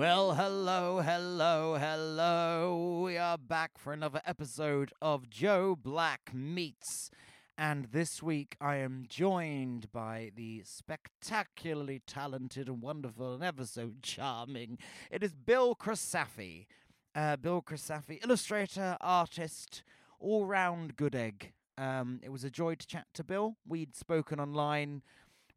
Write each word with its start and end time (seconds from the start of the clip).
Well, 0.00 0.32
hello, 0.32 1.02
hello, 1.02 1.74
hello. 1.74 3.02
We 3.04 3.18
are 3.18 3.36
back 3.36 3.72
for 3.76 3.92
another 3.92 4.22
episode 4.24 4.94
of 5.02 5.28
Joe 5.28 5.76
Black 5.76 6.30
Meets. 6.32 7.10
And 7.58 7.84
this 7.92 8.22
week 8.22 8.56
I 8.62 8.76
am 8.76 9.04
joined 9.06 9.92
by 9.92 10.30
the 10.34 10.62
spectacularly 10.64 12.00
talented 12.06 12.66
and 12.66 12.80
wonderful 12.80 13.34
and 13.34 13.44
ever 13.44 13.66
so 13.66 13.90
charming. 14.00 14.78
It 15.10 15.22
is 15.22 15.34
Bill 15.34 15.74
Crisafi. 15.74 16.64
Uh, 17.14 17.36
Bill 17.36 17.60
Crisafi, 17.60 18.24
illustrator, 18.24 18.96
artist, 19.02 19.82
all 20.18 20.46
round 20.46 20.96
good 20.96 21.14
egg. 21.14 21.52
Um, 21.76 22.20
it 22.22 22.32
was 22.32 22.42
a 22.42 22.50
joy 22.50 22.76
to 22.76 22.86
chat 22.86 23.04
to 23.12 23.22
Bill. 23.22 23.56
We'd 23.68 23.94
spoken 23.94 24.40
online 24.40 25.02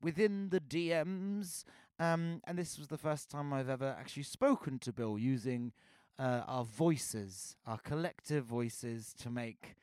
within 0.02 0.50
the 0.50 0.60
DMs. 0.60 1.64
Um, 2.00 2.42
and 2.46 2.58
this 2.58 2.78
was 2.78 2.88
the 2.88 2.98
first 2.98 3.30
time 3.30 3.54
I've 3.54 3.70
ever 3.70 3.96
actually 4.00 4.24
spoken 4.24 4.80
to 4.80 4.92
Bill 4.92 5.18
using 5.18 5.72
uh, 6.18 6.42
our 6.48 6.64
voices, 6.64 7.56
our 7.66 7.78
collective 7.78 8.46
voices, 8.46 9.14
to 9.22 9.30
make 9.30 9.76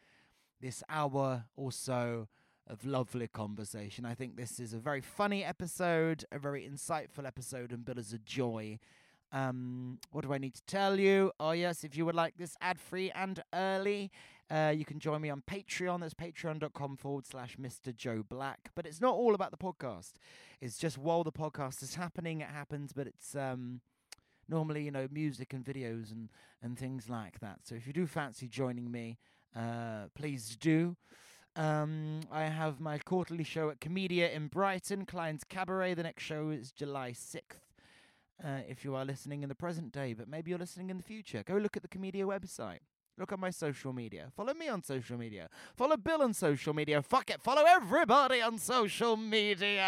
this 0.60 0.82
hour 0.88 1.44
or 1.56 1.72
so 1.72 2.28
of 2.66 2.84
lovely 2.84 3.26
conversation. 3.26 4.04
I 4.04 4.14
think 4.14 4.36
this 4.36 4.60
is 4.60 4.72
a 4.72 4.78
very 4.78 5.00
funny 5.00 5.44
episode, 5.44 6.24
a 6.30 6.38
very 6.38 6.68
insightful 6.68 7.26
episode, 7.26 7.72
and 7.72 7.84
Bill 7.84 7.98
is 7.98 8.12
a 8.12 8.18
joy. 8.18 8.78
Um, 9.32 9.98
what 10.10 10.24
do 10.24 10.32
I 10.32 10.38
need 10.38 10.54
to 10.54 10.62
tell 10.66 10.98
you? 10.98 11.32
Oh, 11.38 11.52
yes, 11.52 11.84
if 11.84 11.96
you 11.96 12.04
would 12.04 12.14
like 12.14 12.36
this 12.36 12.56
ad 12.60 12.80
free 12.80 13.10
and 13.12 13.42
early, 13.54 14.10
uh, 14.50 14.72
you 14.76 14.84
can 14.84 14.98
join 14.98 15.20
me 15.20 15.30
on 15.30 15.42
Patreon. 15.48 16.00
That's 16.00 16.14
patreon.com 16.14 16.96
forward 16.96 17.26
slash 17.26 17.56
Mr. 17.56 17.94
Joe 17.94 18.24
Black. 18.28 18.70
But 18.74 18.84
it's 18.86 19.00
not 19.00 19.14
all 19.14 19.34
about 19.34 19.52
the 19.52 19.56
podcast. 19.56 20.14
It's 20.60 20.76
just 20.76 20.98
while 20.98 21.22
the 21.22 21.32
podcast 21.32 21.82
is 21.82 21.94
happening, 21.94 22.40
it 22.40 22.48
happens, 22.48 22.92
but 22.92 23.06
it's 23.06 23.36
um, 23.36 23.80
normally, 24.48 24.82
you 24.82 24.90
know, 24.90 25.06
music 25.10 25.52
and 25.52 25.64
videos 25.64 26.10
and, 26.10 26.30
and 26.62 26.76
things 26.76 27.08
like 27.08 27.38
that. 27.40 27.60
So 27.64 27.76
if 27.76 27.86
you 27.86 27.92
do 27.92 28.06
fancy 28.06 28.48
joining 28.48 28.90
me, 28.90 29.18
uh, 29.54 30.06
please 30.14 30.56
do. 30.56 30.96
Um, 31.56 32.20
I 32.30 32.44
have 32.44 32.80
my 32.80 32.98
quarterly 32.98 33.44
show 33.44 33.70
at 33.70 33.80
Komedia 33.80 34.32
in 34.32 34.48
Brighton, 34.48 35.06
Klein's 35.06 35.44
Cabaret. 35.44 35.94
The 35.94 36.02
next 36.02 36.22
show 36.24 36.50
is 36.50 36.72
July 36.72 37.12
6th. 37.12 37.40
Uh, 38.42 38.60
if 38.68 38.84
you 38.84 38.94
are 38.94 39.04
listening 39.04 39.42
in 39.42 39.48
the 39.48 39.54
present 39.54 39.92
day, 39.92 40.14
but 40.14 40.26
maybe 40.26 40.50
you're 40.50 40.58
listening 40.58 40.90
in 40.90 40.96
the 40.96 41.02
future, 41.02 41.42
go 41.44 41.56
look 41.56 41.76
at 41.76 41.82
the 41.82 41.88
Komedia 41.88 42.24
website. 42.24 42.78
Look 43.18 43.32
at 43.32 43.38
my 43.38 43.50
social 43.50 43.92
media. 43.92 44.28
Follow 44.34 44.54
me 44.54 44.68
on 44.68 44.82
social 44.82 45.18
media. 45.18 45.48
Follow 45.76 45.96
Bill 45.96 46.22
on 46.22 46.32
social 46.32 46.72
media. 46.72 47.02
Fuck 47.02 47.30
it. 47.30 47.42
Follow 47.42 47.64
everybody 47.66 48.40
on 48.40 48.58
social 48.58 49.16
media. 49.16 49.82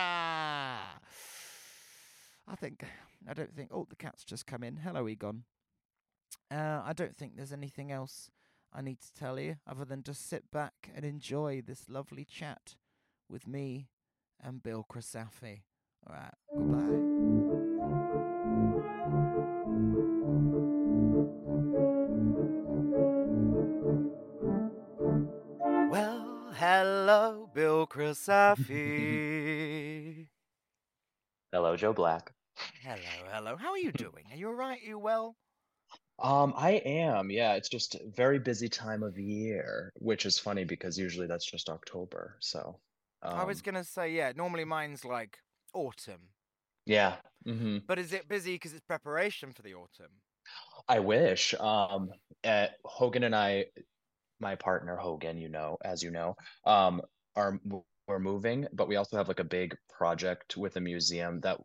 I 2.46 2.56
think, 2.56 2.84
I 3.28 3.34
don't 3.34 3.54
think, 3.54 3.70
oh, 3.72 3.86
the 3.88 3.96
cat's 3.96 4.24
just 4.24 4.46
come 4.46 4.62
in. 4.62 4.76
Hello, 4.76 5.08
Egon. 5.08 5.44
Uh, 6.50 6.82
I 6.84 6.92
don't 6.94 7.16
think 7.16 7.36
there's 7.36 7.52
anything 7.52 7.90
else 7.90 8.30
I 8.74 8.82
need 8.82 9.00
to 9.00 9.12
tell 9.12 9.38
you 9.38 9.56
other 9.66 9.84
than 9.84 10.02
just 10.02 10.28
sit 10.28 10.50
back 10.50 10.90
and 10.94 11.04
enjoy 11.04 11.62
this 11.64 11.88
lovely 11.88 12.24
chat 12.24 12.76
with 13.28 13.46
me 13.46 13.88
and 14.42 14.62
Bill 14.62 14.84
Crisafi. 14.90 15.62
All 16.06 16.14
right, 16.14 16.34
goodbye. 16.54 17.11
Bill 27.54 27.86
Crisafi. 27.86 29.28
Hello, 31.52 31.76
Joe 31.76 31.92
Black. 31.92 32.32
hello, 32.82 33.28
hello. 33.32 33.56
How 33.56 33.70
are 33.70 33.78
you 33.78 33.92
doing? 33.92 34.24
Are 34.30 34.36
you 34.36 34.48
all 34.48 34.54
right? 34.54 34.80
Are 34.82 34.86
you 34.86 34.98
well? 34.98 35.36
Um, 36.18 36.54
I 36.56 36.72
am. 36.84 37.30
Yeah, 37.30 37.54
it's 37.54 37.68
just 37.68 37.94
a 37.96 38.00
very 38.14 38.38
busy 38.38 38.68
time 38.68 39.02
of 39.02 39.18
year, 39.18 39.92
which 39.96 40.24
is 40.26 40.38
funny 40.38 40.64
because 40.64 40.98
usually 40.98 41.26
that's 41.26 41.50
just 41.50 41.68
October. 41.68 42.36
So, 42.40 42.80
I 43.34 43.44
was 43.44 43.58
um, 43.58 43.62
gonna 43.62 43.84
say, 43.84 44.12
yeah. 44.12 44.32
Normally 44.36 44.64
mine's 44.64 45.04
like 45.04 45.38
autumn, 45.74 46.28
yeah. 46.86 47.16
hmm 47.44 47.78
but 47.86 47.98
is 47.98 48.12
it 48.12 48.28
busy 48.28 48.54
because 48.54 48.72
it's 48.72 48.86
preparation 48.86 49.52
for 49.52 49.62
the 49.62 49.74
autumn? 49.74 50.22
I 50.88 51.00
wish. 51.00 51.54
Um, 51.54 52.10
uh, 52.44 52.68
Hogan 52.84 53.24
and 53.24 53.34
I, 53.34 53.66
my 54.40 54.56
partner 54.56 54.96
Hogan, 54.96 55.38
you 55.38 55.48
know, 55.48 55.78
as 55.84 56.02
you 56.02 56.10
know, 56.10 56.36
um, 56.64 57.02
are 57.36 57.60
we're 58.08 58.18
moving, 58.18 58.66
but 58.72 58.88
we 58.88 58.96
also 58.96 59.16
have 59.16 59.28
like 59.28 59.40
a 59.40 59.44
big 59.44 59.76
project 59.88 60.56
with 60.56 60.76
a 60.76 60.80
museum 60.80 61.40
that 61.40 61.60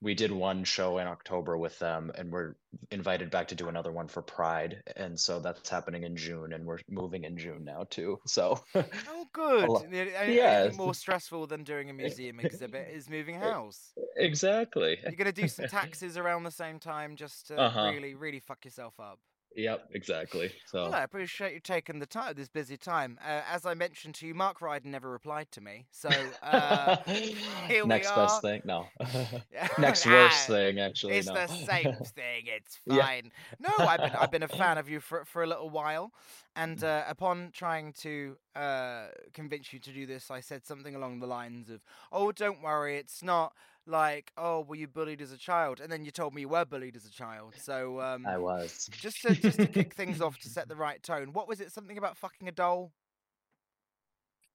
we 0.00 0.14
did 0.14 0.32
one 0.32 0.64
show 0.64 0.98
in 0.98 1.06
October 1.06 1.56
with 1.56 1.78
them, 1.78 2.10
and 2.16 2.32
we're 2.32 2.54
invited 2.90 3.30
back 3.30 3.48
to 3.48 3.54
do 3.54 3.68
another 3.68 3.92
one 3.92 4.08
for 4.08 4.22
Pride, 4.22 4.82
and 4.96 5.18
so 5.20 5.38
that's 5.40 5.68
happening 5.68 6.02
in 6.02 6.16
June, 6.16 6.52
and 6.52 6.64
we're 6.66 6.80
moving 6.88 7.24
in 7.24 7.36
June 7.38 7.64
now 7.64 7.84
too. 7.84 8.18
So, 8.26 8.64
Oh, 9.06 9.26
good. 9.32 9.80
yeah, 10.26 10.70
more 10.72 10.94
stressful 10.94 11.46
than 11.46 11.64
doing 11.64 11.90
a 11.90 11.92
museum 11.92 12.40
exhibit 12.40 12.88
is 12.90 13.08
moving 13.08 13.36
house. 13.36 13.94
exactly. 14.16 14.98
You're 15.04 15.16
gonna 15.16 15.32
do 15.32 15.48
some 15.48 15.66
taxes 15.66 16.16
around 16.16 16.44
the 16.44 16.50
same 16.50 16.78
time, 16.80 17.16
just 17.16 17.46
to 17.48 17.56
Uh-huh. 17.56 17.72
really, 17.76 18.14
really 18.14 18.40
fuck 18.40 18.64
yourself 18.64 18.98
up. 19.00 19.20
Yep, 19.56 19.90
exactly. 19.92 20.52
So. 20.66 20.90
Well, 20.90 20.94
I 20.94 21.02
appreciate 21.04 21.54
you 21.54 21.60
taking 21.60 21.98
the 22.00 22.06
time, 22.06 22.34
this 22.34 22.48
busy 22.48 22.76
time. 22.76 23.18
Uh, 23.24 23.42
as 23.50 23.64
I 23.64 23.74
mentioned 23.74 24.14
to 24.16 24.26
you, 24.26 24.34
Mark 24.34 24.60
Ryden 24.60 24.86
never 24.86 25.10
replied 25.10 25.50
to 25.52 25.60
me, 25.60 25.86
so 25.90 26.08
uh, 26.42 26.96
here 27.68 27.84
we 27.86 27.88
Next 27.88 28.14
best 28.14 28.40
thing, 28.40 28.62
no. 28.64 28.86
Next 29.78 30.06
worst 30.06 30.46
thing, 30.46 30.80
actually, 30.80 31.18
It's 31.18 31.26
no. 31.26 31.34
the 31.34 31.46
same 31.48 32.00
thing. 32.02 32.44
It's 32.46 32.76
Yeah. 32.86 33.06
fine. 33.06 33.30
No, 33.60 33.70
I've 33.86 34.00
been 34.00 34.14
I've 34.16 34.30
been 34.30 34.42
a 34.42 34.48
fan 34.48 34.78
of 34.78 34.88
you 34.88 35.00
for 35.00 35.24
for 35.24 35.42
a 35.42 35.46
little 35.46 35.70
while, 35.70 36.12
and 36.56 36.82
uh, 36.82 37.04
upon 37.06 37.50
trying 37.52 37.92
to 37.94 38.36
uh, 38.56 39.08
convince 39.32 39.72
you 39.72 39.78
to 39.80 39.92
do 39.92 40.06
this, 40.06 40.30
I 40.30 40.40
said 40.40 40.64
something 40.66 40.94
along 40.94 41.20
the 41.20 41.26
lines 41.26 41.70
of, 41.70 41.80
"Oh, 42.10 42.32
don't 42.32 42.62
worry, 42.62 42.96
it's 42.96 43.22
not." 43.22 43.54
Like, 43.86 44.30
oh, 44.36 44.60
were 44.60 44.76
you 44.76 44.86
bullied 44.86 45.20
as 45.20 45.32
a 45.32 45.36
child? 45.36 45.80
And 45.80 45.90
then 45.90 46.04
you 46.04 46.10
told 46.12 46.34
me 46.34 46.42
you 46.42 46.48
were 46.48 46.64
bullied 46.64 46.94
as 46.94 47.04
a 47.04 47.10
child. 47.10 47.54
So, 47.58 48.00
um, 48.00 48.26
I 48.26 48.38
was. 48.38 48.88
just 48.92 49.22
to 49.22 49.34
just 49.34 49.58
to 49.58 49.66
kick 49.66 49.94
things 49.94 50.20
off 50.20 50.38
to 50.38 50.48
set 50.48 50.68
the 50.68 50.76
right 50.86 51.02
tone. 51.02 51.32
What 51.32 51.48
was 51.48 51.60
it? 51.60 51.72
Something 51.72 51.98
about 51.98 52.16
fucking 52.16 52.48
a 52.48 52.52
doll? 52.52 52.92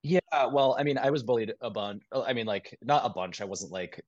Yeah, 0.03 0.45
well, 0.51 0.75
I 0.79 0.83
mean, 0.83 0.97
I 0.97 1.09
was 1.09 1.23
bullied 1.23 1.53
a 1.59 1.69
bunch. 1.69 2.03
I 2.13 2.31
mean, 2.31 2.45
like, 2.45 2.77
not 2.81 3.05
a 3.05 3.09
bunch. 3.09 3.41
I 3.41 3.45
wasn't 3.45 3.73
like, 3.73 4.01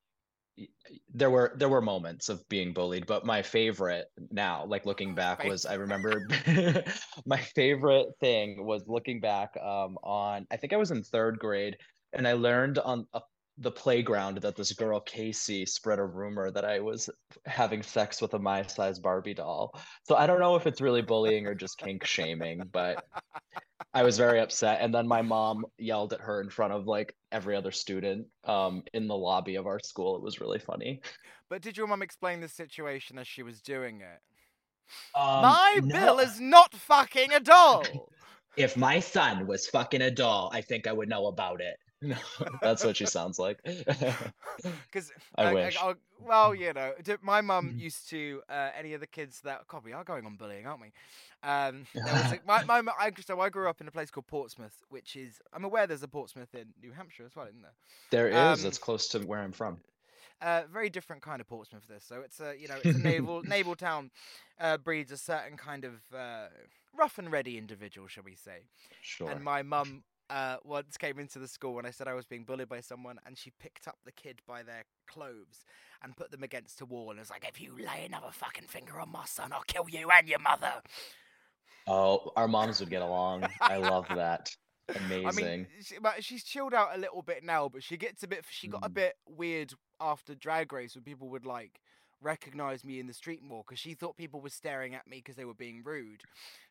there 1.14 1.30
were 1.30 1.54
there 1.58 1.70
were 1.70 1.82
moments 1.82 2.30
of 2.30 2.48
being 2.50 2.74
bullied, 2.74 3.06
but 3.06 3.26
my 3.26 3.42
favorite 3.42 4.08
now, 4.32 4.66
like 4.66 4.86
looking 4.86 5.16
back, 5.16 5.44
was 5.44 5.66
I 5.66 5.76
remember 5.76 6.28
my 7.26 7.38
favorite 7.38 8.08
thing 8.20 8.66
was 8.66 8.88
looking 8.88 9.20
back 9.20 9.58
um, 9.62 9.98
on 10.04 10.48
I 10.52 10.58
think 10.58 10.74
I 10.74 10.78
was 10.78 10.92
in 10.92 11.04
third 11.04 11.40
grade, 11.40 11.78
and 12.14 12.28
I 12.28 12.34
learned 12.34 12.80
on 12.80 13.06
a 13.14 13.22
the 13.60 13.72
playground 13.72 14.38
that 14.38 14.56
this 14.56 14.72
girl 14.72 15.00
Casey 15.02 15.66
spread 15.66 16.00
a 16.00 16.04
rumor 16.04 16.50
that 16.50 16.64
I 16.64 16.80
was 16.80 17.10
having 17.46 17.84
sex 17.84 18.22
with 18.22 18.34
a 18.34 18.40
my 18.40 18.64
size 18.64 19.00
Barbie 19.00 19.34
doll. 19.34 19.78
So 20.04 20.16
I 20.16 20.28
don't 20.28 20.40
know 20.40 20.56
if 20.56 20.66
it's 20.66 20.80
really 20.80 21.02
bullying 21.02 21.46
or 21.46 21.54
just 21.54 21.78
kink 21.78 22.06
shaming, 22.06 22.64
but 22.72 23.04
I 23.94 24.04
was 24.04 24.18
very 24.18 24.40
upset. 24.40 24.80
And 24.82 24.94
then 24.94 25.08
my 25.08 25.22
mom 25.22 25.66
yelled 25.78 26.14
at 26.14 26.22
her 26.22 26.42
in 26.42 26.50
front 26.50 26.74
of 26.74 26.88
like 26.88 27.14
every 27.32 27.56
other 27.56 27.72
student 27.72 28.28
um, 28.46 28.84
in 28.94 29.08
the 29.08 29.18
lobby 29.18 29.56
of 29.56 29.68
our 29.68 29.80
school. 29.80 30.16
It 30.16 30.22
was 30.22 30.40
really 30.40 30.60
funny. 30.60 31.02
But 31.50 31.62
did 31.62 31.76
your 31.76 31.88
mom 31.88 32.02
explain 32.02 32.40
the 32.40 32.48
situation 32.48 33.18
as 33.18 33.28
she 33.28 33.44
was 33.44 33.62
doing 33.62 34.02
it? 34.02 35.20
Um, 35.20 35.42
My 35.42 35.80
no. 35.84 36.00
Bill 36.00 36.20
is 36.20 36.40
not 36.40 36.74
fucking 36.74 37.34
a 37.34 37.40
doll. 37.40 37.84
If 38.58 38.76
my 38.76 39.00
son 39.00 39.48
was 39.48 39.68
fucking 39.68 40.02
a 40.02 40.12
doll, 40.12 40.50
I 40.52 40.62
think 40.62 40.88
I 40.88 40.92
would 40.92 41.08
know 41.08 41.28
about 41.28 41.62
it. 41.62 41.78
No, 42.02 42.16
that's 42.62 42.84
what 42.86 42.96
she 42.98 43.06
sounds 43.06 43.40
like. 43.40 43.60
Because 44.92 45.12
I 45.36 45.54
wish. 45.54 45.78
I'll- 45.78 45.96
well, 46.22 46.54
you 46.54 46.74
know, 46.74 46.94
my 47.22 47.40
mum 47.42 47.74
Mhm. 47.74 47.80
used 47.80 48.10
to 48.10 48.42
uh, 48.50 48.72
any 48.78 48.94
of 48.94 49.00
the 49.00 49.08
kids 49.08 49.40
that 49.42 49.66
God, 49.68 49.84
we 49.86 49.94
are 49.94 50.04
going 50.04 50.26
on 50.26 50.36
bullying, 50.36 50.68
aren't 50.68 50.82
we? 50.82 50.92
Um, 51.44 51.86
there 51.94 52.04
was 52.14 52.34
a, 52.34 52.40
my, 52.46 52.82
my, 52.82 52.92
I, 53.00 53.12
so 53.26 53.40
I 53.40 53.48
grew 53.50 53.70
up 53.70 53.80
in 53.80 53.88
a 53.88 53.92
place 53.92 54.12
called 54.12 54.28
Portsmouth, 54.28 54.84
which 54.90 55.16
is 55.16 55.40
I'm 55.54 55.64
aware 55.64 55.88
there's 55.88 56.04
a 56.04 56.10
Portsmouth 56.10 56.54
in 56.54 56.74
New 56.82 56.92
Hampshire 56.92 57.26
as 57.26 57.36
well, 57.38 57.48
isn't 57.48 57.62
there? 57.62 57.74
There 58.12 58.28
is. 58.28 58.64
Um, 58.64 58.68
It's 58.68 58.78
close 58.78 59.08
to 59.10 59.20
where 59.20 59.40
I'm 59.40 59.54
from. 59.54 59.80
Uh, 60.42 60.64
very 60.72 60.90
different 60.90 61.22
kind 61.22 61.40
of 61.42 61.48
Portsmouth. 61.48 61.86
This, 61.88 62.04
so 62.06 62.22
it's 62.22 62.40
a 62.42 62.56
you 62.60 62.68
know 62.68 62.76
it's 62.84 62.98
a 62.98 63.02
naval 63.02 63.44
naval 63.44 63.76
town, 63.76 64.12
uh, 64.60 64.78
breeds 64.78 65.12
a 65.12 65.18
certain 65.18 65.58
kind 65.58 65.86
of 65.86 65.94
uh, 66.14 66.48
rough 66.98 67.18
and 67.18 67.32
ready 67.32 67.58
individual, 67.58 68.08
shall 68.08 68.24
we 68.24 68.36
say? 68.36 68.64
Sure. 69.02 69.30
And 69.32 69.44
my 69.44 69.64
mum 69.64 70.04
uh, 70.30 70.58
once 70.64 70.98
came 70.98 71.20
into 71.20 71.40
the 71.40 71.48
school 71.48 71.74
when 71.74 71.86
I 71.86 71.92
said 71.92 72.08
I 72.08 72.14
was 72.14 72.26
being 72.26 72.44
bullied 72.44 72.70
by 72.70 72.82
someone, 72.82 73.20
and 73.26 73.38
she 73.38 73.52
picked 73.60 73.88
up 73.88 73.98
the 74.06 74.12
kid 74.12 74.42
by 74.48 74.64
their 74.64 74.84
clothes 75.08 75.66
and 76.04 76.16
put 76.16 76.32
them 76.32 76.44
against 76.44 76.82
a 76.82 76.86
wall 76.86 77.10
and 77.10 77.20
was 77.20 77.30
like, 77.30 77.46
"If 77.48 77.60
you 77.62 77.76
lay 77.78 78.06
another 78.06 78.32
fucking 78.32 78.68
finger 78.68 79.00
on 79.00 79.12
my 79.12 79.26
son, 79.26 79.52
I'll 79.54 79.64
kill 79.64 79.90
you 79.90 80.10
and 80.12 80.28
your 80.28 80.40
mother." 80.40 80.82
Oh, 81.88 82.32
our 82.36 82.48
moms 82.48 82.80
would 82.80 82.90
get 82.90 83.02
along. 83.02 83.46
I 83.62 83.78
love 83.78 84.08
that. 84.16 84.56
Amazing. 84.96 85.26
I 85.28 85.32
mean, 85.32 85.68
she, 85.82 85.96
she's 86.22 86.44
chilled 86.44 86.74
out 86.74 86.96
a 86.96 87.00
little 87.00 87.22
bit 87.22 87.44
now, 87.44 87.70
but 87.70 87.84
she 87.84 87.98
gets 87.98 88.24
a 88.24 88.28
bit. 88.28 88.46
She 88.50 88.68
got 88.68 88.86
a 88.86 88.90
Mm. 88.90 88.94
bit 88.94 89.14
weird 89.28 89.74
after 90.00 90.36
Drag 90.36 90.72
Race 90.72 90.96
when 90.96 91.04
people 91.04 91.30
would 91.30 91.46
like 91.46 91.80
recognize 92.22 92.84
me 92.84 93.00
in 93.00 93.08
the 93.08 93.14
street 93.14 93.42
more 93.44 93.64
because 93.66 93.80
she 93.80 93.94
thought 93.94 94.18
people 94.18 94.42
were 94.42 94.50
staring 94.50 94.96
at 94.96 95.08
me 95.08 95.18
because 95.18 95.36
they 95.36 95.46
were 95.46 95.54
being 95.54 95.82
rude. 95.84 96.22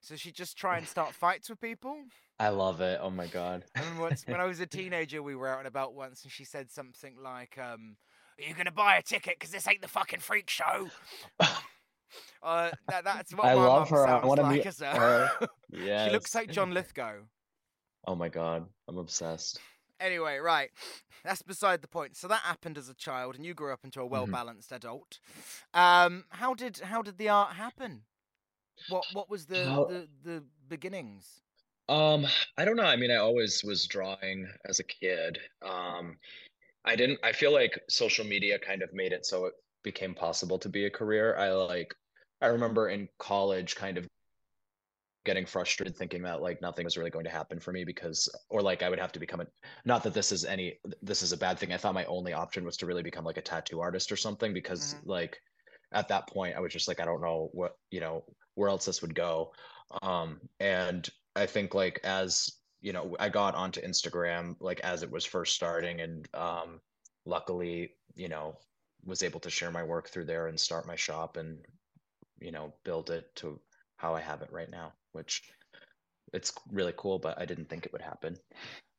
So 0.01 0.17
she'd 0.17 0.35
just 0.35 0.57
try 0.57 0.79
and 0.79 0.87
start 0.87 1.15
fights 1.15 1.49
with 1.49 1.61
people. 1.61 1.97
I 2.39 2.51
love 2.51 2.81
it. 2.81 3.01
Oh 3.03 3.11
my 3.11 3.27
god. 3.27 3.65
Remember 3.77 4.03
once 4.03 4.25
when 4.27 4.41
I 4.41 4.45
was 4.45 4.61
a 4.61 4.67
teenager, 4.79 5.23
we 5.23 5.35
were 5.35 5.49
out 5.49 5.59
and 5.59 5.69
about 5.69 5.95
once, 5.95 6.23
and 6.23 6.33
she 6.33 6.45
said 6.45 6.71
something 6.71 7.15
like, 7.23 7.59
um, 7.59 7.97
"Are 8.39 8.49
you 8.49 8.55
gonna 8.55 8.71
buy 8.71 8.97
a 8.97 9.03
ticket? 9.03 9.37
Because 9.39 9.51
this 9.51 9.67
ain't 9.67 9.83
the 9.83 9.89
fucking 9.89 10.21
freak 10.21 10.51
show." 10.51 10.89
Uh, 12.43 12.71
that, 12.89 13.05
that's 13.05 13.35
what 13.35 13.45
I 13.45 13.55
my 13.55 13.67
love 13.67 13.91
her. 13.91 14.07
I 14.07 14.25
wanna 14.25 14.43
like 14.43 14.65
meet 14.65 14.79
her. 14.81 15.31
Yeah. 15.71 16.05
she 16.07 16.13
looks 16.13 16.35
like 16.35 16.51
John 16.51 16.73
Lithgow. 16.73 17.17
Oh 18.07 18.15
my 18.15 18.29
god. 18.29 18.65
I'm 18.89 18.97
obsessed. 18.97 19.61
Anyway, 20.01 20.39
right. 20.39 20.71
That's 21.25 21.43
beside 21.43 21.83
the 21.83 21.89
point. 21.89 22.17
So 22.17 22.29
that 22.29 22.41
happened 22.43 22.79
as 22.79 22.89
a 22.89 22.95
child, 22.95 23.35
and 23.35 23.45
you 23.45 23.55
grew 23.55 23.73
up 23.73 23.85
into 23.85 24.01
a 24.01 24.05
Mm-hmm. 24.05 24.13
well 24.13 24.27
balanced 24.27 24.73
adult. 24.73 25.19
Um, 25.75 26.25
how 26.31 26.55
did 26.55 26.79
how 26.79 27.03
did 27.03 27.19
the 27.19 27.29
art 27.29 27.55
happen? 27.55 28.03
What 28.89 29.05
what 29.13 29.29
was 29.29 29.47
the 29.47 29.65
How- 29.65 29.85
the, 29.87 30.09
the 30.23 30.45
beginnings? 30.69 31.43
Um, 31.89 32.27
I 32.59 32.65
don't 32.67 32.77
know. 32.77 32.85
I 32.85 32.97
mean, 32.97 33.11
I 33.11 33.17
always 33.17 33.65
was 33.65 33.87
drawing 33.87 34.47
as 34.67 34.79
a 34.79 34.85
kid. 34.85 35.39
Um, 35.63 36.19
I 36.85 36.97
didn't, 36.97 37.19
I 37.25 37.33
feel 37.33 37.51
like 37.53 37.81
social 37.89 38.27
media 38.27 38.59
kind 38.59 38.83
of 38.83 38.93
made 38.93 39.13
it 39.13 39.25
so 39.25 39.47
it 39.47 39.55
became 39.83 40.15
possible 40.15 40.59
to 40.59 40.69
be 40.69 40.85
a 40.85 40.91
career. 40.91 41.35
I 41.39 41.49
like, 41.51 41.95
I 42.43 42.49
remember 42.49 42.91
in 42.91 43.09
college 43.19 43.75
kind 43.75 43.97
of 43.97 44.07
getting 45.29 45.47
frustrated 45.47 45.95
thinking 45.97 46.23
that 46.23 46.41
like 46.43 46.63
nothing 46.63 46.85
was 46.85 46.97
really 46.97 47.11
going 47.11 47.25
to 47.25 47.31
happen 47.31 47.61
for 47.61 47.73
me 47.73 47.85
because 47.85 48.29
or 48.51 48.63
like 48.63 48.83
I 48.83 48.89
would 48.91 48.99
have 48.99 49.13
to 49.13 49.21
become 49.21 49.41
a 49.43 49.47
not 49.85 50.03
that 50.05 50.15
this 50.15 50.33
is 50.33 50.45
any 50.45 50.81
this 51.03 51.23
is 51.23 51.33
a 51.33 51.37
bad 51.37 51.59
thing. 51.59 51.73
I 51.73 51.77
thought 51.77 51.95
my 51.95 52.07
only 52.07 52.33
option 52.33 52.65
was 52.65 52.79
to 52.79 52.87
really 52.87 53.03
become 53.03 53.25
like 53.25 53.37
a 53.37 53.43
tattoo 53.43 53.81
artist 53.81 54.11
or 54.13 54.17
something 54.17 54.55
because 54.55 54.95
Mhm. 54.95 55.07
like 55.07 55.39
at 55.93 56.09
that 56.09 56.29
point 56.29 56.57
I 56.57 56.61
was 56.61 56.73
just 56.73 56.89
like 56.89 57.01
I 57.01 57.05
don't 57.05 57.21
know 57.21 57.51
what 57.53 57.73
you 57.91 58.01
know 58.01 58.25
where 58.55 58.71
else 58.71 58.87
this 58.87 59.03
would 59.03 59.15
go. 59.15 59.53
Um 60.03 60.41
and 60.61 61.09
I 61.37 61.47
think 61.47 61.75
like 61.75 62.01
as 62.05 62.49
you 62.81 62.93
know 62.93 63.17
I 63.21 63.29
got 63.29 63.55
onto 63.55 63.83
Instagram 63.83 64.57
like 64.61 64.81
as 64.81 65.03
it 65.03 65.11
was 65.11 65.27
first 65.27 65.55
starting 65.55 66.01
and 66.01 66.29
um 66.35 66.81
luckily 67.27 67.99
you 68.17 68.29
know 68.29 68.57
was 69.05 69.23
able 69.23 69.41
to 69.41 69.51
share 69.51 69.71
my 69.71 69.85
work 69.85 70.09
through 70.09 70.27
there 70.27 70.47
and 70.49 70.59
start 70.61 70.87
my 70.87 70.97
shop 70.97 71.37
and 71.37 71.65
you 72.41 72.53
know 72.53 72.73
build 72.85 73.11
it 73.11 73.35
to 73.37 73.61
how 73.97 74.15
I 74.15 74.21
have 74.21 74.43
it 74.43 74.53
right 74.53 74.71
now, 74.71 74.95
which 75.13 75.43
it's 76.33 76.53
really 76.73 76.95
cool, 76.97 77.19
but 77.19 77.39
I 77.41 77.45
didn't 77.47 77.69
think 77.69 77.87
it 77.87 77.93
would 77.93 78.03
happen. 78.03 78.37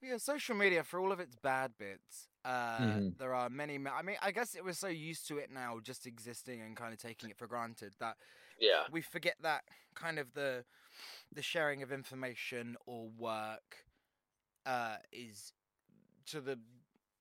Yeah, 0.02 0.18
social 0.18 0.56
media 0.56 0.84
for 0.84 1.00
all 1.00 1.12
of 1.12 1.20
its 1.20 1.36
bad 1.36 1.78
bits. 1.78 2.28
Uh, 2.46 2.80
Mhm. 2.80 3.18
There 3.18 3.34
are 3.34 3.50
many. 3.50 3.78
ma- 3.78 3.96
I 3.96 4.02
mean, 4.02 4.18
I 4.22 4.32
guess 4.32 4.56
it 4.56 4.64
was 4.64 4.80
so 4.80 4.88
used 4.88 5.28
to 5.28 5.38
it 5.38 5.52
now, 5.52 5.80
just 5.82 6.06
existing 6.08 6.62
and 6.62 6.76
kind 6.76 6.94
of 6.94 7.00
taking 7.00 7.30
it 7.30 7.38
for 7.38 7.48
granted 7.48 7.94
that 8.00 8.18
Yeah. 8.58 8.88
we 8.92 9.02
forget 9.02 9.36
that 9.42 9.66
kind 9.96 10.20
of 10.20 10.34
the 10.34 10.66
the 11.34 11.42
sharing 11.42 11.84
of 11.84 11.92
information 11.92 12.78
or 12.86 13.10
work 13.10 13.86
uh, 14.66 14.98
is 15.12 15.54
to 16.28 16.42
the 16.42 16.60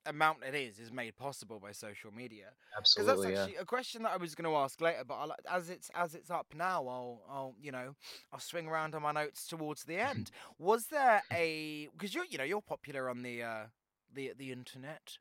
amount 0.08 0.38
it 0.46 0.54
is 0.54 0.78
is 0.78 0.90
made 0.92 1.16
possible 1.16 1.60
by 1.60 1.72
social 1.72 2.12
media. 2.12 2.46
Because 2.76 3.06
that's 3.06 3.08
Absolutely. 3.20 3.54
Yeah. 3.54 3.60
a 3.60 3.64
question 3.64 4.02
that 4.02 4.12
I 4.12 4.16
was 4.16 4.34
going 4.34 4.50
to 4.50 4.56
ask 4.56 4.80
later, 4.80 5.02
but 5.06 5.14
I, 5.14 5.24
like- 5.26 5.38
as 5.50 5.70
it's 5.70 5.90
as 5.94 6.14
it's 6.14 6.30
up 6.30 6.46
now, 6.56 6.86
I'll 6.86 7.22
I'll 7.28 7.54
you 7.60 7.72
know 7.72 7.94
I'll 8.32 8.40
swing 8.40 8.66
around 8.66 8.94
on 8.94 9.02
my 9.02 9.12
notes 9.12 9.46
towards 9.46 9.84
the 9.84 9.96
end. 9.96 10.30
Was 10.58 10.86
there 10.86 11.22
a 11.32 11.88
because 11.92 12.14
you're 12.14 12.24
you 12.24 12.38
know 12.38 12.44
you're 12.44 12.62
popular 12.62 13.08
on 13.10 13.22
the 13.22 13.42
uh, 13.42 13.64
the 14.12 14.32
the 14.36 14.52
internet, 14.52 15.18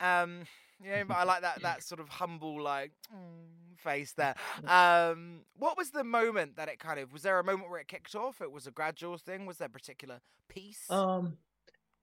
um. 0.00 0.46
Yeah, 0.80 1.02
but 1.02 1.16
I 1.16 1.24
like 1.24 1.40
that 1.48 1.62
that 1.62 1.82
sort 1.82 2.00
of 2.00 2.08
humble 2.08 2.62
like 2.62 2.92
mm, 3.12 3.76
face 3.78 4.12
there. 4.12 4.36
Um, 4.68 5.40
what 5.58 5.76
was 5.76 5.90
the 5.90 6.04
moment 6.04 6.54
that 6.56 6.68
it 6.68 6.78
kind 6.78 7.00
of 7.00 7.12
was 7.12 7.22
there 7.22 7.38
a 7.40 7.42
moment 7.42 7.68
where 7.68 7.80
it 7.80 7.88
kicked 7.88 8.14
off? 8.14 8.40
It 8.40 8.52
was 8.52 8.68
a 8.68 8.70
gradual 8.70 9.18
thing. 9.18 9.44
Was 9.44 9.56
there 9.58 9.66
a 9.66 9.70
particular 9.70 10.20
piece? 10.48 10.88
Um, 10.88 11.36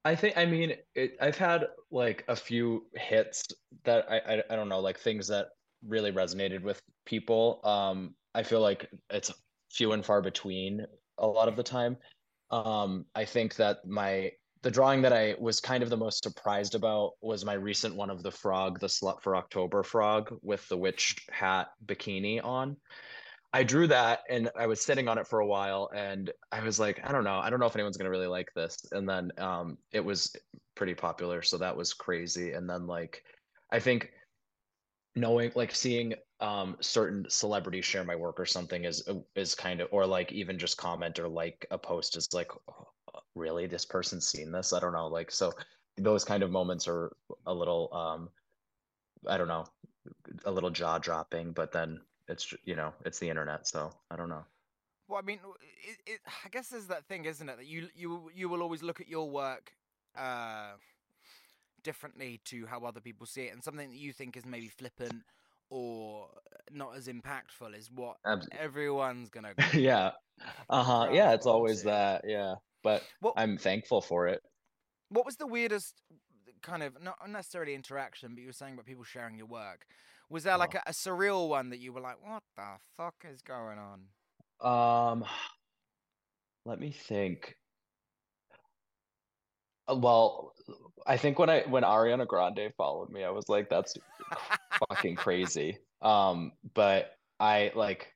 I 0.06 0.16
think 0.16 0.38
I 0.38 0.46
mean 0.46 0.74
it, 0.94 1.18
I've 1.20 1.38
had 1.38 1.68
like 1.92 2.24
a 2.28 2.36
few 2.36 2.86
hits 2.94 3.44
that 3.84 4.06
I, 4.10 4.20
I 4.20 4.44
I 4.52 4.56
don't 4.56 4.70
know 4.70 4.80
like 4.80 5.00
things 5.00 5.28
that 5.28 5.48
really 5.86 6.12
resonated 6.12 6.62
with 6.62 6.80
people. 7.06 7.60
Um, 7.64 8.16
I 8.36 8.44
feel 8.44 8.62
like 8.62 8.90
it's 9.10 9.34
few 9.72 9.94
and 9.94 10.06
far 10.06 10.22
between 10.22 10.86
a 11.18 11.28
lot 11.28 11.48
of 11.48 11.56
the 11.56 11.64
time. 11.64 11.98
Um, 12.52 13.06
I 13.16 13.26
think 13.26 13.56
that 13.56 13.86
my 13.88 14.32
the 14.62 14.72
drawing 14.72 15.02
that 15.02 15.14
I 15.14 15.36
was 15.40 15.60
kind 15.60 15.84
of 15.84 15.90
the 15.90 15.98
most 15.98 16.24
surprised 16.24 16.76
about 16.76 17.14
was 17.22 17.44
my 17.44 17.54
recent 17.54 17.96
one 17.96 18.10
of 18.12 18.24
the 18.24 18.32
frog, 18.32 18.80
the 18.80 18.88
slut 18.88 19.22
for 19.22 19.36
October 19.36 19.84
frog 19.84 20.34
with 20.42 20.68
the 20.70 20.78
witch 20.78 21.16
hat 21.32 21.70
bikini 21.86 22.44
on. 22.44 22.78
I 23.56 23.64
drew 23.64 23.88
that 23.88 24.24
and 24.30 24.52
I 24.60 24.68
was 24.68 24.82
sitting 24.82 25.08
on 25.08 25.18
it 25.18 25.26
for 25.26 25.40
a 25.40 25.48
while 25.48 25.90
and 25.96 26.30
I 26.52 26.62
was 26.62 26.78
like, 26.78 27.00
I 27.08 27.14
don't 27.14 27.24
know. 27.24 27.40
I 27.40 27.50
don't 27.50 27.62
know 27.62 27.68
if 27.68 27.76
anyone's 27.78 27.96
gonna 27.96 28.10
really 28.10 28.28
like 28.28 28.54
this. 28.54 28.76
And 28.92 29.08
then 29.08 29.32
um 29.38 29.78
it 29.94 30.04
was 30.04 30.36
pretty 30.76 30.94
popular, 30.94 31.42
so 31.42 31.58
that 31.60 31.78
was 31.78 31.94
crazy. 31.94 32.52
And 32.52 32.70
then 32.70 32.86
like 32.86 33.24
I 33.72 33.80
think 33.80 34.12
knowing 35.16 35.54
like 35.56 35.74
seeing 35.74 36.16
um 36.42 36.76
certain 36.82 37.26
celebrities 37.30 37.86
share 37.86 38.04
my 38.04 38.18
work 38.18 38.42
or 38.42 38.46
something 38.46 38.84
is 38.84 39.08
is 39.38 39.56
kind 39.56 39.80
of 39.80 39.88
or 39.92 40.06
like 40.06 40.34
even 40.34 40.60
just 40.60 40.76
comment 40.76 41.18
or 41.18 41.30
like 41.30 41.66
a 41.72 41.78
post 41.78 42.18
is 42.18 42.28
like 42.34 42.52
"Oh, 42.68 42.88
really 43.36 43.68
this 43.68 43.86
person's 43.86 44.28
seen 44.28 44.52
this 44.52 44.74
i 44.74 44.80
don't 44.82 44.92
know 44.92 45.08
like 45.08 45.32
so 45.32 45.54
those 45.96 46.26
kind 46.26 46.44
of 46.44 46.52
moments 46.52 46.90
are 46.90 47.16
a 47.46 47.54
little 47.54 47.90
um 47.94 48.30
i 49.28 49.38
don't 49.38 49.48
know 49.48 49.66
a 50.44 50.52
little 50.52 50.70
jaw 50.70 50.98
dropping 50.98 51.54
but 51.54 51.72
then 51.72 52.02
it's 52.27 52.53
you 52.63 52.75
know 52.75 52.94
it's 53.05 53.20
the 53.20 53.29
internet 53.29 53.67
so 53.67 53.91
i 54.12 54.15
don't 54.15 54.29
know 54.29 54.46
Well, 55.08 55.20
I 55.20 55.25
mean, 55.25 55.39
it, 55.88 55.98
it, 56.13 56.20
I 56.46 56.50
guess 56.50 56.70
there's 56.70 56.88
that 56.88 57.05
thing, 57.05 57.25
isn't 57.25 57.48
it, 57.48 57.58
that 57.58 57.67
you 57.67 57.89
you 57.96 58.32
you 58.34 58.50
will 58.50 58.62
always 58.62 58.82
look 58.82 59.00
at 59.01 59.08
your 59.08 59.29
work 59.29 59.72
uh, 60.17 60.72
differently 61.84 62.41
to 62.46 62.65
how 62.65 62.84
other 62.86 63.01
people 63.01 63.25
see 63.27 63.44
it, 63.44 63.53
and 63.53 63.63
something 63.63 63.89
that 63.89 63.98
you 63.98 64.13
think 64.13 64.36
is 64.36 64.46
maybe 64.46 64.67
flippant 64.67 65.22
or 65.70 66.27
not 66.72 66.96
as 66.98 67.08
impactful 67.08 67.75
is 67.77 67.89
what 67.91 68.17
Abs- 68.25 68.50
everyone's 68.51 69.29
gonna. 69.29 69.53
yeah 69.74 70.12
uh-huh 70.70 71.08
yeah 71.12 71.34
it's 71.34 71.46
always 71.46 71.84
Transport 71.84 72.22
that 72.24 72.29
yeah 72.29 72.55
but 72.84 73.03
What 73.22 73.34
i'm 73.38 73.58
thankful 73.58 74.01
for 74.01 74.27
it 74.27 74.41
What 75.10 75.25
was 75.25 75.38
the 75.38 75.48
weirdest 75.48 76.01
kind 76.62 76.84
of 76.84 77.01
not 77.01 77.17
necessarily 77.29 77.75
interaction, 77.75 78.34
but 78.34 78.41
you 78.41 78.48
were 78.48 78.53
saying 78.53 78.74
about 78.74 78.86
people 78.86 79.03
sharing 79.03 79.38
your 79.38 79.48
work. 79.48 79.86
Was 80.29 80.44
there 80.44 80.58
like 80.58 80.75
a, 80.75 80.82
a 80.88 80.91
surreal 80.91 81.48
one 81.50 81.70
that 81.70 81.79
you 81.79 81.94
were 81.94 82.01
like, 82.01 82.17
"What 82.24 82.44
the 82.55 82.77
fuck 82.98 83.15
is 83.29 83.41
going 83.41 83.77
on"? 83.79 84.10
Um, 84.62 85.25
let 86.65 86.79
me 86.79 86.91
think. 86.91 87.55
Uh, 89.88 89.96
Well, 89.96 90.53
I 91.05 91.17
think 91.17 91.38
when 91.39 91.50
I 91.50 91.62
when 91.63 91.84
Ariana 91.84 92.27
Grande 92.27 92.74
followed 92.77 93.10
me, 93.10 93.24
I 93.24 93.29
was 93.29 93.50
like, 93.50 93.70
that's 93.70 93.94
fucking 94.89 95.15
crazy. 95.25 95.77
Um, 96.01 96.53
but 96.74 97.12
I 97.39 97.72
like 97.75 98.13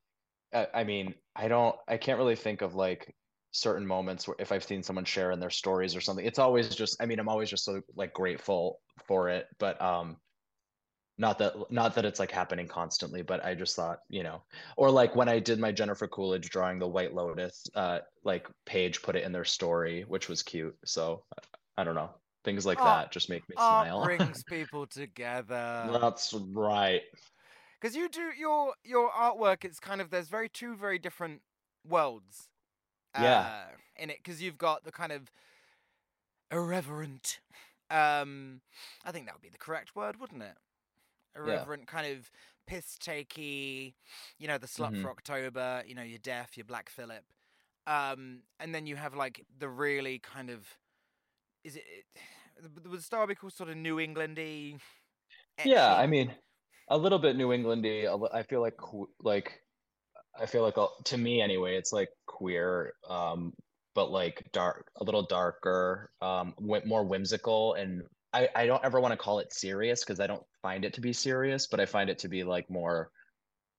I, 0.54 0.68
I 0.74 0.84
mean, 0.84 1.16
I 1.36 1.48
don't 1.48 1.76
I 1.88 1.98
can't 1.98 2.18
really 2.18 2.36
think 2.36 2.62
of 2.62 2.76
like 2.76 3.16
certain 3.52 3.86
moments 3.86 4.28
where 4.28 4.36
if 4.40 4.52
I've 4.52 4.64
seen 4.64 4.84
someone 4.84 5.06
share 5.06 5.32
in 5.32 5.40
their 5.40 5.50
stories 5.50 5.96
or 5.96 6.02
something. 6.02 6.26
It's 6.26 6.40
always 6.40 6.76
just 6.76 7.02
I 7.02 7.06
mean, 7.06 7.20
I'm 7.20 7.30
always 7.30 7.50
just 7.50 7.66
so 7.66 7.82
like 7.96 8.14
grateful 8.14 8.82
for 9.08 9.30
it, 9.30 9.48
but 9.60 9.80
um 9.82 10.18
not 11.20 11.38
that 11.38 11.54
not 11.70 11.94
that 11.96 12.06
it's 12.06 12.20
like 12.20 12.32
happening 12.32 12.68
constantly, 12.68 13.22
but 13.22 13.44
I 13.46 13.54
just 13.54 13.76
thought, 13.76 14.00
you 14.10 14.24
know, 14.24 14.42
or 14.78 14.90
like 14.90 15.16
when 15.18 15.28
I 15.28 15.40
did 15.40 15.60
my 15.60 15.72
Jennifer 15.72 16.08
Coolidge 16.08 16.50
drawing 16.50 16.80
the 16.80 16.88
White 16.88 17.14
Lotus 17.14 17.64
uh 17.76 18.00
like 18.24 18.48
page 18.66 19.02
put 19.02 19.18
it 19.18 19.26
in 19.26 19.34
their 19.34 19.46
story, 19.46 20.06
which 20.08 20.30
was 20.30 20.42
cute. 20.42 20.76
So 20.86 21.24
I 21.78 21.84
don't 21.84 21.96
know. 21.96 22.10
Things 22.46 22.66
like 22.66 22.78
that 22.78 23.12
just 23.12 23.30
make 23.30 23.48
me 23.50 23.56
Art 23.58 23.88
smile. 23.88 24.04
brings 24.06 24.44
people 24.48 24.88
together. 24.88 25.90
That's 26.02 26.34
right. 26.34 27.02
Because 27.80 27.98
you 27.98 28.08
do 28.08 28.32
your 28.40 28.74
your 28.86 29.12
artwork, 29.12 29.66
it's 29.66 29.80
kind 29.80 30.00
of 30.00 30.10
there's 30.10 30.30
very 30.30 30.48
two 30.48 30.76
very 30.78 31.00
different 31.00 31.42
worlds. 31.88 32.48
Yeah. 33.20 33.40
Uh, 33.40 33.76
in 33.98 34.10
it, 34.10 34.18
because 34.24 34.42
you've 34.42 34.58
got 34.58 34.86
the 34.86 34.92
kind 34.94 35.12
of 35.12 35.30
irreverent. 36.50 37.40
Um, 37.92 38.62
I 39.04 39.12
think 39.12 39.26
that 39.26 39.36
would 39.36 39.42
be 39.42 39.50
the 39.50 39.58
correct 39.58 39.96
word, 39.96 40.18
wouldn't 40.20 40.44
it? 40.44 40.56
Irreverent, 41.40 41.88
kind 41.88 42.08
of 42.18 42.32
piss 42.68 42.98
takey. 42.98 43.96
You 44.38 44.48
know, 44.48 44.58
the 44.58 44.68
slut 44.68 44.94
Mhm. 44.94 45.02
for 45.02 45.10
October. 45.10 45.84
You 45.86 45.96
know, 45.96 46.04
your 46.04 46.20
deaf, 46.20 46.58
your 46.58 46.66
Black 46.66 46.90
Phillip. 46.90 47.26
Um, 47.88 48.44
and 48.60 48.74
then 48.74 48.86
you 48.86 48.96
have 48.96 49.16
like 49.16 49.46
the 49.58 49.70
really 49.70 50.20
kind 50.20 50.50
of, 50.50 50.78
is 51.64 51.76
it? 51.76 51.84
it 51.86 52.06
Star 53.02 53.34
called 53.36 53.54
sort 53.54 53.70
of 53.70 53.78
New 53.78 53.98
Englandy? 53.98 54.80
Yeah. 55.64 55.96
I 55.96 56.08
mean, 56.08 56.36
a 56.90 56.98
little 56.98 57.20
bit 57.20 57.36
New 57.36 57.50
Englandy. 57.50 58.08
I 58.34 58.44
feel 58.44 58.62
like 58.62 58.76
like 59.22 59.62
I 60.40 60.46
feel 60.46 60.62
like 60.64 60.76
to 61.06 61.18
me 61.18 61.42
anyway, 61.42 61.76
it's 61.76 61.92
like 61.92 62.10
queer, 62.28 62.94
um, 63.08 63.54
but 63.96 64.12
like 64.12 64.44
dark, 64.54 64.92
a 64.98 65.04
little 65.04 65.24
darker, 65.24 66.12
um, 66.22 66.54
more 66.86 67.04
whimsical, 67.04 67.74
and 67.74 68.04
I 68.34 68.50
I 68.56 68.66
don't 68.66 68.84
ever 68.84 69.00
want 69.00 69.12
to 69.12 69.18
call 69.18 69.40
it 69.40 69.54
serious 69.54 70.04
because 70.04 70.20
I 70.20 70.28
don't 70.28 70.44
find 70.62 70.86
it 70.86 70.94
to 70.94 71.02
be 71.02 71.14
serious, 71.14 71.68
but 71.68 71.80
I 71.80 71.86
find 71.86 72.10
it 72.10 72.20
to 72.20 72.28
be 72.28 72.44
like 72.44 72.70
more, 72.70 73.12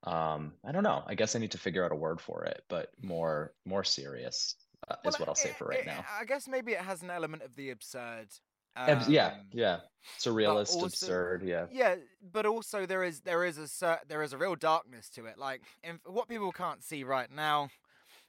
um, 0.04 0.52
I 0.64 0.72
don't 0.72 0.82
know. 0.82 1.02
I 1.06 1.14
guess 1.14 1.36
I 1.36 1.38
need 1.38 1.50
to 1.52 1.58
figure 1.58 1.84
out 1.84 1.92
a 1.92 1.96
word 1.96 2.20
for 2.20 2.44
it, 2.44 2.62
but 2.68 2.90
more 3.02 3.52
more 3.66 3.84
serious 3.84 4.56
uh, 4.88 4.96
Well, 5.04 5.12
is 5.14 5.20
what 5.20 5.28
I'll 5.28 5.34
say 5.34 5.50
it- 5.50 5.56
for 5.56 5.66
right 5.66 5.80
it- 5.80 5.86
now. 5.86 6.04
I 6.18 6.24
guess 6.24 6.48
maybe 6.48 6.72
it 6.72 6.80
has 6.80 7.02
an 7.02 7.10
element 7.10 7.42
of 7.42 7.54
the 7.54 7.70
absurd. 7.70 8.28
Abs- 8.76 9.08
yeah, 9.08 9.26
um, 9.32 9.40
yeah, 9.52 9.80
surrealist, 10.18 10.74
also- 10.74 10.86
absurd, 10.86 11.42
yeah. 11.42 11.66
Yeah, 11.72 11.96
but 12.32 12.46
also 12.46 12.86
there 12.86 13.02
is 13.02 13.20
there 13.20 13.44
is 13.44 13.58
a 13.58 13.98
there 14.08 14.22
is 14.22 14.32
a 14.32 14.38
real 14.38 14.54
darkness 14.54 15.10
to 15.10 15.26
it. 15.26 15.36
Like 15.38 15.62
in, 15.82 16.00
what 16.06 16.28
people 16.28 16.52
can't 16.52 16.82
see 16.82 17.02
right 17.04 17.30
now 17.30 17.68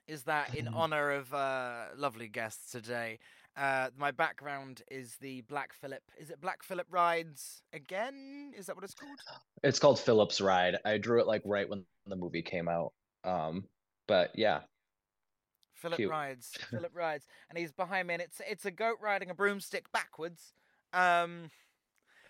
is 0.08 0.24
that 0.24 0.56
in 0.56 0.68
honor 0.74 1.12
of 1.12 1.34
uh, 1.34 1.86
lovely 1.96 2.28
guests 2.28 2.72
today, 2.72 3.20
uh, 3.58 3.90
my 3.98 4.12
background 4.12 4.82
is 4.90 5.16
the 5.20 5.42
Black 5.42 5.74
Phillip. 5.74 6.04
Is 6.18 6.30
it 6.30 6.40
Black 6.42 6.64
Phillip 6.64 6.88
rides 6.90 7.64
again? 7.74 8.54
Is 8.58 8.66
that 8.68 8.76
what 8.76 8.84
it's 8.84 8.94
called? 8.94 9.20
It's 9.64 9.80
called 9.80 10.00
Philip's 10.00 10.40
Ride. 10.40 10.78
I 10.86 10.98
drew 10.98 11.20
it 11.20 11.28
like 11.28 11.42
right 11.46 11.70
when 11.70 11.84
the 12.08 12.16
movie 12.16 12.42
came 12.42 12.68
out. 12.68 12.94
Um, 13.24 13.66
but 14.08 14.32
yeah, 14.36 14.62
Philip 15.76 15.98
Cute. 15.98 16.10
rides. 16.10 16.58
Philip 16.70 16.96
rides, 16.96 17.26
and 17.50 17.58
he's 17.58 17.72
behind 17.72 18.08
me, 18.08 18.16
and 18.16 18.24
it's 18.24 18.42
it's 18.48 18.66
a 18.66 18.72
goat 18.72 18.98
riding 19.02 19.30
a 19.30 19.34
broomstick 19.34 19.92
backwards. 19.92 20.54
Um, 20.94 21.50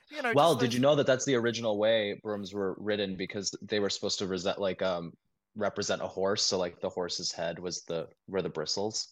you 0.09 0.21
know. 0.21 0.33
well, 0.33 0.55
did 0.55 0.73
you 0.73 0.79
know 0.79 0.95
that 0.95 1.05
that's 1.05 1.25
the 1.25 1.35
original 1.35 1.77
way 1.77 2.19
brooms 2.23 2.53
were 2.53 2.75
ridden 2.79 3.15
because 3.15 3.55
they 3.61 3.79
were 3.79 3.89
supposed 3.89 4.19
to 4.19 4.27
resent 4.27 4.59
like 4.59 4.81
um 4.81 5.13
represent 5.55 6.01
a 6.01 6.07
horse, 6.07 6.43
so 6.43 6.57
like 6.57 6.81
the 6.81 6.89
horse's 6.89 7.31
head 7.31 7.59
was 7.59 7.83
the 7.83 8.07
were 8.27 8.41
the 8.41 8.49
bristles. 8.49 9.09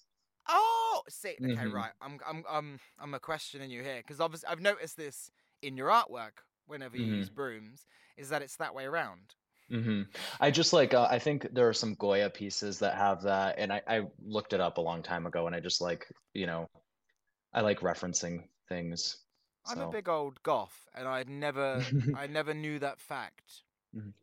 See, 1.09 1.37
okay, 1.45 1.67
Mhm. 1.67 1.73
right. 1.73 1.93
I'm, 2.01 2.19
I'm, 2.25 2.43
I'm, 2.49 2.79
I'm 2.99 3.13
a 3.13 3.19
questioning 3.19 3.69
you 3.71 3.83
here 3.83 3.97
because 3.97 4.19
obviously 4.19 4.47
I've 4.47 4.61
noticed 4.61 4.97
this 4.97 5.31
in 5.61 5.77
your 5.77 5.89
artwork. 5.89 6.39
Whenever 6.67 6.97
you 6.97 7.03
Mhm. 7.03 7.15
use 7.15 7.29
brooms, 7.31 7.87
is 8.15 8.29
that 8.29 8.43
it's 8.43 8.57
that 8.57 8.75
way 8.75 8.85
around. 8.85 9.35
hmm 9.69 10.03
I 10.39 10.49
just 10.51 10.73
like 10.73 10.93
uh, 10.93 11.07
I 11.09 11.19
think 11.19 11.47
there 11.53 11.67
are 11.69 11.73
some 11.73 11.93
Goya 11.95 12.29
pieces 12.29 12.79
that 12.79 12.95
have 12.95 13.21
that, 13.23 13.59
and 13.59 13.71
I 13.71 13.81
I 13.87 14.01
looked 14.19 14.53
it 14.53 14.59
up 14.59 14.77
a 14.77 14.81
long 14.81 15.03
time 15.03 15.25
ago, 15.27 15.45
and 15.47 15.55
I 15.55 15.59
just 15.59 15.81
like 15.81 16.07
you 16.33 16.47
know, 16.47 16.67
I 17.53 17.61
like 17.61 17.81
referencing 17.81 18.49
things. 18.69 19.25
I'm 19.65 19.79
a 19.81 19.87
big 19.87 20.09
old 20.09 20.43
goth, 20.43 20.89
and 20.93 21.07
I'd 21.07 21.29
never, 21.29 21.85
I 22.13 22.27
never 22.27 22.53
knew 22.53 22.77
that 22.79 22.99
fact. 22.99 23.63
Mhm. 23.93 24.13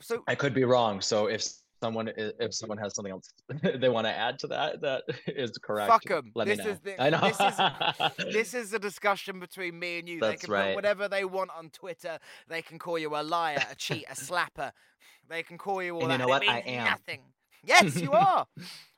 So, 0.00 0.24
I 0.26 0.34
could 0.34 0.54
be 0.54 0.64
wrong. 0.64 1.00
So 1.00 1.26
if 1.26 1.42
someone 1.82 2.10
if 2.16 2.54
someone 2.54 2.78
has 2.78 2.94
something 2.94 3.12
else 3.12 3.28
they 3.80 3.88
want 3.88 4.06
to 4.06 4.10
add 4.12 4.38
to 4.40 4.46
that, 4.48 4.80
that 4.80 5.04
is 5.26 5.52
correct. 5.62 5.90
fuck 5.90 6.10
'em. 6.10 6.32
Let 6.34 6.48
This 6.48 6.60
is 6.66 6.78
the- 6.80 7.00
I 7.02 7.10
know. 7.10 7.20
this 7.20 7.40
is- 7.40 8.32
this 8.34 8.54
is 8.54 8.72
a 8.72 8.78
discussion 8.78 9.40
between 9.40 9.78
me 9.78 9.98
and 9.98 10.08
you. 10.08 10.20
they 10.20 10.30
That's 10.30 10.44
can 10.44 10.52
right. 10.52 10.66
put 10.68 10.76
whatever 10.76 11.08
they 11.08 11.24
want 11.24 11.50
on 11.56 11.70
Twitter. 11.70 12.18
They 12.48 12.62
can 12.62 12.78
call 12.78 12.98
you 12.98 13.14
a 13.16 13.22
liar, 13.22 13.62
a 13.70 13.74
cheat, 13.74 14.04
a 14.10 14.14
slapper. 14.14 14.72
They 15.28 15.42
can 15.42 15.58
call 15.58 15.82
you 15.82 15.94
all 15.96 16.02
And 16.02 16.10
that. 16.10 16.14
you 16.14 16.18
know 16.20 16.28
what? 16.28 16.42
It 16.44 16.48
I 16.50 16.58
am. 16.60 16.84
nothing. 16.84 17.20
Yes, 17.64 17.96
you 18.00 18.12
are. 18.12 18.46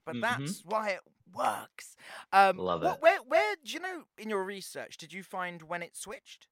But 0.05 0.17
Mhm. 0.17 0.21
that's 0.21 0.63
why 0.65 0.91
it 0.91 1.01
works. 1.35 1.97
Um, 2.33 2.59
Love 2.59 2.83
what- 2.83 2.97
it. 2.97 3.03
Where, 3.03 3.19
where, 3.27 3.55
do 3.65 3.73
you 3.73 3.81
know 3.81 4.05
in 4.19 4.29
your 4.31 4.45
research, 4.45 4.97
did 4.99 5.13
you 5.13 5.23
find 5.23 5.63
when 5.63 5.83
it 5.83 5.97
switched? 5.97 6.47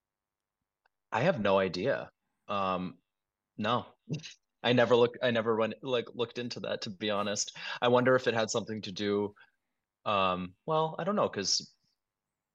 I 1.12 1.21
have 1.21 1.40
no 1.40 1.59
idea. 1.59 2.11
Um, 2.49 2.99
no. 3.59 3.87
I 4.67 4.73
never 4.73 4.97
look 4.97 5.17
I 5.23 5.31
never 5.31 5.55
went 5.55 5.75
like 5.81 6.07
looked 6.15 6.39
into 6.39 6.59
that 6.61 6.83
to 6.83 6.91
be 6.91 7.09
honest. 7.09 7.57
I 7.81 7.87
wonder 7.87 8.17
if 8.17 8.27
it 8.27 8.35
had 8.35 8.51
something 8.51 8.83
to 8.83 8.91
do 8.91 9.33
um 10.05 10.55
well, 10.67 10.97
I 10.99 11.05
don't 11.05 11.15
know, 11.15 11.29
because 11.29 11.73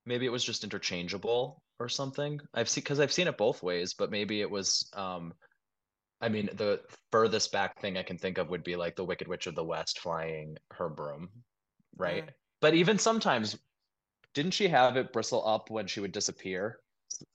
maybe 0.06 0.26
it 0.26 0.32
was 0.32 0.44
just 0.44 0.66
interchangeable 0.66 1.64
or 1.80 1.88
something. 1.88 2.42
I've 2.54 2.68
seen 2.68 2.84
because 2.84 3.00
I've 3.00 3.14
seen 3.14 3.30
it 3.30 3.38
both 3.38 3.64
ways, 3.64 3.94
but 3.94 4.12
maybe 4.12 4.42
it 4.42 4.52
was 4.52 4.90
um 4.94 5.34
I 6.20 6.28
mean 6.28 6.50
the 6.54 6.82
furthest 7.14 7.54
back 7.54 7.80
thing 7.80 7.98
I 7.98 8.04
can 8.04 8.18
think 8.18 8.38
of 8.38 8.50
would 8.50 8.66
be 8.66 8.76
like 8.76 8.98
the 8.98 9.06
Wicked 9.06 9.30
Witch 9.30 9.48
of 9.48 9.56
the 9.56 9.64
West 9.64 10.00
flying 10.00 10.58
her 10.72 10.90
broom, 10.90 11.30
right? 11.96 12.26
Mm. 12.26 12.34
But 12.60 12.74
even 12.74 13.00
sometimes 13.00 13.58
didn't 14.34 14.54
she 14.54 14.68
have 14.68 14.98
it 14.98 15.14
bristle 15.14 15.48
up 15.48 15.70
when 15.70 15.88
she 15.88 16.02
would 16.02 16.12
disappear? 16.12 16.80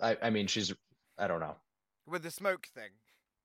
I 0.03 0.19
I 0.21 0.29
mean 0.29 0.47
she's 0.49 0.75
I 1.17 1.29
don't 1.29 1.41
know. 1.41 1.57
With 2.07 2.23
the 2.23 2.31
smoke 2.31 2.67
thing. 2.75 2.91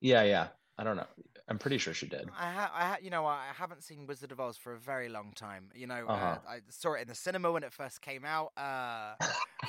Yeah, 0.02 0.24
yeah. 0.24 0.48
I 0.78 0.84
don't 0.84 0.96
know. 0.96 1.06
I'm 1.48 1.58
pretty 1.58 1.78
sure 1.78 1.92
she 1.92 2.06
did. 2.06 2.28
I, 2.38 2.50
ha- 2.50 2.72
I 2.74 2.86
ha- 2.88 2.96
you 3.02 3.10
know, 3.10 3.26
I 3.26 3.46
haven't 3.54 3.82
seen 3.82 4.06
Wizard 4.06 4.32
of 4.32 4.40
Oz 4.40 4.56
for 4.56 4.72
a 4.72 4.78
very 4.78 5.08
long 5.08 5.32
time. 5.34 5.68
You 5.74 5.86
know, 5.86 6.06
uh 6.08 6.12
Uh-huh. 6.12 6.38
I 6.48 6.58
saw 6.70 6.94
it 6.94 7.02
in 7.02 7.08
the 7.08 7.14
cinema 7.14 7.52
when 7.52 7.62
it 7.62 7.72
first 7.72 8.00
came 8.00 8.24
out. 8.24 8.52
Uh, 8.56 9.14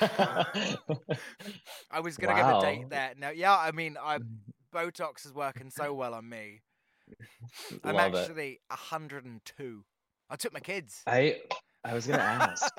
I 1.90 2.00
was 2.00 2.16
gonna 2.16 2.34
give 2.34 2.46
a 2.46 2.60
date 2.60 2.88
there. 2.88 3.12
No, 3.18 3.30
yeah, 3.30 3.56
I 3.56 3.70
mean, 3.72 3.96
I 4.00 4.18
Botox 4.74 5.26
is 5.26 5.32
working 5.34 5.70
so 5.70 5.92
well 5.94 6.14
on 6.14 6.28
me. 6.28 6.62
I'm 7.84 7.96
Love 7.96 8.14
it. 8.14 8.18
actually 8.18 8.60
102. 8.68 9.84
I 10.30 10.36
took 10.36 10.52
my 10.52 10.60
kids. 10.60 11.02
I 11.06 11.42
I 11.84 11.92
was 11.94 12.06
gonna 12.06 12.22
ask. 12.22 12.74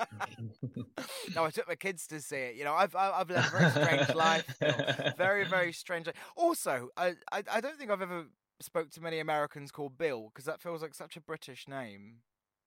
no, 1.34 1.44
I 1.44 1.50
took 1.50 1.68
my 1.68 1.76
kids 1.76 2.06
to 2.08 2.20
see 2.20 2.36
it. 2.36 2.56
You 2.56 2.64
know, 2.64 2.74
I've 2.74 2.94
I've 2.96 3.12
I've 3.12 3.30
led 3.30 3.44
a 3.44 3.50
very 3.50 3.70
strange 3.70 4.14
life. 4.14 4.56
Bill. 4.58 5.12
Very 5.16 5.44
very 5.44 5.72
strange. 5.72 6.06
life. 6.06 6.16
Also, 6.36 6.88
I, 6.96 7.14
I 7.30 7.42
I 7.52 7.60
don't 7.60 7.78
think 7.78 7.90
I've 7.90 8.02
ever 8.02 8.26
spoke 8.60 8.90
to 8.90 9.00
many 9.00 9.20
Americans 9.20 9.70
called 9.70 9.96
Bill 9.96 10.30
because 10.32 10.44
that 10.46 10.60
feels 10.60 10.82
like 10.82 10.94
such 10.94 11.16
a 11.16 11.20
British 11.20 11.68
name. 11.68 12.16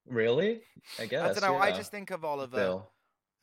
Really? 0.07 0.61
I 0.97 1.05
guess. 1.05 1.21
I 1.37 1.39
don't 1.39 1.51
know. 1.51 1.57
I 1.57 1.71
just 1.71 1.91
think 1.91 2.11
of 2.11 2.23
Oliver. 2.23 2.55
Bill. 2.57 2.91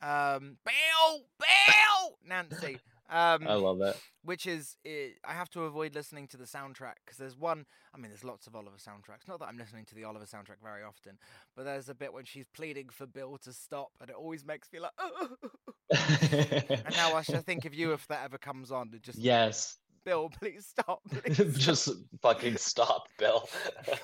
Um, 0.01 0.57
Bill, 0.65 1.25
Bill, 1.39 2.17
Nancy. 2.25 2.79
Um, 3.09 3.47
I 3.47 3.53
love 3.53 3.81
it. 3.81 3.95
which 4.23 4.45
is 4.45 4.75
eh, 4.85 5.09
I 5.25 5.33
have 5.33 5.49
to 5.51 5.63
avoid 5.63 5.95
listening 5.95 6.27
to 6.27 6.37
the 6.37 6.45
soundtrack 6.45 6.95
because 7.05 7.17
there's 7.17 7.37
one. 7.37 7.65
I 7.93 7.97
mean, 7.97 8.09
there's 8.11 8.23
lots 8.23 8.47
of 8.47 8.55
Oliver 8.55 8.77
soundtracks. 8.77 9.27
Not 9.27 9.39
that 9.39 9.45
I'm 9.47 9.57
listening 9.57 9.85
to 9.85 9.95
the 9.95 10.03
Oliver 10.03 10.25
soundtrack 10.25 10.61
very 10.61 10.83
often, 10.83 11.17
but 11.55 11.63
there's 11.63 11.87
a 11.89 11.95
bit 11.95 12.11
when 12.13 12.25
she's 12.25 12.47
pleading 12.53 12.89
for 12.89 13.05
Bill 13.05 13.37
to 13.43 13.53
stop, 13.53 13.91
and 14.01 14.09
it 14.09 14.15
always 14.15 14.45
makes 14.45 14.67
me 14.73 14.79
like. 14.79 14.91
and 15.91 16.95
now 16.95 17.15
I 17.15 17.21
should 17.21 17.45
think 17.45 17.65
of 17.65 17.73
you 17.73 17.93
if 17.93 18.07
that 18.07 18.23
ever 18.25 18.37
comes 18.37 18.71
on. 18.71 18.89
and 18.91 19.01
Just 19.01 19.17
Yes. 19.19 19.77
Bill, 20.03 20.29
please 20.29 20.65
stop. 20.65 21.01
please 21.09 21.35
stop." 21.37 21.53
Just 21.53 21.89
fucking 22.21 22.57
stop, 22.57 23.07
Bill. 23.17 23.47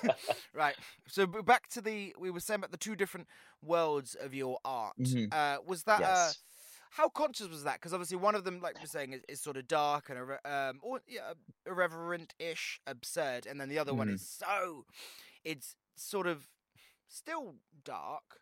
right. 0.54 0.76
So 1.08 1.26
back 1.26 1.68
to 1.70 1.80
the 1.80 2.14
we 2.18 2.30
were 2.30 2.40
saying 2.40 2.60
about 2.60 2.70
the 2.72 2.76
two 2.76 2.94
different 2.96 3.26
worlds 3.62 4.14
of 4.14 4.34
your 4.34 4.58
art. 4.64 4.96
Mhm. 5.00 5.32
Uh, 5.32 5.58
was 5.66 5.82
that 5.84 6.00
Yes. 6.00 6.08
uh, 6.08 6.32
how 6.94 7.08
conscious 7.08 7.48
was 7.48 7.64
that? 7.64 7.74
Because 7.80 7.92
obviously 7.92 8.16
one 8.16 8.36
of 8.36 8.44
them, 8.44 8.60
like 8.60 8.78
we're 8.78 8.86
saying, 8.86 9.14
is, 9.14 9.22
is 9.28 9.42
sort 9.42 9.56
of 9.56 9.66
dark 9.66 10.10
and 10.10 10.18
irre- 10.18 10.46
um, 10.46 10.78
or 10.80 11.00
yeah, 11.08 11.32
irreverent-ish, 11.66 12.80
absurd, 12.86 13.46
and 13.46 13.60
then 13.60 13.68
the 13.68 13.80
other 13.80 13.92
one 13.92 14.08
Mhm. 14.08 14.14
is 14.14 14.22
so, 14.22 14.86
it's 15.44 15.74
sort 15.96 16.28
of 16.28 16.48
still 17.08 17.56
dark, 17.82 18.40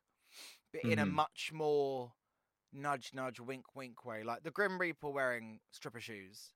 but 0.72 0.82
in 0.84 0.98
a 0.98 1.06
Mhm. 1.06 1.12
much 1.12 1.50
more 1.54 2.12
nudge, 2.72 3.14
nudge, 3.14 3.40
wink, 3.40 3.74
wink 3.74 4.04
way, 4.04 4.22
like 4.22 4.42
the 4.42 4.50
Grim 4.50 4.78
Reaper 4.78 5.08
wearing 5.10 5.60
stripper 5.70 6.00
shoes. 6.00 6.52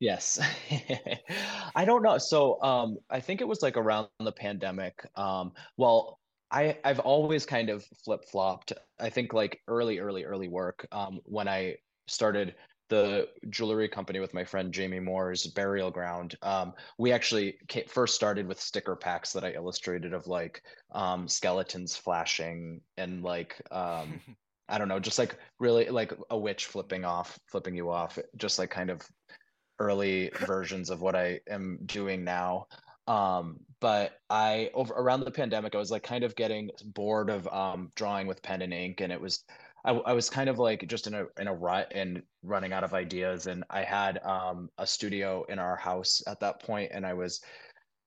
Yes. 0.00 0.40
I 1.76 1.84
don't 1.84 2.02
know. 2.02 2.18
So, 2.18 2.60
um, 2.62 2.98
I 3.08 3.20
think 3.20 3.40
it 3.40 3.46
was 3.46 3.62
like 3.62 3.76
around 3.76 4.08
the 4.18 4.32
pandemic. 4.32 5.06
Um, 5.16 5.52
well, 5.76 6.18
I 6.52 6.78
I've 6.84 7.00
always 7.00 7.46
kind 7.46 7.70
of 7.70 7.84
flip-flopped. 8.04 8.72
I 9.00 9.10
think 9.10 9.32
like 9.32 9.60
early, 9.66 9.98
early, 9.98 10.24
early 10.24 10.48
work, 10.48 10.86
um, 10.92 11.20
when 11.24 11.48
I 11.48 11.76
started 12.06 12.54
the 12.92 13.26
jewelry 13.48 13.88
company 13.88 14.20
with 14.20 14.34
my 14.34 14.44
friend 14.44 14.70
Jamie 14.70 15.00
Moore's 15.00 15.46
Burial 15.46 15.90
Ground. 15.90 16.36
Um, 16.42 16.74
we 16.98 17.10
actually 17.10 17.56
ca 17.68 17.86
first 17.86 18.14
started 18.14 18.46
with 18.46 18.60
sticker 18.60 18.94
packs 18.94 19.32
that 19.32 19.44
I 19.44 19.52
illustrated 19.52 20.12
of 20.12 20.26
like 20.26 20.62
um, 20.92 21.26
skeletons 21.26 21.96
flashing 21.96 22.82
and 22.98 23.22
like 23.22 23.62
um, 23.70 24.20
I 24.68 24.76
don't 24.76 24.88
know, 24.88 25.00
just 25.00 25.18
like 25.18 25.38
really 25.58 25.88
like 25.88 26.12
a 26.28 26.38
witch 26.38 26.66
flipping 26.66 27.04
off, 27.06 27.38
flipping 27.46 27.74
you 27.74 27.90
off, 27.90 28.18
just 28.36 28.58
like 28.58 28.70
kind 28.70 28.90
of 28.90 29.00
early 29.78 30.30
versions 30.46 30.90
of 30.90 31.00
what 31.00 31.16
I 31.16 31.40
am 31.48 31.78
doing 31.86 32.24
now. 32.24 32.66
Um, 33.06 33.60
but 33.80 34.12
I 34.30 34.70
over 34.74 34.94
around 34.94 35.20
the 35.20 35.30
pandemic, 35.30 35.74
I 35.74 35.78
was 35.78 35.90
like 35.90 36.02
kind 36.02 36.24
of 36.24 36.36
getting 36.36 36.70
bored 36.84 37.30
of 37.30 37.48
um, 37.48 37.90
drawing 37.96 38.26
with 38.26 38.42
pen 38.42 38.62
and 38.62 38.72
ink, 38.72 39.00
and 39.00 39.12
it 39.12 39.20
was 39.20 39.44
I, 39.84 39.92
I 39.92 40.12
was 40.12 40.30
kind 40.30 40.48
of 40.48 40.58
like 40.58 40.86
just 40.86 41.06
in 41.06 41.14
a 41.14 41.26
in 41.38 41.48
a 41.48 41.54
rut 41.54 41.90
and 41.94 42.22
running 42.42 42.72
out 42.72 42.84
of 42.84 42.94
ideas. 42.94 43.46
And 43.46 43.64
I 43.70 43.82
had 43.82 44.22
um, 44.24 44.68
a 44.78 44.86
studio 44.86 45.44
in 45.48 45.58
our 45.58 45.76
house 45.76 46.22
at 46.26 46.40
that 46.40 46.62
point, 46.62 46.92
and 46.94 47.04
I 47.04 47.14
was 47.14 47.40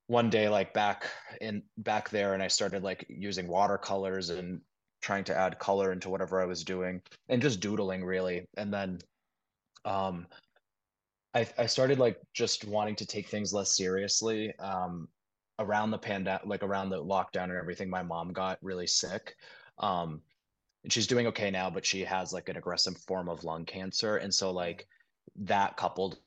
one 0.07 0.29
day 0.29 0.47
like 0.47 0.73
back 0.73 1.09
in 1.41 1.63
back 1.77 2.09
there, 2.09 2.33
and 2.33 2.41
I 2.41 2.47
started 2.47 2.83
like 2.83 3.05
using 3.09 3.47
watercolors 3.47 4.29
and 4.29 4.61
trying 5.01 5.25
to 5.25 5.37
add 5.37 5.59
color 5.59 5.91
into 5.91 6.09
whatever 6.09 6.41
I 6.41 6.45
was 6.45 6.63
doing, 6.63 7.01
and 7.29 7.41
just 7.41 7.59
doodling 7.59 8.03
really. 8.05 8.47
And 8.57 8.73
then 8.73 8.99
um 9.83 10.25
I 11.35 11.47
I 11.57 11.65
started 11.67 11.99
like 11.99 12.19
just 12.33 12.65
wanting 12.65 12.95
to 12.95 13.05
take 13.05 13.27
things 13.27 13.53
less 13.53 13.75
seriously. 13.75 14.57
Um, 14.57 15.09
around 15.59 15.91
the 15.91 15.97
pandemic, 15.97 16.45
like 16.45 16.63
around 16.63 16.89
the 16.89 17.03
lockdown 17.03 17.45
and 17.45 17.53
everything, 17.53 17.89
my 17.89 18.03
mom 18.03 18.33
got 18.33 18.57
really 18.61 18.87
sick. 18.87 19.35
Um, 19.79 20.21
and 20.83 20.91
she's 20.91 21.07
doing 21.07 21.27
okay 21.27 21.49
now, 21.49 21.69
but 21.69 21.85
she 21.85 22.03
has 22.03 22.33
like 22.33 22.49
an 22.49 22.57
aggressive 22.57 22.97
form 22.97 23.29
of 23.29 23.43
lung 23.43 23.65
cancer. 23.65 24.17
And 24.17 24.33
so 24.33 24.51
like 24.51 24.87
that 25.37 25.77
coupled 25.77 26.17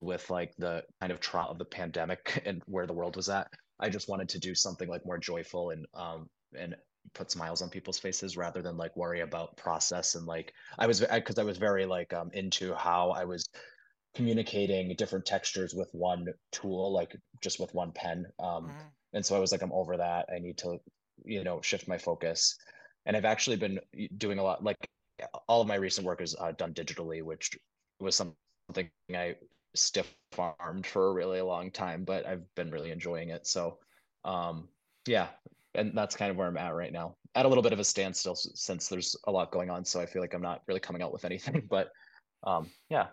with 0.00 0.28
like 0.28 0.54
the 0.58 0.84
kind 1.00 1.12
of 1.12 1.20
trauma 1.20 1.50
of 1.50 1.58
the 1.58 1.64
pandemic 1.64 2.42
and 2.46 2.62
where 2.66 2.86
the 2.86 2.92
world 2.92 3.16
was 3.16 3.28
at, 3.28 3.48
I 3.80 3.88
just 3.88 4.08
wanted 4.08 4.28
to 4.30 4.38
do 4.38 4.54
something 4.54 4.88
like 4.88 5.06
more 5.06 5.18
joyful 5.18 5.70
and 5.70 5.86
um 5.94 6.28
and 6.58 6.76
put 7.14 7.30
smiles 7.30 7.62
on 7.62 7.70
people's 7.70 7.98
faces 7.98 8.36
rather 8.36 8.62
than 8.62 8.76
like 8.76 8.96
worry 8.96 9.20
about 9.20 9.56
process 9.56 10.14
and 10.14 10.26
like 10.26 10.52
I 10.78 10.86
was 10.86 11.00
because 11.00 11.38
I, 11.38 11.42
I 11.42 11.44
was 11.44 11.58
very 11.58 11.86
like 11.86 12.12
um 12.12 12.30
into 12.32 12.74
how 12.74 13.10
I 13.10 13.24
was 13.24 13.48
communicating 14.14 14.94
different 14.96 15.26
textures 15.26 15.74
with 15.74 15.90
one 15.92 16.26
tool, 16.52 16.92
like 16.92 17.16
just 17.42 17.60
with 17.60 17.74
one 17.74 17.92
pen. 17.92 18.26
Um, 18.38 18.74
Mhm. 18.74 18.96
and 19.12 19.24
so 19.24 19.36
I 19.36 19.38
was 19.38 19.52
like, 19.52 19.62
I'm 19.62 19.72
over 19.72 19.96
that. 19.96 20.28
I 20.32 20.38
need 20.38 20.58
to, 20.58 20.78
you 21.24 21.44
know, 21.44 21.60
shift 21.60 21.86
my 21.88 21.98
focus. 21.98 22.56
And 23.04 23.16
I've 23.16 23.24
actually 23.24 23.56
been 23.56 23.80
doing 24.16 24.38
a 24.38 24.42
lot, 24.42 24.64
like 24.64 24.90
all 25.48 25.60
of 25.60 25.68
my 25.68 25.74
recent 25.76 26.06
work 26.06 26.20
is 26.20 26.34
uh, 26.38 26.52
done 26.52 26.74
digitally, 26.74 27.22
which 27.22 27.50
was 28.00 28.16
something 28.16 28.90
I 29.10 29.36
stiff 29.74 30.16
armed 30.38 30.86
for 30.86 31.08
a 31.08 31.12
really 31.12 31.40
long 31.40 31.70
time, 31.70 32.04
but 32.04 32.26
I've 32.26 32.52
been 32.54 32.70
really 32.70 32.90
enjoying 32.90 33.30
it. 33.30 33.46
So, 33.46 33.80
um, 34.24 34.70
yeah, 35.06 35.34
and 35.76 35.96
that's 35.96 36.16
kind 36.16 36.30
of 36.30 36.36
where 36.36 36.46
I'm 36.48 36.56
at 36.56 36.74
right 36.74 36.92
now. 36.92 37.16
At 37.34 37.46
a 37.46 37.48
little 37.48 37.62
bit 37.62 37.72
of 37.72 37.78
a 37.80 37.84
standstill 37.84 38.34
since 38.36 38.88
there's 38.88 39.16
a 39.26 39.32
lot 39.32 39.52
going 39.52 39.70
on, 39.70 39.84
so 39.84 40.00
I 40.00 40.06
feel 40.06 40.22
like 40.22 40.34
I'm 40.34 40.42
not 40.42 40.62
really 40.68 40.80
coming 40.80 41.02
out 41.02 41.12
with 41.12 41.24
anything. 41.24 41.66
But 41.70 41.90
um, 42.44 42.72
yeah, 42.90 43.10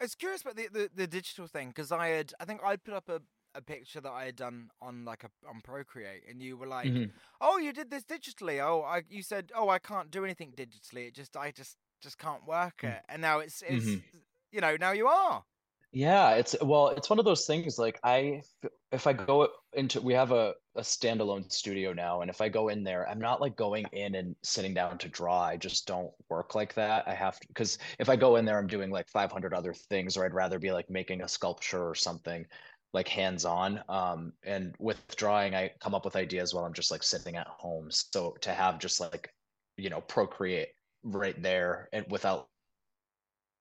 I 0.00 0.04
was 0.04 0.14
curious 0.14 0.42
about 0.42 0.56
the, 0.56 0.68
the, 0.68 0.90
the 0.92 1.06
digital 1.06 1.46
thing 1.46 1.68
because 1.68 1.92
I 1.92 2.08
had 2.08 2.32
I 2.40 2.44
think 2.44 2.62
I 2.62 2.76
put 2.76 2.94
up 2.94 3.08
a, 3.08 3.22
a 3.54 3.62
picture 3.62 4.00
that 4.00 4.10
I 4.10 4.24
had 4.24 4.36
done 4.36 4.70
on 4.80 5.04
like 5.04 5.24
a 5.24 5.30
on 5.46 5.60
Procreate 5.60 6.24
and 6.28 6.42
you 6.42 6.56
were 6.56 6.66
like, 6.66 6.92
Mhm. 6.92 7.12
oh, 7.40 7.58
you 7.58 7.72
did 7.72 7.90
this 7.90 8.04
digitally. 8.04 8.58
Oh, 8.60 8.82
I 8.82 9.04
you 9.08 9.22
said, 9.22 9.52
oh, 9.54 9.68
I 9.68 9.78
can't 9.78 10.10
do 10.10 10.24
anything 10.24 10.52
digitally. 10.52 11.06
It 11.08 11.14
just 11.14 11.36
I 11.36 11.52
just 11.52 11.76
just 12.00 12.18
can't 12.18 12.44
work 12.46 12.82
Mm. 12.82 12.96
it. 12.96 13.02
And 13.08 13.22
now 13.22 13.38
it's 13.38 13.62
it's 13.62 13.98
Mhm. 13.98 14.22
you 14.50 14.60
know 14.60 14.76
now 14.76 14.92
you 14.92 15.06
are. 15.08 15.44
Yeah, 15.92 16.30
it's 16.36 16.56
well, 16.62 16.88
it's 16.88 17.10
one 17.10 17.18
of 17.18 17.24
those 17.24 17.46
things 17.46 17.78
like 17.78 18.00
I 18.02 18.42
if 18.90 19.06
I 19.06 19.12
go 19.12 19.48
into 19.74 20.00
we 20.00 20.12
have 20.14 20.32
a 20.32 20.54
a 20.76 20.80
standalone 20.80 21.50
studio 21.52 21.92
now 21.92 22.22
and 22.22 22.30
if 22.30 22.40
I 22.40 22.48
go 22.48 22.68
in 22.68 22.82
there, 22.82 23.08
I'm 23.08 23.20
not 23.20 23.40
like 23.40 23.56
going 23.56 23.84
in 23.92 24.14
and 24.14 24.34
sitting 24.42 24.74
down 24.74 24.98
to 24.98 25.08
draw. 25.08 25.42
I 25.42 25.56
just 25.56 25.86
don't 25.86 26.10
work 26.28 26.54
like 26.54 26.74
that. 26.74 27.06
I 27.06 27.14
have 27.14 27.38
to 27.40 27.48
because 27.48 27.78
if 27.98 28.08
I 28.08 28.16
go 28.16 28.36
in 28.36 28.44
there, 28.44 28.58
I'm 28.58 28.66
doing 28.66 28.90
like 28.90 29.08
500 29.08 29.52
other 29.54 29.74
things 29.74 30.16
or 30.16 30.24
I'd 30.24 30.34
rather 30.34 30.58
be 30.58 30.72
like 30.72 30.88
making 30.90 31.22
a 31.22 31.28
sculpture 31.28 31.86
or 31.88 31.94
something 31.94 32.46
like 32.94 33.08
hands-on. 33.08 33.82
Um, 33.88 34.32
and 34.44 34.74
with 34.78 35.00
drawing, 35.16 35.54
I 35.54 35.72
come 35.80 35.94
up 35.94 36.04
with 36.04 36.16
ideas 36.16 36.54
while 36.54 36.64
I'm 36.64 36.74
just 36.74 36.90
like 36.90 37.02
sitting 37.02 37.36
at 37.36 37.46
home. 37.46 37.90
So 37.90 38.36
to 38.42 38.52
have 38.52 38.78
just 38.78 39.00
like, 39.00 39.32
you 39.76 39.90
know, 39.90 40.00
Procreate 40.02 40.68
right 41.04 41.40
there 41.42 41.88
and 41.92 42.04
without 42.10 42.48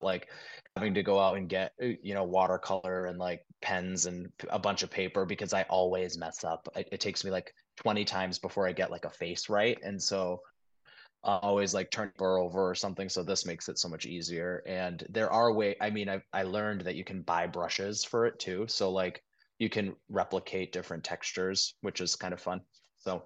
like 0.01 0.27
having 0.75 0.93
to 0.95 1.03
go 1.03 1.19
out 1.19 1.37
and 1.37 1.49
get 1.49 1.73
uh, 1.81 1.87
you 2.01 2.13
know 2.13 2.23
watercolor 2.23 3.05
and 3.05 3.19
like 3.19 3.45
pens 3.61 4.05
and 4.05 4.31
a 4.49 4.59
bunch 4.59 4.83
of 4.83 4.89
paper 4.89 5.25
because 5.25 5.53
I 5.53 5.63
always 5.63 6.17
mess 6.17 6.43
up. 6.43 6.67
It, 6.75 6.89
it 6.91 6.99
takes 6.99 7.23
me 7.23 7.31
like 7.31 7.53
20 7.77 8.05
times 8.05 8.39
before 8.39 8.67
I 8.67 8.71
get 8.71 8.91
like 8.91 9.05
a 9.05 9.09
face 9.09 9.49
right, 9.49 9.77
and 9.83 10.01
so 10.01 10.41
I 11.23 11.37
always 11.37 11.73
like 11.73 11.91
turn 11.91 12.09
paper 12.09 12.37
over 12.37 12.69
or 12.69 12.75
something. 12.75 13.07
So 13.07 13.23
this 13.23 13.45
makes 13.45 13.69
it 13.69 13.77
so 13.77 13.87
much 13.87 14.05
easier. 14.05 14.63
And 14.65 15.05
there 15.09 15.31
are 15.31 15.53
way. 15.53 15.75
I 15.79 15.89
mean, 15.89 16.09
I 16.09 16.21
I 16.33 16.43
learned 16.43 16.81
that 16.81 16.95
you 16.95 17.03
can 17.03 17.21
buy 17.21 17.47
brushes 17.47 18.03
for 18.03 18.25
it 18.25 18.39
too. 18.39 18.65
So 18.67 18.89
like 18.91 19.23
you 19.59 19.69
can 19.69 19.95
replicate 20.09 20.71
different 20.71 21.03
textures, 21.03 21.75
which 21.81 22.01
is 22.01 22.15
kind 22.15 22.33
of 22.33 22.41
fun. 22.41 22.61
So 22.97 23.23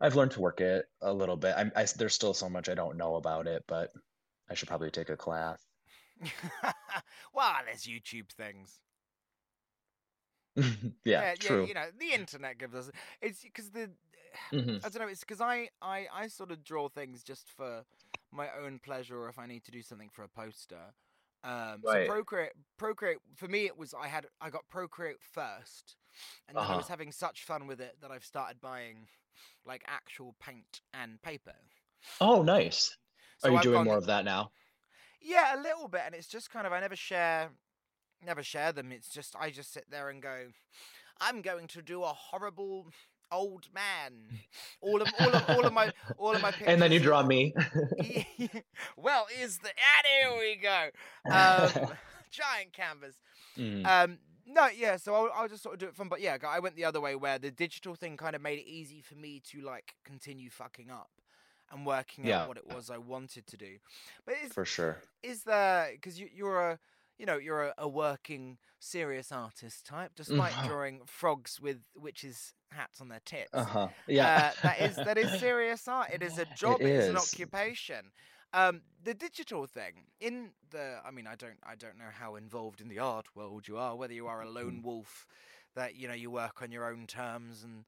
I've 0.00 0.14
learned 0.14 0.32
to 0.32 0.40
work 0.40 0.60
it 0.60 0.86
a 1.02 1.12
little 1.12 1.36
bit. 1.36 1.54
I'm 1.56 1.72
I, 1.74 1.86
there's 1.96 2.14
still 2.14 2.34
so 2.34 2.48
much 2.48 2.68
I 2.68 2.74
don't 2.74 2.96
know 2.96 3.16
about 3.16 3.46
it, 3.48 3.64
but 3.66 3.90
I 4.48 4.54
should 4.54 4.68
probably 4.68 4.90
take 4.90 5.10
a 5.10 5.16
class. 5.16 5.60
well, 7.34 7.52
there's 7.66 7.82
YouTube 7.82 8.30
things. 8.36 8.80
yeah, 11.04 11.34
true. 11.34 11.66
you 11.66 11.74
know, 11.74 11.86
the 11.98 12.12
internet 12.12 12.58
gives 12.58 12.74
us. 12.74 12.90
It's 13.20 13.42
because 13.42 13.70
the 13.70 13.90
Mhm. 14.52 14.84
I 14.84 14.88
don't 14.88 15.02
know. 15.02 15.08
It's 15.08 15.20
because 15.20 15.40
I, 15.40 15.68
I 15.80 16.06
I 16.12 16.26
sort 16.28 16.50
of 16.50 16.64
draw 16.64 16.88
things 16.88 17.22
just 17.22 17.48
for 17.50 17.84
my 18.32 18.48
own 18.62 18.78
pleasure, 18.80 19.16
or 19.18 19.28
if 19.28 19.38
I 19.38 19.46
need 19.46 19.64
to 19.64 19.70
do 19.70 19.82
something 19.82 20.10
for 20.12 20.22
a 20.24 20.28
poster. 20.28 20.92
Um, 21.44 21.82
Right. 21.84 22.06
So 22.06 22.12
Procreate, 22.12 22.52
Procreate 22.78 23.18
for 23.36 23.48
me, 23.48 23.66
it 23.66 23.76
was 23.76 23.94
I 23.94 24.08
had 24.08 24.26
I 24.40 24.50
got 24.50 24.68
Procreate 24.70 25.20
first, 25.20 25.96
and 26.48 26.56
then 26.56 26.64
I 26.64 26.74
was 26.76 26.84
Uh-huh. 26.86 26.92
having 26.92 27.12
such 27.12 27.44
fun 27.44 27.66
with 27.66 27.80
it 27.80 27.96
that 28.00 28.10
I've 28.10 28.24
started 28.24 28.60
buying 28.60 29.06
like 29.66 29.82
actual 29.86 30.34
paint 30.40 30.80
and 30.92 31.20
paper. 31.22 31.54
Oh, 32.20 32.42
nice. 32.42 32.96
So 33.38 33.48
Are 33.48 33.52
you 33.52 33.56
I've 33.58 33.62
doing 33.62 33.74
gone- 33.76 33.84
more 33.86 33.98
of 33.98 34.06
that 34.06 34.24
now? 34.24 34.50
Yeah, 35.20 35.58
a 35.58 35.60
little 35.62 35.88
bit, 35.88 36.02
and 36.06 36.14
it's 36.14 36.28
just 36.28 36.50
kind 36.50 36.66
of 36.66 36.72
I 36.72 36.80
never 36.80 36.96
share, 36.96 37.50
never 38.24 38.42
share 38.42 38.72
them. 38.72 38.92
It's 38.92 39.08
just 39.08 39.34
I 39.38 39.50
just 39.50 39.72
sit 39.72 39.86
there 39.90 40.08
and 40.08 40.22
go, 40.22 40.46
I'm 41.20 41.42
going 41.42 41.66
to 41.68 41.82
do 41.82 42.02
a 42.02 42.08
horrible 42.08 42.86
old 43.32 43.66
man. 43.74 44.12
All 44.80 45.02
of 45.02 45.08
all 45.18 45.28
of 45.34 45.44
all 45.50 45.66
of 45.66 45.72
my 45.72 45.92
all 46.18 46.34
of 46.34 46.42
my 46.42 46.50
pictures. 46.50 46.68
And 46.72 46.82
then 46.82 46.92
you 46.92 47.00
draw 47.00 47.22
me. 47.22 47.54
well, 48.96 49.26
is 49.40 49.58
the 49.58 49.68
and 49.68 50.06
here 50.30 50.38
we 50.38 50.56
go. 50.56 50.88
Um, 51.30 51.90
giant 52.30 52.72
canvas. 52.72 53.16
Mm. 53.58 53.86
Um, 53.86 54.18
no, 54.46 54.66
yeah. 54.68 54.96
So 54.96 55.14
I'll, 55.14 55.30
I'll 55.34 55.48
just 55.48 55.62
sort 55.62 55.74
of 55.74 55.80
do 55.80 55.86
it 55.86 55.96
from. 55.96 56.08
But 56.08 56.20
yeah, 56.20 56.36
I 56.46 56.58
went 56.60 56.76
the 56.76 56.84
other 56.84 57.00
way 57.00 57.16
where 57.16 57.38
the 57.38 57.50
digital 57.50 57.94
thing 57.94 58.16
kind 58.16 58.36
of 58.36 58.42
made 58.42 58.58
it 58.58 58.66
easy 58.68 59.00
for 59.00 59.14
me 59.14 59.40
to 59.50 59.60
like 59.62 59.94
continue 60.04 60.50
fucking 60.50 60.90
up 60.90 61.10
and 61.72 61.86
working 61.86 62.26
Yeah. 62.26 62.42
out 62.42 62.48
what 62.48 62.56
it 62.58 62.66
was 62.68 62.90
I 62.90 62.98
wanted 62.98 63.46
to 63.48 63.56
do. 63.56 63.76
But 64.26 64.34
is 64.44 64.52
For 64.52 64.64
sure. 64.64 64.98
is 65.22 65.44
there 65.44 65.88
because 65.92 66.20
you, 66.20 66.28
you're 66.32 66.60
a 66.72 66.78
you 67.18 67.26
know 67.26 67.36
you're 67.38 67.64
a, 67.64 67.74
a 67.78 67.88
working 67.88 68.58
serious 68.80 69.32
artist 69.32 69.86
type, 69.86 70.12
despite 70.16 70.60
Mhm. 70.60 70.60
drawing 70.60 71.02
frogs 71.06 71.60
with 71.60 71.82
witches' 71.96 72.54
hats 72.70 73.00
on 73.00 73.08
their 73.08 73.20
tits. 73.24 73.52
Uh-huh. 73.52 73.88
Yeah. 74.06 74.30
Uh, 74.32 74.52
that 74.62 74.80
is 74.80 75.00
that 75.00 75.18
is 75.18 75.32
serious 75.32 75.88
art. 75.88 76.10
It 76.12 76.22
is 76.22 76.38
a 76.38 76.46
job. 76.46 76.84
It 76.84 76.94
is 76.94 77.08
an 77.08 77.16
occupation. 77.16 78.12
Um, 78.52 78.82
the 79.02 79.14
digital 79.14 79.66
thing 79.66 80.06
in 80.20 80.52
the 80.70 81.00
I 81.04 81.10
mean 81.10 81.26
I 81.26 81.34
don't 81.34 81.58
I 81.64 81.74
don't 81.74 81.98
know 81.98 82.10
how 82.12 82.36
involved 82.36 82.80
in 82.80 82.88
the 82.88 83.00
art 83.00 83.34
world 83.34 83.66
you 83.68 83.76
are, 83.78 83.96
whether 83.96 84.14
you 84.14 84.26
are 84.28 84.42
a 84.42 84.48
lone 84.50 84.80
Mm. 84.80 84.82
wolf 84.82 85.26
that 85.74 85.96
you 85.96 86.06
know 86.08 86.14
you 86.14 86.30
work 86.30 86.62
on 86.62 86.70
your 86.70 86.88
own 86.90 87.06
terms 87.06 87.64
and 87.64 87.84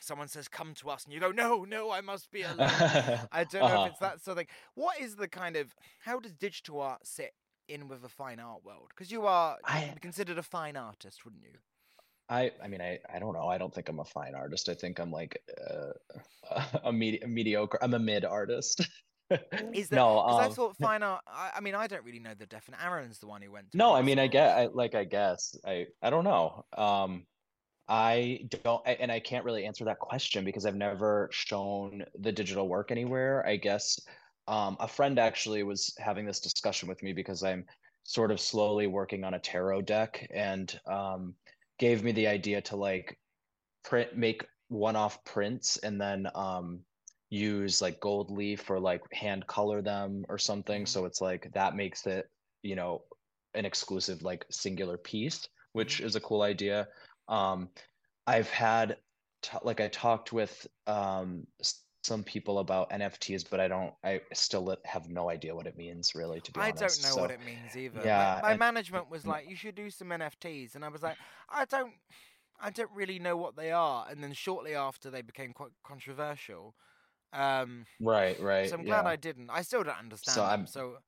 someone 0.00 0.28
says 0.28 0.48
come 0.48 0.74
to 0.74 0.90
us 0.90 1.04
and 1.04 1.12
you 1.12 1.20
go 1.20 1.30
no 1.30 1.64
no 1.64 1.90
I 1.90 2.00
must 2.00 2.30
be 2.30 2.42
alone. 2.42 2.94
I 3.32 3.44
don't 3.44 3.66
know 3.66 3.74
Uh-huh. 3.74 3.76
if 3.76 3.84
it's 3.86 3.98
that 4.00 4.22
sort 4.22 4.38
of 4.38 4.46
thing. 4.46 4.54
What 4.74 5.00
is 5.00 5.16
the 5.16 5.28
kind 5.28 5.56
of 5.56 5.74
how 6.00 6.20
does 6.20 6.34
digital 6.34 6.80
art 6.80 7.06
sit 7.06 7.32
in 7.68 7.88
with 7.88 8.02
the 8.02 8.08
fine 8.08 8.40
art 8.40 8.64
world? 8.64 8.88
Because 8.90 9.10
you 9.10 9.26
are 9.26 9.58
I- 9.64 9.94
considered 10.00 10.38
a 10.38 10.42
fine 10.42 10.76
artist, 10.76 11.24
wouldn't 11.24 11.42
you? 11.42 11.58
I 12.28 12.50
I 12.62 12.66
mean 12.66 12.80
I 12.80 12.98
I 13.12 13.18
don't 13.18 13.34
know. 13.34 13.46
I 13.46 13.58
don't 13.58 13.72
think 13.72 13.88
I'm 13.88 14.00
a 14.00 14.04
fine 14.04 14.34
artist. 14.34 14.68
I 14.68 14.74
think 14.74 14.98
I'm 14.98 15.12
like 15.12 15.40
uh, 15.70 16.62
a, 16.84 16.92
medi- 16.92 17.20
a 17.20 17.28
mediocre. 17.28 17.78
I'm 17.80 17.94
a 17.94 17.98
mid 17.98 18.24
artist. 18.24 18.80
Is 19.72 19.88
that 19.88 19.96
no? 19.96 20.22
because 20.24 20.40
I 20.40 20.46
um, 20.46 20.52
thought 20.52 20.76
fine 20.76 21.02
art? 21.02 21.22
I, 21.26 21.50
I 21.56 21.60
mean, 21.60 21.74
I 21.74 21.86
don't 21.88 22.04
really 22.04 22.20
know 22.20 22.34
the 22.38 22.46
definition. 22.46 22.84
Aaron's 22.84 23.18
the 23.18 23.26
one 23.26 23.42
who 23.42 23.50
went. 23.50 23.72
To 23.72 23.76
No, 23.76 23.92
I 23.92 24.02
mean, 24.02 24.18
I 24.20 24.28
get, 24.28 24.56
I 24.56 24.66
like, 24.72 24.94
I 24.94 25.02
guess, 25.02 25.56
I, 25.66 25.86
I 26.00 26.10
don't 26.10 26.22
know. 26.22 26.64
Um, 26.76 27.26
I 27.88 28.48
don't, 28.62 28.86
I- 28.86 28.92
and 29.00 29.10
I 29.10 29.18
can't 29.18 29.44
really 29.44 29.64
answer 29.66 29.84
that 29.86 29.98
question 29.98 30.44
because 30.44 30.64
I've 30.64 30.76
never 30.76 31.28
shown 31.32 32.04
the 32.18 32.30
digital 32.30 32.68
work 32.68 32.92
anywhere. 32.92 33.44
I 33.46 33.56
guess, 33.56 33.98
um, 34.48 34.76
a 34.80 34.88
friend 34.88 35.18
actually 35.18 35.62
was 35.62 35.94
having 35.98 36.26
this 36.26 36.40
discussion 36.40 36.88
with 36.88 37.02
me 37.02 37.12
because 37.12 37.42
I'm 37.42 37.66
sort 38.04 38.30
of 38.30 38.40
slowly 38.40 38.86
working 38.86 39.24
on 39.24 39.34
a 39.34 39.40
tarot 39.40 39.82
deck 39.82 40.26
and, 40.30 40.78
um, 40.86 41.36
gave 41.78 42.02
me 42.04 42.12
the 42.12 42.26
idea 42.28 42.62
to 42.62 42.76
like 42.76 43.18
print, 43.84 44.16
make 44.16 44.46
one-off 44.68 45.24
prints 45.24 45.76
and 45.78 46.00
then, 46.00 46.28
um, 46.34 46.84
use 47.30 47.82
like 47.82 48.00
gold 48.00 48.30
leaf 48.30 48.70
or 48.70 48.78
like 48.80 49.00
hand 49.12 49.46
color 49.48 49.82
them 49.82 50.24
or 50.28 50.38
something. 50.38 50.84
Mhm. 50.84 50.88
So 50.88 51.04
it's 51.06 51.20
like 51.20 51.50
that 51.54 51.74
makes 51.76 52.06
it, 52.06 52.26
you 52.62 52.76
know, 52.76 53.04
an 53.54 53.64
exclusive 53.64 54.22
like 54.22 54.44
singular 54.50 54.98
piece, 54.98 55.48
which 55.72 56.00
is 56.00 56.16
a 56.16 56.20
cool 56.20 56.42
idea. 56.42 56.88
Um, 57.28 57.70
I've 58.26 58.50
had 58.50 58.98
t 59.42 59.56
like 59.62 59.80
I 59.80 59.88
talked 59.88 60.32
with 60.32 60.66
um 60.86 61.46
some 62.06 62.22
people 62.22 62.60
about 62.60 62.90
NFTs, 62.90 63.44
but 63.50 63.58
I 63.58 63.66
don't, 63.66 63.92
I 64.04 64.20
still 64.32 64.76
have 64.84 65.08
no 65.08 65.28
idea 65.28 65.54
what 65.54 65.66
it 65.66 65.76
means 65.76 66.14
really, 66.14 66.40
to 66.40 66.52
be 66.52 66.60
I 66.60 66.70
honest. 66.70 67.02
don't 67.02 67.16
know 67.16 67.20
what 67.20 67.30
it 67.32 67.40
means 67.44 67.76
either. 67.76 67.98
My- 67.98 68.04
yeah, 68.04 68.38
my, 68.42 68.50
and- 68.52 68.58
management 68.58 69.10
was 69.10 69.24
mm. 69.24 69.28
like, 69.28 69.50
"You 69.50 69.56
should 69.56 69.74
do 69.74 69.90
some 69.90 70.08
NFTs," 70.08 70.76
and 70.76 70.84
I 70.84 70.88
was 70.88 71.02
like, 71.02 71.16
"I 71.50 71.64
don't, 71.64 71.92
I 72.60 72.70
don't 72.70 72.90
really 72.92 73.18
know 73.18 73.36
what 73.36 73.56
they 73.56 73.72
are." 73.72 74.06
And 74.08 74.22
then 74.22 74.32
shortly 74.32 74.74
after, 74.74 75.10
they 75.10 75.22
became 75.22 75.52
quite 75.52 75.72
controversial. 75.84 76.74
Um, 77.32 77.86
right, 78.00 78.40
right, 78.40 78.70
so 78.70 78.76
I'm 78.76 78.84
glad 78.84 79.04
yeah, 79.04 79.10
I 79.10 79.16
didn't. 79.16 79.50
I 79.50 79.62
still 79.62 79.82
don't 79.82 79.98
understand 79.98 80.34
So 80.34 80.40
them. 80.42 80.50
I'm- 80.50 80.66
So 80.66 80.98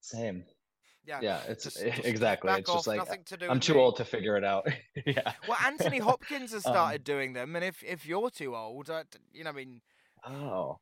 same. 0.00 0.44
Yeah, 1.04 1.18
Yeah, 1.22 1.40
it's 1.48 1.64
just- 1.64 1.80
just 1.80 2.04
exactly. 2.04 2.52
It's 2.52 2.70
just 2.72 2.86
like 2.86 3.24
to 3.26 3.50
I'm 3.50 3.60
too 3.60 3.74
me. 3.74 3.80
old 3.80 3.96
to 3.96 4.04
figure 4.04 4.36
it 4.36 4.44
out. 4.44 4.66
Yeah. 5.06 5.32
Well, 5.48 5.58
Anthony 5.64 5.98
Hopkins 5.98 6.52
has 6.52 6.64
Um, 6.66 6.72
started 6.72 7.04
doing 7.04 7.32
them, 7.32 7.56
and 7.56 7.64
if 7.64 7.82
if 7.82 8.06
you're 8.06 8.30
too 8.30 8.54
old, 8.56 8.88
I, 8.90 9.04
you 9.32 9.44
know, 9.44 9.50
I 9.50 9.52
mean, 9.52 9.80
Oh, 10.24 10.78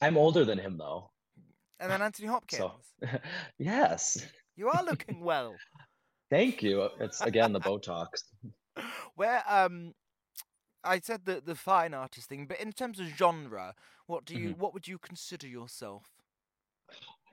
I'm 0.00 0.16
older 0.16 0.44
than 0.44 0.58
him 0.58 0.76
though. 0.78 1.10
and 1.80 1.90
then 1.90 2.02
Anthony 2.02 2.28
Hopkins, 2.34 2.58
So, 2.60 2.80
yes. 3.58 4.26
you 4.56 4.68
are 4.68 4.82
looking 4.84 5.20
well. 5.20 5.54
Thank 6.30 6.62
you. 6.62 6.88
It's 7.00 7.20
again 7.20 7.52
the 7.52 7.60
Botox. 7.60 8.08
Where 9.14 9.42
um, 9.48 9.94
I 10.84 11.00
said 11.00 11.24
the 11.24 11.40
the 11.40 11.54
fine 11.54 11.94
artist 11.94 12.28
thing, 12.28 12.46
but 12.46 12.60
in 12.60 12.72
terms 12.72 12.98
of 13.00 13.06
genre, 13.06 13.74
what 14.06 14.24
do 14.24 14.34
you 14.34 14.50
Mm-hmm. 14.50 14.60
what 14.60 14.72
would 14.74 14.86
you 14.88 14.98
consider 14.98 15.46
yourself? 15.46 16.04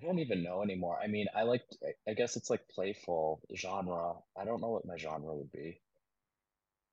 I 0.01 0.05
don't 0.05 0.19
even 0.19 0.43
know 0.43 0.61
anymore. 0.61 0.99
I 1.01 1.07
mean, 1.07 1.27
I 1.35 1.43
like, 1.43 1.63
I- 2.07 2.13
guess 2.13 2.35
it's 2.35 2.49
like 2.49 2.67
playful 2.67 3.41
genre. 3.55 4.13
I 4.37 4.45
don't 4.45 4.61
know 4.61 4.69
what 4.69 4.85
my 4.85 4.97
genre 4.97 5.33
would 5.35 5.51
be. 5.51 5.79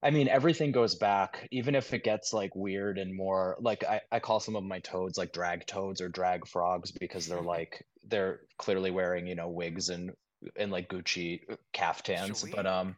I 0.03 0.11
mean, 0.11 0.29
everything 0.29 0.73
goes 0.73 0.97
back, 0.97 1.47
even 1.53 1.77
if 1.77 1.93
it 1.95 2.03
gets 2.03 2.33
like 2.33 2.57
weird 2.57 2.99
and 2.99 3.15
more 3.15 3.57
like 3.61 3.85
I, 3.85 4.01
I 4.11 4.19
call 4.19 4.41
some 4.41 4.57
of 4.57 4.65
my 4.65 4.81
toads 4.81 5.17
like 5.17 5.33
drag 5.33 5.65
toads 5.67 6.01
or 6.01 6.09
drag 6.09 6.47
frogs 6.47 6.91
because 6.91 7.29
they're 7.29 7.41
like 7.41 7.87
they're 8.09 8.41
clearly 8.59 8.91
wearing, 8.91 9.29
you 9.29 9.37
know, 9.37 9.49
wigs 9.49 9.91
and 9.91 10.11
and 10.57 10.73
like 10.73 10.89
Gucci 10.89 11.43
caftans. 11.73 12.45
But 12.51 12.67
um 12.67 12.97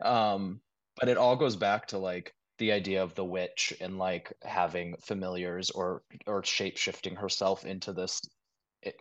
um 0.00 0.60
but 0.96 1.10
it 1.10 1.18
all 1.18 1.36
goes 1.36 1.56
back 1.56 1.88
to 1.88 1.98
like 1.98 2.34
the 2.56 2.72
idea 2.72 3.02
of 3.02 3.14
the 3.14 3.24
witch 3.24 3.74
and 3.80 3.98
like 3.98 4.32
having 4.42 4.96
familiars 5.04 5.70
or 5.70 6.02
or 6.26 6.42
shape 6.44 6.78
shifting 6.78 7.16
herself 7.16 7.66
into 7.66 7.92
this 7.92 8.22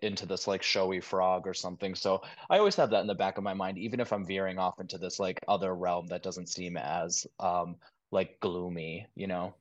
into 0.01 0.25
this 0.25 0.47
like 0.47 0.63
showy 0.63 0.99
frog 1.01 1.47
or 1.47 1.53
something. 1.53 1.95
So 1.95 2.21
I 2.49 2.57
always 2.57 2.75
have 2.75 2.89
that 2.91 3.01
in 3.01 3.07
the 3.07 3.15
back 3.15 3.37
of 3.37 3.43
my 3.43 3.53
mind, 3.53 3.77
even 3.77 3.99
if 3.99 4.11
I'm 4.11 4.25
veering 4.25 4.57
off 4.59 4.79
into 4.79 4.97
this 4.97 5.19
like 5.19 5.39
other 5.47 5.73
realm 5.75 6.07
that 6.07 6.23
doesn't 6.23 6.47
seem 6.49 6.77
as 6.77 7.27
um 7.39 7.77
like 8.11 8.39
gloomy, 8.39 9.07
you 9.15 9.27
know, 9.27 9.53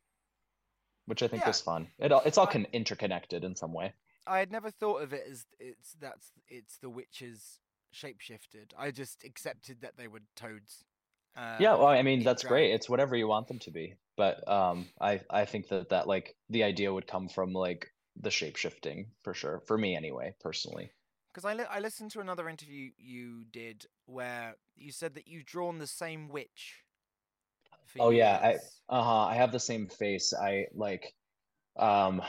which 1.06 1.22
I 1.22 1.28
think 1.28 1.42
Yeah. 1.42 1.50
is 1.50 1.60
fun. 1.60 1.88
It 1.98 2.12
all 2.12 2.22
it's 2.24 2.38
all 2.38 2.46
con 2.46 2.66
interconnected 2.72 3.44
in 3.44 3.54
some 3.56 3.72
way. 3.72 3.94
I 4.26 4.38
had 4.38 4.50
never 4.50 4.70
thought 4.70 5.02
of 5.02 5.12
it 5.12 5.26
as 5.30 5.46
it's 5.58 5.92
that's 6.00 6.32
it's 6.48 6.78
the 6.78 6.90
witches 6.90 7.60
shapeshifted. 7.94 8.72
I 8.76 8.90
just 8.90 9.24
accepted 9.24 9.80
that 9.82 9.96
they 9.96 10.08
were 10.08 10.22
toads. 10.34 10.84
Uh, 11.36 11.40
Yeah, 11.62 11.74
well, 11.74 11.86
I 11.86 12.02
mean, 12.02 12.22
that's 12.22 12.42
great. 12.44 12.72
It's 12.72 12.88
whatever 12.88 13.16
you 13.16 13.28
want 13.28 13.48
them 13.48 13.58
to 13.60 13.70
be. 13.70 13.94
But 14.16 14.46
um 14.48 14.88
I 15.00 15.20
I 15.30 15.44
think 15.44 15.68
that 15.68 15.90
that 15.90 16.06
like 16.06 16.34
the 16.48 16.64
idea 16.64 16.92
would 16.92 17.06
come 17.06 17.28
from 17.28 17.52
like 17.52 17.92
the 18.20 18.30
shape 18.30 18.56
shifting 18.56 19.06
for 19.22 19.34
sure. 19.34 19.62
For 19.66 19.76
me 19.76 19.96
anyway, 19.96 20.34
personally. 20.40 20.90
Because 21.32 21.44
I, 21.44 21.54
li- 21.54 21.70
I 21.70 21.80
listened 21.80 22.10
to 22.12 22.20
another 22.20 22.48
interview 22.48 22.90
you 22.96 23.44
did 23.52 23.84
where 24.06 24.56
you 24.74 24.90
said 24.90 25.14
that 25.14 25.28
you've 25.28 25.44
drawn 25.44 25.78
the 25.78 25.86
same 25.86 26.28
witch. 26.28 26.82
Oh 27.98 28.10
yeah, 28.10 28.38
I 28.42 28.54
uh-huh, 28.88 29.26
I 29.26 29.34
have 29.34 29.52
the 29.52 29.60
same 29.60 29.88
face. 29.88 30.34
I 30.34 30.66
like 30.74 31.14
um 31.78 32.22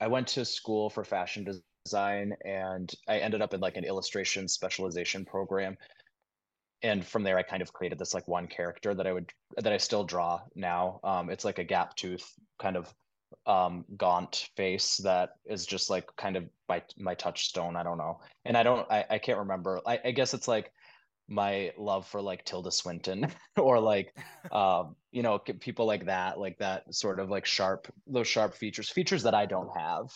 I 0.00 0.08
went 0.08 0.28
to 0.28 0.44
school 0.44 0.90
for 0.90 1.04
fashion 1.04 1.46
design 1.86 2.34
and 2.44 2.92
I 3.08 3.18
ended 3.18 3.42
up 3.42 3.54
in 3.54 3.60
like 3.60 3.76
an 3.76 3.84
illustration 3.84 4.48
specialization 4.48 5.24
program. 5.24 5.76
And 6.82 7.04
from 7.06 7.22
there 7.22 7.38
I 7.38 7.42
kind 7.42 7.62
of 7.62 7.72
created 7.72 7.98
this 7.98 8.14
like 8.14 8.28
one 8.28 8.46
character 8.46 8.94
that 8.94 9.06
I 9.06 9.12
would 9.12 9.30
that 9.56 9.72
I 9.72 9.78
still 9.78 10.04
draw 10.04 10.40
now. 10.54 11.00
Um 11.04 11.30
it's 11.30 11.44
like 11.44 11.58
a 11.58 11.64
gap 11.64 11.96
tooth 11.96 12.32
kind 12.58 12.76
of 12.76 12.92
um 13.46 13.84
gaunt 13.96 14.48
face 14.56 14.98
that 14.98 15.30
is 15.44 15.66
just 15.66 15.90
like 15.90 16.08
kind 16.16 16.36
of 16.36 16.44
my 16.68 16.82
my 16.98 17.14
touchstone. 17.14 17.76
I 17.76 17.82
don't 17.82 17.98
know. 17.98 18.20
And 18.44 18.56
I 18.56 18.62
don't 18.62 18.90
I, 18.90 19.04
I 19.10 19.18
can't 19.18 19.38
remember. 19.38 19.80
I, 19.86 20.00
I 20.04 20.10
guess 20.12 20.34
it's 20.34 20.48
like 20.48 20.72
my 21.28 21.72
love 21.78 22.06
for 22.06 22.20
like 22.20 22.44
Tilda 22.44 22.70
Swinton 22.70 23.26
or 23.56 23.80
like 23.80 24.14
um 24.52 24.94
you 25.10 25.22
know 25.22 25.38
people 25.38 25.86
like 25.86 26.06
that 26.06 26.38
like 26.38 26.58
that 26.58 26.94
sort 26.94 27.18
of 27.18 27.30
like 27.30 27.46
sharp 27.46 27.88
those 28.06 28.28
sharp 28.28 28.54
features 28.54 28.90
features 28.90 29.22
that 29.22 29.34
I 29.34 29.46
don't 29.46 29.70
have 29.74 30.10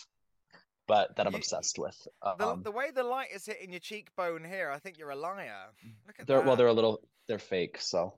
but 0.87 1.15
that 1.17 1.27
I'm 1.27 1.35
obsessed 1.35 1.79
with 1.79 2.07
the, 2.37 2.47
um 2.47 2.61
the 2.63 2.71
way 2.71 2.91
the 2.91 3.03
light 3.03 3.29
is 3.33 3.45
hitting 3.45 3.71
your 3.71 3.79
cheekbone 3.79 4.43
here, 4.43 4.71
I 4.71 4.79
think 4.79 4.97
you're 4.97 5.09
a 5.11 5.15
liar. 5.15 5.71
Look 6.07 6.19
at 6.19 6.27
they're 6.27 6.37
that. 6.37 6.45
well 6.45 6.55
they're 6.55 6.67
a 6.67 6.73
little 6.73 7.01
they're 7.27 7.39
fake 7.39 7.77
so 7.79 8.13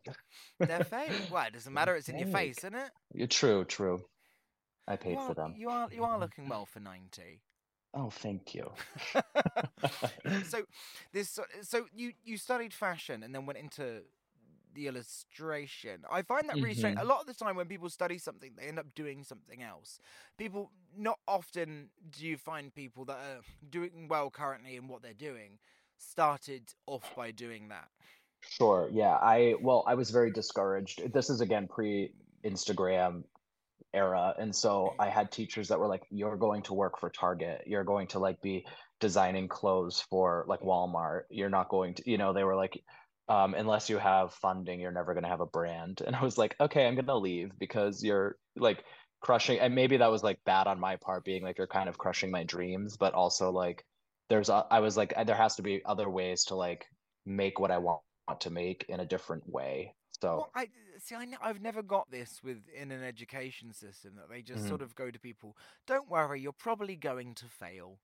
They're 0.59 0.83
fake. 0.83 1.11
Well, 1.31 1.45
it 1.45 1.53
doesn't 1.53 1.73
matter. 1.73 1.95
It's 1.95 2.09
in 2.09 2.17
your 2.17 2.27
face, 2.39 2.59
isn't 2.59 2.75
it? 2.75 2.89
You're 3.13 3.27
true 3.27 3.65
true 3.65 4.03
I 4.87 4.95
paid 4.95 5.17
are, 5.17 5.27
for 5.27 5.33
them 5.33 5.53
you 5.57 5.69
are 5.69 5.87
you 5.91 6.03
are 6.03 6.19
looking 6.19 6.47
well 6.49 6.65
for 6.65 6.79
ninety. 6.79 7.41
oh 7.93 8.09
thank 8.09 8.53
you 8.55 8.71
so 10.45 10.63
this 11.13 11.39
so- 11.61 11.85
you 11.93 12.13
you 12.23 12.37
studied 12.37 12.73
fashion 12.73 13.23
and 13.23 13.33
then 13.33 13.45
went 13.45 13.59
into 13.59 14.01
the 14.73 14.87
illustration. 14.87 16.05
I 16.09 16.21
find 16.21 16.47
that 16.47 16.55
really 16.55 16.73
strange. 16.73 16.97
A 16.97 17.01
Mhm. 17.01 17.07
lot 17.09 17.19
of 17.19 17.27
the 17.27 17.33
time 17.33 17.57
when 17.57 17.67
people 17.67 17.89
study 17.89 18.17
something, 18.17 18.53
they 18.55 18.67
end 18.69 18.79
up 18.79 18.85
doing 18.95 19.21
something 19.21 19.61
else. 19.61 19.99
People 20.37 20.71
not 20.95 21.19
often 21.27 21.89
do 22.09 22.25
you 22.25 22.37
find 22.37 22.73
people 22.73 23.03
that 23.03 23.17
are 23.17 23.41
doing 23.69 24.07
well 24.07 24.29
currently 24.31 24.77
in 24.77 24.87
what 24.87 25.01
they're 25.01 25.13
doing 25.13 25.59
started 25.97 26.73
off 26.87 27.13
by 27.17 27.31
doing 27.31 27.67
that. 27.67 27.89
Sure. 28.39 28.89
Yeah. 28.93 29.17
I, 29.21 29.55
well, 29.61 29.83
I 29.87 29.93
was 29.95 30.09
very 30.09 30.31
discouraged. 30.31 31.11
This 31.11 31.29
is 31.29 31.41
again 31.41 31.67
pre-Instagram 31.67 33.25
era. 33.93 34.33
And 34.37 34.55
so 34.55 34.93
I 34.99 35.09
had 35.09 35.31
teachers 35.31 35.67
that 35.69 35.79
were 35.79 35.87
like, 35.87 36.03
you're 36.09 36.37
going 36.37 36.61
to 36.63 36.73
work 36.73 36.99
for 36.99 37.09
Target. 37.09 37.63
You're 37.65 37.83
going 37.83 38.07
to 38.07 38.19
like 38.19 38.41
be 38.41 38.65
designing 38.99 39.47
clothes 39.47 40.01
for 40.09 40.45
like 40.47 40.61
Walmart. 40.61 41.23
You're 41.29 41.49
not 41.49 41.69
going 41.69 41.95
to, 41.95 42.09
you 42.09 42.17
know, 42.17 42.33
they 42.33 42.43
were 42.43 42.55
like, 42.55 42.83
um, 43.29 43.53
unless 43.53 43.89
you 43.89 43.97
have 43.97 44.33
funding, 44.33 44.79
you're 44.79 44.91
never 44.91 45.13
going 45.13 45.23
to 45.23 45.29
have 45.29 45.41
a 45.41 45.45
brand. 45.45 46.01
And 46.05 46.15
I 46.15 46.23
was 46.23 46.37
like, 46.37 46.55
okay, 46.59 46.85
I'm 46.85 46.95
going 46.95 47.05
to 47.05 47.17
leave 47.17 47.51
because 47.59 48.03
you're 48.03 48.35
like 48.57 48.83
crushing. 49.21 49.59
And 49.59 49.73
maybe 49.73 49.97
that 49.97 50.11
was 50.11 50.23
like 50.23 50.39
bad 50.45 50.67
on 50.67 50.79
my 50.79 50.97
part, 50.97 51.23
being 51.23 51.43
like, 51.43 51.57
you're 51.57 51.67
kind 51.67 51.87
of 51.87 51.97
crushing 51.97 52.31
my 52.31 52.43
dreams, 52.43 52.97
but 52.97 53.13
also 53.13 53.51
like, 53.51 53.85
there's, 54.29 54.49
a, 54.49 54.65
I 54.69 54.79
was 54.79 54.97
like, 54.97 55.13
there 55.25 55.35
has 55.35 55.55
to 55.55 55.61
be 55.61 55.81
other 55.85 56.09
ways 56.09 56.45
to 56.45 56.55
like 56.55 56.85
make 57.25 57.59
what 57.59 57.71
I 57.71 57.77
want 57.77 58.01
to 58.39 58.49
make 58.49 58.85
in 58.89 58.99
a 58.99 59.05
different 59.05 59.47
way. 59.49 59.95
So 60.21 60.37
Well, 60.37 60.51
I 60.55 60.67
see. 61.05 61.15
I, 61.15 61.27
I've 61.41 61.61
never 61.61 61.81
got 61.83 62.11
this 62.11 62.41
with 62.43 62.67
in 62.69 62.91
an 62.91 63.03
education 63.03 63.73
system 63.73 64.15
that 64.15 64.29
they 64.29 64.41
just 64.41 64.65
Mhm. 64.65 64.67
sort 64.67 64.81
of 64.81 64.95
go 64.95 65.11
to 65.11 65.19
people. 65.19 65.57
Don't 65.85 66.09
worry, 66.09 66.41
you're 66.41 66.53
probably 66.53 66.95
going 66.95 67.35
to 67.35 67.45
fail. 67.47 67.99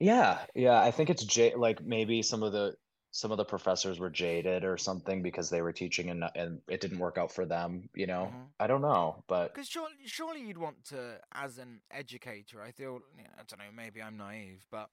yeah, 0.00 0.46
yeah, 0.54 0.80
I 0.80 0.90
think 0.90 1.10
it's 1.10 1.24
J 1.24 1.54
like 1.54 1.82
maybe 1.82 2.22
some 2.22 2.42
of 2.42 2.52
the 2.52 2.76
some 3.10 3.30
of 3.30 3.36
the 3.36 3.44
professors 3.44 3.98
were 3.98 4.10
jaded 4.10 4.64
or 4.64 4.76
something 4.78 5.22
because 5.22 5.50
they 5.50 5.62
were 5.62 5.72
teaching 5.72 6.10
and 6.10 6.24
and 6.34 6.62
it 6.68 6.80
didn't 6.80 6.98
work 6.98 7.18
out 7.18 7.32
for 7.32 7.46
them. 7.46 7.88
You 7.94 8.06
know, 8.06 8.34
Mhm. 8.34 8.54
I 8.60 8.66
don't 8.66 8.82
know, 8.82 9.24
but 9.28 9.52
Because 9.52 9.68
surely, 9.68 10.06
surely 10.06 10.40
you'd 10.46 10.58
want 10.58 10.84
to, 10.86 11.20
as 11.32 11.58
an 11.58 11.82
educator, 11.90 12.62
I 12.62 12.70
feel, 12.72 13.00
I 13.18 13.42
don't 13.44 13.58
know, 13.58 13.70
maybe 13.72 14.02
I'm 14.02 14.16
naive, 14.16 14.66
but 14.70 14.90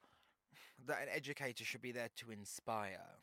that 0.85 1.03
an 1.03 1.09
educator 1.09 1.63
should 1.63 1.81
be 1.81 1.91
there 1.91 2.09
to 2.17 2.31
inspire. 2.31 3.17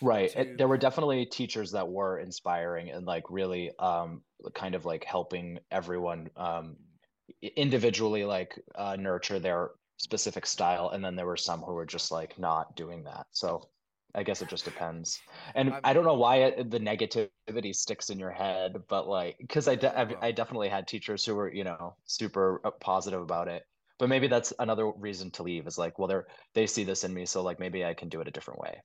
Right. 0.00 0.30
to- 0.30 0.54
there 0.56 0.68
were 0.68 0.78
definitely 0.78 1.26
teachers 1.26 1.72
that 1.72 1.88
were 1.88 2.18
inspiring 2.18 2.90
and 2.90 3.06
like 3.06 3.24
really 3.30 3.76
um 3.78 4.22
kind 4.54 4.74
of 4.74 4.84
like 4.84 5.04
helping 5.04 5.60
everyone 5.70 6.30
um 6.36 6.76
individually 7.40 8.24
like 8.24 8.58
uh 8.74 8.96
nurture 8.96 9.38
their 9.38 9.70
specific 9.98 10.46
style 10.46 10.88
and 10.90 11.04
then 11.04 11.14
there 11.16 11.26
were 11.26 11.36
some 11.36 11.60
who 11.60 11.72
were 11.74 11.86
just 11.86 12.10
like 12.10 12.38
not 12.38 12.74
doing 12.76 13.04
that. 13.04 13.26
So 13.30 13.70
I 14.14 14.24
guess 14.24 14.42
it 14.42 14.48
just 14.48 14.64
depends. 14.64 15.20
And 15.54 15.70
I'm- 15.70 15.80
I 15.84 15.92
don't 15.94 16.04
know 16.04 16.14
why 16.14 16.36
it, 16.36 16.70
the 16.70 16.78
negativity 16.80 17.74
sticks 17.74 18.10
in 18.10 18.18
your 18.18 18.30
head, 18.30 18.82
but 18.88 19.08
like 19.08 19.36
because 19.38 19.68
I, 19.68 19.76
de- 19.76 19.98
I've- 19.98 20.16
I 20.20 20.32
definitely 20.32 20.68
had 20.68 20.86
teachers 20.86 21.24
who 21.24 21.34
were, 21.34 21.52
you 21.52 21.64
know, 21.64 21.96
super 22.04 22.60
uh, 22.66 22.72
positive 22.72 23.22
about 23.22 23.48
it. 23.48 23.64
But 23.98 24.08
maybe 24.08 24.26
that's 24.26 24.52
another 24.58 24.90
reason 24.90 25.30
to 25.32 25.42
leave 25.44 25.66
is 25.66 25.78
like, 25.78 25.98
well, 25.98 26.08
they're 26.08 26.26
they 26.54 26.66
see 26.66 26.84
this 26.84 27.04
in 27.04 27.14
me, 27.14 27.24
so 27.26 27.42
like 27.42 27.58
maybe 27.60 27.84
I 27.84 27.94
can 27.94 28.08
do 28.08 28.20
it 28.20 28.28
a 28.28 28.32
different 28.32 28.60
way. 28.60 28.82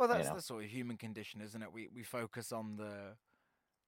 Well, 0.00 0.08
that's 0.08 0.28
know. 0.30 0.36
the 0.36 0.42
sort 0.42 0.64
of 0.64 0.70
human 0.70 0.96
condition, 0.96 1.42
isn't 1.42 1.62
it? 1.62 1.70
We 1.72 1.88
we 1.94 2.02
focus 2.02 2.52
on 2.52 2.76
the 2.78 3.16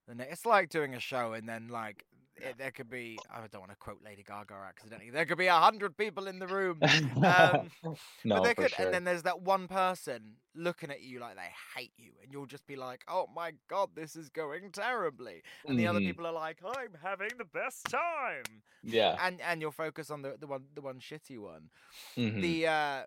the. 0.06 0.14
Ne- 0.14 0.28
it's 0.30 0.44
like 0.44 0.68
doing 0.68 0.94
a 0.94 1.00
show, 1.00 1.32
and 1.32 1.48
then 1.48 1.68
like 1.68 2.04
it, 2.36 2.56
there 2.58 2.70
could 2.70 2.90
be. 2.90 3.18
I 3.30 3.46
don't 3.50 3.60
want 3.62 3.70
to 3.72 3.76
quote 3.78 4.00
Lady 4.04 4.22
Gaga 4.22 4.52
accidentally. 4.68 5.08
There 5.10 5.24
could 5.24 5.38
be 5.38 5.46
a 5.46 5.54
hundred 5.54 5.96
people 5.96 6.26
in 6.28 6.38
the 6.38 6.46
room. 6.46 6.78
Um, 6.82 7.70
no, 8.24 8.42
for 8.44 8.54
could, 8.54 8.70
sure. 8.72 8.84
and 8.84 8.92
then 8.94 9.04
there's 9.04 9.22
that 9.22 9.40
one 9.40 9.68
person 9.68 10.36
looking 10.54 10.90
at 10.90 11.00
you 11.02 11.18
like 11.18 11.36
they 11.36 11.50
hate 11.74 11.92
you, 11.96 12.12
and 12.22 12.30
you'll 12.30 12.44
just 12.44 12.66
be 12.66 12.76
like, 12.76 13.04
"Oh 13.08 13.26
my 13.34 13.52
god, 13.68 13.90
this 13.94 14.14
is 14.14 14.28
going 14.28 14.70
terribly," 14.72 15.42
and 15.66 15.78
the 15.78 15.86
other 15.86 16.00
Mhm. 16.00 16.08
people 16.08 16.26
are 16.26 16.32
like, 16.34 16.58
"I'm 16.62 16.94
having 17.02 17.30
the 17.38 17.46
best 17.46 17.86
time," 17.90 18.62
Yeah. 18.82 19.16
and 19.18 19.40
and 19.40 19.62
you'll 19.62 19.72
focus 19.72 20.10
on 20.10 20.20
the 20.20 20.36
the 20.38 20.46
one 20.46 20.64
the 20.74 20.82
one 20.82 21.00
shitty 21.00 21.38
one. 21.38 21.70
mhm. 22.18 22.42
The 22.42 22.66
uh, 22.66 23.02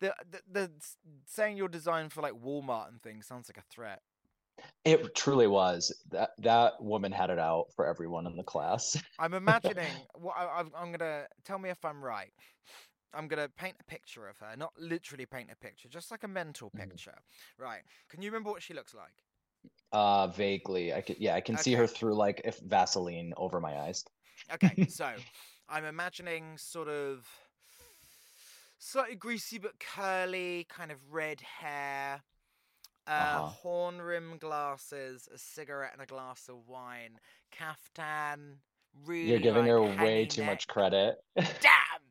the, 0.00 0.14
the 0.30 0.40
the 0.50 0.70
saying 1.26 1.56
you're 1.56 1.68
designed 1.68 2.12
for 2.12 2.20
like 2.22 2.34
Walmart 2.34 2.88
and 2.88 3.02
things 3.02 3.26
sounds 3.26 3.48
like 3.48 3.58
a 3.58 3.66
threat. 3.70 4.00
It 4.84 5.14
truly 5.14 5.46
was. 5.46 5.92
That 6.10 6.30
that 6.38 6.82
woman 6.82 7.12
had 7.12 7.30
it 7.30 7.38
out 7.38 7.66
for 7.74 7.86
everyone 7.86 8.26
in 8.26 8.36
the 8.36 8.42
class. 8.42 9.00
I'm 9.18 9.34
imagining. 9.34 9.92
what 10.14 10.34
I, 10.36 10.62
I'm, 10.76 10.92
gonna 10.92 11.26
tell 11.44 11.58
me 11.58 11.70
if 11.70 11.84
I'm 11.84 12.04
right. 12.04 12.32
I'm 13.14 13.28
gonna 13.28 13.48
paint 13.48 13.76
a 13.80 13.84
picture 13.84 14.28
of 14.28 14.38
her, 14.38 14.56
not 14.56 14.72
literally 14.78 15.26
paint 15.26 15.50
a 15.50 15.56
picture, 15.56 15.88
just 15.88 16.10
like 16.10 16.24
a 16.24 16.28
mental 16.28 16.70
Mhm. 16.70 16.88
picture. 16.88 17.14
Right? 17.58 17.82
Can 18.08 18.22
you 18.22 18.30
remember 18.30 18.50
what 18.50 18.62
she 18.62 18.74
looks 18.74 18.94
like? 18.94 19.14
Uh 19.92 20.26
vaguely. 20.28 20.92
I 20.92 21.00
can 21.00 21.16
yeah, 21.18 21.34
I 21.34 21.40
can 21.40 21.56
see 21.56 21.74
her 21.74 21.86
through 21.86 22.14
like 22.14 22.40
if 22.44 22.58
Vaseline 22.58 23.32
over 23.36 23.60
my 23.60 23.78
eyes. 23.78 24.04
Okay, 24.52 24.76
so 24.88 25.10
I'm 25.68 25.84
imagining 25.84 26.58
sort 26.58 26.88
of 26.88 27.26
slightly 28.84 29.16
greasy 29.16 29.58
but 29.58 29.78
curly, 29.80 30.66
kind 30.68 30.92
of 30.92 30.98
red 31.10 31.40
hair, 31.40 32.22
uh, 33.06 33.10
Uh-huh. 33.10 33.46
horn 33.46 34.00
rim 34.00 34.36
glasses, 34.38 35.28
a 35.32 35.38
cigarette, 35.38 35.92
and 35.94 36.02
a 36.02 36.06
glass 36.06 36.48
of 36.48 36.68
wine. 36.68 37.18
Caftan, 37.50 38.60
really. 39.04 39.30
You're 39.30 39.38
giving 39.40 39.62
like, 39.66 39.98
her 39.98 40.04
way 40.04 40.26
too 40.26 40.42
neck. 40.42 40.50
much 40.50 40.68
credit. 40.68 41.16
Damn! 41.36 42.02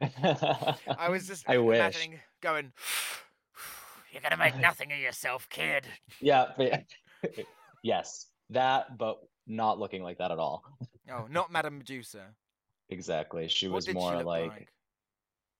I 0.98 1.08
was 1.08 1.26
just 1.26 1.48
I 1.48 1.58
wish. 1.58 2.08
going. 2.40 2.72
You're 4.12 4.22
gonna 4.22 4.36
make 4.36 4.56
nothing 4.60 4.92
of 4.92 4.98
yourself, 4.98 5.48
kid. 5.48 5.86
Yeah, 6.20 6.52
but 6.56 6.84
yes. 7.82 8.26
That 8.50 8.98
but 8.98 9.20
not 9.46 9.78
looking 9.78 10.02
like 10.02 10.18
that 10.18 10.30
at 10.30 10.38
all. 10.38 10.64
Oh, 11.10 11.26
not 11.30 11.50
Madame 11.50 11.78
Medusa. 11.78 12.34
Exactly. 12.90 13.48
She 13.48 13.68
what 13.68 13.76
was 13.76 13.94
more 13.94 14.22
like 14.22 14.50
like? 14.50 14.68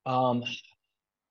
Um, 0.06 0.44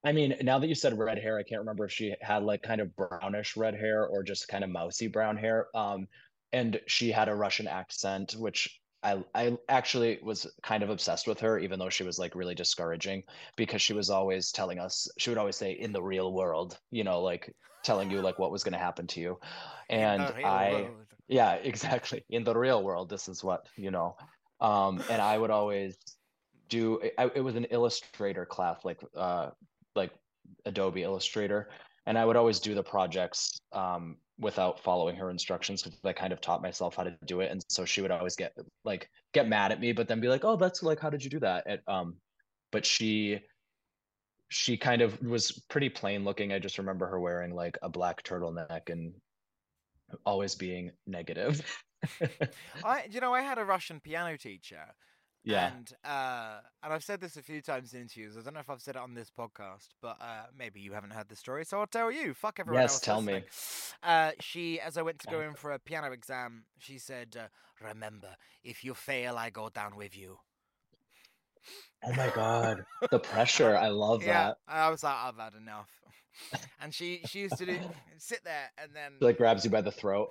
I 0.04 0.12
mean, 0.12 0.36
now 0.42 0.58
that 0.60 0.68
you 0.68 0.76
said 0.76 0.98
red 0.98 1.20
hair, 1.20 1.38
I 1.38 1.44
can't 1.44 1.60
remember 1.60 1.86
if 1.86 1.92
she 1.92 2.16
had 2.22 2.44
like 2.44 2.64
kind 2.64 2.82
of 2.82 2.96
brownish 2.96 3.56
red 3.56 3.76
hair 3.76 4.08
or 4.08 4.24
just 4.24 4.48
kind 4.48 4.64
of 4.64 4.70
mousy 4.70 5.08
brown 5.08 5.38
hair. 5.38 5.68
Um, 5.76 6.08
and 6.54 6.80
she 6.88 7.12
had 7.12 7.30
a 7.30 7.36
Russian 7.36 7.68
accent, 7.68 8.34
which 8.34 8.82
I 9.04 9.24
I 9.36 9.58
actually 9.70 10.20
was 10.22 10.48
kind 10.64 10.84
of 10.84 10.90
obsessed 10.90 11.28
with 11.28 11.40
her, 11.40 11.60
even 11.60 11.80
though 11.80 11.90
she 11.90 12.04
was 12.04 12.20
like 12.20 12.36
really 12.36 12.56
discouraging 12.56 13.24
because 13.56 13.82
she 13.82 13.94
was 13.94 14.10
always 14.10 14.52
telling 14.52 14.80
us, 14.80 15.08
she 15.18 15.30
would 15.30 15.38
always 15.38 15.56
say, 15.56 15.72
in 15.72 15.94
the 15.94 16.02
real 16.02 16.34
world, 16.34 16.80
you 16.92 17.04
know, 17.04 17.22
like 17.22 17.54
telling 17.84 18.12
you 18.12 18.22
like 18.22 18.40
what 18.40 18.52
was 18.52 18.64
going 18.64 18.74
to 18.74 18.80
happen 18.80 19.08
to 19.08 19.20
you. 19.20 19.40
And 19.90 20.22
I, 20.22 20.72
world. 20.72 21.08
yeah, 21.28 21.54
exactly. 21.64 22.24
In 22.30 22.44
the 22.44 22.56
real 22.56 22.84
world, 22.84 23.10
this 23.10 23.28
is 23.28 23.44
what, 23.44 23.68
you 23.76 23.92
know. 23.92 24.16
Um, 24.60 25.04
and 25.10 25.22
I 25.22 25.38
would 25.38 25.50
always 25.52 25.98
do 26.72 27.00
I, 27.20 27.30
it 27.36 27.42
was 27.42 27.56
an 27.56 27.66
illustrator 27.66 28.46
class 28.46 28.84
like 28.84 29.04
uh 29.16 29.52
like 29.96 30.12
Adobe 30.66 31.04
Illustrator. 31.04 31.70
And 32.08 32.18
I 32.18 32.26
would 32.26 32.36
always 32.36 32.60
do 32.60 32.74
the 32.74 32.82
projects 32.82 33.60
um 33.74 34.18
without 34.40 34.80
following 34.80 35.16
her 35.18 35.30
instructions 35.30 35.84
because 35.84 36.00
I 36.04 36.14
kind 36.14 36.34
of 36.34 36.42
taught 36.42 36.64
myself 36.64 36.96
how 36.96 37.04
to 37.04 37.16
do 37.26 37.42
it. 37.42 37.52
And 37.52 37.62
so 37.70 37.86
she 37.86 38.02
would 38.02 38.10
always 38.10 38.36
get 38.36 38.54
like 38.84 39.08
get 39.34 39.48
mad 39.48 39.72
at 39.72 39.80
me 39.80 39.92
but 39.92 40.08
then 40.08 40.20
be 40.20 40.30
like 40.30 40.44
oh 40.44 40.56
that's 40.56 40.82
like 40.82 41.00
how 41.00 41.12
did 41.12 41.24
you 41.24 41.30
do 41.30 41.40
that? 41.42 41.68
Um 41.88 42.16
but 42.72 42.86
she 42.86 43.42
she 44.48 44.76
kind 44.76 45.02
of 45.02 45.22
was 45.22 45.52
pretty 45.70 45.90
plain 45.90 46.24
looking. 46.24 46.52
I 46.52 46.60
just 46.60 46.78
remember 46.78 47.06
her 47.08 47.20
wearing 47.20 47.54
like 47.54 47.78
a 47.82 47.90
black 47.90 48.24
turtleneck 48.24 48.90
and 48.90 49.14
always 50.26 50.56
being 50.56 50.92
negative. 51.08 51.62
I, 52.84 53.06
you 53.10 53.22
know, 53.22 53.34
I 53.34 53.42
had 53.42 53.58
a 53.58 53.64
Russian 53.66 54.00
piano 54.00 54.38
teacher. 54.38 54.94
Yeah 55.44 55.72
And 55.72 55.92
uh, 56.04 56.60
and 56.84 56.94
I've 56.94 57.04
said 57.04 57.20
this 57.22 57.36
a 57.38 57.42
few 57.44 57.62
times 57.62 57.94
in 57.94 58.02
interviews. 58.02 58.38
I 58.38 58.42
don't 58.42 58.54
know 58.54 58.60
if 58.62 58.70
I've 58.70 58.82
said 58.82 58.96
it 58.96 59.02
on 59.02 59.14
this 59.14 59.30
podcast, 59.30 59.90
but 60.02 60.18
uh, 60.22 60.46
maybe 60.58 60.80
you 60.82 60.94
haven't 60.94 61.12
heard 61.14 61.30
the 61.30 61.36
story, 61.36 61.66
so 61.66 61.80
I'll 61.80 61.88
tell 61.88 62.12
you. 62.12 62.34
Fuck 62.34 62.60
everyone 62.60 62.84
Yes, 62.84 62.86
else. 62.86 63.04
tell 63.06 63.22
me. 63.22 63.44
Uh, 64.04 64.32
she, 64.40 64.80
as 64.80 64.98
I 64.98 65.02
went 65.02 65.20
to 65.20 65.28
go 65.28 65.42
in 65.42 65.54
for 65.56 65.72
a 65.72 65.80
piano 65.80 66.12
exam, 66.12 66.66
she 66.80 66.98
said, 67.00 67.36
uh, 67.40 67.48
"Remember, 67.86 68.36
if 68.64 68.84
you 68.84 68.94
fail, 68.94 69.38
I 69.38 69.50
go 69.50 69.70
down 69.70 69.96
with 69.96 70.16
you." 70.18 70.40
oh 72.04 72.14
my 72.14 72.30
god 72.30 72.84
the 73.12 73.20
pressure 73.20 73.76
I 73.78 73.88
love 73.90 74.26
yeah, 74.26 74.26
that 74.26 74.58
I 74.68 74.90
was 74.90 75.04
like, 75.04 75.16
I've 75.16 75.38
had 75.38 75.54
enough. 75.56 75.90
And 76.80 76.94
she 76.94 77.22
she 77.26 77.40
used 77.42 77.58
to 77.58 77.66
do 77.66 77.80
sit 78.18 78.44
there 78.44 78.72
and 78.78 78.92
then 78.96 79.14
like 79.22 79.38
grabs 79.38 79.64
you 79.66 79.72
by 79.72 79.82
the 79.82 79.92
throat 79.92 80.30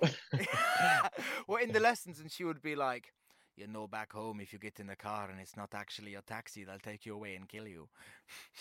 well 1.47 1.61
in 1.61 1.71
the 1.71 1.79
lessons 1.79 2.19
and 2.19 2.31
she 2.31 2.43
would 2.43 2.61
be 2.61 2.75
like 2.75 3.13
you 3.61 3.67
know 3.67 3.87
back 3.87 4.11
home 4.11 4.41
if 4.41 4.51
you 4.51 4.59
get 4.59 4.79
in 4.79 4.87
the 4.87 4.95
car 4.95 5.29
and 5.29 5.39
it's 5.39 5.55
not 5.55 5.69
actually 5.73 6.11
your 6.11 6.21
taxi 6.21 6.63
they'll 6.63 6.79
take 6.79 7.05
you 7.05 7.13
away 7.13 7.35
and 7.35 7.47
kill 7.47 7.67
you. 7.67 7.87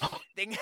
Just- 0.37 0.53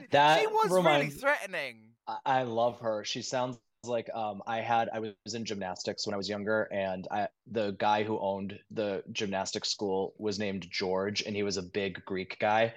she 0.00 0.06
That 0.10 0.52
was 0.52 0.70
really 0.70 1.10
threatening. 1.10 1.76
I, 2.06 2.16
I 2.24 2.42
love 2.44 2.80
her. 2.80 3.04
She 3.04 3.22
sounds 3.22 3.58
like 3.84 4.10
um 4.14 4.42
I 4.46 4.60
had 4.60 4.90
I 4.92 4.98
was 5.00 5.34
in 5.34 5.44
gymnastics 5.44 6.06
when 6.06 6.12
I 6.14 6.16
was 6.18 6.28
younger 6.28 6.68
and 6.70 7.08
I 7.10 7.28
the 7.50 7.70
guy 7.78 8.02
who 8.04 8.18
owned 8.18 8.58
the 8.70 9.02
gymnastics 9.10 9.70
school 9.70 10.14
was 10.18 10.38
named 10.38 10.66
George 10.70 11.22
and 11.22 11.34
he 11.34 11.42
was 11.42 11.56
a 11.56 11.62
big 11.62 12.04
Greek 12.04 12.36
guy, 12.38 12.74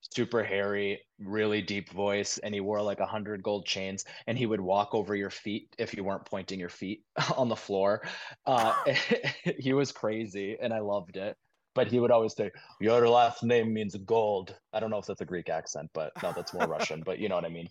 super 0.00 0.42
hairy, 0.42 1.00
really 1.18 1.62
deep 1.62 1.90
voice, 1.90 2.38
and 2.38 2.54
he 2.54 2.60
wore 2.60 2.82
like 2.82 3.00
a 3.00 3.06
hundred 3.06 3.42
gold 3.42 3.66
chains 3.66 4.04
and 4.26 4.38
he 4.38 4.46
would 4.46 4.60
walk 4.60 4.94
over 4.94 5.14
your 5.14 5.30
feet 5.30 5.74
if 5.78 5.94
you 5.94 6.04
weren't 6.04 6.24
pointing 6.26 6.60
your 6.60 6.68
feet 6.68 7.04
on 7.36 7.48
the 7.48 7.56
floor. 7.56 8.02
Uh 8.46 8.74
he 9.58 9.72
was 9.72 9.92
crazy 9.92 10.56
and 10.60 10.72
I 10.72 10.80
loved 10.80 11.16
it. 11.16 11.36
But 11.74 11.88
he 11.88 12.00
would 12.00 12.10
always 12.10 12.34
say, 12.34 12.50
Your 12.80 13.08
last 13.08 13.44
name 13.44 13.72
means 13.72 13.94
gold. 13.96 14.58
I 14.72 14.80
don't 14.80 14.90
know 14.90 14.98
if 14.98 15.06
that's 15.06 15.20
a 15.20 15.24
Greek 15.26 15.48
accent, 15.48 15.90
but 15.94 16.12
no, 16.22 16.32
that's 16.32 16.52
more 16.54 16.66
Russian, 16.66 17.02
but 17.04 17.18
you 17.18 17.28
know 17.28 17.36
what 17.36 17.44
I 17.44 17.50
mean. 17.50 17.68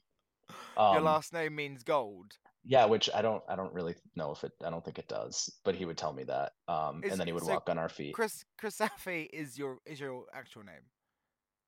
your 0.78 1.02
Um, 1.02 1.04
last 1.04 1.34
name 1.34 1.56
means 1.56 1.84
gold 1.84 2.38
yeah, 2.64 2.86
which 2.86 3.10
I 3.14 3.22
don't 3.22 3.44
I 3.48 3.56
don't 3.56 3.74
really 3.74 3.96
know 4.16 4.32
if 4.32 4.44
it 4.44 4.52
I 4.64 4.70
don't 4.70 4.84
think 4.84 5.00
it 5.00 5.08
does, 5.08 5.50
but 5.64 5.76
he 5.76 5.86
would 5.86 5.98
tell 5.98 6.14
me 6.14 6.24
that. 6.26 6.52
Um 6.68 7.02
Is- 7.04 7.12
and 7.12 7.20
then 7.20 7.28
he 7.28 7.34
would 7.34 7.44
so 7.44 7.50
walk 7.54 7.70
on 7.70 7.78
our 7.78 7.90
feet. 7.90 8.14
chris 8.14 8.44
chris 8.58 8.78
Safi 8.78 9.28
is 9.32 9.58
your 9.58 9.80
is 9.86 10.00
your 10.00 10.26
actual 10.34 10.64
name 10.64 10.84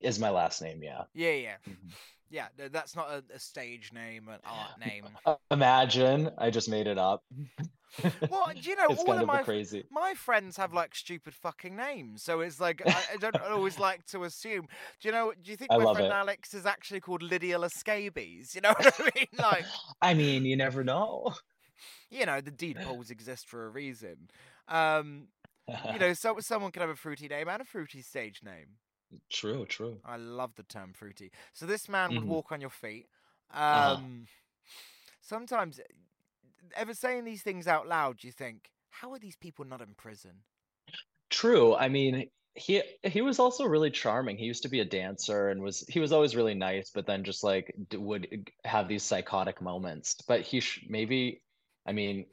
Is 0.00 0.18
my 0.18 0.30
last 0.30 0.62
name, 0.62 0.82
yeah. 0.82 1.04
yeah 1.14 1.32
yeah 1.32 1.56
Mhm. 1.68 1.92
yeah 2.30 2.48
that's 2.70 2.94
not 2.96 3.10
a, 3.10 3.24
a 3.34 3.38
stage 3.38 3.92
name 3.92 4.28
an 4.28 4.40
art 4.44 4.78
name 4.86 5.04
Imagine 5.50 6.30
I 6.38 6.50
just 6.50 6.68
made 6.68 6.86
it 6.86 6.98
up. 6.98 7.22
well 8.28 8.50
do 8.58 8.70
you 8.70 8.76
know 8.76 8.86
it's 8.88 9.00
all 9.00 9.04
kind 9.04 9.18
of 9.18 9.22
of 9.22 9.26
my 9.26 9.42
crazy. 9.42 9.84
my 9.90 10.14
friends 10.14 10.56
have 10.56 10.72
like 10.72 10.94
stupid 10.94 11.34
fucking 11.34 11.74
names, 11.76 12.22
so 12.22 12.40
it's 12.40 12.60
like 12.60 12.82
I, 12.86 13.02
I 13.14 13.16
don't 13.16 13.36
always 13.40 13.78
like 13.78 14.06
to 14.06 14.24
assume. 14.24 14.68
Do 15.00 15.08
you 15.08 15.12
know? 15.12 15.32
Do 15.42 15.50
you 15.50 15.56
think 15.56 15.72
I 15.72 15.76
my 15.76 15.84
love 15.84 15.96
friend 15.96 16.08
it. 16.08 16.12
Alex 16.12 16.54
is 16.54 16.66
actually 16.66 17.00
called 17.00 17.22
Lydia 17.22 17.58
Lescabies? 17.58 18.54
You 18.54 18.60
know 18.60 18.70
what 18.78 18.94
I 19.00 19.10
mean? 19.16 19.26
Like, 19.38 19.66
I 20.00 20.14
mean, 20.14 20.44
you 20.44 20.56
never 20.56 20.84
know. 20.84 21.34
you 22.10 22.26
know, 22.26 22.40
the 22.40 22.50
deed 22.50 22.80
polls 22.80 23.10
exist 23.10 23.48
for 23.48 23.66
a 23.66 23.70
reason. 23.70 24.28
Um, 24.68 25.28
you 25.92 25.98
know, 25.98 26.12
so 26.14 26.36
someone 26.40 26.72
could 26.72 26.82
have 26.82 26.90
a 26.90 26.96
fruity 26.96 27.28
name 27.28 27.48
and 27.48 27.62
a 27.62 27.64
fruity 27.64 28.02
stage 28.02 28.40
name. 28.44 28.78
True, 29.30 29.66
true. 29.66 30.02
I 30.04 30.16
love 30.16 30.54
the 30.54 30.62
term 30.62 30.92
fruity. 30.92 31.30
So 31.52 31.66
this 31.66 31.88
man 31.88 32.14
would 32.14 32.24
Mhm. 32.24 32.24
walk 32.24 32.52
on 32.52 32.60
your 32.60 32.70
feet. 32.70 33.08
Uh-huh. 33.72 34.00
Um, 34.02 34.28
sometimes, 35.20 35.80
ever 36.74 36.94
saying 36.94 37.24
these 37.24 37.42
things 37.42 37.66
out 37.68 37.88
loud, 37.88 38.24
you 38.24 38.32
think, 38.32 38.72
how 38.90 39.12
are 39.12 39.18
these 39.18 39.36
people 39.36 39.64
not 39.64 39.82
in 39.82 39.94
prison? 39.94 40.44
True. 41.30 41.74
I 41.74 41.88
mean, 41.88 42.30
he 42.54 42.82
he 43.04 43.20
was 43.20 43.38
also 43.38 43.64
really 43.64 43.90
charming. 43.90 44.36
He 44.36 44.44
used 44.46 44.62
to 44.64 44.68
be 44.68 44.80
a 44.80 44.84
dancer 44.84 45.48
and 45.48 45.62
was 45.62 45.80
he 45.88 46.00
was 46.00 46.12
always 46.12 46.34
really 46.36 46.54
nice, 46.54 46.90
but 46.90 47.06
then 47.06 47.24
just 47.24 47.44
like 47.44 47.72
would 47.94 48.50
have 48.64 48.88
these 48.88 49.04
psychotic 49.04 49.60
moments. 49.62 50.16
But 50.26 50.42
he 50.42 50.60
sh 50.60 50.84
maybe, 50.88 51.42
I 51.86 51.92
mean, 51.92 52.26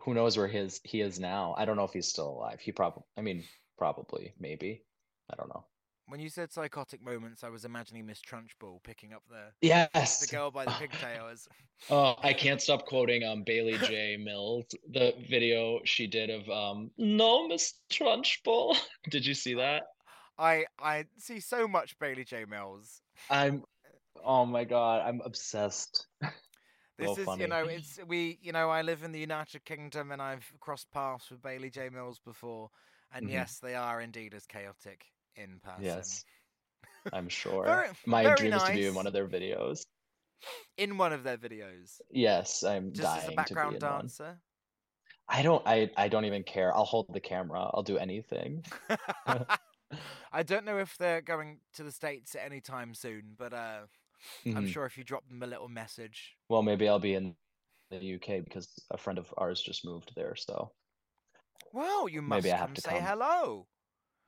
who 0.00 0.14
knows 0.14 0.36
where 0.36 0.48
his 0.48 0.80
he 0.84 1.00
is 1.00 1.20
now? 1.20 1.54
I 1.58 1.64
don't 1.66 1.76
know 1.76 1.84
if 1.84 1.92
he's 1.94 2.08
still 2.08 2.30
alive. 2.30 2.60
He 2.60 2.72
probably, 2.72 3.04
I 3.16 3.22
mean, 3.22 3.44
probably, 3.78 4.34
maybe. 4.38 4.84
I 5.30 5.36
don't 5.36 5.48
know. 5.50 5.66
When 6.08 6.20
you 6.20 6.28
said 6.28 6.52
psychotic 6.52 7.02
moments, 7.02 7.42
I 7.42 7.48
was 7.48 7.64
imagining 7.64 8.06
Miss 8.06 8.20
Trunchbull 8.20 8.82
picking 8.84 9.12
up 9.12 9.24
the 9.28 9.52
Yes. 9.60 10.20
the 10.20 10.26
girl 10.26 10.50
by 10.50 10.66
the 10.66 10.74
pigtails. 10.78 11.48
Oh, 11.90 12.16
I 12.18 12.32
can't 12.32 12.60
stop 12.60 12.86
quoting 12.86 13.22
um 13.24 13.44
Bailey 13.44 13.78
J. 13.78 14.16
Mills, 14.16 14.66
the 14.88 15.14
video 15.28 15.80
she 15.84 16.06
did 16.06 16.30
of 16.30 16.48
um 16.48 16.90
No, 16.96 17.46
Miss 17.48 17.74
Trunchbull. 17.90 18.76
Did 19.10 19.24
you 19.26 19.34
see 19.34 19.54
that? 19.54 19.84
I 20.38 20.66
I 20.78 21.06
see 21.18 21.40
so 21.40 21.66
much 21.68 21.98
Bailey 21.98 22.24
J. 22.24 22.44
Mills. 22.44 23.02
I'm 23.30 23.64
oh 24.24 24.46
my 24.46 24.64
God, 24.64 25.02
I'm 25.06 25.20
obsessed. 25.22 26.08
This 26.98 27.18
is, 27.18 27.36
you 27.36 27.46
know, 27.46 27.66
it's 27.66 27.98
we, 28.06 28.38
you 28.40 28.52
know, 28.52 28.70
I 28.70 28.80
live 28.82 29.02
in 29.02 29.12
the 29.12 29.20
United 29.20 29.64
Kingdom 29.64 30.10
and 30.12 30.22
I've 30.22 30.52
crossed 30.60 30.90
paths 30.90 31.30
with 31.30 31.42
Bailey 31.42 31.70
J. 31.70 31.90
Mills 31.90 32.18
before, 32.18 32.70
and 33.10 33.28
Mhm. 33.28 33.30
yes, 33.30 33.58
they 33.58 33.74
are 33.74 34.00
indeed 34.00 34.32
as 34.34 34.46
chaotic 34.46 35.12
in 35.36 35.60
person. 35.60 35.84
Yes. 35.84 36.24
I'm 37.12 37.28
sure. 37.42 37.64
Very- 37.64 37.88
My 38.06 38.22
very 38.24 38.36
dream 38.36 38.52
is 38.54 38.62
to 38.64 38.72
be 38.72 38.86
in 38.86 38.94
one 38.94 39.06
of 39.06 39.12
their 39.12 39.28
videos. 39.28 39.84
In 40.76 40.98
one 40.98 41.12
of 41.12 41.22
their 41.24 41.38
videos, 41.38 42.00
Yes, 42.10 42.62
I'm 42.62 42.92
just 42.92 43.08
as 43.08 43.14
dying 43.14 43.24
a 43.24 43.24
to 43.24 43.30
be 43.30 43.36
background 43.36 43.76
in 43.76 43.82
one. 43.82 44.00
dancer. 44.02 44.38
I 45.28 45.42
don't 45.42 45.62
I 45.66 45.90
I 45.96 46.08
don't 46.08 46.24
even 46.26 46.42
care. 46.44 46.76
I'll 46.76 46.84
hold 46.84 47.06
the 47.12 47.20
camera. 47.20 47.60
I'll 47.72 47.82
do 47.82 47.96
anything. 47.98 48.64
I 50.32 50.42
don't 50.44 50.64
know 50.64 50.78
if 50.78 50.96
they're 50.98 51.22
going 51.22 51.60
to 51.74 51.82
the 51.84 51.90
States 51.92 52.34
at 52.34 52.44
any 52.44 52.60
time 52.60 52.92
soon, 52.94 53.34
but 53.36 53.52
uh, 53.54 53.86
I'm 54.44 54.66
Mhm. 54.66 54.68
sure 54.68 54.84
if 54.84 54.98
you 54.98 55.04
drop 55.04 55.26
them 55.28 55.42
a 55.42 55.46
little 55.46 55.68
message. 55.68 56.36
Well, 56.48 56.62
maybe 56.62 56.88
I'll 56.88 56.98
be 56.98 57.14
in 57.14 57.34
the 57.90 58.14
UK 58.16 58.44
because 58.44 58.68
a 58.90 58.98
friend 58.98 59.18
of 59.18 59.32
ours 59.38 59.62
just 59.62 59.84
moved 59.84 60.12
there, 60.16 60.36
so 60.36 60.72
Well, 61.72 62.08
you 62.08 62.20
must 62.22 62.44
Maybe 62.44 62.52
I 62.52 62.56
have 62.58 62.74
to 62.74 62.80
say 62.80 62.90
come. 62.98 63.02
hello. 63.02 63.66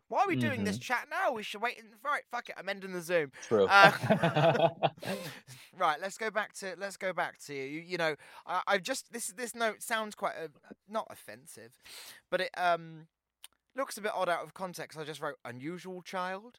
Why 0.09 0.23
are 0.23 0.29
we 0.29 0.37
doing 0.37 0.65
this 0.65 0.79
Mhm. 0.79 0.81
chat 0.81 1.07
now? 1.11 1.33
We 1.33 1.43
should 1.43 1.61
wait 1.63 1.79
in 1.79 1.87
right, 2.05 2.23
fuck 2.31 2.49
it, 2.49 2.55
I'm 2.59 2.69
ending 2.69 2.93
the 2.93 3.03
Zoom. 3.03 3.33
true. 3.41 3.69
Uh, 3.69 3.93
right, 5.79 6.01
let's 6.01 6.19
go 6.19 6.31
back 6.31 6.53
to 6.55 6.75
let's 6.79 6.97
go 6.97 7.13
back 7.13 7.39
to 7.47 7.55
you. 7.55 7.81
You 7.81 7.99
know, 7.99 8.17
I, 8.47 8.63
I've 8.67 8.83
just 8.83 9.13
this 9.13 9.29
this 9.29 9.55
note 9.55 9.83
sounds 9.83 10.15
quite 10.15 10.35
uh 10.43 10.49
not 10.89 11.07
offensive, 11.11 11.73
but 12.31 12.41
it 12.41 12.51
um 12.57 13.07
looks 13.77 13.99
a 13.99 14.03
bit 14.03 14.13
odd 14.15 14.29
out 14.29 14.45
of 14.45 14.55
context. 14.55 14.99
I 14.99 15.05
just 15.05 15.21
wrote 15.21 15.37
unusual 15.45 16.03
child 16.03 16.59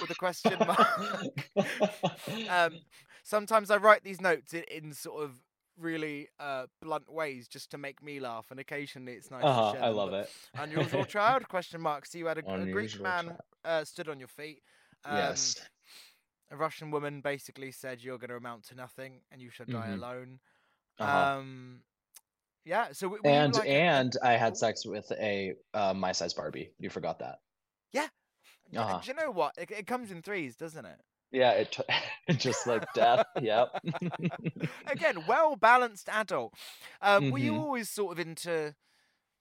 with 0.00 0.10
a 0.10 0.14
question 0.14 0.64
mark. 0.64 1.34
um, 2.48 2.82
sometimes 3.22 3.70
I 3.70 3.76
write 3.76 4.04
these 4.04 4.20
notes 4.20 4.54
in, 4.54 4.64
in 4.64 4.92
sort 4.92 5.22
of 5.24 5.40
really 5.78 6.28
uh, 6.40 6.66
blunt 6.80 7.10
ways 7.12 7.48
just 7.48 7.70
to 7.70 7.78
make 7.78 8.02
me 8.02 8.20
laugh, 8.20 8.46
and 8.50 8.60
occasionally 8.60 9.12
it's 9.12 9.30
nice 9.30 9.44
Uh-huh, 9.44 9.72
to 9.72 9.76
share 9.78 9.84
I 9.84 9.88
them, 9.88 9.96
love 9.96 10.12
it. 10.12 10.30
Unusual 10.54 11.04
child? 11.16 11.48
Question 11.48 11.80
mark. 11.80 12.06
So 12.06 12.18
you 12.18 12.26
had 12.26 12.38
a, 12.38 12.52
a 12.54 12.66
Greek 12.72 13.00
man 13.00 13.36
uh, 13.64 13.84
stood 13.84 14.08
on 14.08 14.18
your 14.18 14.28
feet. 14.28 14.62
Um, 15.04 15.16
Yes. 15.16 15.56
A 16.50 16.56
Russian 16.56 16.90
woman 16.90 17.20
basically 17.22 17.72
said 17.72 18.02
you're 18.02 18.18
going 18.18 18.30
to 18.30 18.36
amount 18.36 18.64
to 18.68 18.74
nothing 18.76 19.20
and 19.32 19.40
you 19.42 19.50
should 19.50 19.68
die 19.68 19.88
Mhm. 19.88 19.94
alone. 19.98 20.40
Uh-huh. 20.98 21.38
Um, 21.38 21.82
yeah. 22.64 22.92
So 22.92 23.06
w- 23.08 23.22
were 23.22 23.28
you 23.30 23.36
And 23.36 23.54
like 23.54 23.66
a- 23.66 23.70
a- 23.70 23.80
and 23.80 24.12
I 24.22 24.32
had 24.34 24.56
sex 24.56 24.86
with 24.86 25.10
a 25.12 25.54
uh, 25.74 25.92
my 25.94 26.12
size 26.12 26.34
Barbie. 26.34 26.70
You 26.78 26.88
forgot 26.90 27.18
that. 27.18 27.40
yeah. 27.92 28.08
Uh-huh. 28.82 29.00
Do 29.02 29.08
you 29.08 29.14
know 29.14 29.30
what? 29.30 29.52
It, 29.58 29.70
it 29.70 29.86
comes 29.86 30.10
in 30.10 30.22
threes, 30.22 30.56
doesn't 30.56 30.84
it? 30.84 31.00
Yeah, 31.32 31.52
it 31.52 31.72
t- 31.72 31.82
just 32.38 32.66
like 32.66 32.84
death. 32.94 33.26
yeah. 33.40 33.66
Again, 34.86 35.26
well 35.26 35.56
balanced 35.56 36.08
adult. 36.08 36.54
Um, 37.00 37.30
Were 37.30 37.38
you 37.38 37.52
Mhm. 37.52 37.58
always 37.58 37.90
sort 37.90 38.12
of 38.12 38.18
into? 38.26 38.74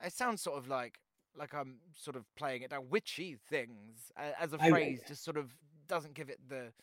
It 0.04 0.14
sounds 0.14 0.42
sort 0.44 0.58
of 0.58 0.68
like 0.68 1.00
like 1.36 1.54
I'm 1.54 1.82
sort 1.96 2.16
of 2.18 2.26
playing 2.36 2.64
it 2.64 2.72
down 2.72 2.90
witchy 2.90 3.38
things 3.50 4.12
uh, 4.18 4.34
as 4.40 4.54
a 4.54 4.60
phrase. 4.60 5.04
Just 5.04 5.24
sort 5.24 5.38
of 5.38 5.56
doesn't 5.88 6.16
give 6.16 6.30
it 6.30 6.40
the 6.48 6.74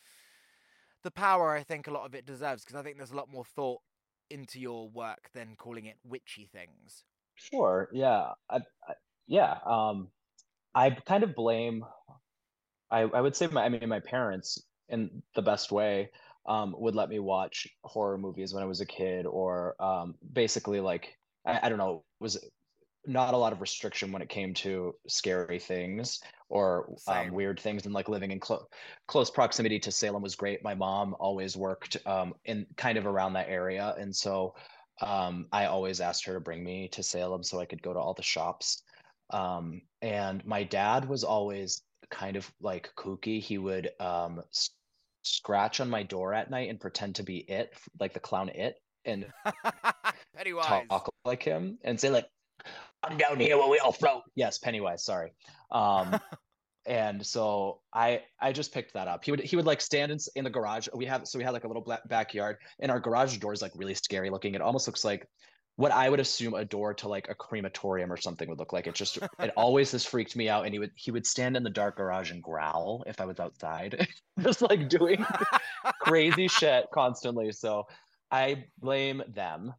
the 1.02 1.10
power 1.10 1.54
I 1.54 1.62
think 1.62 1.86
a 1.86 1.90
lot 1.90 2.06
of 2.06 2.14
it 2.14 2.24
deserves 2.26 2.64
because 2.64 2.76
I 2.78 2.82
think 2.82 2.96
there's 2.96 3.10
a 3.10 3.16
lot 3.16 3.28
more 3.28 3.44
thought 3.44 3.82
into 4.30 4.58
your 4.60 4.88
work 4.88 5.30
than 5.34 5.56
calling 5.56 5.86
it 5.86 5.98
witchy 6.04 6.46
things. 6.46 7.04
Sure. 7.34 7.88
Yeah. 7.92 8.34
I, 8.48 8.56
I, 8.88 8.94
yeah. 9.26 9.58
Um, 9.64 10.12
I 10.74 10.90
kind 10.90 11.24
of 11.24 11.34
blame. 11.34 11.84
I 12.90 13.00
I 13.02 13.20
would 13.20 13.34
say 13.36 13.46
my 13.48 13.64
I 13.64 13.68
mean 13.68 13.88
my 13.88 14.00
parents 14.00 14.58
in 14.92 15.22
the 15.34 15.42
best 15.42 15.72
way 15.72 16.10
um 16.46 16.74
would 16.78 16.94
let 16.94 17.08
me 17.08 17.18
watch 17.18 17.66
horror 17.84 18.18
movies 18.18 18.54
when 18.54 18.62
I 18.62 18.66
was 18.66 18.80
a 18.80 18.86
kid 18.86 19.26
or 19.26 19.74
um 19.80 20.14
basically 20.32 20.80
like 20.80 21.18
I, 21.44 21.60
I 21.64 21.68
don't 21.68 21.78
know 21.78 22.04
was 22.20 22.38
not 23.06 23.34
a 23.34 23.36
lot 23.36 23.52
of 23.52 23.60
restriction 23.60 24.12
when 24.12 24.22
it 24.22 24.28
came 24.28 24.54
to 24.54 24.94
scary 25.08 25.58
things 25.58 26.20
or 26.48 26.94
um, 27.08 27.32
weird 27.32 27.58
things 27.58 27.84
and 27.84 27.94
like 27.94 28.08
living 28.08 28.30
in 28.30 28.38
clo- 28.38 28.66
close 29.08 29.30
proximity 29.30 29.78
to 29.80 29.90
Salem 29.90 30.22
was 30.22 30.36
great. 30.36 30.62
My 30.62 30.74
mom 30.74 31.16
always 31.18 31.56
worked 31.56 31.96
um, 32.06 32.34
in 32.44 32.66
kind 32.76 32.96
of 32.96 33.06
around 33.06 33.32
that 33.32 33.48
area, 33.48 33.94
and 33.98 34.14
so 34.14 34.54
um, 35.00 35.48
I 35.52 35.66
always 35.66 36.00
asked 36.00 36.24
her 36.26 36.34
to 36.34 36.40
bring 36.40 36.62
me 36.62 36.88
to 36.88 37.02
Salem 37.02 37.42
so 37.42 37.58
I 37.58 37.66
could 37.66 37.82
go 37.82 37.92
to 37.92 37.98
all 37.98 38.14
the 38.14 38.22
shops. 38.22 38.82
Um, 39.30 39.82
and 40.00 40.44
my 40.46 40.62
dad 40.62 41.08
was 41.08 41.24
always 41.24 41.82
kind 42.10 42.36
of 42.36 42.52
like 42.60 42.90
kooky. 42.96 43.40
He 43.40 43.58
would 43.58 43.90
um, 43.98 44.42
scratch 45.22 45.80
on 45.80 45.88
my 45.88 46.02
door 46.02 46.34
at 46.34 46.50
night 46.50 46.68
and 46.70 46.80
pretend 46.80 47.16
to 47.16 47.22
be 47.22 47.38
it, 47.38 47.72
like 47.98 48.12
the 48.12 48.20
clown 48.20 48.48
it, 48.50 48.76
and 49.04 49.26
Pennywise. 50.36 50.86
talk 50.88 51.12
like 51.24 51.42
him 51.42 51.78
and 51.82 51.98
say 51.98 52.10
like 52.10 52.26
i'm 53.02 53.16
down 53.16 53.38
here 53.40 53.58
where 53.58 53.68
we 53.68 53.78
all 53.78 53.92
float 53.92 54.22
yes 54.34 54.58
pennywise 54.58 55.04
sorry. 55.04 55.32
Um 55.70 56.20
and 56.86 57.24
so 57.24 57.80
i 57.92 58.22
i 58.40 58.52
just 58.52 58.72
picked 58.72 58.94
that 58.94 59.08
up. 59.08 59.24
He 59.24 59.30
would 59.30 59.40
he 59.40 59.56
would 59.56 59.66
like 59.66 59.80
stand 59.80 60.12
in, 60.12 60.18
in 60.36 60.44
the 60.44 60.50
garage. 60.50 60.88
We 60.94 61.06
have 61.06 61.26
so 61.26 61.38
we 61.38 61.44
had 61.44 61.52
like 61.52 61.64
a 61.64 61.68
little 61.68 61.82
black 61.82 62.08
backyard 62.08 62.56
and 62.80 62.90
our 62.90 63.00
garage 63.00 63.36
door 63.38 63.52
is 63.52 63.62
like 63.62 63.72
really 63.76 63.94
scary 63.94 64.30
looking. 64.30 64.54
It 64.54 64.60
almost 64.60 64.86
looks 64.86 65.04
like 65.04 65.28
what 65.76 65.92
i 65.92 66.08
would 66.08 66.20
assume 66.20 66.54
a 66.54 66.64
door 66.64 66.92
to 66.94 67.08
like 67.08 67.28
a 67.28 67.34
crematorium 67.34 68.12
or 68.12 68.16
something 68.16 68.48
would 68.48 68.58
look 68.58 68.72
like 68.72 68.86
it 68.86 68.94
just 68.94 69.18
it 69.38 69.52
always 69.56 69.92
has 69.92 70.04
freaked 70.04 70.36
me 70.36 70.48
out 70.48 70.64
and 70.64 70.74
he 70.74 70.78
would 70.78 70.90
he 70.94 71.10
would 71.10 71.26
stand 71.26 71.56
in 71.56 71.62
the 71.62 71.70
dark 71.70 71.96
garage 71.96 72.30
and 72.30 72.42
growl 72.42 73.02
if 73.06 73.20
i 73.20 73.24
was 73.24 73.40
outside 73.40 74.06
just 74.40 74.62
like 74.62 74.88
doing 74.88 75.24
crazy 76.00 76.48
shit 76.48 76.86
constantly 76.92 77.50
so 77.52 77.84
i 78.30 78.64
blame 78.80 79.22
them 79.28 79.72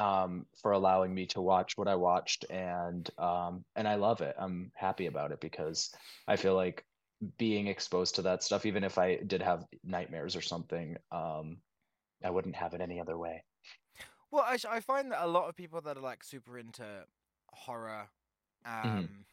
um, 0.00 0.46
for 0.62 0.72
allowing 0.72 1.14
me 1.14 1.26
to 1.26 1.42
watch 1.42 1.76
what 1.76 1.86
I 1.86 1.94
watched, 1.94 2.46
and 2.50 3.08
um, 3.18 3.64
and 3.76 3.86
I 3.86 3.96
love 3.96 4.22
it. 4.22 4.34
I'm 4.38 4.72
happy 4.74 5.06
about 5.06 5.30
it 5.30 5.40
because 5.40 5.92
I 6.26 6.36
feel 6.36 6.54
like 6.54 6.86
being 7.36 7.66
exposed 7.66 8.14
to 8.14 8.22
that 8.22 8.42
stuff, 8.42 8.64
even 8.64 8.82
if 8.82 8.96
I 8.96 9.16
did 9.16 9.42
have 9.42 9.66
nightmares 9.84 10.36
or 10.36 10.40
something, 10.40 10.96
um, 11.12 11.58
I 12.24 12.30
wouldn't 12.30 12.56
have 12.56 12.72
it 12.72 12.80
any 12.80 12.98
other 12.98 13.18
way. 13.18 13.44
Well, 14.30 14.44
I, 14.46 14.56
I 14.68 14.80
find 14.80 15.10
that 15.12 15.24
a 15.24 15.28
lot 15.28 15.48
of 15.48 15.56
people 15.56 15.80
that 15.82 15.96
are 15.96 16.00
like 16.02 16.22
super 16.22 16.58
into 16.58 17.04
horror 17.52 18.08
um, 18.64 18.74
Mhm. 18.74 19.24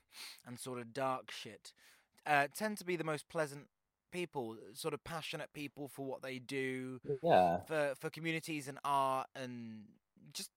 and 0.48 0.60
sort 0.60 0.80
of 0.80 0.94
dark 0.94 1.32
shit 1.32 1.74
uh, 2.26 2.48
tend 2.54 2.78
to 2.80 2.86
be 2.86 2.96
the 2.96 3.04
most 3.04 3.30
pleasant 3.30 3.68
people, 4.12 4.58
sort 4.74 4.94
of 4.94 5.04
passionate 5.04 5.54
people 5.54 5.88
for 5.88 6.06
what 6.06 6.22
they 6.22 6.40
do, 6.40 7.00
Yeah, 7.22 7.60
for, 7.68 7.94
for 8.00 8.10
communities 8.10 8.68
and 8.68 8.80
art 8.84 9.28
and 9.36 9.86
just 10.34 10.50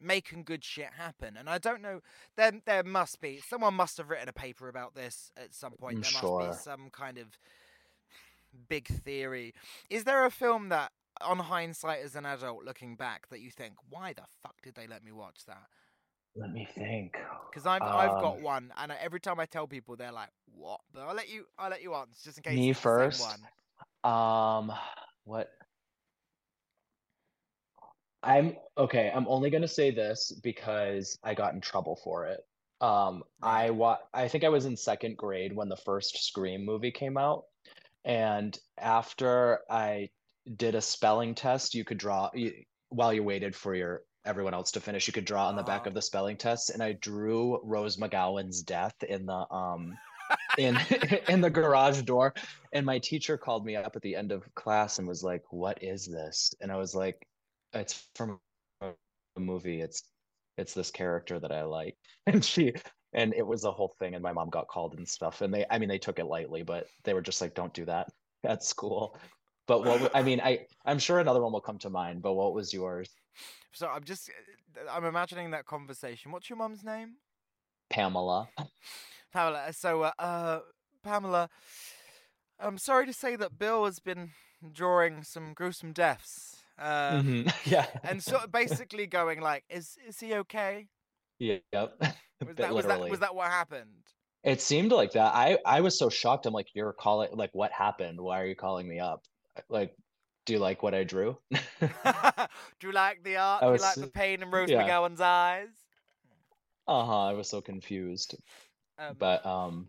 making 0.00 0.44
good 0.44 0.64
shit 0.64 0.94
happen. 0.94 1.36
And 1.36 1.48
I 1.48 1.58
don't 1.58 1.80
know, 1.80 2.00
there, 2.36 2.52
there 2.64 2.82
must 2.82 3.20
be, 3.20 3.40
someone 3.46 3.74
must 3.74 3.96
have 3.98 4.10
written 4.10 4.28
a 4.28 4.32
paper 4.32 4.68
about 4.68 4.94
this 4.94 5.30
at 5.36 5.54
some 5.54 5.72
point. 5.72 5.96
I'm 5.96 6.02
there 6.02 6.12
must 6.22 6.38
be 6.38 6.52
some 6.52 6.90
kind 6.90 7.18
of 7.18 7.38
big 8.68 8.86
theory. 8.86 9.54
Is 9.90 10.04
there 10.04 10.24
a 10.24 10.30
film 10.30 10.68
that, 10.70 10.92
on 11.20 11.38
hindsight 11.38 12.00
as 12.02 12.16
an 12.16 12.26
adult 12.26 12.64
looking 12.64 12.96
back, 12.96 13.28
that 13.30 13.40
you 13.40 13.50
think, 13.50 13.74
why 13.88 14.12
the 14.12 14.24
fuck 14.42 14.60
did 14.62 14.74
they 14.74 14.86
let 14.86 15.04
me 15.04 15.12
watch 15.12 15.44
that? 15.46 15.66
let 16.36 16.52
me 16.52 16.66
think. 16.74 17.16
Because 17.50 17.66
I've 17.66 17.82
I've 17.82 18.10
got 18.10 18.36
Um, 18.36 18.42
one, 18.42 18.72
and 18.76 18.92
every 18.92 19.20
time 19.20 19.38
I 19.38 19.46
tell 19.46 19.66
people, 19.66 19.96
they're 19.96 20.12
like, 20.12 20.30
"What?" 20.46 20.80
But 20.92 21.02
I'll 21.02 21.14
let 21.14 21.28
you 21.28 21.46
I'll 21.58 21.70
let 21.70 21.82
you 21.82 21.94
answer 21.94 22.24
just 22.24 22.38
in 22.38 22.42
case. 22.42 22.56
Me 22.56 22.70
it's 22.70 22.82
the 22.82 23.10
same 23.10 23.10
first? 23.10 23.38
Um, 24.02 24.72
what? 25.24 25.50
I'm 28.22 28.56
okay. 28.76 29.12
I'm 29.14 29.28
only 29.28 29.50
gonna 29.50 29.68
say 29.68 29.90
this 29.90 30.32
because 30.42 31.18
I 31.22 31.34
got 31.34 31.54
in 31.54 31.60
trouble 31.60 31.96
for 32.02 32.26
it. 32.26 32.40
Um, 32.80 33.22
I 33.42 33.70
wa 33.70 33.98
I 34.12 34.28
think 34.28 34.44
I 34.44 34.48
was 34.48 34.64
in 34.64 34.76
second 34.76 35.16
grade 35.16 35.54
when 35.54 35.68
the 35.68 35.76
first 35.76 36.24
Scream 36.24 36.64
movie 36.64 36.90
came 36.90 37.16
out, 37.16 37.44
and 38.04 38.58
after 38.76 39.60
I 39.70 40.10
did 40.56 40.74
a 40.74 40.80
spelling 40.80 41.34
test. 41.34 41.74
You 41.74 41.84
could 41.84 41.98
draw 41.98 42.30
you, 42.34 42.52
while 42.88 43.12
you 43.12 43.22
waited 43.22 43.54
for 43.54 43.74
your 43.74 44.02
everyone 44.24 44.54
else 44.54 44.70
to 44.72 44.80
finish. 44.80 45.06
You 45.06 45.12
could 45.12 45.24
draw 45.24 45.48
on 45.48 45.56
the 45.56 45.62
back 45.62 45.86
of 45.86 45.94
the 45.94 46.02
spelling 46.02 46.36
test, 46.36 46.70
and 46.70 46.82
I 46.82 46.92
drew 46.92 47.60
Rose 47.62 47.96
McGowan's 47.96 48.62
death 48.62 48.94
in 49.02 49.26
the 49.26 49.46
um 49.52 49.96
in 50.58 50.78
in 51.28 51.40
the 51.40 51.50
garage 51.50 52.02
door. 52.02 52.34
And 52.72 52.86
my 52.86 52.98
teacher 52.98 53.36
called 53.36 53.64
me 53.64 53.76
up 53.76 53.96
at 53.96 54.02
the 54.02 54.16
end 54.16 54.32
of 54.32 54.42
class 54.54 54.98
and 54.98 55.08
was 55.08 55.22
like, 55.22 55.42
"What 55.50 55.82
is 55.82 56.06
this?" 56.06 56.52
And 56.60 56.72
I 56.72 56.76
was 56.76 56.94
like, 56.94 57.26
"It's 57.72 58.06
from 58.14 58.38
a 58.80 58.92
movie. 59.38 59.80
It's 59.80 60.02
it's 60.56 60.74
this 60.74 60.90
character 60.90 61.38
that 61.40 61.52
I 61.52 61.62
like." 61.64 61.96
And 62.26 62.42
she 62.44 62.72
and 63.12 63.34
it 63.34 63.46
was 63.46 63.64
a 63.64 63.70
whole 63.70 63.94
thing. 63.98 64.14
And 64.14 64.22
my 64.22 64.32
mom 64.32 64.50
got 64.50 64.68
called 64.68 64.94
and 64.96 65.06
stuff. 65.06 65.42
And 65.42 65.52
they, 65.52 65.66
I 65.70 65.78
mean, 65.78 65.88
they 65.88 65.98
took 65.98 66.18
it 66.18 66.24
lightly, 66.24 66.62
but 66.62 66.86
they 67.04 67.14
were 67.14 67.22
just 67.22 67.40
like, 67.40 67.54
"Don't 67.54 67.74
do 67.74 67.84
that 67.84 68.10
at 68.44 68.64
school." 68.64 69.16
But 69.66 69.84
what 69.84 70.10
I 70.14 70.22
mean, 70.22 70.40
I 70.40 70.66
I'm 70.84 70.98
sure 70.98 71.20
another 71.20 71.42
one 71.42 71.52
will 71.52 71.60
come 71.60 71.78
to 71.78 71.90
mind. 71.90 72.22
But 72.22 72.34
what 72.34 72.54
was 72.54 72.72
yours, 72.72 73.10
So 73.72 73.88
I'm 73.88 74.04
just 74.04 74.30
uh, 74.30 74.90
I'm 74.90 75.04
imagining 75.04 75.50
that 75.52 75.64
conversation. 75.66 76.32
What's 76.32 76.48
your 76.50 76.56
mum's 76.58 76.84
name? 76.84 77.16
Pamela? 77.90 78.48
Pamela. 79.32 79.72
So 79.72 80.02
uh, 80.02 80.12
uh 80.18 80.60
Pamela, 81.02 81.48
I'm 82.58 82.78
sorry 82.78 83.06
to 83.06 83.12
say 83.12 83.36
that 83.36 83.58
Bill 83.58 83.84
has 83.84 84.00
been 84.00 84.30
drawing 84.72 85.22
some 85.24 85.52
gruesome 85.54 85.92
deaths. 85.92 86.62
Uh, 86.78 87.22
Mhm. 87.22 87.52
Yeah. 87.66 87.86
and 88.02 88.22
sort 88.22 88.44
of 88.44 88.52
basically 88.52 89.06
going 89.06 89.40
like, 89.40 89.64
is 89.68 89.96
is 90.06 90.20
he 90.20 90.34
okay? 90.34 90.88
Yeah. 91.38 91.58
Yep. 91.72 92.00
Was 92.46 92.56
that, 92.56 92.74
was 92.74 92.86
that 92.86 93.08
was 93.08 93.20
that 93.20 93.34
what 93.34 93.50
happened? 93.50 94.04
It 94.42 94.60
seemed 94.60 94.92
like 94.92 95.12
that. 95.12 95.34
I 95.34 95.58
I 95.64 95.80
was 95.80 95.98
so 95.98 96.10
shocked. 96.10 96.44
I'm 96.46 96.52
like, 96.52 96.74
you're 96.74 96.92
calling 96.92 97.30
like 97.32 97.50
what 97.54 97.72
happened? 97.72 98.20
Why 98.20 98.40
are 98.42 98.46
you 98.46 98.54
calling 98.54 98.86
me 98.88 98.98
up? 99.00 99.24
Like, 99.68 99.96
do 100.46 100.52
you 100.52 100.58
like 100.58 100.82
what 100.82 100.94
I 100.94 101.04
drew? 101.04 101.38
Do 101.50 101.58
you 102.82 102.92
like 102.92 103.22
the 103.24 103.36
art? 103.36 103.62
I 103.62 103.66
Do 103.66 103.68
you 103.68 103.72
was 103.72 103.82
like 103.82 103.94
the 103.96 104.06
pain 104.08 104.42
in 104.42 104.50
Rose 104.50 104.68
yeah. 104.70 104.82
McGowan's 104.88 105.20
eyes? 105.20 105.68
Uh-huh. 106.86 107.24
I 107.26 107.32
was 107.32 107.48
so 107.48 107.60
confused. 107.60 108.36
Um, 108.98 109.16
But 109.18 109.44
um 109.46 109.88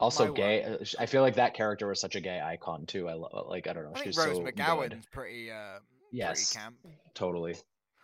also 0.00 0.24
one- 0.26 0.34
gay. 0.34 0.62
uh, 0.64 0.78
I 0.98 1.06
feel 1.06 1.22
like 1.22 1.36
that 1.36 1.54
character 1.54 1.86
was 1.88 2.00
such 2.00 2.16
a 2.16 2.20
gay 2.20 2.40
icon 2.40 2.86
too. 2.86 3.08
I 3.08 3.14
love 3.14 3.46
like 3.48 3.66
I 3.66 3.72
don't 3.72 3.84
know. 3.84 3.90
I 3.90 3.94
think 3.94 4.06
She's 4.06 4.16
Rose 4.16 4.36
so 4.36 4.42
good. 4.44 4.56
McGowan's 4.56 5.06
pretty 5.06 5.50
uh 5.50 5.78
Yes. 6.12 6.52
pretty 6.52 6.64
camp. 6.64 6.76
Totally. 7.14 7.54
Uh, 7.54 7.58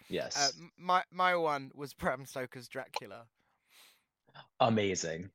Yes. 0.08 0.52
m- 0.58 0.72
my 0.76 1.02
my 1.10 1.34
one 1.36 1.70
was 1.74 1.94
Bram 1.94 2.26
Stoker's 2.26 2.68
Dracula. 2.68 3.24
Amazing. 4.60 5.30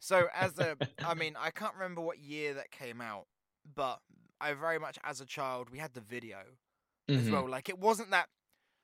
So 0.00 0.28
as 0.34 0.58
a, 0.58 0.76
I 1.04 1.14
mean, 1.14 1.34
I 1.38 1.50
can't 1.50 1.74
remember 1.74 2.00
what 2.02 2.18
year 2.18 2.54
that 2.54 2.70
came 2.70 3.00
out, 3.00 3.26
but 3.74 4.00
I 4.40 4.52
very 4.54 4.78
much 4.78 4.98
as 5.04 5.20
a 5.20 5.26
child 5.26 5.70
we 5.70 5.78
had 5.78 5.94
the 5.94 6.00
video 6.00 6.38
as 7.08 7.28
Mhm, 7.28 7.32
well. 7.32 7.48
Like 7.48 7.68
it 7.68 7.78
wasn't 7.78 8.10
that 8.10 8.28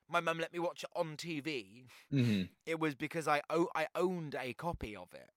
my 0.09 0.21
mum 0.21 0.39
let 0.39 0.53
me 0.53 0.59
watch 0.59 0.85
it 0.85 0.91
on 0.97 1.17
TV. 1.17 1.87
mhm. 2.13 2.49
It 2.67 2.79
was 2.81 2.95
because 2.95 3.29
I 3.29 3.43
o- 3.51 3.71
I 3.75 3.89
owned 3.95 4.35
a 4.35 4.53
copy 4.55 4.97
of 4.97 5.13
it. 5.15 5.31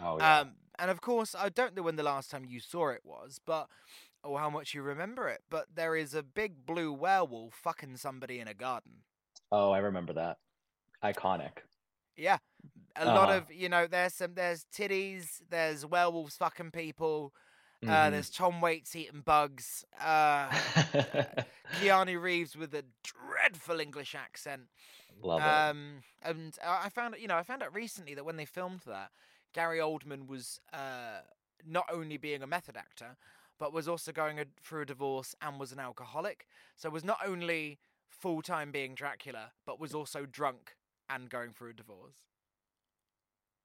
Oh 0.00 0.18
yeah. 0.18 0.40
Um, 0.40 0.56
and 0.78 0.90
of 0.90 1.00
course, 1.00 1.34
I 1.34 1.48
don't 1.48 1.74
know 1.74 1.82
when 1.82 1.96
the 1.96 2.02
last 2.02 2.30
time 2.30 2.44
you 2.44 2.60
saw 2.60 2.88
it 2.90 3.04
was, 3.04 3.38
but 3.44 3.68
or 4.24 4.38
how 4.38 4.48
much 4.50 4.74
you 4.74 4.82
remember 4.82 5.28
it. 5.28 5.42
But 5.50 5.74
there 5.74 5.96
is 5.96 6.14
a 6.14 6.22
big 6.22 6.64
blue 6.64 6.92
werewolf 6.92 7.54
fucking 7.54 7.96
somebody 7.96 8.38
in 8.40 8.48
a 8.48 8.54
garden. 8.54 9.04
oh, 9.50 9.70
I 9.70 9.78
remember 9.78 10.12
that. 10.14 10.38
Iconic. 11.02 11.58
Yeah, 12.16 12.38
a 12.96 13.06
lot 13.06 13.28
Uh-huh. 13.28 13.38
of 13.38 13.52
you 13.52 13.68
know. 13.68 13.86
There's 13.86 14.14
some. 14.14 14.34
There's 14.34 14.64
titties. 14.64 15.42
There's 15.48 15.84
werewolves 15.84 16.36
fucking 16.36 16.70
people. 16.72 17.34
Uh, 17.86 18.10
Mhm. 18.10 18.10
there's 18.10 18.30
Tom 18.30 18.60
Waits 18.60 18.94
eating 18.96 19.22
bugs. 19.22 19.84
Uh, 19.98 20.50
Keanu 21.72 22.20
Reeves 22.20 22.56
with 22.56 22.74
a 22.74 22.84
dreadful 23.02 23.80
English 23.80 24.14
accent. 24.14 24.68
Love 25.22 25.46
it. 25.46 25.64
Um, 25.70 26.02
and 26.22 26.58
I 26.62 26.86
I 26.86 26.88
found, 26.90 27.16
you 27.18 27.28
know, 27.28 27.36
I 27.36 27.42
found 27.42 27.62
out 27.62 27.74
recently 27.74 28.14
that 28.14 28.24
when 28.24 28.36
they 28.36 28.44
filmed 28.44 28.82
that, 28.86 29.10
Gary 29.52 29.78
Oldman 29.78 30.26
was 30.28 30.60
uh, 30.72 31.22
not 31.64 31.86
only 31.92 32.16
being 32.16 32.42
a 32.42 32.46
method 32.46 32.76
actor, 32.76 33.16
but 33.58 33.72
was 33.72 33.88
also 33.88 34.12
going 34.12 34.38
a, 34.40 34.46
through 34.62 34.82
a 34.82 34.86
divorce 34.86 35.34
and 35.40 35.58
was 35.60 35.72
an 35.72 35.78
alcoholic. 35.80 36.46
So 36.76 36.90
was 36.90 37.04
not 37.04 37.18
only 37.24 37.80
full 38.08 38.42
time 38.42 38.72
being 38.72 38.94
Dracula, 38.94 39.52
but 39.66 39.80
was 39.80 39.94
also 39.94 40.26
drunk 40.26 40.76
and 41.08 41.30
going 41.30 41.52
through 41.52 41.70
a 41.70 41.74
divorce. 41.74 42.16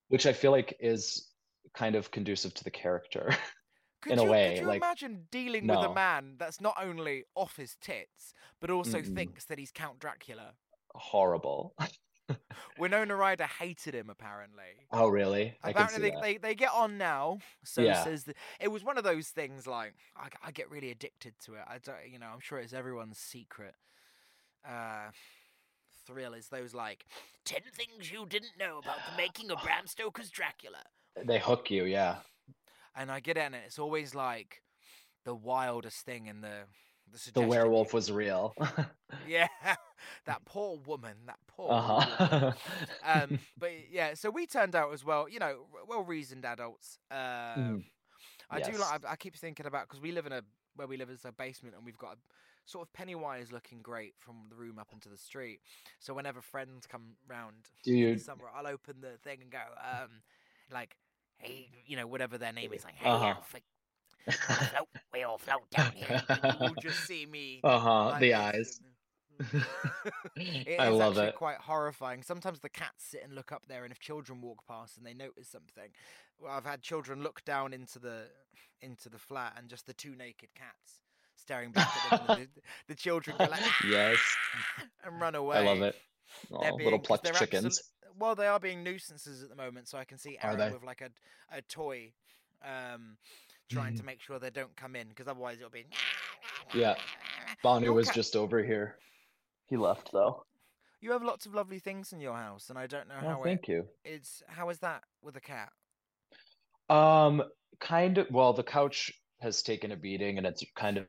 Which 0.09 0.25
I 0.25 0.33
feel 0.33 0.51
like 0.51 0.75
is 0.79 1.31
kind 1.73 1.95
of 1.95 2.11
conducive 2.11 2.53
to 2.55 2.63
the 2.63 2.71
character. 2.71 3.29
Could 4.01 4.13
In 4.13 4.19
a 4.19 4.23
you, 4.23 4.29
way, 4.31 4.49
could 4.53 4.61
you 4.61 4.67
like- 4.67 4.77
imagine 4.77 5.27
dealing 5.31 5.67
with 5.67 5.79
a 5.79 5.93
man 5.93 6.35
that's 6.37 6.61
not 6.61 6.75
only 6.81 7.23
off 7.35 7.55
his 7.57 7.75
tits, 7.81 8.33
but 8.61 8.69
also 8.69 8.99
Mm-mm. 9.01 9.15
thinks 9.15 9.45
that 9.45 9.57
he's 9.57 9.71
Count 9.71 9.99
Dracula? 9.99 10.53
Horrible. 10.93 11.73
Winona 12.77 13.15
Ryder 13.15 13.45
hated 13.45 13.95
him 13.95 14.09
apparently. 14.09 14.63
Oh, 14.91 15.07
really? 15.07 15.55
Apparently 15.63 16.09
they, 16.11 16.15
they 16.21 16.37
they 16.37 16.55
get 16.55 16.71
on 16.73 16.97
now. 16.97 17.39
So 17.63 17.81
Yeah. 17.81 18.03
says 18.03 18.25
the, 18.25 18.33
it 18.59 18.67
was 18.69 18.83
one 18.83 18.97
of 18.97 19.03
those 19.03 19.29
things 19.29 19.65
like 19.65 19.93
I, 20.15 20.27
I 20.45 20.51
get 20.51 20.69
really 20.69 20.91
addicted 20.91 21.33
to 21.45 21.53
it. 21.55 21.61
I 21.67 21.77
don't 21.77 21.95
you 22.11 22.19
know 22.19 22.27
I'm 22.33 22.39
sure 22.41 22.59
it's 22.59 22.73
everyone's 22.73 23.17
secret 23.17 23.75
uh, 24.67 25.11
thrill 26.05 26.33
is 26.33 26.49
those 26.49 26.73
like 26.73 27.05
ten 27.45 27.61
things 27.73 28.11
you 28.11 28.25
didn't 28.27 28.57
know 28.59 28.77
about 28.79 28.97
the 29.09 29.15
making 29.17 29.49
of 29.49 29.61
Bram 29.63 29.87
Stoker's 29.87 30.29
Dracula. 30.29 30.79
They 31.25 31.39
hook 31.39 31.71
you, 31.71 31.85
yeah. 31.85 32.17
And 32.97 33.11
I 33.11 33.19
get 33.19 33.37
in 33.37 33.43
it, 33.43 33.45
and 33.45 33.55
it's 33.55 33.79
always 33.79 34.15
like 34.15 34.61
the 35.23 35.35
wildest 35.35 36.01
thing 36.05 36.25
in 36.27 36.41
the 36.41 36.63
the, 37.11 37.31
The 37.35 37.41
werewolf 37.41 37.93
was 37.93 38.11
real. 38.11 38.53
Yeah, 39.25 39.47
that 40.25 40.43
poor 40.45 40.77
woman. 40.85 41.15
That 41.27 41.39
poor. 41.47 41.71
Uh-huh. 41.71 42.27
woman. 42.29 42.53
um, 43.05 43.39
but 43.57 43.71
yeah, 43.89 44.13
so 44.15 44.29
we 44.29 44.45
turned 44.45 44.75
out 44.75 44.91
as 44.93 45.03
well, 45.05 45.29
you 45.29 45.39
know, 45.39 45.65
well 45.87 46.03
reasoned 46.03 46.43
adults. 46.45 46.97
Uh, 47.09 47.55
Mm, 47.57 47.83
I 48.49 48.59
do 48.61 48.77
like. 48.77 49.05
I, 49.05 49.11
I 49.11 49.15
keep 49.15 49.35
thinking 49.35 49.65
about 49.65 49.87
because 49.87 50.01
we 50.01 50.11
live 50.11 50.25
in 50.25 50.31
a 50.33 50.41
where 50.75 50.87
we 50.87 50.97
live 50.97 51.09
is 51.09 51.23
a 51.25 51.31
basement, 51.31 51.75
and 51.75 51.85
we've 51.85 51.97
got 51.97 52.13
a 52.13 52.17
sort 52.65 52.85
of 52.87 52.93
Pennywise 52.93 53.51
looking 53.51 53.81
grate 53.81 54.13
from 54.17 54.35
the 54.49 54.55
room 54.55 54.77
up 54.79 54.89
into 54.93 55.07
the 55.09 55.17
street. 55.17 55.59
So 55.99 56.13
whenever 56.13 56.41
friends 56.41 56.85
come 56.85 57.15
round 57.27 57.55
Do 57.83 57.93
you- 57.93 58.13
the 58.15 58.19
summer, 58.19 58.45
I'll 58.55 58.67
open 58.67 58.95
the 59.01 59.17
thing 59.23 59.39
and 59.41 59.49
go, 59.51 59.59
um, 59.81 60.09
like, 60.71 60.97
hey, 61.37 61.69
you 61.85 61.95
know, 61.97 62.07
whatever 62.07 62.37
their 62.37 62.53
name 62.53 62.71
is, 62.73 62.83
like, 62.83 62.95
hey, 62.95 63.09
Uh-huh. 63.09 63.35
We 64.27 64.33
float, 64.33 64.87
we 65.13 65.23
all 65.23 65.37
float 65.37 65.69
down 65.71 65.91
here. 65.93 66.21
You'll 66.59 66.73
just 66.81 67.05
see 67.05 67.25
me. 67.25 67.61
Uh-huh. 67.63 68.05
like 68.07 68.19
The 68.19 68.33
eyes. 68.33 68.79
It 70.35 70.79
I 70.79 70.89
is 70.89 70.95
love 70.97 71.17
it. 71.17 71.35
quite 71.35 71.57
horrifying. 71.57 72.23
Sometimes 72.23 72.59
the 72.59 72.69
cats 72.69 73.05
sit 73.11 73.21
and 73.23 73.33
look 73.33 73.51
up 73.51 73.63
there, 73.67 73.83
and 73.83 73.91
if 73.91 73.99
children 73.99 74.41
walk 74.41 74.65
past 74.67 74.97
and 74.97 75.05
they 75.05 75.13
notice 75.13 75.47
something, 75.49 75.89
well, 76.39 76.51
I've 76.51 76.65
had 76.65 76.81
children 76.81 77.23
look 77.23 77.43
down 77.45 77.73
into 77.73 77.99
the 77.99 78.23
into 78.81 79.09
the 79.09 79.17
flat 79.17 79.53
and 79.57 79.67
just 79.69 79.87
the 79.87 79.93
two 79.93 80.15
naked 80.15 80.49
cats 80.55 80.99
staring 81.35 81.71
back 81.71 81.89
at 82.11 82.27
them. 82.27 82.47
the, 82.55 82.61
the 82.89 82.95
children 82.95 83.35
go 83.39 83.45
like, 83.45 83.61
Yes. 83.89 84.17
and 85.03 85.19
run 85.19 85.35
away. 85.35 85.57
I 85.57 85.61
love 85.63 85.81
it. 85.81 85.95
Oh, 86.51 86.59
being- 86.59 86.83
little 86.83 86.99
plucked 86.99 87.31
chickens. 87.35 87.81
Well, 88.19 88.35
they 88.35 88.47
are 88.47 88.59
being 88.59 88.83
nuisances 88.83 89.43
at 89.43 89.49
the 89.49 89.55
moment, 89.55 89.87
so 89.87 89.97
I 89.97 90.05
can 90.05 90.17
see 90.17 90.37
Aaron 90.41 90.73
with 90.73 90.83
like 90.83 91.01
a 91.01 91.09
a 91.55 91.61
toy, 91.61 92.11
um, 92.63 93.17
trying 93.69 93.93
Mm. 93.93 93.97
to 93.97 94.03
make 94.03 94.21
sure 94.21 94.39
they 94.39 94.49
don't 94.49 94.75
come 94.75 94.95
in, 94.95 95.07
because 95.09 95.27
otherwise 95.27 95.57
it'll 95.57 95.69
be. 95.69 95.85
Yeah. 96.73 96.95
Banu 97.63 97.93
was 97.93 98.07
cat- 98.07 98.15
just 98.15 98.35
over 98.35 98.63
here. 98.63 98.97
He 99.67 99.77
left 99.77 100.11
though. 100.11 100.45
You 100.99 101.11
have 101.11 101.23
lots 101.23 101.45
of 101.45 101.53
lovely 101.53 101.79
things 101.79 102.11
in 102.11 102.19
your 102.19 102.35
house, 102.35 102.69
and 102.69 102.77
I 102.79 102.87
don't 102.87 103.07
know 103.07 103.15
Oh, 103.21 103.27
how 103.27 103.41
it, 103.41 103.45
thank 103.45 103.67
you. 103.67 103.87
it's. 104.03 104.41
How 104.47 104.69
is 104.69 104.79
that 104.79 105.03
with 105.21 105.35
a 105.37 105.41
cat? 105.41 105.71
Um, 106.89 107.43
kind 107.79 108.17
of. 108.17 108.27
Well, 108.31 108.53
the 108.53 108.63
couch 108.63 109.11
has 109.41 109.61
taken 109.61 109.91
a 109.91 109.95
beating, 109.95 110.37
and 110.39 110.47
it's 110.47 110.63
kind 110.75 110.97
of 110.97 111.07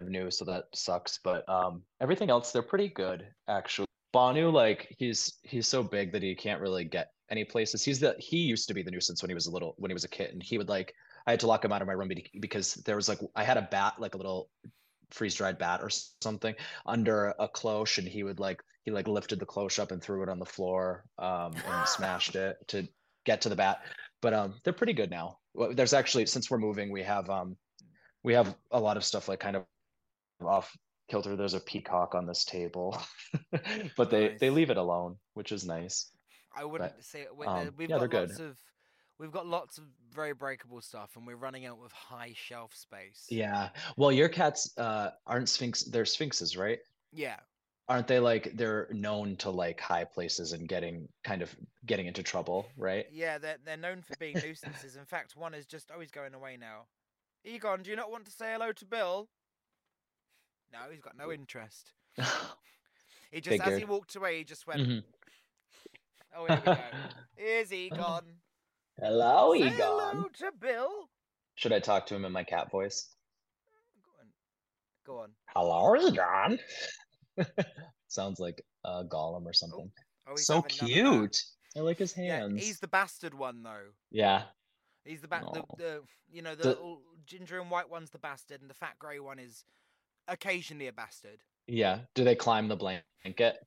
new, 0.00 0.30
so 0.30 0.46
that 0.46 0.64
sucks. 0.74 1.18
But 1.22 1.46
um, 1.48 1.82
everything 2.00 2.30
else, 2.30 2.52
they're 2.52 2.62
pretty 2.62 2.88
good 2.88 3.26
actually. 3.46 3.86
Banu, 4.12 4.50
like 4.50 4.94
he's 4.98 5.38
he's 5.42 5.68
so 5.68 5.82
big 5.82 6.12
that 6.12 6.22
he 6.22 6.34
can't 6.34 6.60
really 6.60 6.84
get 6.84 7.12
any 7.30 7.44
places. 7.44 7.84
He's 7.84 8.00
the 8.00 8.14
he 8.18 8.38
used 8.38 8.68
to 8.68 8.74
be 8.74 8.82
the 8.82 8.90
nuisance 8.90 9.22
when 9.22 9.30
he 9.30 9.34
was 9.34 9.46
a 9.46 9.50
little 9.50 9.74
when 9.78 9.90
he 9.90 9.94
was 9.94 10.04
a 10.04 10.08
kid, 10.08 10.32
and 10.32 10.42
he 10.42 10.58
would 10.58 10.68
like 10.68 10.94
I 11.26 11.30
had 11.32 11.40
to 11.40 11.46
lock 11.46 11.64
him 11.64 11.72
out 11.72 11.82
of 11.82 11.86
my 11.86 11.94
room 11.94 12.10
because 12.40 12.74
there 12.74 12.96
was 12.96 13.08
like 13.08 13.20
I 13.36 13.44
had 13.44 13.56
a 13.56 13.68
bat, 13.70 13.94
like 13.98 14.14
a 14.14 14.16
little 14.18 14.48
freeze 15.10 15.34
dried 15.34 15.58
bat 15.58 15.80
or 15.82 15.90
something 16.22 16.54
under 16.86 17.34
a 17.38 17.48
cloche, 17.48 17.98
and 17.98 18.08
he 18.08 18.22
would 18.22 18.40
like 18.40 18.62
he 18.84 18.90
like 18.90 19.08
lifted 19.08 19.38
the 19.38 19.46
cloche 19.46 19.78
up 19.78 19.92
and 19.92 20.02
threw 20.02 20.22
it 20.22 20.28
on 20.28 20.38
the 20.38 20.46
floor 20.46 21.04
um 21.18 21.52
and 21.52 21.88
smashed 21.88 22.34
it 22.34 22.56
to 22.68 22.88
get 23.24 23.40
to 23.42 23.48
the 23.48 23.56
bat. 23.56 23.82
But 24.22 24.34
um, 24.34 24.54
they're 24.64 24.72
pretty 24.72 24.92
good 24.92 25.10
now. 25.10 25.38
There's 25.72 25.94
actually 25.94 26.26
since 26.26 26.50
we're 26.50 26.58
moving, 26.58 26.90
we 26.90 27.02
have 27.02 27.28
um, 27.30 27.56
we 28.22 28.34
have 28.34 28.54
a 28.70 28.80
lot 28.80 28.96
of 28.96 29.04
stuff 29.04 29.28
like 29.28 29.40
kind 29.40 29.56
of 29.56 29.64
off 30.44 30.76
kilter. 31.10 31.36
There's 31.36 31.54
a 31.54 31.60
peacock 31.60 32.14
on 32.14 32.26
this 32.26 32.44
table, 32.44 32.96
but 33.96 34.10
they 34.10 34.36
they 34.40 34.50
leave 34.50 34.70
it 34.70 34.76
alone, 34.76 35.16
which 35.34 35.52
is 35.52 35.66
nice. 35.66 36.10
I 36.56 36.64
wouldn't 36.64 37.04
say 37.04 37.26
we- 37.36 37.46
um, 37.46 37.72
We've 37.76 37.90
yeah, 37.90 37.98
got 37.98 38.12
lots 38.14 38.36
good. 38.36 38.46
of 38.50 38.58
we've 39.18 39.30
got 39.30 39.46
lots 39.46 39.78
of 39.78 39.84
very 40.12 40.32
breakable 40.32 40.80
stuff, 40.80 41.10
and 41.16 41.26
we're 41.26 41.36
running 41.36 41.66
out 41.66 41.78
of 41.84 41.92
high 41.92 42.32
shelf 42.34 42.74
space. 42.74 43.26
Yeah. 43.28 43.68
Well, 43.96 44.12
your 44.12 44.28
cats 44.28 44.76
uh 44.78 45.10
aren't 45.26 45.48
sphinx. 45.48 45.84
They're 45.84 46.04
sphinxes, 46.06 46.56
right? 46.56 46.78
Yeah. 47.12 47.36
Aren't 47.88 48.06
they 48.06 48.20
like 48.20 48.52
they're 48.56 48.86
known 48.92 49.34
to 49.38 49.50
like 49.50 49.80
high 49.80 50.04
places 50.04 50.52
and 50.52 50.68
getting 50.68 51.08
kind 51.24 51.42
of 51.42 51.54
getting 51.86 52.06
into 52.06 52.22
trouble, 52.22 52.68
right? 52.76 53.06
Yeah, 53.12 53.38
they're 53.38 53.58
they're 53.64 53.76
known 53.76 54.02
for 54.02 54.14
being 54.18 54.36
nuisances. 54.36 54.94
In 54.96 55.04
fact, 55.04 55.36
one 55.36 55.54
is 55.54 55.66
just 55.66 55.90
oh 55.94 55.98
he's 55.98 56.12
going 56.12 56.34
away 56.34 56.56
now. 56.56 56.86
Egon, 57.44 57.82
do 57.82 57.90
you 57.90 57.96
not 57.96 58.10
want 58.10 58.26
to 58.26 58.30
say 58.30 58.52
hello 58.52 58.70
to 58.72 58.84
Bill? 58.84 59.28
No, 60.72 60.78
he's 60.90 61.00
got 61.00 61.16
no 61.16 61.32
interest. 61.32 61.92
He 63.32 63.40
just 63.40 63.60
as 63.64 63.78
he 63.78 63.84
walked 63.84 64.16
away, 64.16 64.38
he 64.38 64.44
just 64.44 64.66
went, 64.66 64.80
Mhm. 64.80 65.04
Oh 66.36 66.46
here 66.46 66.56
we 66.66 66.72
go. 66.72 66.78
Here's 67.36 67.72
Egon. 67.72 68.24
Hello, 69.00 69.52
Say 69.54 69.60
Egon. 69.68 69.72
hello 69.78 70.24
to 70.38 70.52
Bill. 70.60 71.08
Should 71.54 71.72
I 71.72 71.78
talk 71.78 72.06
to 72.06 72.16
him 72.16 72.24
in 72.24 72.32
my 72.32 72.42
cat 72.42 72.72
voice? 72.72 73.14
Go 75.06 75.18
on. 75.18 75.30
Go 75.54 75.62
on. 75.68 75.78
Hello, 75.94 75.94
Egon. 76.08 76.58
Sounds 78.08 78.40
like 78.40 78.64
a 78.84 79.04
golem 79.04 79.46
or 79.46 79.52
something. 79.52 79.92
Oh, 80.26 80.32
he's 80.32 80.46
so 80.46 80.56
having 80.56 80.76
none 80.80 80.88
of 80.88 80.96
that. 80.96 81.20
cute. 81.20 81.42
I 81.76 81.80
like 81.80 81.98
his 81.98 82.12
hands. 82.12 82.54
Yeah, 82.60 82.66
he's 82.66 82.80
the 82.80 82.88
bastard 82.88 83.34
one 83.34 83.62
though. 83.62 83.90
Yeah. 84.10 84.42
He's 85.04 85.20
the 85.20 85.28
ba- 85.28 85.46
the, 85.52 85.62
the 85.78 86.00
you 86.32 86.42
know 86.42 86.56
the, 86.56 86.62
The- 86.64 86.68
little 86.70 87.02
ginger 87.26 87.60
and 87.60 87.70
white 87.70 87.88
one's 87.88 88.10
the 88.10 88.18
bastard, 88.18 88.60
and 88.60 88.68
the 88.68 88.74
fat 88.74 88.98
grey 88.98 89.20
one 89.20 89.38
is 89.38 89.64
occasionally 90.30 90.86
a 90.86 90.92
bastard. 90.92 91.42
Yeah. 91.66 92.00
Do 92.14 92.24
they 92.24 92.34
climb 92.34 92.68
the 92.68 92.76
blanket? 92.76 93.58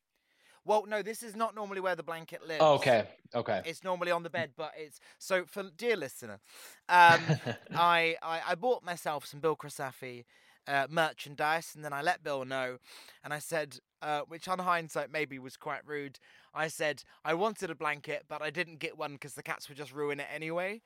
Well, 0.65 0.85
no, 0.87 1.01
this 1.01 1.23
is 1.23 1.35
not 1.35 1.55
normally 1.55 1.81
where 1.81 1.95
the 1.95 2.03
blanket 2.03 2.47
lives. 2.47 2.61
Oh, 2.61 2.75
okay. 2.75 3.07
Okay. 3.35 3.61
It's 3.65 3.83
normally 3.83 4.11
on 4.11 4.23
the 4.23 4.29
bed, 4.29 4.51
but 4.55 4.71
it's 4.77 4.99
so 5.19 5.43
for 5.45 5.63
dear 5.75 5.97
listener, 5.97 6.39
um, 6.87 7.19
I, 7.75 8.15
I 8.21 8.41
I 8.47 8.55
bought 8.55 8.83
myself 8.83 9.25
some 9.25 9.41
Bill 9.41 9.57
Crisafi 9.57 10.23
uh, 10.67 10.87
merchandise, 10.89 11.73
and 11.75 11.83
then 11.83 11.91
I 11.91 12.01
let 12.01 12.23
Bill 12.23 12.45
know, 12.45 12.77
and 13.23 13.33
I 13.33 13.39
said, 13.39 13.79
uh, 14.01 14.21
which 14.27 14.47
on 14.47 14.59
hindsight 14.59 15.11
maybe 15.11 15.37
was 15.37 15.57
quite 15.57 15.85
rude. 15.85 16.19
I 16.53 16.69
said 16.69 17.03
I 17.25 17.33
wanted 17.33 17.69
a 17.69 17.75
blanket, 17.75 18.23
but 18.29 18.41
I 18.41 18.49
didn't 18.49 18.79
get 18.79 18.97
one 18.97 19.13
because 19.13 19.33
the 19.33 19.43
cats 19.43 19.67
would 19.67 19.77
just 19.77 19.93
ruin 19.93 20.21
it 20.21 20.27
anyway. 20.33 20.81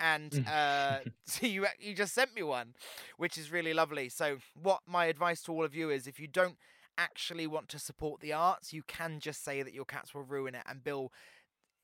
And 0.00 0.38
uh, 0.46 1.00
so 1.26 1.46
you 1.46 1.66
you 1.78 1.94
just 1.94 2.14
sent 2.14 2.34
me 2.34 2.42
one, 2.42 2.74
which 3.16 3.36
is 3.38 3.50
really 3.52 3.74
lovely. 3.74 4.08
So 4.08 4.38
what 4.60 4.80
my 4.86 5.06
advice 5.06 5.42
to 5.42 5.52
all 5.52 5.64
of 5.64 5.74
you 5.74 5.90
is, 5.90 6.06
if 6.06 6.18
you 6.20 6.26
don't 6.26 6.56
actually 6.98 7.46
want 7.46 7.68
to 7.68 7.78
support 7.78 8.20
the 8.20 8.32
arts, 8.32 8.72
you 8.72 8.82
can 8.86 9.20
just 9.20 9.44
say 9.44 9.62
that 9.62 9.74
your 9.74 9.84
cats 9.84 10.14
will 10.14 10.22
ruin 10.24 10.54
it, 10.54 10.62
and 10.68 10.82
Bill 10.82 11.12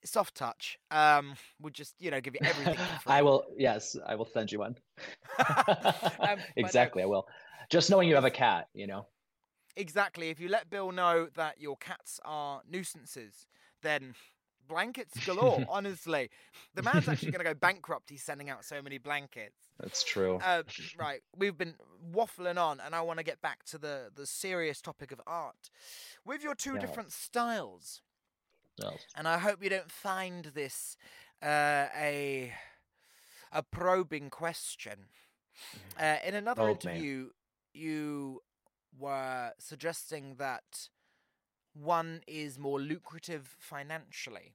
soft 0.04 0.34
touch 0.34 0.78
um 0.90 1.34
would 1.60 1.74
just 1.74 1.94
you 1.98 2.10
know 2.10 2.20
give 2.20 2.34
you 2.34 2.40
everything. 2.44 2.78
I 3.06 3.22
will. 3.22 3.46
Yes, 3.56 3.96
I 4.06 4.14
will 4.14 4.26
send 4.26 4.52
you 4.52 4.58
one. 4.60 4.76
but 5.38 6.74
no. 6.74 6.86
exactly, 6.86 7.02
I 7.02 7.06
will. 7.06 7.26
Just 7.70 7.90
knowing 7.90 8.08
you 8.08 8.14
have 8.14 8.24
a 8.24 8.30
cat, 8.30 8.68
you 8.74 8.86
know. 8.86 9.06
exactly 9.76 10.28
if 10.30 10.40
you 10.40 10.48
let 10.48 10.70
bill 10.70 10.92
know 10.92 11.28
that 11.34 11.60
your 11.60 11.76
cats 11.76 12.20
are 12.24 12.62
nuisances 12.68 13.46
then 13.82 14.14
blankets 14.68 15.24
galore 15.26 15.64
honestly 15.68 16.30
the 16.74 16.82
man's 16.82 17.08
actually 17.08 17.30
going 17.30 17.44
to 17.44 17.50
go 17.50 17.54
bankrupt 17.54 18.10
he's 18.10 18.22
sending 18.22 18.48
out 18.50 18.64
so 18.64 18.80
many 18.82 18.98
blankets 18.98 19.70
That's 19.78 20.02
true. 20.02 20.38
uh, 20.44 20.62
right 20.98 21.20
we've 21.36 21.56
been 21.56 21.74
waffling 22.12 22.58
on 22.58 22.80
and 22.80 22.94
i 22.94 23.00
want 23.00 23.18
to 23.18 23.24
get 23.24 23.40
back 23.40 23.64
to 23.66 23.78
the 23.78 24.10
the 24.14 24.26
serious 24.26 24.80
topic 24.80 25.12
of 25.12 25.20
art 25.26 25.70
with 26.24 26.42
your 26.42 26.54
two 26.54 26.74
Yeah. 26.74 26.80
different 26.80 27.12
styles 27.12 28.00
and 29.16 29.28
I 29.28 29.38
hope 29.38 29.62
you 29.62 29.70
don't 29.70 29.90
find 29.90 30.46
this 30.46 30.96
uh, 31.42 31.86
a 31.96 32.52
a 33.52 33.62
probing 33.62 34.30
question. 34.30 35.06
Uh, 36.00 36.16
in 36.26 36.34
another 36.34 36.62
man. 36.62 36.70
interview, 36.72 37.28
you 37.72 38.42
were 38.98 39.52
suggesting 39.60 40.34
that 40.38 40.88
one 41.74 42.22
is 42.26 42.58
more 42.58 42.80
lucrative 42.80 43.56
financially. 43.58 44.54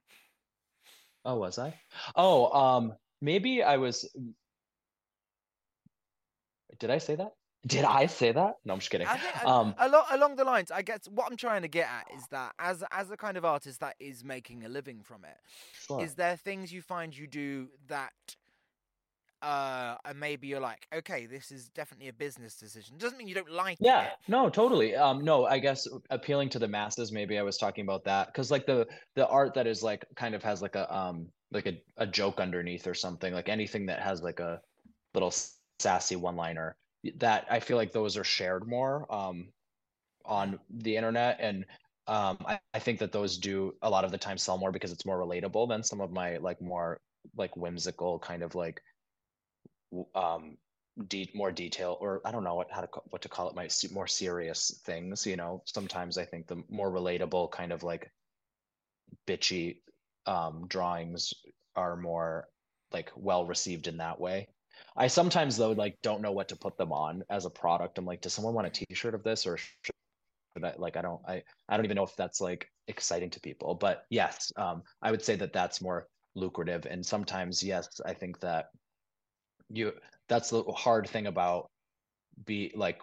Oh, 1.25 1.35
was 1.35 1.59
I? 1.59 1.75
Oh, 2.15 2.51
um, 2.51 2.93
maybe 3.21 3.61
I 3.61 3.77
was. 3.77 4.09
Did 6.79 6.89
I 6.89 6.97
say 6.97 7.15
that? 7.15 7.33
Did 7.67 7.83
I 7.83 8.05
say 8.05 8.31
that? 8.31 8.55
No, 8.63 8.73
I'm 8.73 8.79
just 8.79 8.89
kidding. 8.89 9.05
Think, 9.05 9.45
Um, 9.45 9.75
along 9.79 10.05
along 10.11 10.35
the 10.37 10.45
lines, 10.45 10.71
I 10.71 10.81
guess 10.81 11.01
what 11.09 11.29
I'm 11.29 11.35
trying 11.35 11.63
to 11.63 11.67
get 11.67 11.89
at 11.89 12.07
is 12.15 12.25
that 12.31 12.53
as 12.57 12.85
as 12.91 13.11
a 13.11 13.17
kind 13.17 13.35
of 13.35 13.43
artist 13.43 13.81
that 13.81 13.95
is 13.99 14.23
making 14.23 14.63
a 14.63 14.69
living 14.69 15.01
from 15.03 15.25
it, 15.25 15.37
sure. 15.85 16.01
is 16.01 16.15
there 16.15 16.37
things 16.37 16.71
you 16.71 16.81
find 16.81 17.15
you 17.15 17.27
do 17.27 17.67
that 17.87 18.13
uh 19.41 19.97
and 20.05 20.19
maybe 20.19 20.47
you're 20.47 20.59
like 20.59 20.87
okay 20.93 21.25
this 21.25 21.51
is 21.51 21.69
definitely 21.69 22.07
a 22.09 22.13
business 22.13 22.57
decision 22.57 22.97
doesn't 22.97 23.17
mean 23.17 23.27
you 23.27 23.35
don't 23.35 23.49
like 23.49 23.79
Yeah, 23.81 24.09
it 24.09 24.13
no, 24.27 24.49
totally. 24.49 24.95
Um, 24.95 25.23
no, 25.23 25.45
I 25.45 25.59
guess 25.59 25.87
appealing 26.09 26.49
to 26.49 26.59
the 26.59 26.67
masses, 26.67 27.11
maybe 27.13 27.37
I 27.37 27.43
was 27.43 27.57
talking 27.57 27.83
about 27.85 28.03
that 28.05 28.27
because 28.27 28.51
like 28.51 28.65
the 28.65 28.87
the 29.15 29.25
art 29.27 29.53
that 29.53 29.67
is 29.67 29.81
like 29.83 30.05
kind 30.15 30.35
of 30.35 30.43
has 30.43 30.61
like 30.61 30.75
a 30.75 30.93
um 30.93 31.31
like 31.51 31.65
a, 31.65 31.81
a 31.97 32.05
joke 32.05 32.39
underneath 32.41 32.87
or 32.87 32.93
something, 32.93 33.33
like 33.33 33.47
anything 33.47 33.85
that 33.85 34.01
has 34.01 34.21
like 34.21 34.39
a 34.41 34.61
little 35.13 35.31
sassy 35.79 36.15
one-liner, 36.17 36.77
that 37.15 37.47
I 37.49 37.59
feel 37.61 37.77
like 37.77 37.93
those 37.93 38.17
are 38.17 38.23
shared 38.25 38.67
more 38.67 39.11
um 39.13 39.53
on 40.25 40.59
the 40.69 40.95
internet 40.97 41.37
and 41.39 41.65
um 42.07 42.37
I, 42.45 42.59
I 42.73 42.79
think 42.79 42.99
that 42.99 43.11
those 43.11 43.37
do 43.37 43.77
a 43.81 43.89
lot 43.89 44.05
of 44.05 44.11
the 44.11 44.17
time 44.17 44.37
sell 44.37 44.57
more 44.57 44.71
because 44.71 44.91
it's 44.91 45.05
more 45.05 45.19
relatable 45.19 45.67
than 45.69 45.83
some 45.83 46.01
of 46.01 46.11
my 46.11 46.37
like 46.37 46.61
more 46.61 47.01
like 47.35 47.55
whimsical 47.57 48.19
kind 48.19 48.43
of 48.43 48.55
like 48.55 48.81
um 50.15 50.57
de- 51.07 51.31
more 51.33 51.51
detail 51.51 51.97
or 52.01 52.21
I 52.25 52.31
don't 52.31 52.43
know 52.43 52.55
what 52.55 52.71
how 52.71 52.81
to 52.81 52.89
what 53.09 53.21
to 53.21 53.29
call 53.29 53.49
it 53.49 53.55
my 53.55 53.69
more 53.91 54.07
serious 54.07 54.81
things 54.85 55.25
you 55.25 55.35
know? 55.35 55.63
Sometimes 55.65 56.17
I 56.17 56.25
think 56.25 56.47
the 56.47 56.63
more 56.69 56.91
relatable 56.91 57.51
kind 57.51 57.71
of 57.71 57.83
like 57.83 58.11
bitchy 59.27 59.77
um 60.25 60.65
drawings 60.67 61.33
are 61.75 61.95
more 61.95 62.47
like 62.91 63.11
well 63.15 63.45
received 63.45 63.87
in 63.87 63.97
that 63.97 64.19
way. 64.19 64.47
I 64.95 65.07
sometimes 65.07 65.57
though 65.57 65.71
like 65.71 65.97
don't 66.01 66.21
know 66.21 66.31
what 66.31 66.49
to 66.49 66.55
put 66.55 66.77
them 66.77 66.91
on 66.91 67.23
as 67.29 67.45
a 67.45 67.49
product. 67.49 67.97
I'm 67.97 68.05
like 68.05 68.21
does 68.21 68.33
someone 68.33 68.53
want 68.53 68.67
a 68.67 68.85
t-shirt 68.85 69.15
of 69.15 69.23
this 69.23 69.45
or 69.45 69.57
I 70.61 70.73
like 70.77 70.97
I 70.97 71.01
don't 71.01 71.21
I 71.27 71.43
I 71.69 71.77
don't 71.77 71.85
even 71.85 71.95
know 71.95 72.03
if 72.03 72.15
that's 72.17 72.41
like 72.41 72.67
exciting 72.87 73.29
to 73.31 73.39
people. 73.39 73.75
But 73.75 74.03
yes 74.09 74.51
um 74.57 74.83
I 75.01 75.11
would 75.11 75.23
say 75.23 75.35
that 75.37 75.53
that's 75.53 75.81
more 75.81 76.07
lucrative. 76.35 76.85
And 76.85 77.05
sometimes 77.05 77.63
yes 77.63 78.01
I 78.05 78.13
think 78.13 78.39
that 78.41 78.69
you 79.69 79.93
that's 80.27 80.49
the 80.49 80.63
hard 80.63 81.07
thing 81.09 81.27
about 81.27 81.69
be 82.45 82.71
like 82.75 83.01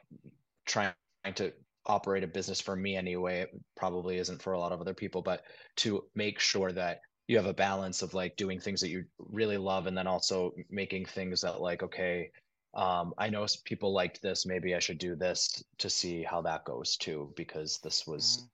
trying 0.67 0.95
to 1.35 1.53
operate 1.87 2.25
a 2.25 2.27
business 2.27 2.61
for 2.61 2.75
me 2.77 2.97
anyway 2.97 3.41
it 3.43 3.51
probably 3.77 4.19
isn't 4.19 4.43
for 4.43 4.53
a 4.55 4.59
lot 4.59 4.73
of 4.73 4.81
other 4.81 4.95
people 4.95 5.23
but 5.23 5.43
to 5.77 6.05
make 6.14 6.39
sure 6.39 6.73
that 6.73 7.01
you 7.29 7.37
have 7.37 7.47
a 7.47 7.55
balance 7.55 8.03
of 8.03 8.14
like 8.14 8.37
doing 8.37 8.61
things 8.61 8.81
that 8.81 8.89
you 8.89 9.05
really 9.19 9.57
love 9.57 9.87
and 9.87 9.97
then 9.97 10.07
also 10.07 10.53
making 10.71 11.05
things 11.05 11.41
that 11.41 11.61
like 11.61 11.83
okay 11.83 12.31
um 12.75 13.14
i 13.19 13.29
know 13.29 13.47
people 13.64 13.93
liked 13.93 14.21
this 14.23 14.47
maybe 14.47 14.75
i 14.75 14.79
should 14.79 14.99
do 14.99 15.14
this 15.17 15.62
to 15.79 15.89
see 15.89 16.23
how 16.23 16.43
that 16.43 16.64
goes 16.64 16.97
too 16.97 17.33
because 17.37 17.79
this 17.83 18.07
was 18.07 18.49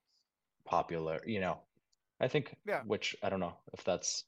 popular 0.66 1.20
you 1.26 1.40
know 1.40 1.58
i 2.20 2.28
think 2.28 2.54
Yeah. 2.66 2.82
which 2.86 3.16
i 3.22 3.28
don't 3.30 3.40
know 3.40 3.56
if 3.72 3.84
that's 3.84 4.24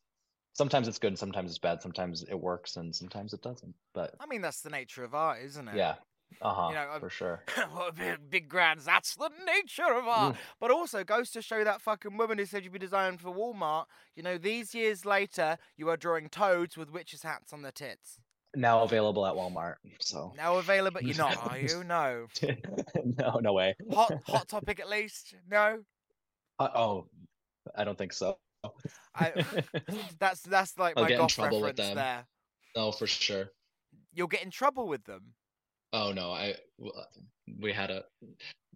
sometimes 0.54 0.88
it's 0.88 0.98
good 0.98 1.08
and 1.08 1.18
sometimes 1.18 1.50
it's 1.50 1.58
bad 1.58 1.82
sometimes 1.82 2.22
it 2.24 2.34
works 2.40 2.76
and 2.76 2.94
sometimes 2.94 3.32
it 3.32 3.42
doesn't 3.42 3.74
but 3.92 4.14
i 4.20 4.26
mean 4.26 4.40
that's 4.40 4.62
the 4.62 4.70
nature 4.70 5.04
of 5.04 5.14
art 5.14 5.40
isn't 5.42 5.68
it 5.68 5.76
yeah 5.76 5.96
uh-huh 6.40 6.68
You 6.70 6.74
know, 6.74 6.96
for 6.98 7.10
sure 7.10 7.42
well, 7.74 7.92
big, 7.92 8.28
big 8.30 8.48
grands, 8.48 8.84
that's 8.86 9.14
the 9.14 9.30
nature 9.46 9.92
of 9.94 10.08
art. 10.08 10.36
But 10.58 10.70
also 10.72 11.04
goes 11.04 11.30
to 11.30 11.42
show 11.42 11.62
that 11.62 11.80
fucking 11.80 12.16
woman 12.16 12.38
who 12.38 12.46
said 12.46 12.64
you'd 12.64 12.72
be 12.72 12.78
designed 12.78 13.20
for 13.20 13.28
Walmart. 13.32 13.84
You 14.16 14.22
know, 14.24 14.36
these 14.38 14.74
years 14.74 15.04
later, 15.04 15.58
you 15.76 15.88
are 15.90 15.96
drawing 15.98 16.28
toads 16.30 16.76
with 16.76 16.90
witches' 16.90 17.22
hats 17.22 17.52
on 17.52 17.62
their 17.62 17.70
tits. 17.72 18.18
now 18.56 18.82
available 18.82 19.26
at 19.26 19.34
walmart 19.34 19.74
so 20.00 20.32
Now 20.36 20.56
available, 20.56 21.02
you're 21.02 21.16
not, 21.16 21.36
are 21.50 21.58
you? 21.58 21.84
No. 21.96 22.26
no 23.04 23.38
no 23.40 23.52
way 23.52 23.76
Hot, 23.92 24.14
hot 24.26 24.48
topic 24.48 24.80
at 24.80 24.88
least. 24.88 25.34
No. 25.48 25.84
Uh, 26.58 26.68
oh 26.74 27.06
i 27.76 27.84
don't 27.84 27.98
think 27.98 28.12
so 28.12 28.38
I, 29.14 29.32
that's 30.18 30.42
that's 30.42 30.76
like 30.78 30.94
I'll 30.96 31.04
my 31.04 31.08
get 31.08 31.14
in 31.16 31.20
goth 31.20 31.34
trouble 31.34 31.60
with 31.60 31.78
reference 31.78 31.88
them. 31.88 31.96
there. 31.96 32.24
no 32.76 32.92
for 32.92 33.06
sure 33.06 33.46
You'll 34.12 34.28
get 34.28 34.42
in 34.44 34.50
trouble 34.50 34.86
with 34.86 35.02
them. 35.04 35.34
Oh 35.92 36.12
no, 36.12 36.30
I 36.30 36.54
w- 36.78 36.94
we 37.60 37.72
had 37.72 37.90
a 37.90 38.04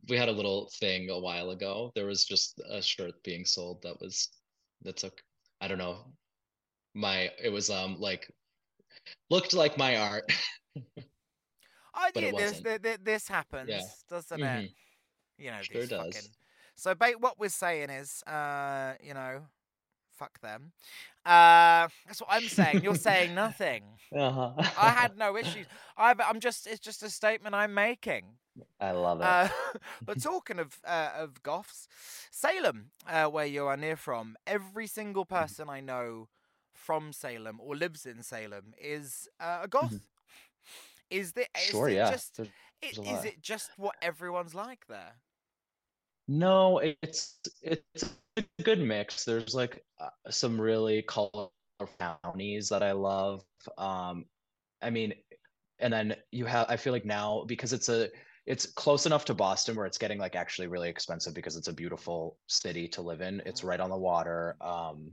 we 0.08 0.16
had 0.16 0.28
a 0.28 0.32
little 0.32 0.68
thing 0.80 1.10
a 1.10 1.18
while 1.18 1.50
ago. 1.50 1.92
There 1.94 2.06
was 2.06 2.24
just 2.24 2.60
a 2.68 2.82
shirt 2.82 3.14
being 3.22 3.44
sold 3.44 3.82
that 3.82 4.00
was 4.00 4.28
that 4.82 4.96
took 4.96 5.20
I 5.60 5.68
don't 5.68 5.78
know 5.78 5.98
my 6.94 7.30
it 7.42 7.50
was 7.50 7.70
um 7.70 7.96
like 8.00 8.28
looked 9.30 9.54
like 9.54 9.76
my 9.78 9.96
art. 9.96 10.24
I 11.94 12.08
it 12.08 12.14
did 12.20 12.36
this. 12.36 12.52
wasn't. 12.52 12.64
th- 12.66 12.82
th- 12.82 12.98
This 13.02 13.28
happens, 13.28 13.70
doesn't 14.08 14.40
it? 14.40 14.44
Mhm. 14.44 14.74
You 15.38 15.50
know, 15.50 15.62
Sure 15.62 15.86
does. 15.86 16.14
fucking. 16.14 16.30
So, 16.76 16.94
ba- 16.94 17.14
what 17.18 17.38
we're 17.38 17.48
saying 17.48 17.90
is, 17.90 18.22
uh, 18.24 18.94
you 19.02 19.14
know, 19.14 19.42
fuck 20.18 20.40
them. 20.40 20.72
Uh, 21.24 21.88
that's 22.06 22.20
what 22.20 22.30
I'm 22.30 22.48
saying. 22.48 22.82
You're 22.82 22.94
saying 22.96 23.34
nothing. 23.34 23.84
Uh-huh. 24.14 24.52
I 24.76 24.92
had 24.92 25.16
no 25.16 25.36
issues. 25.36 25.66
I, 25.96 26.14
I'm 26.26 26.40
just, 26.40 26.66
it's 26.66 26.80
just 26.80 27.02
a 27.02 27.10
statement 27.10 27.54
I'm 27.54 27.74
making. 27.74 28.24
I 28.80 28.92
love 28.92 29.20
it. 29.22 29.36
Uh, 29.36 29.48
but 30.04 30.18
talking 30.20 30.58
of 30.58 30.78
uh, 30.86 31.10
of 31.16 31.42
goths, 31.42 31.88
Salem, 32.30 32.90
uh, 33.06 33.26
where 33.26 33.46
you 33.46 33.66
are 33.66 33.76
near 33.76 33.96
from, 33.96 34.36
every 34.46 34.86
single 34.86 35.24
Mm-hmm. 35.40 35.46
person 35.46 35.68
I 35.68 35.80
know 35.80 36.28
from 36.72 37.12
Salem 37.12 37.58
or 37.60 37.76
lives 37.76 38.06
in 38.06 38.22
Salem 38.22 38.74
is 38.80 39.28
uh, 39.40 39.60
a 39.62 39.68
goth. 39.68 40.06
Is 41.10 41.32
the 41.32 41.46
is 41.56 41.80
Mm-hmm. 41.80 41.86
Sure, 41.86 41.88
it 41.88 42.00
yeah. 42.00 42.04
just 42.04 42.40
a 42.82 42.92
is 43.04 43.24
it 43.24 43.42
just 43.42 43.72
what 43.76 43.96
everyone's 44.00 44.54
like 44.54 44.86
there? 44.88 45.16
No, 46.28 46.78
it's 46.78 47.38
it's 47.62 48.14
a 48.36 48.44
good 48.62 48.80
mix. 48.80 49.24
There's 49.24 49.54
like 49.54 49.82
uh, 49.98 50.10
some 50.30 50.60
really 50.60 51.02
colorful 51.02 51.52
counties 51.98 52.68
that 52.68 52.82
I 52.82 52.92
love. 52.92 53.42
Um, 53.78 54.26
I 54.82 54.90
mean, 54.90 55.14
and 55.78 55.92
then 55.92 56.16
you 56.30 56.44
have 56.44 56.66
I 56.68 56.76
feel 56.76 56.92
like 56.92 57.06
now 57.06 57.44
because 57.46 57.72
it's 57.72 57.88
a 57.88 58.08
it's 58.44 58.66
close 58.66 59.06
enough 59.06 59.24
to 59.26 59.34
Boston 59.34 59.76
where 59.76 59.86
it's 59.86 59.98
getting 59.98 60.18
like 60.18 60.36
actually 60.36 60.68
really 60.68 60.88
expensive 60.88 61.34
because 61.34 61.56
it's 61.56 61.68
a 61.68 61.72
beautiful 61.72 62.38
city 62.46 62.88
to 62.88 63.02
live 63.02 63.22
in. 63.22 63.42
It's 63.46 63.64
right 63.64 63.80
on 63.80 63.90
the 63.90 63.96
water. 63.96 64.56
Um, 64.60 65.12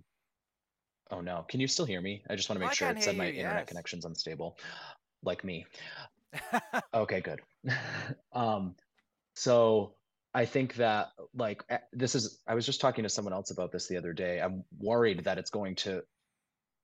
oh 1.11 1.21
no, 1.21 1.45
can 1.47 1.61
you 1.61 1.67
still 1.67 1.85
hear 1.85 2.01
me? 2.01 2.23
I 2.29 2.35
just 2.35 2.49
want 2.49 2.59
to 2.59 2.65
I 2.65 2.69
make 2.69 2.75
sure 2.75 2.87
can 2.89 2.97
it 2.97 3.03
said 3.03 3.17
my 3.17 3.27
you, 3.27 3.39
internet 3.39 3.61
yes. 3.61 3.67
connection's 3.67 4.05
unstable, 4.05 4.57
like 5.23 5.43
me. 5.43 5.65
Okay, 6.93 7.21
good. 7.21 7.39
Um, 8.33 8.75
so 9.35 9.95
I 10.35 10.45
think 10.45 10.75
that 10.75 11.13
like 11.33 11.63
eh, 11.69 11.79
this 11.93 12.15
is 12.15 12.43
I 12.47 12.55
was 12.55 12.67
just 12.67 12.81
talking 12.81 13.03
to 13.03 13.09
someone 13.09 13.33
else 13.33 13.51
about 13.51 13.71
this 13.71 13.87
the 13.87 13.97
other 13.97 14.13
day. 14.13 14.41
I'm 14.41 14.65
worried 14.77 15.25
that 15.25 15.39
it's 15.39 15.51
going 15.51 15.75
to 15.77 16.03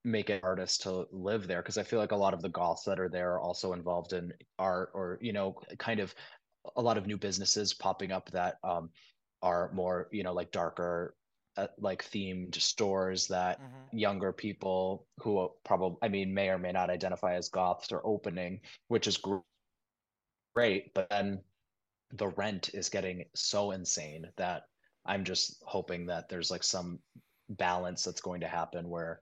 make 0.06 0.30
it 0.30 0.42
hardest 0.44 0.84
to 0.84 1.08
live 1.12 1.48
there 1.48 1.62
because 1.62 1.78
I 1.78 1.84
feel 1.84 2.00
like 2.00 2.12
a 2.14 2.18
lot 2.18 2.34
of 2.34 2.42
the 2.42 2.50
goths 2.50 2.86
that 2.86 3.00
are 3.00 3.10
there 3.10 3.34
are 3.34 3.42
also 3.42 3.74
involved 3.74 4.14
in 4.14 4.34
art 4.60 4.92
or 4.96 5.20
you 5.22 5.34
know 5.34 5.54
kind 5.80 6.00
of 6.00 6.16
a 6.78 6.82
lot 6.82 6.98
of 6.98 7.08
new 7.08 7.18
businesses 7.18 7.74
popping 7.74 8.12
up 8.12 8.32
that 8.32 8.58
um 8.64 8.92
are 9.44 9.72
more 9.74 10.10
you 10.14 10.24
know 10.24 10.34
like 10.34 10.52
darker 10.52 11.18
uh, 11.58 11.68
like 11.80 12.04
themed 12.04 12.56
stores 12.56 13.28
that 13.30 13.62
Mhm. 13.62 13.90
younger 13.92 14.34
people 14.34 15.08
who 15.20 15.52
probably 15.66 15.98
I 16.04 16.10
mean 16.10 16.34
may 16.34 16.50
or 16.50 16.60
may 16.60 16.74
not 16.74 16.90
identify 16.92 17.36
as 17.36 17.50
goths 17.50 17.92
are 17.94 18.06
opening 18.06 18.62
which 18.90 19.08
is 19.08 19.18
gr- 19.18 19.40
great 20.56 20.94
but 20.94 21.10
then 21.10 21.44
the 22.14 22.30
rent 22.30 22.70
is 22.74 22.90
getting 22.90 23.26
so 23.36 23.72
insane 23.72 24.28
that 24.38 24.64
I'm 25.06 25.24
just 25.24 25.62
hoping 25.66 26.06
that 26.08 26.30
there's 26.30 26.52
like 26.52 26.64
some 26.64 27.00
balance 27.50 28.04
that's 28.04 28.22
going 28.22 28.42
to 28.42 28.48
happen 28.48 28.90
where 28.90 29.22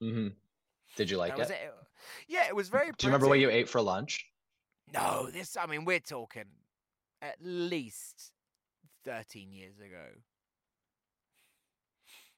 hmm 0.01 0.29
Did 0.97 1.11
you 1.11 1.19
like 1.19 1.39
it? 1.39 1.51
it. 1.51 1.75
Yeah, 2.27 2.49
it 2.49 2.55
was 2.57 2.69
very. 2.69 2.87
Do 2.87 3.07
you 3.07 3.09
remember 3.09 3.29
what 3.29 3.39
you 3.39 3.51
ate 3.51 3.69
for 3.69 3.81
lunch? 3.81 4.27
No, 4.93 5.31
this. 5.31 5.57
I 5.57 5.67
mean, 5.67 5.85
we're 5.85 6.01
talking 6.01 6.47
at 7.23 7.37
least 7.41 8.33
thirteen 9.05 9.53
years 9.53 9.79
ago. 9.79 10.07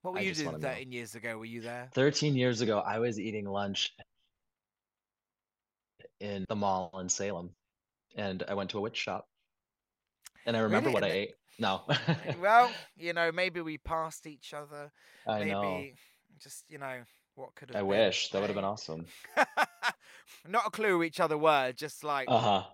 What 0.02 0.14
were 0.14 0.20
I 0.20 0.22
you 0.22 0.34
doing 0.34 0.46
wanna 0.46 0.58
know. 0.58 0.68
thirteen 0.68 0.92
years 0.92 1.14
ago? 1.14 1.36
Were 1.38 1.44
you 1.44 1.60
there? 1.60 1.90
13 1.94 2.34
years 2.36 2.60
ago, 2.62 2.78
I 2.78 2.98
was 2.98 3.18
eating 3.20 3.44
lunch 3.46 3.90
in 6.20 6.44
the 6.48 6.56
mall 6.56 6.90
in 7.00 7.08
Salem, 7.08 7.50
and 8.16 8.42
I 8.48 8.54
went 8.54 8.70
to 8.70 8.78
a 8.78 8.80
witch 8.80 8.96
shop. 8.96 9.26
And 10.46 10.56
I 10.56 10.60
remember 10.60 10.88
Really? 10.88 10.94
what 11.02 11.04
I 11.04 11.12
ate. 11.14 11.34
No. 11.58 11.82
well, 12.40 12.70
you 12.96 13.12
know, 13.12 13.30
maybe 13.30 13.60
we 13.60 13.76
passed 13.78 14.26
each 14.26 14.54
other. 14.54 14.90
I 15.26 15.38
maybe 15.40 15.50
know. 15.50 15.84
just 16.42 16.64
you 16.70 16.78
know 16.78 17.02
what 17.34 17.54
could 17.54 17.68
have. 17.68 17.76
I 17.76 17.80
been. 17.80 17.88
wish. 17.88 18.30
That 18.30 18.40
would 18.40 18.48
have 18.48 18.54
been 18.56 18.64
awesome. 18.64 19.04
Not 20.48 20.66
a 20.66 20.70
clue 20.70 20.88
who 20.96 21.02
each 21.02 21.20
other 21.20 21.36
were. 21.36 21.72
Just 21.72 22.02
like, 22.04 22.26
Uh-huh. 22.30 22.64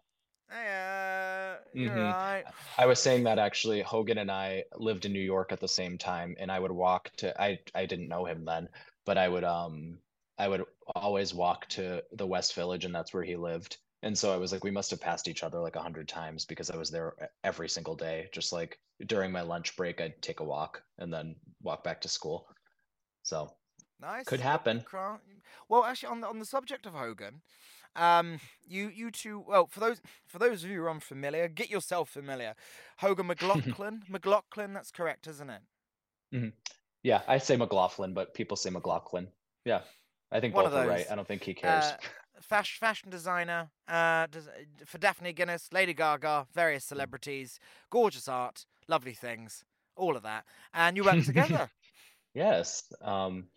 Uh, 0.51 1.59
you're 1.74 1.92
Mhm. 1.92 2.16
right. 2.16 2.47
I 2.78 2.86
was 2.86 3.01
saying 3.03 3.24
that 3.24 3.38
actually 3.38 3.82
Hogan 3.82 4.18
and 4.18 4.30
I 4.30 4.64
lived 4.74 5.05
in 5.05 5.12
New 5.12 5.20
York 5.20 5.53
at 5.53 5.61
the 5.61 5.68
same 5.68 5.99
time 5.99 6.36
and 6.38 6.51
I 6.51 6.59
would 6.61 6.72
walk 6.72 7.11
to 7.18 7.38
I 7.40 7.61
I 7.74 7.86
didn't 7.86 8.09
know 8.09 8.24
him 8.26 8.44
then, 8.44 8.70
but 9.05 9.18
I 9.18 9.28
would 9.28 9.44
um 9.44 10.03
I 10.38 10.49
would 10.49 10.64
always 10.94 11.34
walk 11.34 11.68
to 11.70 12.05
the 12.12 12.26
West 12.26 12.55
Village 12.55 12.84
and 12.84 12.94
that's 12.94 13.12
where 13.14 13.24
he 13.24 13.36
lived. 13.36 13.78
And 14.03 14.16
so 14.18 14.32
I 14.32 14.36
was 14.36 14.53
like 14.53 14.64
we 14.64 14.70
must 14.70 14.90
have 14.90 15.01
passed 15.01 15.28
each 15.28 15.42
other 15.42 15.61
like 15.61 15.76
a 15.76 15.82
hundred 15.82 16.09
times 16.09 16.44
because 16.47 16.70
I 16.70 16.76
was 16.76 16.90
there 16.90 17.30
every 17.44 17.68
single 17.68 17.97
day. 17.97 18.28
Just 18.32 18.53
like 18.53 18.80
during 19.07 19.32
my 19.32 19.42
lunch 19.42 19.76
break 19.76 20.01
I'd 20.01 20.22
take 20.22 20.40
a 20.40 20.44
walk 20.44 20.84
and 20.99 21.12
then 21.12 21.36
walk 21.62 21.84
back 21.84 22.01
to 22.03 22.09
school. 22.09 22.49
So 23.24 23.57
Nice. 23.99 24.26
Could 24.26 24.40
happen. 24.40 24.84
Well, 25.68 25.84
actually, 25.84 26.11
on 26.11 26.20
the 26.20 26.28
on 26.28 26.38
the 26.38 26.44
subject 26.44 26.86
of 26.86 26.94
Hogan, 26.94 27.42
um, 27.97 28.38
you 28.66 28.88
you 28.88 29.11
two. 29.11 29.40
Well, 29.47 29.66
for 29.66 29.80
those 29.80 30.01
for 30.26 30.38
those 30.38 30.62
of 30.64 30.70
you 30.70 30.76
who 30.78 30.84
are 30.84 30.90
unfamiliar, 30.90 31.49
get 31.49 31.70
yourself 31.70 32.09
familiar. 32.11 32.55
Hogan 32.99 33.26
McLaughlin, 33.32 34.03
McLaughlin. 34.09 34.72
That's 34.72 34.90
correct, 34.90 35.26
isn't 35.26 35.51
it? 35.51 36.53
yeah, 37.03 37.22
I 37.28 37.38
say 37.38 37.57
McLaughlin, 37.57 38.12
but 38.14 38.34
people 38.34 38.57
say 38.57 38.70
McLaughlin. 38.70 39.28
Yeah. 39.64 39.80
I 40.32 40.40
think 40.40 40.55
One 40.55 40.64
both 40.64 40.74
are 40.74 40.86
right. 40.88 41.07
I 41.11 41.14
don't 41.14 41.26
think 41.26 41.44
he 41.44 41.55
cares. 41.55 41.84
Uh, 41.84 41.97
fashion 42.40 42.78
fashion 42.80 43.11
designer. 43.11 43.70
Uh, 43.86 44.26
for 44.84 44.99
Daphne 44.99 45.32
Guinness, 45.32 45.68
Lady 45.72 45.94
Gaga, 45.94 46.49
various 46.53 46.84
Mm. 46.84 46.88
celebrities, 46.88 47.61
gorgeous 47.90 48.26
art, 48.28 48.66
lovely 48.88 49.14
things, 49.14 49.64
all 49.94 50.16
of 50.16 50.22
that, 50.24 50.44
and 50.74 50.97
you 50.97 51.05
work 51.05 51.24
together. 51.24 51.70
Yes, 52.34 52.92
um, 53.01 53.49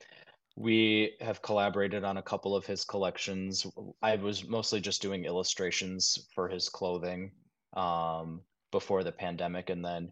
we 0.60 1.14
have 1.22 1.42
collaborated 1.42 2.04
on 2.04 2.18
a 2.18 2.22
couple 2.22 2.54
of 2.54 2.66
his 2.66 2.84
collections. 2.84 3.66
I 4.02 4.18
was 4.18 4.46
mostly 4.46 4.82
just 4.82 5.02
doing 5.02 5.24
illustrations 5.24 6.28
for 6.36 6.50
his 6.50 6.68
clothing 6.68 7.32
um, 7.78 8.42
before 8.70 9.06
the 9.06 9.12
pandemic, 9.14 9.70
and 9.70 9.84
then 9.84 10.12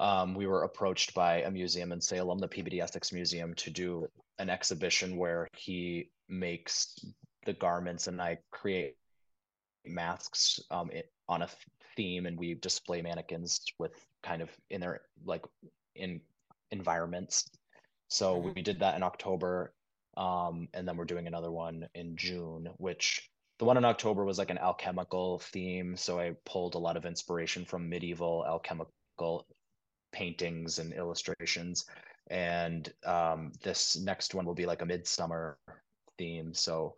um, 0.00 0.34
we 0.34 0.48
were 0.48 0.64
approached 0.64 1.14
by 1.14 1.42
a 1.42 1.50
museum 1.50 1.92
in 1.92 2.00
Salem, 2.00 2.40
the 2.40 2.48
Peabody 2.48 2.80
Essex 2.80 3.12
Museum, 3.12 3.54
to 3.54 3.70
do 3.70 4.08
an 4.40 4.50
exhibition 4.50 5.16
where 5.16 5.46
he 5.56 6.10
makes 6.28 6.98
the 7.46 7.52
garments 7.52 8.08
and 8.08 8.20
I 8.20 8.38
create 8.50 8.96
masks 9.86 10.58
um, 10.72 10.90
on 11.28 11.42
a 11.42 11.48
theme, 11.96 12.26
and 12.26 12.36
we 12.36 12.54
display 12.54 13.00
mannequins 13.00 13.60
with 13.78 13.92
kind 14.24 14.42
of 14.42 14.50
in 14.70 14.80
their 14.80 15.02
like 15.24 15.44
in 15.94 16.20
environments. 16.72 17.48
So 18.12 18.36
Mhm. 18.36 18.54
we 18.54 18.60
did 18.60 18.80
that 18.80 18.94
in 18.94 19.02
October, 19.02 19.72
um, 20.18 20.68
and 20.74 20.86
then 20.86 20.98
we're 20.98 21.06
doing 21.06 21.26
another 21.26 21.50
one 21.50 21.88
in 21.94 22.14
June, 22.14 22.68
which 22.76 23.30
the 23.58 23.64
one 23.64 23.78
in 23.78 23.86
October 23.86 24.22
was 24.26 24.36
like 24.36 24.50
an 24.50 24.58
alchemical 24.58 25.38
theme. 25.38 25.96
So 25.96 26.20
I 26.20 26.36
pulled 26.44 26.74
a 26.74 26.78
lot 26.78 26.98
of 26.98 27.06
inspiration 27.06 27.64
from 27.64 27.88
medieval 27.88 28.44
alchemical 28.46 29.46
paintings 30.12 30.78
and 30.78 30.92
illustrations. 30.92 31.86
And 32.28 32.92
um, 33.06 33.52
this 33.62 33.96
next 33.96 34.34
one 34.34 34.44
will 34.44 34.54
be 34.54 34.66
like 34.66 34.82
a 34.82 34.86
midsummer 34.86 35.56
theme. 36.18 36.52
So 36.52 36.94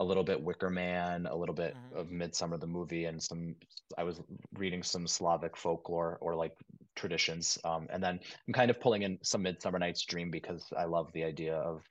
a 0.00 0.04
little 0.04 0.24
bit 0.24 0.42
Wicker 0.42 0.70
Man, 0.70 1.26
a 1.26 1.36
little 1.36 1.54
bit 1.54 1.76
Mhm. 1.76 1.96
of 1.96 2.10
Midsummer 2.10 2.56
the 2.56 2.66
movie, 2.66 3.04
and 3.04 3.22
some. 3.22 3.54
I 3.96 4.02
was 4.02 4.20
reading 4.54 4.82
some 4.82 5.06
Slavic 5.06 5.56
folklore 5.56 6.18
or 6.20 6.34
like 6.34 6.56
traditions, 6.96 7.58
um, 7.64 7.86
and 7.90 8.02
then 8.02 8.20
I'm 8.46 8.54
kind 8.54 8.70
of 8.70 8.80
pulling 8.80 9.02
in 9.02 9.18
some 9.22 9.42
Midsummer 9.42 9.78
Night's 9.78 10.04
Dream 10.04 10.30
because 10.30 10.72
I 10.76 10.84
love 10.84 11.12
the 11.12 11.24
idea 11.24 11.56
of 11.56 11.82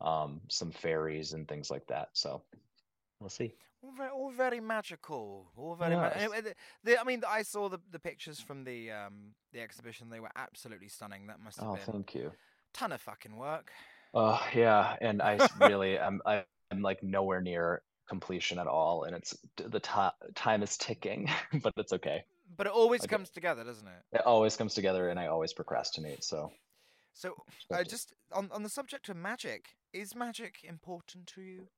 um, 0.00 0.40
some 0.48 0.70
fairies 0.70 1.32
and 1.32 1.46
things 1.48 1.70
like 1.70 1.86
that. 1.88 2.08
So 2.12 2.42
we'll 3.20 3.30
see. 3.30 3.54
All 3.82 3.92
very, 3.96 4.10
all 4.10 4.30
very 4.30 4.60
magical. 4.60 5.50
All 5.56 5.74
very. 5.74 5.96
Ma- 5.96 6.02
Yes. 6.02 6.16
anyway, 6.16 6.40
the, 6.42 6.54
the, 6.84 7.00
I 7.00 7.04
mean, 7.04 7.22
I 7.26 7.42
saw 7.42 7.68
the, 7.68 7.78
the 7.90 7.98
pictures 7.98 8.38
from 8.40 8.64
the 8.64 8.90
um 8.90 9.34
the 9.52 9.60
exhibition. 9.60 10.10
They 10.10 10.20
were 10.20 10.30
absolutely 10.36 10.88
stunning. 10.88 11.26
That 11.28 11.40
must 11.40 11.58
have 11.58 11.68
Oh, 11.68 11.74
been 11.74 11.92
thank 11.92 12.14
you. 12.14 12.30
ton 12.74 12.92
of 12.92 13.00
fucking 13.00 13.36
work. 13.36 13.72
Oh 14.12 14.40
yeah, 14.54 14.96
and 15.00 15.22
I 15.22 15.38
really 15.58 15.98
am 15.98 16.20
I, 16.26 16.44
I'm 16.70 16.82
like 16.82 17.02
nowhere 17.02 17.40
near 17.40 17.82
completion 18.08 18.58
at 18.58 18.66
all, 18.66 19.04
and 19.04 19.14
it's 19.14 19.36
the 19.56 19.80
ti 19.80 20.08
time 20.34 20.62
is 20.62 20.76
ticking, 20.76 21.28
but 21.62 21.72
it's 21.76 21.92
okay. 21.92 22.24
But 22.50 22.66
it 22.66 22.72
always 22.72 23.06
comes 23.06 23.30
together, 23.30 23.64
doesn't 23.64 23.86
it? 23.88 24.04
It 24.12 24.20
always 24.26 24.56
comes 24.56 24.74
together, 24.74 25.08
and 25.08 25.18
I 25.18 25.26
always 25.26 25.52
procrastinate. 25.52 26.22
So 26.24 26.52
So, 27.12 27.36
uh, 27.70 27.84
just 27.84 28.14
on 28.32 28.50
on 28.50 28.62
the 28.64 28.68
subject 28.68 29.08
of 29.08 29.16
magic, 29.16 29.76
is 29.92 30.14
magic 30.16 30.64
important 30.64 31.28
to 31.28 31.42
you? 31.42 31.70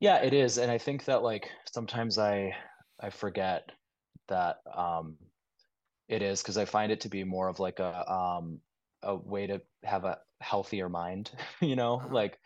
yeah, 0.00 0.22
it 0.22 0.32
is, 0.32 0.58
and 0.58 0.70
I 0.70 0.78
think 0.78 1.04
that 1.04 1.22
like 1.22 1.50
sometimes 1.72 2.18
I 2.18 2.56
I 2.98 3.10
forget 3.10 3.70
that 4.28 4.58
um 4.72 5.18
it 6.08 6.22
is 6.22 6.42
because 6.42 6.58
I 6.58 6.66
find 6.66 6.92
it 6.92 7.00
to 7.02 7.10
be 7.10 7.24
more 7.24 7.48
of 7.48 7.60
like 7.60 7.80
a 7.80 8.10
um 8.10 8.62
a 9.02 9.16
way 9.16 9.46
to 9.48 9.62
have 9.84 10.04
a 10.04 10.20
healthier 10.40 10.88
mind, 10.90 11.32
you 11.62 11.76
know, 11.76 11.96
Uh-huh. 12.00 12.10
like 12.10 12.40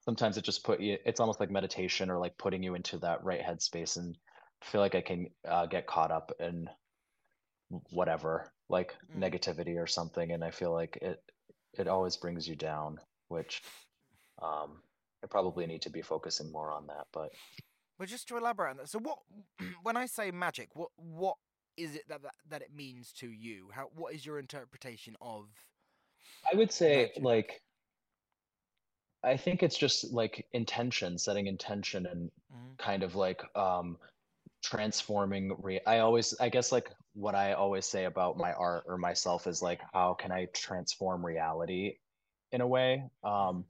sometimes 0.00 0.38
it 0.38 0.44
just 0.44 0.64
put 0.64 0.80
you 0.80 0.98
it's 1.06 1.20
almost 1.20 1.40
like 1.40 1.50
meditation 1.50 2.10
or 2.10 2.18
like 2.20 2.38
putting 2.38 2.62
you 2.64 2.74
into 2.76 2.98
that 3.00 3.24
right 3.24 3.42
headspace 3.42 3.96
and 3.98 4.18
feel 4.64 4.80
like 4.82 4.94
I 4.96 5.02
can 5.02 5.28
uh, 5.46 5.66
get 5.66 5.86
caught 5.88 6.12
up 6.12 6.32
in 6.40 6.68
whatever 7.90 8.52
like 8.68 8.96
Mm. 9.08 9.20
negativity 9.20 9.80
or 9.82 9.86
something 9.86 10.32
and 10.32 10.44
I 10.44 10.50
feel 10.50 10.72
like 10.72 10.96
it 11.02 11.22
it 11.78 11.88
always 11.88 12.16
brings 12.16 12.48
you 12.48 12.56
down 12.56 13.00
which 13.28 13.62
um 14.42 14.82
I 15.22 15.26
probably 15.28 15.66
need 15.66 15.82
to 15.82 15.90
be 15.90 16.02
focusing 16.02 16.52
more 16.52 16.72
on 16.72 16.86
that 16.88 17.06
but 17.12 17.32
Well, 17.98 18.06
just 18.06 18.28
to 18.28 18.36
elaborate 18.36 18.70
on 18.70 18.76
that. 18.78 18.88
So, 18.88 18.98
what 18.98 19.18
when 19.82 19.96
I 19.96 20.06
say 20.06 20.30
magic, 20.30 20.74
what 20.74 20.90
what 20.96 21.36
is 21.76 21.94
it 21.94 22.08
that 22.08 22.22
that, 22.22 22.34
that 22.48 22.62
it 22.62 22.72
means 22.74 23.12
to 23.14 23.30
you? 23.30 23.70
How 23.72 23.86
what 23.94 24.14
is 24.14 24.24
your 24.26 24.38
interpretation 24.38 25.16
of? 25.20 25.66
I 26.52 26.54
would 26.56 26.70
say 26.70 27.12
Magic. 27.12 27.16
like 27.16 27.62
I 29.22 29.36
think 29.36 29.62
it's 29.62 29.76
just 29.78 30.12
like 30.12 30.46
intention, 30.52 31.18
setting 31.18 31.46
intention 31.46 32.06
and 32.06 32.30
Mhm. 32.50 32.78
kind 32.78 33.02
of 33.02 33.14
like 33.14 33.42
um 33.56 33.98
transforming 34.64 35.56
re 35.62 35.80
I 35.86 36.00
always 36.00 36.34
I 36.40 36.48
guess 36.50 36.72
like 36.72 36.90
what 37.14 37.34
I 37.34 37.52
always 37.54 37.86
say 37.86 38.04
about 38.04 38.36
my 38.36 38.52
art 38.52 38.84
or 38.86 38.98
myself 38.98 39.46
is 39.46 39.62
like 39.62 39.80
how 39.92 40.14
can 40.14 40.32
I 40.32 40.46
transform 40.46 41.24
reality 41.24 41.98
in 42.52 42.60
a 42.60 42.66
way 42.66 43.10
um 43.24 43.66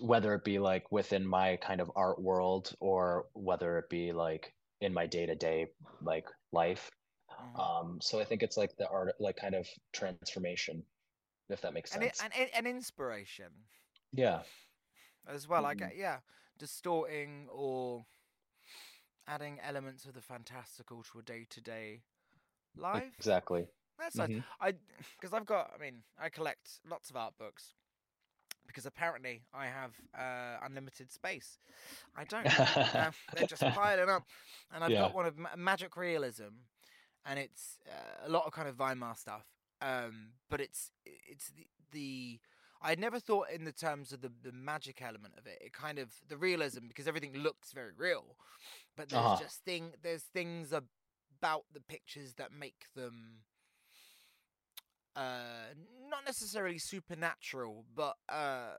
whether 0.00 0.34
it 0.34 0.44
be 0.44 0.58
like 0.58 0.90
within 0.90 1.24
my 1.26 1.56
kind 1.56 1.80
of 1.80 1.90
art 1.94 2.20
world 2.20 2.74
or 2.80 3.28
whether 3.34 3.78
it 3.78 3.88
be 3.88 4.12
like 4.12 4.52
in 4.80 4.92
my 4.92 5.06
day-to-day 5.06 5.68
like 6.00 6.26
life 6.52 6.90
Mhm. 7.38 7.60
um 7.60 8.00
so 8.00 8.20
I 8.20 8.24
think 8.24 8.42
it's 8.42 8.56
like 8.56 8.76
the 8.76 8.88
art 8.88 9.14
like 9.20 9.36
kind 9.36 9.54
of 9.54 9.68
transformation 9.92 10.84
if 11.48 11.62
that 11.62 11.74
makes 11.74 11.92
and 11.92 12.02
it, 12.02 12.14
sense 12.14 12.20
and 12.20 12.32
and 12.34 12.50
an 12.54 12.66
inspiration 12.66 13.68
yeah 14.12 14.44
as 15.26 15.48
well. 15.48 15.64
I 15.66 15.74
Mhm. 15.74 15.74
get 15.74 15.96
yeah, 15.96 16.20
distorting 16.58 17.48
or 17.50 18.06
adding 19.26 19.60
elements 19.60 20.06
of 20.06 20.14
the 20.14 20.22
fantastical 20.22 21.02
to 21.02 21.18
a 21.18 21.22
day 21.22 21.44
to 21.44 21.60
day 21.60 22.02
life. 22.76 23.14
exactly 23.18 23.66
That's 23.98 24.18
nice. 24.18 24.30
Mhm. 24.30 24.44
I 24.60 24.74
because 25.20 25.32
I've 25.34 25.46
got. 25.46 25.72
I 25.74 25.80
mean, 25.80 26.02
I 26.18 26.28
collect 26.28 26.80
lots 26.88 27.10
of 27.10 27.16
art 27.16 27.34
books 27.38 27.74
because 28.66 28.86
apparently 28.86 29.42
I 29.52 29.66
have 29.66 29.92
uh, 30.18 30.58
unlimited 30.64 31.10
space. 31.12 31.58
I 32.16 32.24
don't. 32.24 32.46
uh, 32.96 33.10
they're 33.34 33.44
just 33.44 33.62
piling 33.70 34.08
up, 34.08 34.24
and 34.72 34.84
I've 34.84 34.90
Yeah. 34.92 34.98
got 34.98 35.14
one 35.14 35.26
of 35.26 35.38
ma- 35.38 35.56
magic 35.56 35.96
realism, 35.96 36.50
and 37.24 37.38
it's 37.38 37.78
uh, 37.88 38.26
a 38.26 38.28
lot 38.30 38.44
of 38.46 38.52
kind 38.52 38.68
of 38.68 38.78
Weimar 38.78 39.14
stuff. 39.16 39.46
Um, 39.80 40.32
but 40.50 40.60
it's 40.60 40.90
it's 41.04 41.50
the, 41.50 41.66
the 41.92 42.40
I 42.82 42.94
never 42.94 43.18
thought 43.20 43.48
in 43.50 43.64
the 43.64 43.72
terms 43.72 44.12
of 44.12 44.20
the, 44.22 44.30
the 44.42 44.52
magic 44.52 45.02
element 45.02 45.34
of 45.38 45.46
it. 45.46 45.58
It 45.60 45.72
kind 45.72 45.98
of 45.98 46.10
the 46.28 46.36
realism 46.36 46.86
because 46.88 47.06
everything 47.06 47.34
looks 47.34 47.72
very 47.72 47.92
real, 47.96 48.36
but 48.96 49.10
there's 49.10 49.32
Uh-huh. 49.32 49.36
just 49.38 49.64
thing 49.64 49.92
there's 50.02 50.22
things 50.22 50.72
about 51.38 51.62
the 51.72 51.80
pictures 51.80 52.34
that 52.34 52.50
make 52.52 52.86
them 52.94 53.40
uh 55.16 55.72
not 56.08 56.24
necessarily 56.24 56.78
supernatural 56.78 57.84
but 57.94 58.14
uh 58.28 58.74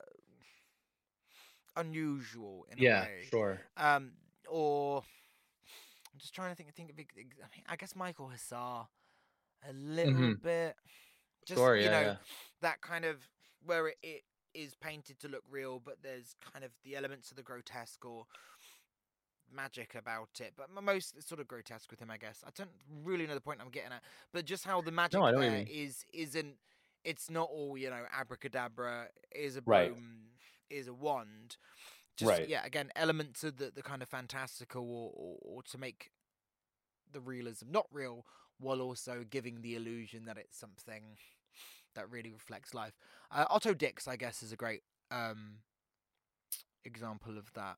unusual 1.76 2.66
in 2.70 2.78
a 2.78 2.82
way. 2.82 2.86
yeah 2.86 3.06
sure 3.30 3.60
um 3.76 4.12
or 4.48 5.02
i'm 6.12 6.18
just 6.18 6.34
trying 6.34 6.50
to 6.50 6.56
think 6.56 6.74
think 6.74 6.90
of 6.90 6.96
I, 6.98 7.02
mean, 7.54 7.64
I 7.68 7.76
guess 7.76 7.94
michael 7.94 8.28
hussar 8.30 8.86
a 9.68 9.72
little 9.72 10.12
Mhm. 10.12 10.42
bit 10.42 10.76
just 11.46 11.58
Sure, 11.58 11.76
you 11.76 11.90
know 11.90 12.00
yeah. 12.02 12.16
that 12.60 12.80
kind 12.80 13.04
of 13.04 13.16
where 13.64 13.88
it, 13.88 13.96
it 14.02 14.22
is 14.54 14.74
painted 14.74 15.18
to 15.20 15.28
look 15.28 15.42
real 15.50 15.80
but 15.84 15.96
there's 16.02 16.34
kind 16.52 16.64
of 16.64 16.70
the 16.84 16.96
elements 16.96 17.30
of 17.30 17.36
the 17.36 17.42
grotesque 17.42 18.04
or 18.04 18.26
magic 19.54 19.94
about 19.94 20.28
it 20.40 20.52
but 20.56 20.68
most 20.82 21.14
it's 21.16 21.26
sort 21.28 21.40
of 21.40 21.48
grotesque 21.48 21.90
with 21.90 22.00
him 22.00 22.10
i 22.10 22.16
guess 22.16 22.42
i 22.46 22.50
don't 22.54 22.70
really 23.04 23.26
know 23.26 23.34
the 23.34 23.40
point 23.40 23.60
i'm 23.62 23.70
getting 23.70 23.92
at 23.92 24.02
but 24.32 24.44
just 24.44 24.64
how 24.64 24.80
the 24.80 24.90
magic 24.90 25.22
I 25.22 25.30
know 25.32 25.38
what 25.38 25.46
you 25.46 25.50
there 25.50 25.64
is 25.66 26.04
isn't 26.12 26.56
it's 27.04 27.30
not 27.30 27.48
all 27.50 27.76
you 27.76 27.88
know 27.90 28.02
abracadabra 28.18 29.08
is 29.34 29.56
a 29.56 29.62
Right. 29.66 29.94
broom 29.94 30.28
is 30.70 30.86
a 30.88 30.94
wand 30.94 31.56
just 32.16 32.38
Right. 32.38 32.46
yeah 32.46 32.64
again 32.64 32.90
elements 32.96 33.44
of 33.44 33.56
the, 33.56 33.70
the 33.74 33.82
kind 33.82 34.02
of 34.02 34.08
fantastical 34.08 34.82
or, 34.82 35.10
or, 35.14 35.38
or 35.42 35.62
to 35.62 35.78
make 35.78 36.10
the 37.12 37.20
realism 37.20 37.70
not 37.70 37.86
real 37.92 38.24
while 38.58 38.80
also 38.80 39.24
giving 39.28 39.60
the 39.62 39.74
illusion 39.74 40.24
that 40.24 40.36
it's 40.38 40.58
something 40.58 41.16
that 41.94 42.10
really 42.10 42.32
reflects 42.32 42.74
life 42.74 42.94
uh, 43.30 43.44
otto 43.50 43.74
dix 43.74 44.06
i 44.08 44.16
guess 44.16 44.42
is 44.42 44.52
a 44.52 44.56
great 44.56 44.82
um 45.10 45.56
example 46.84 47.38
of 47.38 47.52
that 47.54 47.76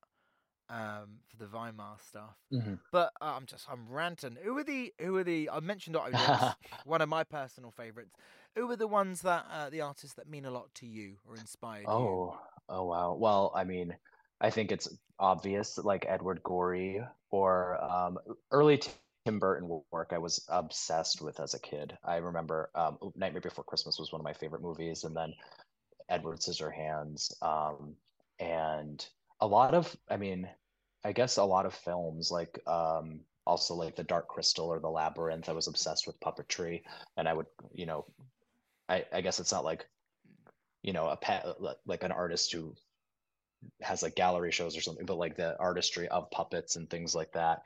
um 0.70 1.20
for 1.26 1.36
the 1.36 1.46
weimar 1.46 1.96
stuff 2.06 2.36
Mhm. 2.52 2.78
but 2.90 3.12
uh, 3.20 3.34
i'm 3.36 3.46
just 3.46 3.66
i'm 3.70 3.88
ranting 3.88 4.36
who 4.42 4.56
are 4.58 4.64
the 4.64 4.92
who 5.00 5.16
are 5.16 5.24
the 5.24 5.48
i 5.50 5.60
mentioned 5.60 5.96
otto 5.96 6.12
dix 6.12 6.56
one 6.84 7.00
of 7.00 7.08
my 7.08 7.24
personal 7.24 7.70
favorites 7.70 8.14
who 8.54 8.70
are 8.70 8.76
the 8.76 8.86
ones 8.88 9.22
that 9.22 9.46
uh, 9.52 9.70
the 9.70 9.80
artists 9.80 10.14
that 10.14 10.28
mean 10.28 10.44
a 10.44 10.50
lot 10.50 10.74
to 10.74 10.86
you 10.86 11.16
or 11.28 11.36
inspired 11.36 11.92
you 11.92 11.92
Oh, 11.92 12.38
oh 12.68 12.84
wow. 12.84 13.14
Well, 13.14 13.52
I 13.54 13.64
mean, 13.64 13.96
I 14.40 14.50
think 14.50 14.72
it's 14.72 14.88
obvious, 15.18 15.78
like 15.78 16.06
Edward 16.08 16.42
Gorey 16.42 17.00
or 17.30 17.82
um, 17.82 18.18
early 18.50 18.78
Tim 19.24 19.38
Burton 19.38 19.82
work. 19.90 20.12
I 20.12 20.18
was 20.18 20.44
obsessed 20.48 21.20
with 21.22 21.40
as 21.40 21.54
a 21.54 21.58
kid. 21.58 21.96
I 22.04 22.16
remember 22.16 22.70
um, 22.74 22.98
Nightmare 23.16 23.40
Before 23.40 23.64
Christmas 23.64 23.98
was 23.98 24.12
one 24.12 24.20
of 24.20 24.24
my 24.24 24.32
favorite 24.32 24.62
movies, 24.62 25.04
and 25.04 25.16
then 25.16 25.34
Edward 26.08 26.38
Scissorhands, 26.40 27.32
um, 27.42 27.96
and 28.38 29.06
a 29.40 29.46
lot 29.46 29.74
of, 29.74 29.94
I 30.08 30.16
mean, 30.16 30.48
I 31.04 31.12
guess 31.12 31.36
a 31.36 31.44
lot 31.44 31.66
of 31.66 31.74
films, 31.74 32.30
like 32.30 32.60
um, 32.66 33.20
also 33.46 33.74
like 33.74 33.96
The 33.96 34.04
Dark 34.04 34.28
Crystal 34.28 34.66
or 34.66 34.80
The 34.80 34.88
Labyrinth. 34.90 35.48
I 35.48 35.52
was 35.52 35.68
obsessed 35.68 36.06
with 36.06 36.20
puppetry, 36.20 36.82
and 37.16 37.28
I 37.28 37.32
would, 37.32 37.46
you 37.72 37.86
know, 37.86 38.04
I, 38.88 39.04
I 39.12 39.20
guess 39.20 39.40
it's 39.40 39.52
not 39.52 39.64
like 39.64 39.86
you 40.82 40.92
know 40.92 41.08
a 41.08 41.16
pet 41.16 41.46
like 41.86 42.02
an 42.02 42.12
artist 42.12 42.52
who 42.52 42.74
has 43.82 44.02
like 44.02 44.14
gallery 44.14 44.52
shows 44.52 44.76
or 44.76 44.80
something 44.80 45.04
but 45.04 45.18
like 45.18 45.36
the 45.36 45.58
artistry 45.58 46.08
of 46.08 46.30
puppets 46.30 46.76
and 46.76 46.88
things 46.88 47.14
like 47.14 47.32
that 47.32 47.62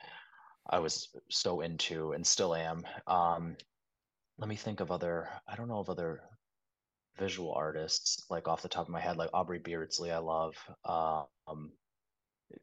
i 0.70 0.78
was 0.78 1.08
so 1.28 1.60
into 1.60 2.12
and 2.12 2.26
still 2.26 2.54
am 2.54 2.84
um 3.06 3.56
let 4.38 4.48
me 4.48 4.56
think 4.56 4.80
of 4.80 4.90
other 4.90 5.28
i 5.46 5.54
don't 5.54 5.68
know 5.68 5.78
of 5.78 5.90
other 5.90 6.22
visual 7.18 7.52
artists 7.52 8.24
like 8.30 8.48
off 8.48 8.62
the 8.62 8.68
top 8.68 8.86
of 8.86 8.92
my 8.92 9.00
head 9.00 9.16
like 9.16 9.30
aubrey 9.32 9.58
beardsley 9.58 10.10
i 10.10 10.18
love 10.18 10.54
um 10.84 11.72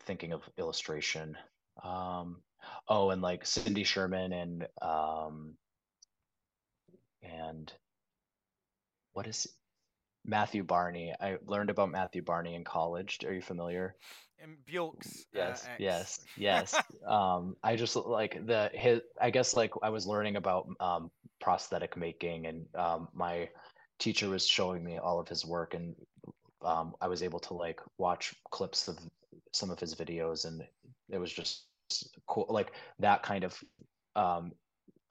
thinking 0.04 0.34
of 0.34 0.41
illustration 0.58 1.38
um 1.84 2.41
oh 2.88 3.10
and 3.10 3.22
like 3.22 3.45
cindy 3.45 3.84
sherman 3.84 4.34
and 4.34 4.68
um 4.82 5.54
and 7.24 7.72
what 9.14 9.28
is 9.28 9.47
Matthew 10.26 10.64
Barney. 10.64 11.14
I 11.20 11.38
learned 11.45 11.70
about 11.70 11.91
Matthew 11.91 12.22
Barney 12.22 12.56
in 12.56 12.64
college. 12.64 13.20
Are 13.26 13.34
you 13.34 13.41
familiar? 13.41 13.95
and 14.41 14.58
bjork's 14.66 15.26
Yes, 15.34 15.66
uh, 15.66 15.76
yes, 15.80 16.20
yes. 16.38 16.82
Um, 17.06 17.56
I 17.64 17.76
just 17.76 17.95
like 17.95 18.45
the 18.45 18.70
his. 18.74 19.02
I 19.20 19.30
guess 19.30 19.56
like 19.56 19.72
I 19.84 19.89
was 19.89 20.08
learning 20.08 20.36
about 20.38 20.68
um, 20.80 21.12
prosthetic 21.41 21.97
making, 21.97 22.47
and 22.47 22.66
um, 22.76 23.10
my 23.14 23.50
teacher 24.00 24.30
was 24.30 24.47
showing 24.47 24.84
me 24.84 24.97
all 24.97 25.20
of 25.20 25.28
his 25.28 25.45
work, 25.45 25.74
and 25.74 25.95
um, 26.62 26.95
I 27.02 27.08
was 27.08 27.22
able 27.24 27.39
to 27.41 27.54
like 27.54 27.80
watch 27.97 28.34
clips 28.52 28.88
of 28.88 28.97
some 29.54 29.70
of 29.72 29.80
his 29.80 29.95
videos 29.95 30.45
and 30.45 30.62
it 31.10 31.18
was 31.18 31.32
just 31.32 31.66
cool 32.28 32.45
like 32.50 32.74
that 33.00 33.24
kind 33.24 33.43
of 33.43 33.64
um 34.16 34.52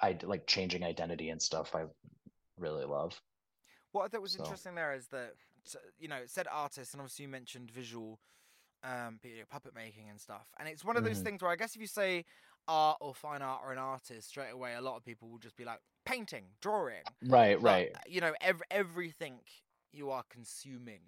I 0.00 0.16
like 0.22 0.46
changing 0.46 0.84
identity 0.84 1.30
and 1.30 1.42
stuff 1.42 1.74
I 1.74 1.86
really 2.56 2.84
love. 2.84 3.20
What 3.92 4.04
I 4.04 4.08
thought 4.08 4.22
was 4.22 4.32
So- 4.34 4.42
interesting 4.44 4.74
there 4.76 4.94
is 4.94 5.08
that 5.08 5.34
you 5.98 6.08
know 6.08 6.16
it 6.16 6.30
said 6.30 6.46
artist, 6.50 6.94
and 6.94 7.00
obviously 7.00 7.24
you 7.24 7.28
mentioned 7.28 7.70
visual, 7.70 8.20
um, 8.84 9.18
puppet 9.50 9.74
making 9.74 10.08
and 10.08 10.20
stuff. 10.20 10.46
And 10.58 10.68
it's 10.68 10.84
one 10.84 10.96
of 10.96 11.04
those 11.04 11.18
Mhm. 11.18 11.24
things 11.24 11.42
where 11.42 11.50
I 11.50 11.56
guess 11.56 11.74
if 11.74 11.80
you 11.80 11.88
say 11.88 12.24
art 12.68 12.98
or 13.00 13.14
fine 13.14 13.42
art 13.42 13.62
or 13.64 13.72
an 13.72 13.78
artist 13.78 14.28
straight 14.28 14.50
away, 14.50 14.74
a 14.74 14.82
lot 14.82 14.96
of 14.96 15.04
people 15.04 15.28
will 15.30 15.38
just 15.38 15.56
be 15.56 15.64
like 15.64 15.80
painting, 16.06 16.46
drawing. 16.60 17.16
Right, 17.22 17.60
But, 17.62 17.82
right. 17.82 17.92
you 18.06 18.20
know, 18.20 18.34
ev- 18.40 18.62
everything 18.70 19.40
you 19.92 20.10
are 20.10 20.24
consuming 20.30 21.02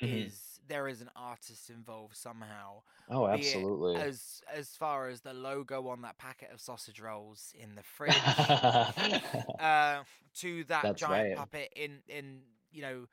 Mhm. 0.00 0.32
is 0.32 0.60
there 0.66 0.88
is 0.88 1.00
an 1.00 1.10
artist 1.16 1.70
involved 1.70 2.16
somehow. 2.16 2.82
Oh, 3.08 3.26
absolutely. 3.26 4.08
As 4.08 4.42
as 4.52 4.70
far 4.76 5.08
as 5.08 5.22
the 5.22 5.34
logo 5.34 5.88
on 5.88 6.02
that 6.02 6.18
packet 6.18 6.50
of 6.52 6.60
sausage 6.60 7.00
rolls 7.00 7.52
in 7.54 7.74
the 7.74 7.82
fridge, 7.82 8.54
uh, 9.58 10.04
to 10.34 10.64
that 10.64 10.94
That's 10.94 10.94
giant 10.94 11.32
right. 11.32 11.34
puppet 11.34 11.72
in 11.76 12.02
in 12.08 12.42
you 12.70 12.82
know 12.82 13.06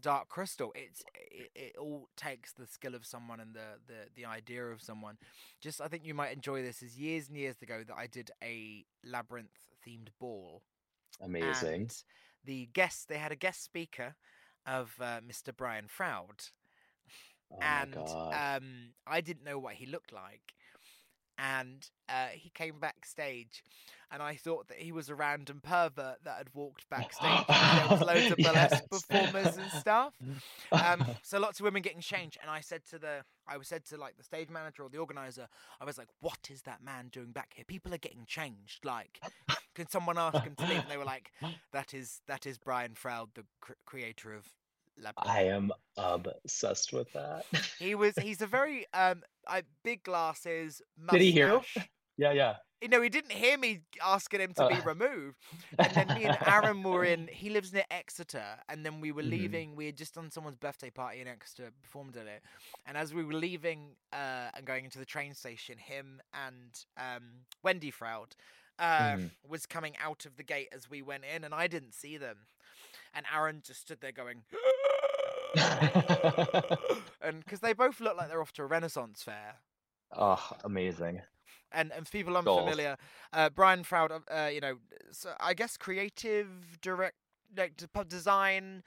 Dark 0.00 0.28
Crystal. 0.28 0.72
It's 0.74 1.02
it, 1.14 1.50
it 1.54 1.76
all 1.78 2.08
takes 2.16 2.52
the 2.52 2.66
skill 2.66 2.94
of 2.94 3.04
someone 3.04 3.40
and 3.40 3.54
the, 3.54 3.78
the 3.86 4.08
the 4.14 4.24
idea 4.24 4.64
of 4.66 4.82
someone. 4.82 5.16
Just 5.60 5.80
I 5.80 5.88
think 5.88 6.04
you 6.04 6.14
might 6.14 6.32
enjoy 6.32 6.62
this. 6.62 6.82
Is 6.82 6.98
years 6.98 7.28
and 7.28 7.36
years 7.36 7.56
ago 7.62 7.82
that 7.86 7.96
I 7.96 8.06
did 8.06 8.30
a 8.42 8.84
labyrinth 9.04 9.50
themed 9.86 10.08
ball. 10.20 10.62
Amazing. 11.20 11.82
And 11.82 12.02
the 12.44 12.68
guest 12.72 13.08
they 13.08 13.18
had 13.18 13.32
a 13.32 13.36
guest 13.36 13.64
speaker 13.64 14.14
of 14.66 14.94
uh, 15.00 15.20
Mr. 15.26 15.56
Brian 15.56 15.86
Froud 15.88 16.50
Oh 17.50 17.58
and 17.60 17.96
um, 17.96 18.92
I 19.06 19.20
didn't 19.20 19.44
know 19.44 19.58
what 19.58 19.74
he 19.74 19.86
looked 19.86 20.12
like. 20.12 20.54
And 21.38 21.88
uh, 22.08 22.28
he 22.34 22.50
came 22.50 22.80
backstage, 22.80 23.62
and 24.10 24.20
I 24.20 24.34
thought 24.34 24.66
that 24.68 24.78
he 24.78 24.90
was 24.90 25.08
a 25.08 25.14
random 25.14 25.60
pervert 25.62 26.24
that 26.24 26.36
had 26.38 26.48
walked 26.52 26.88
backstage. 26.90 27.44
there 27.48 27.86
was 27.88 28.00
loads 28.00 28.30
of 28.32 28.38
burlesque 28.38 28.82
Yes. 28.90 29.02
performers 29.06 29.56
and 29.56 29.70
stuff. 29.72 30.14
Um, 30.72 31.04
so 31.22 31.38
lots 31.38 31.60
of 31.60 31.64
women 31.64 31.82
getting 31.82 32.00
changed, 32.00 32.38
and 32.42 32.50
I 32.50 32.60
said 32.60 32.82
to 32.90 32.98
the, 32.98 33.22
I 33.46 33.56
was 33.56 33.68
said 33.68 33.84
to 33.86 33.96
like 33.96 34.16
the 34.16 34.24
stage 34.24 34.50
manager 34.50 34.82
or 34.82 34.88
the 34.88 34.98
organizer, 34.98 35.46
I 35.80 35.84
was 35.84 35.96
like, 35.96 36.08
"What 36.20 36.48
is 36.50 36.62
that 36.62 36.82
man 36.82 37.08
doing 37.12 37.30
back 37.30 37.52
here? 37.54 37.64
People 37.64 37.94
are 37.94 37.98
getting 37.98 38.24
changed. 38.26 38.84
Like, 38.84 39.20
can 39.76 39.88
someone 39.88 40.18
ask 40.18 40.42
him 40.42 40.56
to 40.56 40.66
leave?" 40.66 40.80
And 40.80 40.90
they 40.90 40.96
were 40.96 41.04
like, 41.04 41.30
"That 41.72 41.94
is 41.94 42.20
that 42.26 42.46
is 42.46 42.58
Brian 42.58 42.94
Froud, 42.94 43.28
the 43.34 43.44
cr- 43.60 43.72
creator 43.86 44.32
of." 44.34 44.46
Labyrinth." 45.00 45.28
I 45.28 45.42
am 45.44 45.72
obsessed 45.96 46.92
with 46.92 47.12
that. 47.12 47.44
He 47.78 47.94
was. 47.94 48.16
He's 48.16 48.42
a 48.42 48.46
very 48.46 48.86
um, 48.92 49.22
I, 49.46 49.62
big 49.84 50.02
glasses. 50.02 50.82
Mustache. 50.98 51.18
Did 51.18 51.24
he 51.24 51.32
hear? 51.32 51.60
Yeah, 52.16 52.32
yeah. 52.32 52.56
You 52.80 52.88
know, 52.88 53.00
he 53.00 53.08
didn't 53.08 53.32
hear 53.32 53.56
me 53.56 53.82
asking 54.04 54.40
him 54.40 54.52
to 54.54 54.66
be 54.66 54.74
Uh. 54.74 54.82
removed. 54.82 55.36
And 55.78 55.94
then 55.96 56.12
me 56.12 56.24
and 56.24 56.36
Aaron 56.44 56.82
were 56.82 57.04
in. 57.04 57.28
He 57.28 57.48
lives 57.50 57.72
near 57.72 57.84
Exeter, 57.90 58.58
and 58.68 58.84
then 58.84 59.00
we 59.00 59.12
were 59.12 59.22
Mhm. 59.22 59.30
leaving. 59.30 59.76
We 59.76 59.86
had 59.86 59.96
just 59.96 60.14
done 60.14 60.30
someone's 60.30 60.56
birthday 60.56 60.90
party 60.90 61.20
in 61.20 61.28
Exeter, 61.28 61.70
performed 61.82 62.16
at 62.16 62.26
it, 62.26 62.42
and 62.86 62.96
as 62.96 63.14
we 63.14 63.22
were 63.24 63.34
leaving 63.34 63.96
uh, 64.12 64.50
and 64.54 64.64
going 64.66 64.84
into 64.84 64.98
the 64.98 65.04
train 65.06 65.34
station, 65.34 65.78
him 65.78 66.20
and 66.32 66.84
um, 66.96 67.46
Wendy 67.62 67.92
Froud 67.92 68.34
uh, 68.80 69.16
Mhm. 69.16 69.30
was 69.48 69.66
coming 69.66 69.96
out 69.98 70.26
of 70.26 70.36
the 70.36 70.42
gate 70.44 70.68
as 70.72 70.90
we 70.90 71.02
went 71.02 71.24
in, 71.24 71.44
and 71.44 71.54
I 71.54 71.68
didn't 71.68 71.94
see 71.94 72.16
them. 72.16 72.38
And 73.14 73.26
Aaron 73.32 73.62
just 73.64 73.80
stood 73.82 74.00
there 74.00 74.12
going. 74.12 74.42
and 77.22 77.40
because 77.44 77.60
they 77.60 77.72
both 77.72 78.00
look 78.00 78.16
like 78.16 78.28
they're 78.28 78.40
off 78.40 78.52
to 78.52 78.62
a 78.62 78.66
Renaissance 78.66 79.22
fair, 79.22 79.56
oh, 80.16 80.50
amazing. 80.64 81.20
and 81.72 81.92
and 81.92 82.06
for 82.06 82.12
people 82.12 82.36
unfamiliar, 82.36 82.96
uh, 83.32 83.50
Brian 83.50 83.82
Froud, 83.84 84.12
uh, 84.12 84.50
you 84.52 84.60
know, 84.60 84.76
so 85.12 85.32
I 85.40 85.54
guess 85.54 85.76
creative 85.76 86.78
direct, 86.80 87.16
like 87.56 87.80
design 88.08 88.82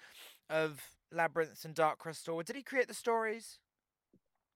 of 0.49 0.81
Labyrinth 1.11 1.65
and 1.65 1.73
Dark 1.73 1.99
Crystal. 1.99 2.41
Did 2.41 2.55
he 2.55 2.63
create 2.63 2.87
the 2.87 2.93
stories? 2.93 3.59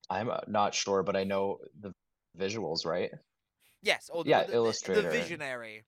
I'm 0.09 0.29
uh, 0.29 0.39
not 0.47 0.75
sure, 0.75 1.03
but 1.03 1.15
I 1.15 1.23
know 1.23 1.59
the 1.79 1.91
visuals, 2.37 2.85
right? 2.85 3.11
Yes, 3.81 4.09
or 4.13 4.23
the, 4.23 4.29
Yeah, 4.29 4.43
the- 4.43 4.53
illustrator. 4.53 5.01
the 5.01 5.09
visionary. 5.09 5.83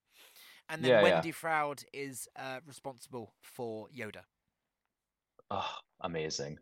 And 0.70 0.84
then 0.84 0.92
Yeah, 0.92 0.98
yeah. 0.98 1.14
Wendy 1.14 1.32
Froud 1.32 1.84
is 1.94 2.28
uh, 2.36 2.60
responsible 2.66 3.34
for 3.42 3.88
Yoda. 3.96 4.24
Oh, 5.52 5.70
amazing. 6.02 6.58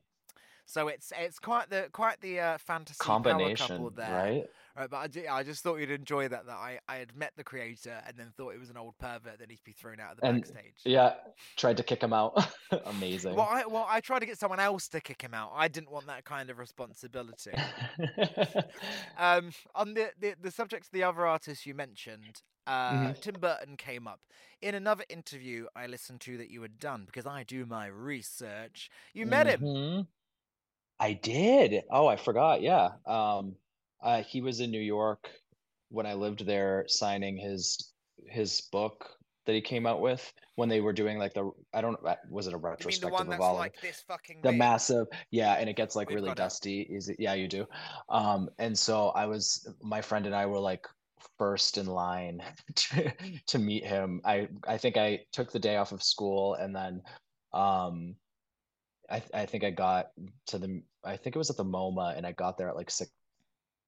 So 0.67 0.87
it's 0.87 1.13
it's 1.17 1.37
quite 1.37 1.69
the 1.69 1.89
quite 1.91 2.19
the 2.21 2.39
uh, 2.39 2.57
fantasy 2.57 2.97
power 2.99 3.17
couple 3.19 3.31
Combination, 3.33 3.89
there. 3.95 4.11
right? 4.11 4.43
Right, 4.77 4.89
but 4.89 4.97
I, 4.97 5.07
ju- 5.07 5.25
I 5.31 5.43
just 5.43 5.63
thought 5.63 5.77
you'd 5.77 5.91
enjoy 5.91 6.27
that. 6.27 6.47
That 6.47 6.55
I, 6.55 6.79
I 6.89 6.95
had 6.97 7.15
met 7.15 7.31
the 7.37 7.43
creator 7.45 8.01
and 8.05 8.17
then 8.17 8.33
thought 8.35 8.55
it 8.55 8.59
was 8.59 8.69
an 8.69 8.75
old 8.75 8.97
pervert 8.97 9.39
that 9.39 9.47
needs 9.47 9.61
to 9.61 9.65
be 9.65 9.71
thrown 9.71 10.01
out 10.01 10.13
of 10.13 10.17
the 10.17 10.25
And 10.25 10.41
backstage. 10.41 10.73
yeah, 10.83 11.13
tried 11.55 11.77
to 11.77 11.83
kick 11.83 12.01
him 12.03 12.11
out. 12.13 12.45
amazing. 12.85 13.35
Well, 13.35 13.47
I 13.49 13.65
well 13.67 13.85
I 13.87 14.01
tried 14.01 14.19
to 14.19 14.25
get 14.25 14.39
someone 14.39 14.59
else 14.59 14.87
to 14.89 14.99
kick 14.99 15.21
him 15.21 15.33
out. 15.35 15.51
I 15.55 15.67
didn't 15.67 15.91
want 15.91 16.07
that 16.07 16.25
kind 16.25 16.49
of 16.49 16.57
responsibility. 16.57 17.51
um, 19.17 19.51
on 19.75 19.93
the, 19.93 20.09
the 20.19 20.35
the 20.41 20.51
subject 20.51 20.85
of 20.87 20.91
the 20.91 21.03
other 21.03 21.25
artists 21.25 21.65
you 21.65 21.73
mentioned, 21.73 22.41
uh, 22.67 23.13
Mhm. 23.13 23.21
Tim 23.21 23.35
Burton 23.39 23.77
came 23.77 24.07
up 24.07 24.19
in 24.61 24.75
another 24.75 25.05
interview 25.09 25.67
I 25.75 25.87
listened 25.87 26.21
to 26.21 26.37
that 26.37 26.49
you 26.49 26.61
had 26.61 26.79
done 26.79 27.05
because 27.05 27.25
I 27.25 27.43
do 27.43 27.65
my 27.65 27.87
research. 27.87 28.89
You 29.13 29.25
met 29.25 29.47
him. 29.47 29.61
Mhm. 29.61 30.07
I 30.99 31.13
did. 31.13 31.83
Oh, 31.91 32.07
I 32.07 32.15
forgot. 32.15 32.61
Yeah. 32.61 32.97
Um, 33.05 33.57
uh, 34.01 34.23
he 34.23 34.41
was 34.41 34.59
in 34.59 34.71
New 34.71 34.79
York 34.81 35.29
when 35.89 36.05
I 36.05 36.13
lived 36.13 36.45
there, 36.45 36.85
signing 36.87 37.37
his 37.37 37.93
his 38.27 38.61
book 38.71 39.17
that 39.45 39.53
he 39.53 39.61
came 39.61 39.85
out 39.85 39.99
with 40.01 40.33
when 40.55 40.69
they 40.69 40.81
were 40.81 40.93
doing 40.93 41.19
like 41.19 41.33
the 41.33 41.51
I 41.73 41.81
don't 41.81 41.97
uh, 42.05 42.15
was 42.29 42.47
it 42.47 42.53
a 42.53 42.57
You 42.57 42.61
mean 42.61 42.61
the 42.61 42.69
retrospective 42.69 43.29
of 43.29 43.41
all 43.41 43.55
like 43.55 43.79
this 43.81 44.01
fucking 44.01 44.41
the 44.41 44.49
big? 44.49 44.57
massive 44.57 45.07
yeah 45.31 45.53
and 45.53 45.69
it 45.69 45.75
gets 45.75 45.95
like 45.95 46.09
We've 46.09 46.15
really 46.15 46.33
dusty 46.33 46.81
is 46.81 47.09
it 47.09 47.17
yeah 47.19 47.33
you 47.33 47.47
do 47.47 47.67
um 48.09 48.49
and 48.57 48.77
so 48.77 49.09
i 49.09 49.25
was 49.27 49.67
my 49.83 50.01
friend 50.01 50.25
and 50.25 50.33
i 50.35 50.45
were 50.47 50.59
like 50.59 50.87
first 51.37 51.77
in 51.77 51.85
line 51.85 52.41
to, 52.75 53.11
to 53.47 53.59
meet 53.59 53.85
him 53.85 54.21
i 54.25 54.47
i 54.67 54.77
think 54.77 54.97
i 54.97 55.19
took 55.31 55.51
the 55.51 55.59
day 55.59 55.77
off 55.77 55.91
of 55.91 56.03
school 56.03 56.55
and 56.55 56.75
then 56.75 57.01
um 57.53 58.15
i 59.09 59.21
i 59.33 59.45
think 59.45 59.63
i 59.63 59.69
got 59.69 60.07
to 60.47 60.57
the 60.57 60.81
i 61.03 61.15
think 61.17 61.35
it 61.35 61.39
was 61.39 61.49
at 61.49 61.57
the 61.57 61.65
moma 61.65 62.15
and 62.17 62.25
i 62.25 62.31
got 62.31 62.57
there 62.57 62.69
at 62.69 62.75
like 62.75 62.91
6 62.91 63.09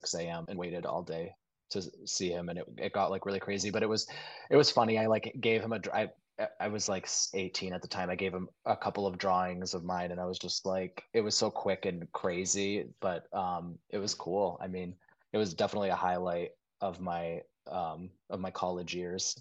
6 0.03 0.13
a.m 0.15 0.45
and 0.47 0.59
waited 0.59 0.85
all 0.85 1.03
day 1.03 1.33
to 1.69 1.81
see 2.05 2.29
him 2.29 2.49
and 2.49 2.59
it, 2.59 2.65
it 2.77 2.93
got 2.93 3.11
like 3.11 3.25
really 3.25 3.39
crazy 3.39 3.69
but 3.69 3.83
it 3.83 3.89
was 3.89 4.07
it 4.49 4.55
was 4.55 4.71
funny 4.71 4.97
i 4.97 5.05
like 5.05 5.35
gave 5.41 5.61
him 5.61 5.73
a 5.73 5.79
I, 5.93 6.47
I 6.59 6.67
was 6.67 6.87
like 6.87 7.09
18 7.33 7.73
at 7.73 7.81
the 7.81 7.87
time. 7.87 8.09
I 8.09 8.15
gave 8.15 8.33
him 8.33 8.47
a 8.65 8.75
couple 8.75 9.07
of 9.07 9.17
drawings 9.17 9.73
of 9.73 9.83
mine 9.83 10.11
and 10.11 10.19
I 10.19 10.25
was 10.25 10.37
just 10.37 10.65
like 10.65 11.03
it 11.13 11.21
was 11.21 11.35
so 11.35 11.49
quick 11.49 11.85
and 11.85 12.11
crazy, 12.11 12.85
but 12.99 13.25
um 13.33 13.77
it 13.89 13.97
was 13.97 14.13
cool. 14.13 14.59
I 14.61 14.67
mean, 14.67 14.95
it 15.33 15.37
was 15.37 15.53
definitely 15.53 15.89
a 15.89 15.95
highlight 15.95 16.51
of 16.81 16.99
my 17.01 17.41
um 17.69 18.11
of 18.29 18.39
my 18.39 18.51
college 18.51 18.95
years. 18.95 19.35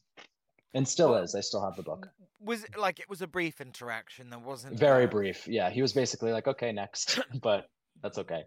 And 0.75 0.87
still 0.87 1.13
Well, 1.13 1.23
is. 1.23 1.35
I 1.35 1.41
still 1.41 1.65
have 1.65 1.77
the 1.77 1.83
book. 1.83 2.09
Was 2.41 2.65
it 2.65 2.77
like 2.77 3.01
it 3.01 3.09
was 3.09 3.23
a 3.23 3.27
brief 3.27 3.61
interaction? 3.61 4.31
There 4.31 4.39
wasn't 4.39 4.79
Very 4.79 5.07
brief. 5.07 5.47
Yeah, 5.49 5.71
he 5.71 5.83
was 5.83 5.93
basically 5.93 6.33
like, 6.33 6.47
"Okay, 6.47 6.73
next." 6.73 7.19
But 7.43 7.67
that's 8.03 8.19
okay. 8.19 8.45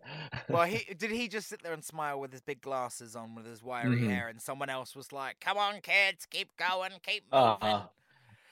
Well, 0.48 0.66
he 0.66 0.94
did 0.98 1.12
he 1.12 1.28
just 1.28 1.48
sit 1.48 1.64
there 1.64 1.74
and 1.74 1.84
smile 1.84 2.20
with 2.20 2.32
his 2.32 2.42
big 2.42 2.62
glasses 2.62 3.16
on, 3.16 3.36
with 3.36 3.46
his 3.46 3.64
wiry 3.64 3.98
Mhm. 3.98 4.10
hair, 4.10 4.28
and 4.28 4.42
someone 4.42 4.70
else 4.70 4.96
was 4.96 5.12
like, 5.12 5.40
"Come 5.40 5.58
on, 5.58 5.82
kids, 5.82 6.26
keep 6.26 6.56
going, 6.58 6.92
keep 7.04 7.24
moving." 7.32 7.48
Uh-huh. 7.62 7.88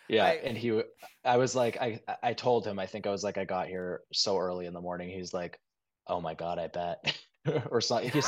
Yeah, 0.09 0.27
and 0.27 0.57
he, 0.57 0.81
i 1.25 1.37
was 1.37 1.55
like, 1.55 1.77
I, 1.81 1.99
I 2.23 2.33
told 2.33 2.65
him, 2.65 2.79
I 2.79 2.85
think 2.85 3.05
I 3.07 3.11
was 3.11 3.23
like, 3.23 3.37
I 3.37 3.43
got 3.45 3.67
here 3.67 4.01
so 4.13 4.37
early 4.37 4.65
in 4.65 4.73
the 4.73 4.81
morning. 4.81 5.09
He's 5.09 5.33
like, 5.33 5.59
oh 6.07 6.21
my 6.21 6.33
God, 6.33 6.59
I 6.59 6.67
bet, 6.67 7.17
or 7.71 7.81
something. 7.81 8.09
He 8.11 8.21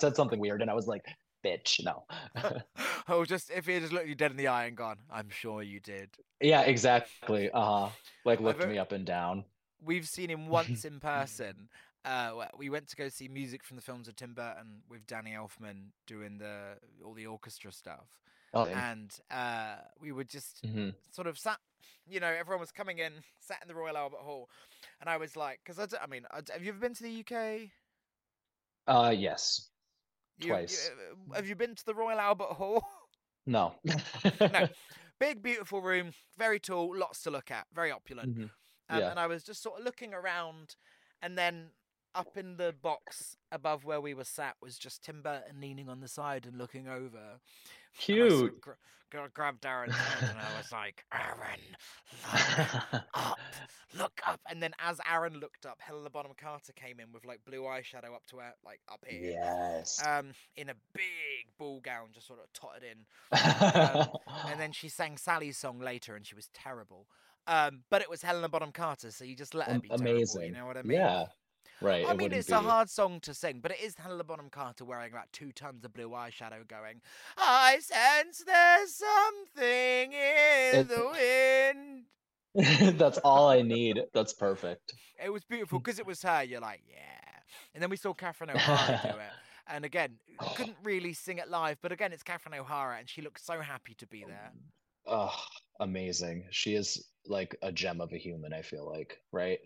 said 0.00 0.16
something 0.16 0.38
weird, 0.38 0.62
and 0.62 0.70
I 0.70 0.74
was 0.74 0.86
like, 0.86 1.04
bitch, 1.44 1.82
no. 1.84 2.04
oh, 3.08 3.24
just 3.24 3.50
if 3.50 3.66
he 3.66 3.74
had 3.74 3.82
just 3.82 3.92
looked 3.92 4.08
you 4.08 4.14
dead 4.14 4.30
in 4.30 4.36
the 4.36 4.48
eye 4.48 4.66
and 4.66 4.76
gone, 4.76 4.98
"I'm 5.10 5.30
sure 5.30 5.62
you 5.62 5.80
did." 5.80 6.10
Yeah, 6.40 6.62
exactly. 6.62 7.50
Uh-huh. 7.50 7.90
Like 8.24 8.40
I've 8.44 8.58
looked 8.58 8.64
me 8.66 8.78
up 8.78 8.92
and 8.92 9.04
down. 9.06 9.44
We've 9.82 10.06
seen 10.08 10.30
him 10.30 10.46
once 10.48 10.84
in 10.84 11.00
person. 11.00 11.68
Uh, 12.04 12.46
we 12.56 12.70
went 12.70 12.88
to 12.88 12.96
go 12.96 13.08
see 13.08 13.28
music 13.28 13.64
from 13.64 13.76
the 13.76 13.82
films 13.82 14.08
of 14.08 14.16
Tim 14.16 14.34
Burton 14.34 14.82
with 14.88 15.06
Danny 15.06 15.32
Elfman 15.32 15.90
doing 16.06 16.38
the 16.38 16.78
all 17.04 17.14
the 17.14 17.26
orchestra 17.26 17.72
stuff, 17.72 18.08
Oh, 18.52 18.68
and 18.72 19.10
uh, 19.30 19.76
we 20.00 20.12
were 20.12 20.24
just 20.24 20.64
hmm 20.64 20.90
sort 21.10 21.26
of 21.26 21.38
sat, 21.38 21.58
you 22.08 22.20
know, 22.20 22.28
everyone 22.28 22.60
was 22.60 22.72
coming 22.72 22.98
in, 22.98 23.12
sat 23.40 23.58
in 23.62 23.68
the 23.68 23.74
Royal 23.74 23.96
Albert 23.96 24.20
Hall, 24.20 24.48
and 25.00 25.10
I 25.10 25.16
was 25.18 25.36
like, 25.36 25.60
because 25.64 25.78
I, 25.78 26.02
I 26.02 26.06
mean, 26.06 26.26
I 26.30 26.40
have 26.52 26.62
you 26.62 26.70
ever 26.70 26.80
been 26.80 26.94
to 26.94 27.02
the 27.02 27.10
UK? 27.12 27.70
Uh, 28.86 29.14
yes. 29.16 29.69
You- 30.40 30.46
you- 30.48 30.52
Twice. 30.54 30.90
uh, 31.30 31.34
have 31.34 31.46
you 31.48 31.54
been 31.56 31.74
to 31.74 31.84
the 31.84 31.94
Royal 31.94 32.18
Albert 32.18 32.52
Hall? 32.54 32.82
No. 33.46 33.74
no, 34.40 34.68
big, 35.20 35.42
beautiful 35.42 35.80
room, 35.82 36.12
very 36.38 36.58
tall, 36.60 36.96
lots 36.96 37.22
to 37.22 37.30
look 37.30 37.50
at, 37.50 37.66
very 37.72 37.90
opulent. 37.90 38.36
Mhm. 38.36 38.50
Um, 38.88 38.98
Yeah. 39.00 39.10
And 39.10 39.18
I 39.20 39.26
was 39.26 39.44
just 39.44 39.62
sort 39.62 39.78
of 39.78 39.84
looking 39.84 40.12
around, 40.14 40.76
and 41.22 41.36
then 41.38 41.70
up 42.14 42.36
in 42.36 42.56
the 42.56 42.74
box 42.82 43.36
above 43.52 43.84
where 43.84 44.00
we 44.00 44.14
were 44.14 44.24
sat 44.24 44.56
was 44.62 44.78
just 44.78 45.02
Tim 45.04 45.22
Burton 45.22 45.60
leaning 45.60 45.88
on 45.88 46.00
the 46.00 46.08
side 46.08 46.46
and 46.46 46.56
looking 46.56 46.88
over. 46.88 47.38
Sort 47.92 47.98
Cute. 47.98 48.52
of 48.54 48.60
gra- 48.60 48.76
gra- 49.10 49.30
grabbed 49.32 49.66
Aaron's 49.66 49.94
hand 49.94 50.30
and 50.30 50.38
I 50.38 50.56
was 50.58 50.70
like, 50.72 51.04
Aaron, 51.12 51.60
look 52.92 53.02
up, 53.14 53.38
look 53.98 54.20
up. 54.26 54.40
And 54.48 54.62
then 54.62 54.72
as 54.78 55.00
Aaron 55.10 55.38
looked 55.40 55.66
up, 55.66 55.78
Helena 55.80 56.10
Bonham 56.10 56.32
Carter 56.40 56.72
came 56.72 57.00
in 57.00 57.12
with 57.12 57.24
like 57.24 57.40
blue 57.44 57.62
eyeshadow 57.62 58.14
up 58.14 58.26
to 58.30 58.38
her, 58.38 58.52
like 58.64 58.80
up 58.90 59.04
here. 59.06 59.32
yes. 59.32 60.00
Um, 60.06 60.32
in 60.56 60.68
a 60.68 60.74
big 60.94 61.46
ball 61.58 61.80
gown, 61.80 62.08
just 62.12 62.26
sort 62.26 62.40
of 62.40 62.52
totted 62.52 62.82
in. 62.84 62.98
Um, 63.32 64.08
and 64.50 64.60
then 64.60 64.72
she 64.72 64.88
sang 64.88 65.16
Sally's 65.16 65.56
song 65.58 65.80
later, 65.80 66.14
and 66.16 66.26
she 66.26 66.34
was 66.34 66.48
terrible. 66.54 67.06
Um, 67.46 67.82
but 67.90 68.02
it 68.02 68.10
was 68.10 68.22
Helena 68.22 68.48
Bonham 68.48 68.70
Carter, 68.72 69.10
so 69.10 69.24
you 69.24 69.34
just 69.34 69.54
let 69.54 69.68
her 69.68 69.78
be 69.80 69.88
terrible. 69.88 70.06
amazing. 70.08 70.42
You 70.42 70.52
know 70.52 70.66
what 70.66 70.76
I 70.76 70.82
mean? 70.82 70.98
Yeah. 70.98 71.26
Right. 71.82 72.06
I 72.06 72.10
it 72.10 72.16
mean, 72.16 72.32
it's 72.32 72.50
a 72.50 72.60
hard 72.60 72.90
song 72.90 73.20
to 73.20 73.32
sing, 73.34 73.60
but 73.60 73.70
it 73.70 73.80
is 73.80 73.96
Helena 73.96 74.24
Bonham 74.24 74.50
Carter 74.50 74.84
wearing 74.84 75.12
about 75.12 75.32
two 75.32 75.52
tons 75.52 75.84
of 75.84 75.92
blue 75.92 76.10
eyeshadow, 76.10 76.66
going, 76.68 77.00
"I 77.36 77.78
sense 77.80 78.42
there's 78.44 78.94
something 78.94 80.12
in 80.12 80.80
It- 80.80 80.88
the 80.88 81.08
wind." 81.10 82.04
That's 82.98 83.18
all 83.18 83.48
I 83.48 83.62
need. 83.62 84.00
That's 84.12 84.32
perfect. 84.32 84.94
It 85.22 85.30
was 85.30 85.44
beautiful 85.44 85.78
because 85.80 85.98
it 85.98 86.06
was 86.06 86.22
her. 86.22 86.42
You're 86.42 86.60
like, 86.60 86.82
yeah. 86.88 86.96
And 87.74 87.82
then 87.82 87.90
we 87.90 87.96
saw 87.96 88.12
Catherine 88.12 88.50
O'Hara 88.50 89.00
do 89.02 89.18
it. 89.18 89.24
And 89.72 89.84
again, 89.84 90.16
couldn't 90.56 90.78
really 90.82 91.12
sing 91.12 91.38
it 91.38 91.48
live, 91.48 91.78
but 91.80 91.92
again, 91.92 92.12
it's 92.12 92.24
Catherine 92.24 92.58
O'Hara, 92.58 92.96
and 92.98 93.08
she 93.08 93.22
looked 93.22 93.44
so 93.44 93.60
happy 93.60 93.94
to 93.98 94.06
be 94.08 94.24
there. 94.26 94.50
Oh, 95.06 95.32
amazing. 95.78 96.46
She 96.50 96.74
is 96.74 97.06
like 97.24 97.54
a 97.62 97.70
gem 97.70 98.00
of 98.00 98.12
a 98.12 98.16
human, 98.16 98.52
I 98.52 98.62
feel 98.62 98.84
like, 98.84 99.18
right? 99.30 99.60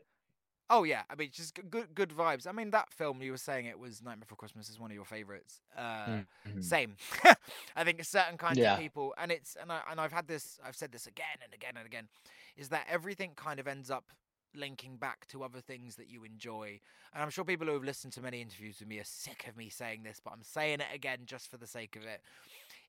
Oh 0.71 0.85
yeah, 0.85 1.03
I 1.11 1.15
mean, 1.15 1.31
just 1.31 1.59
good, 1.71 1.95
good 1.95 2.09
vibes. 2.11 2.47
I 2.47 2.53
mean, 2.53 2.71
that 2.71 2.91
film 2.93 3.21
you 3.23 3.33
were 3.33 3.37
saying 3.37 3.67
it 3.67 3.79
was 3.79 4.03
Night 4.03 4.19
Before 4.19 4.37
Christmas 4.37 4.71
is 4.71 4.81
one 4.81 4.91
of 4.91 4.95
your 4.95 5.05
favorites. 5.05 5.61
Uh, 5.77 6.21
Mhm. 6.47 6.61
Same. 6.61 6.97
I 7.77 7.85
think 7.85 8.01
a 8.01 8.05
certain 8.05 8.39
kinds 8.39 8.59
Yeah. 8.59 8.73
of 8.73 8.75
people, 8.75 9.15
and 9.19 9.31
it's 9.31 9.57
and 9.61 9.71
I 9.71 9.83
and 9.91 10.01
I've 10.01 10.13
had 10.13 10.27
this, 10.27 10.59
I've 10.65 10.77
said 10.77 10.91
this 10.93 11.07
again 11.07 11.39
and 11.45 11.53
again 11.53 11.77
and 11.77 11.87
again, 11.87 12.09
is 12.57 12.71
that 12.71 12.87
everything 12.89 13.33
kind 13.37 13.61
of 13.61 13.69
ends 13.69 13.91
up 13.91 14.13
linking 14.57 14.97
back 14.97 15.27
to 15.27 15.43
other 15.43 15.61
things 15.61 15.97
that 15.97 16.09
you 16.09 16.25
enjoy. 16.25 16.81
And 17.13 17.23
I'm 17.23 17.29
sure 17.31 17.45
people 17.45 17.67
who 17.67 17.75
have 17.75 17.85
listened 17.85 18.13
to 18.15 18.23
many 18.23 18.41
interviews 18.41 18.79
with 18.79 18.89
me 18.89 19.01
are 19.01 19.05
sick 19.05 19.47
of 19.49 19.57
me 19.57 19.69
saying 19.69 20.05
this, 20.05 20.21
but 20.25 20.33
I'm 20.33 20.45
saying 20.45 20.81
it 20.81 20.87
again 20.95 21.21
just 21.27 21.51
for 21.51 21.59
the 21.59 21.67
sake 21.67 21.97
of 21.97 22.05
it. 22.05 22.23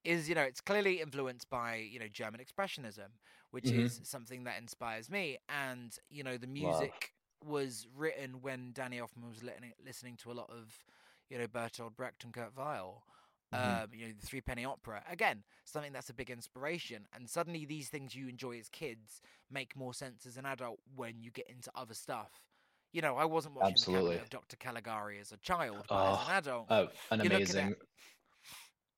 Is 0.06 0.30
you 0.30 0.36
know, 0.36 0.44
it's 0.44 0.62
clearly 0.62 1.02
influenced 1.02 1.50
by 1.50 1.78
you 1.78 2.00
know 2.00 2.08
German 2.08 2.40
expressionism, 2.40 3.10
which 3.52 3.72
Mhm. 3.72 3.74
is 3.74 4.00
something 4.04 4.46
that 4.46 4.60
inspires 4.60 5.10
me, 5.10 5.40
and 5.50 5.98
you 6.10 6.24
know 6.24 6.38
the 6.38 6.48
music 6.48 7.15
was 7.46 7.88
written 7.96 8.42
when 8.42 8.72
Danny 8.74 8.98
Elfman 8.98 9.30
was 9.30 9.44
listening, 9.44 9.74
listening 9.86 10.18
to 10.18 10.32
a 10.32 10.34
lot 10.34 10.50
of, 10.50 10.84
you 11.30 11.38
know, 11.38 11.48
Bertolt 11.48 11.96
Brecht 11.96 12.24
and 12.24 12.34
Kurt 12.34 12.56
Weill. 12.58 13.04
Mhm. 13.54 13.84
Um, 13.84 13.90
you 13.94 14.08
know, 14.08 14.14
the 14.20 14.26
Three 14.26 14.42
Penny 14.42 14.66
Opera. 14.66 15.04
Again, 15.08 15.44
something 15.64 15.94
that's 15.94 16.10
a 16.10 16.14
big 16.14 16.30
inspiration. 16.32 17.08
And 17.14 17.30
suddenly, 17.30 17.66
these 17.66 17.90
things 17.90 18.16
you 18.16 18.28
enjoy 18.28 18.58
as 18.60 18.70
kids 18.70 19.22
make 19.50 19.76
more 19.76 19.94
sense 19.94 20.26
as 20.26 20.36
an 20.38 20.46
adult 20.46 20.80
when 20.96 21.22
you 21.22 21.32
get 21.32 21.48
into 21.50 21.72
other 21.76 21.94
stuff. 21.94 22.32
You 22.92 23.02
know, 23.02 23.18
I 23.18 23.26
wasn't 23.26 23.56
watching 23.56 23.74
Absolutely. 23.74 24.22
Dr. 24.30 24.56
Caligari 24.58 25.20
as 25.20 25.32
a 25.32 25.38
child, 25.38 25.86
but 25.88 26.14
as 26.14 26.18
Oh, 26.18 26.26
an 26.26 26.38
adult, 26.38 26.68
Oh, 26.70 26.88
an 27.12 27.22
at- 27.22 27.28
amazing. 27.28 27.76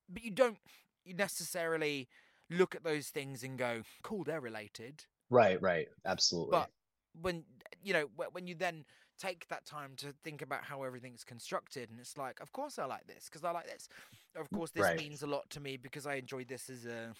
but 0.09 0.23
you 0.23 0.31
don't 0.31 0.59
you 1.03 1.13
necessarily 1.13 2.07
look 2.49 2.75
at 2.75 2.83
those 2.83 3.09
things 3.09 3.43
and 3.43 3.57
go, 3.57 3.83
"Cool, 4.03 4.23
they're 4.23 4.41
related." 4.41 5.05
Right, 5.29 5.61
right. 5.61 5.87
Absolutely. 6.05 6.51
But 6.51 6.71
when 7.13 7.45
you 7.87 7.93
know 7.93 8.09
when 8.33 8.47
you 8.47 8.55
then 8.55 8.85
take 9.17 9.47
that 9.47 9.65
time 9.65 9.95
to 9.97 10.13
think 10.23 10.41
about 10.41 10.63
how 10.65 10.83
everything's 10.83 11.23
constructed, 11.23 11.89
and 11.89 11.99
it's 11.99 12.17
like, 12.17 12.39
of 12.41 12.51
course 12.51 12.77
I 12.77 12.85
like 12.85 13.07
this 13.07 13.25
because 13.25 13.43
I 13.43 13.51
like 13.51 13.65
this. 13.67 13.87
Of 14.35 14.51
course, 14.51 14.71
this 14.71 14.85
Right. 14.85 14.97
means 14.97 15.23
a 15.23 15.27
lot 15.27 15.49
to 15.51 15.59
me 15.59 15.77
because 15.77 16.05
I 16.05 16.15
enjoyed 16.15 16.49
this 16.49 16.69
as 16.69 16.85
a. 16.85 17.13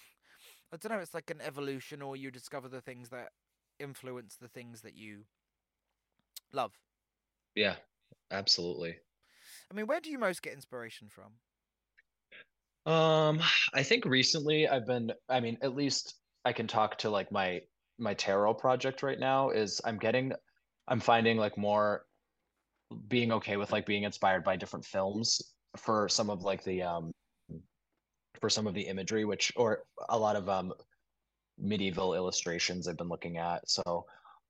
I 0.72 0.76
don't 0.76 0.92
know. 0.92 0.98
It's 0.98 1.14
like 1.14 1.30
an 1.30 1.40
evolution, 1.40 2.02
or 2.02 2.16
you 2.16 2.30
discover 2.30 2.68
the 2.68 2.82
things 2.82 3.08
that 3.10 3.32
influence 3.78 4.36
the 4.36 4.48
things 4.48 4.82
that 4.82 4.94
you 4.94 5.24
love. 6.52 6.78
yeah, 7.54 7.76
absolutely. 8.30 9.00
I 9.70 9.74
mean, 9.74 9.86
where 9.86 10.00
do 10.00 10.10
you 10.10 10.18
most 10.18 10.42
get 10.42 10.52
inspiration 10.52 11.08
from? 11.08 11.40
Um, 12.86 13.40
I 13.74 13.82
think 13.82 14.04
recently 14.04 14.66
I've 14.66 14.86
been, 14.86 15.12
I 15.28 15.40
mean, 15.40 15.58
at 15.62 15.74
least 15.74 16.14
I 16.44 16.52
can 16.52 16.66
talk 16.66 16.98
to 16.98 17.10
like 17.10 17.30
my 17.30 17.62
my 17.98 18.14
tarot 18.14 18.54
project 18.54 19.02
right 19.02 19.18
now 19.18 19.50
is 19.50 19.80
I'm 19.84 19.98
getting 19.98 20.32
I'm 20.88 21.00
finding 21.00 21.36
like 21.36 21.56
more 21.58 22.02
being 23.08 23.32
okay 23.32 23.56
with 23.56 23.70
like 23.70 23.86
being 23.86 24.04
inspired 24.04 24.42
by 24.42 24.56
different 24.56 24.84
films 24.84 25.42
for 25.76 26.08
some 26.08 26.30
of 26.30 26.42
like 26.42 26.64
the 26.64 26.82
um 26.82 27.12
for 28.40 28.48
some 28.48 28.66
of 28.66 28.74
the 28.74 28.82
imagery 28.82 29.24
which 29.24 29.52
or 29.56 29.82
a 30.08 30.18
lot 30.18 30.36
of 30.36 30.48
um 30.48 30.72
medieval 31.58 32.14
illustrations 32.14 32.88
I've 32.88 32.96
been 32.96 33.08
looking 33.08 33.36
at. 33.36 33.68
So 33.68 34.06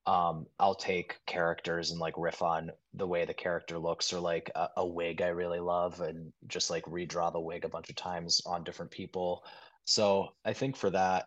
um 0.07 0.47
I'll 0.61 0.77
take 0.77 1.19
characters 1.27 1.91
and 1.91 1.99
like 1.99 2.15
riff 2.17 2.41
on 2.43 2.71
the 2.95 3.07
way 3.07 3.25
the 3.25 3.35
character 3.35 3.79
looks 3.79 4.13
or 4.13 4.21
like 4.21 4.51
a, 4.55 4.69
a 4.77 4.87
wig 4.87 5.21
I 5.21 5.29
really 5.29 5.61
love 5.61 6.01
and 6.01 6.33
just 6.47 6.71
like 6.71 6.85
redraw 6.85 7.33
the 7.33 7.41
wig 7.41 7.65
a 7.65 7.69
bunch 7.69 7.91
of 7.91 7.97
times 7.97 8.41
on 8.47 8.63
different 8.63 8.93
people. 8.93 9.45
So 9.87 10.29
I 10.45 10.53
think 10.53 10.77
for 10.77 10.91
that 10.91 11.27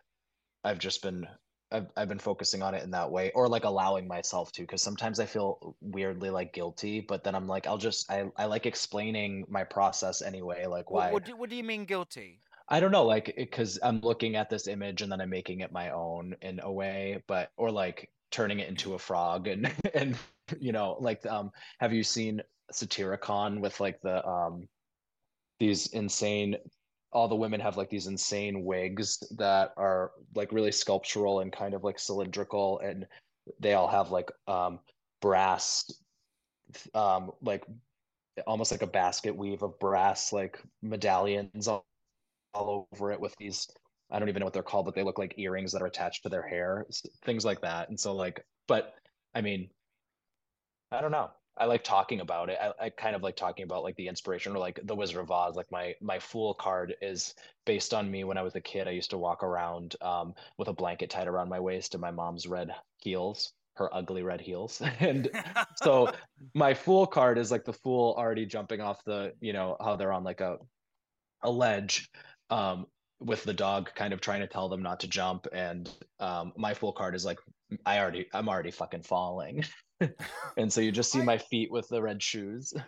I've 0.64 0.80
just 0.80 1.01
been 1.01 1.28
I've 1.72 1.88
I've 1.95 2.07
been 2.07 2.19
focusing 2.19 2.61
on 2.61 2.74
it 2.74 2.84
in 2.84 2.91
that 2.91 3.09
way 3.09 3.32
or 3.34 3.47
like 3.47 3.63
allowing 3.63 4.07
myself 4.07 4.51
to 4.53 4.61
because 4.61 4.82
sometimes 4.82 5.19
I 5.19 5.26
feel 5.26 5.76
weirdly 5.82 6.30
like 6.30 6.53
guilty 6.53 6.99
but 6.99 7.24
then 7.24 7.36
I'm 7.36 7.47
like 7.47 7.67
I'll 7.67 7.78
just 7.78 8.09
I 8.11 8.26
I 8.38 8.45
like 8.45 8.65
explaining 8.65 9.45
my 9.49 9.63
process 9.63 10.22
anyway 10.22 10.65
like 10.65 10.91
why 10.91 11.11
what, 11.11 11.26
do, 11.26 11.36
what 11.36 11.49
do 11.49 11.55
you 11.55 11.63
mean 11.63 11.86
guilty? 11.86 12.39
I 12.72 12.80
don't 12.80 12.91
know, 12.91 13.05
like 13.05 13.34
because 13.36 13.78
I'm 13.84 13.99
looking 13.99 14.38
at 14.38 14.49
this 14.49 14.67
image 14.67 15.01
and 15.01 15.11
then 15.11 15.19
I'm 15.19 15.30
making 15.30 15.59
it 15.59 15.74
my 15.74 15.89
own 15.89 16.34
in 16.41 16.61
a 16.63 16.72
way, 16.72 17.22
but 17.28 17.51
or 17.57 17.69
like 17.69 18.09
turning 18.32 18.59
it 18.59 18.69
into 18.69 18.93
a 18.93 18.99
frog 18.99 19.47
and 19.47 19.74
and 19.93 20.17
you 20.59 20.72
know, 20.72 20.95
like 21.01 21.26
um 21.26 21.51
have 21.80 21.91
you 21.91 22.01
seen 22.01 22.41
Satyricon 22.72 23.59
with 23.59 23.80
like 23.82 24.01
the 24.01 24.26
um 24.26 24.69
these 25.59 25.88
insane 25.88 26.55
all 27.12 27.28
the 27.28 27.36
women 27.36 27.59
have 27.59 27.78
like 27.78 27.89
these 27.89 28.07
insane 28.07 28.64
wigs 28.64 29.22
that 29.38 29.74
are 29.78 30.12
like 30.36 30.51
really 30.51 30.72
sculptural 30.72 31.41
and 31.41 31.51
kind 31.51 31.74
of 31.74 31.84
like 31.84 31.99
cylindrical 31.99 32.80
and 32.80 33.05
they 33.59 33.74
all 33.74 33.88
have 33.88 34.12
like 34.12 34.32
um 34.47 34.80
brass 35.22 35.91
um 36.93 37.32
like 37.41 37.66
almost 38.47 38.72
like 38.72 38.82
a 38.82 38.88
basket 38.88 39.36
weave 39.36 39.62
of 39.62 39.78
brass 39.80 40.32
like 40.32 40.59
medallions 40.82 41.68
all, 41.68 41.86
all 42.53 42.88
over 42.93 43.12
it 43.12 43.20
with 43.20 43.36
these 43.38 43.68
I 44.12 44.20
don't 44.20 44.28
even 44.28 44.41
know 44.41 44.45
what 44.45 44.53
they're 44.53 44.62
called, 44.62 44.86
but 44.86 44.93
they 44.93 45.03
look 45.03 45.18
like 45.18 45.36
earrings 45.38 45.72
that 45.72 45.82
are 45.82 45.88
attached 45.88 46.24
to 46.24 46.30
their 46.30 46.45
hair, 46.45 46.86
things 47.24 47.45
like 47.45 47.62
that. 47.62 47.88
And 47.88 47.97
so 47.97 48.14
like, 48.14 48.45
but 48.68 48.93
I 49.34 49.39
mean, 49.39 49.70
I 50.91 50.99
don't 50.99 51.12
know. 51.12 51.32
I 51.62 51.66
like 51.66 51.84
talking 51.84 52.22
about 52.22 52.49
it. 52.49 52.57
I, 52.59 52.86
I 52.86 52.89
kind 52.89 53.16
of 53.16 53.22
like 53.22 53.36
talking 53.36 53.64
about 53.64 53.84
like 53.84 53.95
the 53.95 54.07
inspiration 54.07 54.55
or 54.55 54.57
like 54.57 54.80
the 54.84 54.95
Wizard 54.95 55.20
of 55.22 55.30
Oz. 55.30 55.55
Like 55.55 55.72
my 55.72 55.93
my 56.01 56.18
Fool 56.18 56.55
card 56.55 56.95
is 57.03 57.36
based 57.68 57.93
on 57.93 58.09
me 58.09 58.24
when 58.24 58.36
I 58.36 58.41
was 58.41 58.55
a 58.55 58.62
kid. 58.62 58.88
I 58.88 58.91
used 58.91 59.12
to 59.12 59.20
walk 59.20 59.43
around 59.43 59.95
um, 60.01 60.34
with 60.57 60.70
a 60.70 60.74
blanket 60.74 61.12
tied 61.12 61.28
around 61.28 61.49
my 61.49 61.59
waist 61.59 61.93
and 61.93 62.01
my 62.01 62.09
mom's 62.09 62.47
red 62.47 62.72
heels, 62.97 63.53
her 63.76 63.93
ugly 63.95 64.24
red 64.24 64.41
heels. 64.41 64.82
And 64.99 65.30
so 65.76 66.12
my 66.55 66.74
Fool 66.74 67.05
card 67.05 67.38
is 67.38 67.51
like 67.51 67.64
the 67.64 67.74
fool 67.74 68.16
already 68.18 68.47
jumping 68.47 68.82
off 68.82 69.03
the, 69.05 69.34
you 69.39 69.53
know, 69.53 69.78
how 69.80 69.95
they're 69.95 70.12
on 70.12 70.24
like 70.24 70.41
a 70.41 70.57
a 71.43 71.51
ledge 71.51 72.09
um 72.49 72.88
with 73.20 73.43
the 73.43 73.53
dog 73.53 73.91
kind 73.95 74.14
of 74.14 74.22
trying 74.22 74.41
to 74.41 74.47
tell 74.47 74.68
them 74.68 74.82
not 74.82 74.99
to 75.01 75.07
jump 75.07 75.47
and 75.53 75.91
um 76.20 76.53
my 76.57 76.74
Fool 76.74 76.91
card 76.91 77.14
is 77.14 77.24
like 77.24 77.38
I 77.86 77.99
already 77.99 78.26
I'm 78.34 78.49
already 78.49 78.72
fucking 78.72 79.03
falling. 79.03 79.64
and 80.58 80.72
so 80.72 80.82
you 80.82 80.91
just 80.91 81.12
see 81.12 81.22
my 81.22 81.38
feet 81.38 81.72
with 81.72 81.88
the 81.89 82.02
red 82.02 82.22
shoes. 82.22 82.74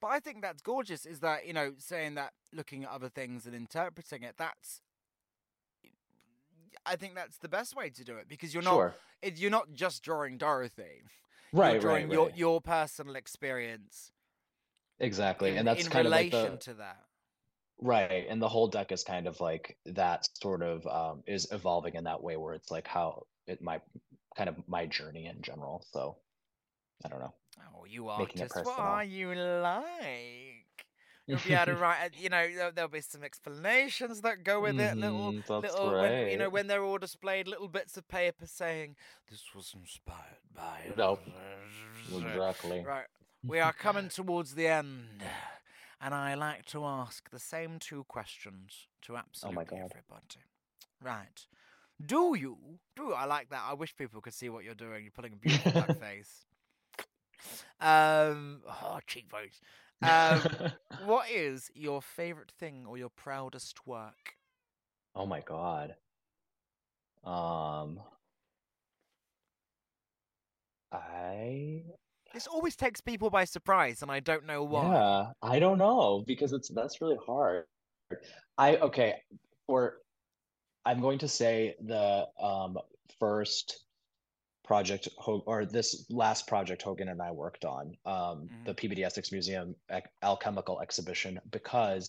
But 0.00 0.08
I 0.08 0.18
think 0.18 0.42
that's 0.42 0.60
gorgeous. 0.62 1.06
Is 1.06 1.20
that 1.20 1.46
you 1.46 1.52
know 1.52 1.74
saying 1.78 2.16
that, 2.16 2.32
looking 2.52 2.82
at 2.82 2.90
other 2.90 3.08
things 3.08 3.46
and 3.46 3.54
interpreting 3.54 4.24
it. 4.24 4.34
That's 4.36 4.80
I 6.84 6.96
think 6.96 7.14
that's 7.14 7.38
the 7.38 7.48
best 7.48 7.76
way 7.76 7.90
to 7.90 8.04
do 8.04 8.16
it 8.16 8.28
because 8.28 8.52
you're 8.52 8.64
not 8.64 8.74
Sure. 8.74 8.94
you're 9.36 9.50
not 9.50 9.72
just 9.72 10.02
drawing 10.02 10.38
Dorothy. 10.38 11.02
Right, 11.52 11.72
you're 11.72 11.80
drawing 11.80 12.08
right, 12.08 12.12
your 12.12 12.26
right. 12.26 12.36
your 12.36 12.60
personal 12.60 13.14
experience 13.14 14.10
Exactly. 14.98 15.56
in, 15.56 15.58
and 15.58 15.68
that's 15.68 15.84
in 15.84 15.90
kind 15.90 16.06
of 16.06 16.10
like 16.10 16.32
relation 16.32 16.52
the 16.52 16.56
to 16.58 16.74
that. 16.74 17.04
right. 17.80 18.26
And 18.28 18.40
the 18.42 18.48
whole 18.48 18.68
deck 18.68 18.92
is 18.92 19.04
kind 19.04 19.26
of 19.26 19.40
like 19.40 19.76
that 19.86 20.28
sort 20.42 20.62
of 20.62 20.86
um 20.86 21.22
is 21.26 21.46
evolving 21.52 21.94
in 21.94 22.04
that 22.04 22.22
way 22.22 22.36
where 22.36 22.54
it's 22.54 22.70
like 22.70 22.88
how 22.88 23.26
it 23.46 23.62
my 23.62 23.80
kind 24.36 24.48
of 24.48 24.56
my 24.68 24.86
journey 24.86 25.26
in 25.26 25.42
general. 25.42 25.84
So 25.92 26.16
I 27.04 27.08
don't 27.08 27.20
know. 27.20 27.34
Oh, 27.74 27.84
you 27.84 28.08
it 28.08 28.12
artists, 28.12 28.56
what 28.64 28.78
are 28.78 29.04
you 29.04 29.34
like? 29.34 30.62
You'll 31.26 31.38
be 31.46 31.54
able 31.54 31.66
to 31.66 31.74
write, 31.80 32.10
you 32.18 32.28
know, 32.28 32.46
there'll, 32.54 32.72
there'll 32.72 32.90
be 32.90 33.00
some 33.00 33.22
explanations 33.22 34.20
that 34.22 34.42
go 34.44 34.60
with 34.60 34.80
it. 34.80 34.96
Little, 34.96 35.32
mm-hmm, 35.32 35.60
that's 35.60 35.74
little, 35.74 35.92
when, 35.92 36.28
you 36.28 36.36
know, 36.36 36.50
when 36.50 36.66
they're 36.66 36.82
all 36.82 36.98
displayed, 36.98 37.46
little 37.46 37.68
bits 37.68 37.96
of 37.96 38.08
paper 38.08 38.46
saying 38.46 38.96
this 39.30 39.42
was 39.54 39.74
inspired 39.78 40.42
by. 40.54 40.92
Nope. 40.96 41.22
Exactly. 42.12 42.84
Right. 42.86 43.06
we 43.46 43.60
are 43.60 43.72
coming 43.72 44.08
towards 44.08 44.54
the 44.54 44.66
end, 44.66 45.22
and 46.00 46.14
I 46.14 46.34
like 46.34 46.66
to 46.66 46.84
ask 46.84 47.30
the 47.30 47.38
same 47.38 47.78
two 47.78 48.04
questions 48.04 48.88
to 49.02 49.14
oh 49.14 49.18
absolutely 49.18 49.64
God. 49.64 49.74
everybody. 49.74 50.44
Right. 51.00 51.46
Do 52.04 52.36
you? 52.36 52.58
Do? 52.96 53.12
I 53.12 53.26
like 53.26 53.50
that. 53.50 53.62
I 53.64 53.74
wish 53.74 53.94
people 53.96 54.20
could 54.20 54.34
see 54.34 54.48
what 54.48 54.64
you're 54.64 54.74
doing. 54.74 55.04
You're 55.04 55.12
putting 55.12 55.34
a 55.34 55.36
beautiful 55.36 55.94
face. 55.94 56.46
Um, 57.80 58.62
oh, 58.66 59.00
cheekbones. 59.06 59.60
Um, 60.02 60.42
what 61.06 61.30
is 61.30 61.70
your 61.74 62.02
favorite 62.02 62.50
thing 62.50 62.86
or 62.86 62.96
your 62.98 63.10
proudest 63.10 63.86
work? 63.86 64.34
oh 65.14 65.26
my 65.26 65.40
God. 65.40 65.94
Um, 67.24 68.00
I 70.90 71.82
This 72.34 72.46
always 72.46 72.76
takes 72.76 73.00
people 73.00 73.30
by 73.30 73.44
surprise, 73.44 74.02
and 74.02 74.10
I 74.10 74.20
don't 74.20 74.46
know 74.46 74.64
why. 74.64 74.84
Yeah, 74.94 75.32
I 75.42 75.58
don't 75.58 75.78
know 75.78 76.24
because 76.26 76.52
it's 76.52 76.68
that's 76.68 77.00
really 77.00 77.18
hard. 77.24 77.66
I 78.58 78.76
okay, 78.76 79.22
or 79.68 79.98
I'm 80.84 81.00
going 81.00 81.18
to 81.20 81.28
say 81.28 81.76
the 81.80 82.26
um 82.40 82.78
first 83.20 83.84
project 84.72 85.08
or 85.26 85.66
this 85.66 85.88
last 86.10 86.46
project 86.46 86.80
Hogan 86.82 87.08
and 87.08 87.20
I 87.20 87.30
worked 87.30 87.64
on, 87.64 87.84
um 88.06 88.50
the 88.66 88.74
Peabody 88.74 89.04
Essex 89.04 89.30
Museum 89.32 89.74
alchemical 90.22 90.80
exhibition 90.80 91.38
because 91.50 92.04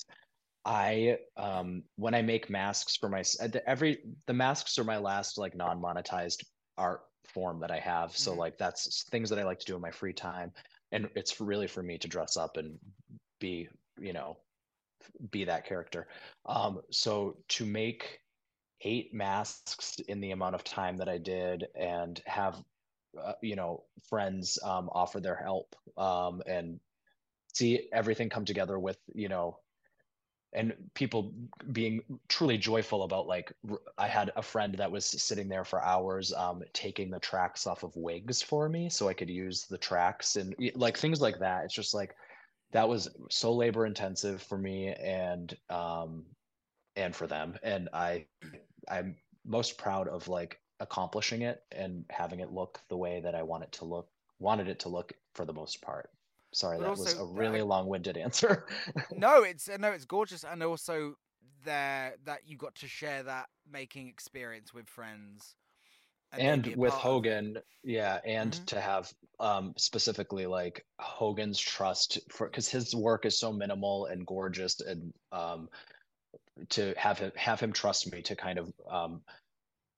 I 0.65 1.17
um 1.37 1.83
when 2.03 2.13
I 2.19 2.21
make 2.21 2.49
masks 2.49 2.95
for 2.95 3.09
my 3.09 3.21
uh, 3.43 3.47
the- 3.55 3.67
every 3.73 3.91
the 4.27 4.33
masks 4.45 4.79
are 4.79 4.85
my 4.93 4.97
last 4.97 5.37
like 5.37 5.55
non-monetized 5.55 6.41
art 6.77 7.01
form 7.33 7.59
that 7.63 7.71
I 7.71 7.79
have. 7.79 8.15
So 8.25 8.29
Mhm. 8.33 8.37
like 8.43 8.57
that's 8.57 9.03
things 9.13 9.29
that 9.29 9.39
I 9.39 9.43
like 9.43 9.59
to 9.59 9.65
do 9.71 9.75
in 9.75 9.81
my 9.81 9.91
free 9.91 10.13
time. 10.13 10.49
And 10.93 11.09
it's 11.15 11.41
really 11.41 11.67
for 11.67 11.83
me 11.83 11.97
to 11.99 12.07
dress 12.07 12.37
up 12.37 12.57
and 12.57 12.79
be, 13.39 13.67
you 13.99 14.13
know, 14.13 14.37
be 15.31 15.43
that 15.45 15.65
character. 15.65 16.07
Um, 16.45 16.81
so 16.91 17.43
to 17.55 17.65
make 17.65 18.22
eight 18.83 19.13
masks 19.13 19.99
in 20.07 20.21
the 20.21 20.31
amount 20.31 20.55
of 20.55 20.63
time 20.63 20.97
that 20.97 21.09
I 21.09 21.17
did 21.17 21.65
and 21.75 22.21
have, 22.25 22.55
uh, 23.21 23.33
you 23.41 23.55
know, 23.55 23.83
friends 24.09 24.59
um, 24.63 24.89
offer 24.91 25.19
their 25.19 25.35
help 25.35 25.75
um, 25.97 26.41
and 26.47 26.79
see 27.53 27.87
everything 27.93 28.29
come 28.29 28.45
together 28.45 28.79
with, 28.79 28.97
you 29.13 29.29
know, 29.29 29.57
and 30.53 30.73
people 30.93 31.33
being 31.71 32.01
truly 32.29 32.57
joyful 32.57 33.03
about 33.03 33.27
like 33.27 33.51
I 33.97 34.07
had 34.07 34.31
a 34.35 34.41
friend 34.43 34.75
that 34.77 34.91
was 34.91 35.05
sitting 35.05 35.49
there 35.49 35.63
for 35.65 35.83
hours 35.83 36.31
um 36.33 36.63
taking 36.73 37.09
the 37.09 37.19
tracks 37.19 37.65
off 37.65 37.83
of 37.83 37.95
wigs 37.95 38.41
for 38.41 38.69
me 38.69 38.89
so 38.89 39.07
I 39.09 39.13
could 39.13 39.29
use 39.29 39.65
the 39.65 39.77
tracks 39.77 40.35
and 40.35 40.55
like 40.75 40.97
things 40.97 41.21
like 41.21 41.39
that. 41.39 41.65
It's 41.65 41.73
just 41.73 41.93
like 41.93 42.15
that 42.71 42.87
was 42.87 43.09
so 43.29 43.53
labor 43.53 43.85
intensive 43.85 44.41
for 44.43 44.57
me 44.57 44.89
and 44.89 45.55
um 45.69 46.25
and 46.95 47.15
for 47.15 47.27
them. 47.27 47.57
And 47.63 47.89
I 47.93 48.27
I'm 48.89 49.15
most 49.45 49.77
proud 49.77 50.07
of 50.07 50.27
like 50.27 50.59
accomplishing 50.79 51.41
it 51.43 51.63
and 51.71 52.05
having 52.09 52.39
it 52.39 52.51
look 52.51 52.79
the 52.89 52.97
way 52.97 53.21
that 53.21 53.35
I 53.35 53.43
want 53.43 53.63
it 53.63 53.71
to 53.73 53.85
look 53.85 54.09
wanted 54.39 54.67
it 54.67 54.79
to 54.79 54.89
look 54.89 55.13
for 55.35 55.45
the 55.45 55.53
most 55.53 55.81
part 55.81 56.09
sorry 56.53 56.77
But 56.77 56.95
that 56.95 56.97
was 56.97 57.13
a 57.19 57.25
really 57.25 57.59
I- 57.59 57.63
long-winded 57.63 58.17
answer 58.17 58.65
no, 59.17 59.43
it's 59.43 59.69
no, 59.79 59.91
it's 59.91 60.05
gorgeous, 60.05 60.43
and 60.43 60.61
also 60.63 61.15
there 61.65 62.15
that 62.25 62.41
you 62.45 62.57
got 62.57 62.75
to 62.75 62.87
share 62.87 63.23
that 63.23 63.47
making 63.71 64.07
experience 64.07 64.73
with 64.73 64.87
friends, 64.89 65.55
they 66.35 66.41
and 66.43 66.65
with 66.75 66.91
part 66.91 66.93
of 66.93 66.97
it. 66.99 67.01
Hogan, 67.01 67.57
yeah, 67.83 68.19
and 68.25 68.51
Mhm. 68.51 68.65
to 68.67 68.81
have 68.81 69.13
um 69.39 69.73
specifically 69.77 70.45
like 70.45 70.85
Hogan's 70.99 71.59
trust 71.59 72.19
for 72.29 72.47
because 72.47 72.69
his 72.69 72.95
work 72.95 73.25
is 73.25 73.39
so 73.39 73.51
minimal 73.53 74.05
and 74.07 74.25
gorgeous 74.25 74.79
and 74.81 75.13
um 75.31 75.69
to 76.69 76.93
have 76.97 77.19
him 77.19 77.31
have 77.35 77.59
him 77.59 77.73
trust 77.73 78.11
me 78.11 78.21
to 78.21 78.35
kind 78.35 78.59
of 78.59 78.73
um 78.89 79.21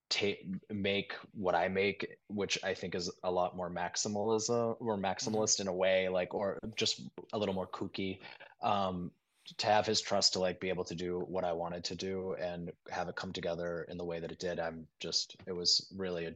take 0.10 0.46
make 0.72 1.14
what 1.34 1.56
I 1.56 1.68
make, 1.68 2.18
which 2.28 2.58
I 2.64 2.74
think 2.74 2.96
is 2.96 3.12
a 3.24 3.32
lot 3.32 3.56
more 3.56 3.70
maximalism 3.70 4.78
or 4.80 4.98
maximalist 4.98 5.60
in 5.60 5.68
a 5.68 5.74
way, 5.74 6.10
like 6.10 6.34
or 6.34 6.60
just 6.76 7.02
a 7.34 7.38
little 7.38 7.56
more 7.56 7.68
kooky. 7.68 8.20
Um 8.62 9.12
to 9.58 9.68
have 9.68 9.86
his 9.86 10.02
trust 10.02 10.34
to 10.34 10.40
like 10.40 10.60
be 10.60 10.70
able 10.70 10.84
to 10.84 10.96
do 10.96 11.20
what 11.28 11.44
I 11.44 11.54
wanted 11.54 11.84
to 11.86 11.96
do 11.96 12.36
and 12.40 12.72
have 12.90 13.10
it 13.10 13.16
come 13.16 13.32
together 13.32 13.86
in 13.90 13.98
the 13.98 14.04
way 14.04 14.20
that 14.20 14.32
it 14.32 14.40
did. 14.40 14.60
I'm 14.60 14.88
just 15.00 15.36
it 15.46 15.52
was 15.52 15.88
really 15.96 16.26
a, 16.26 16.34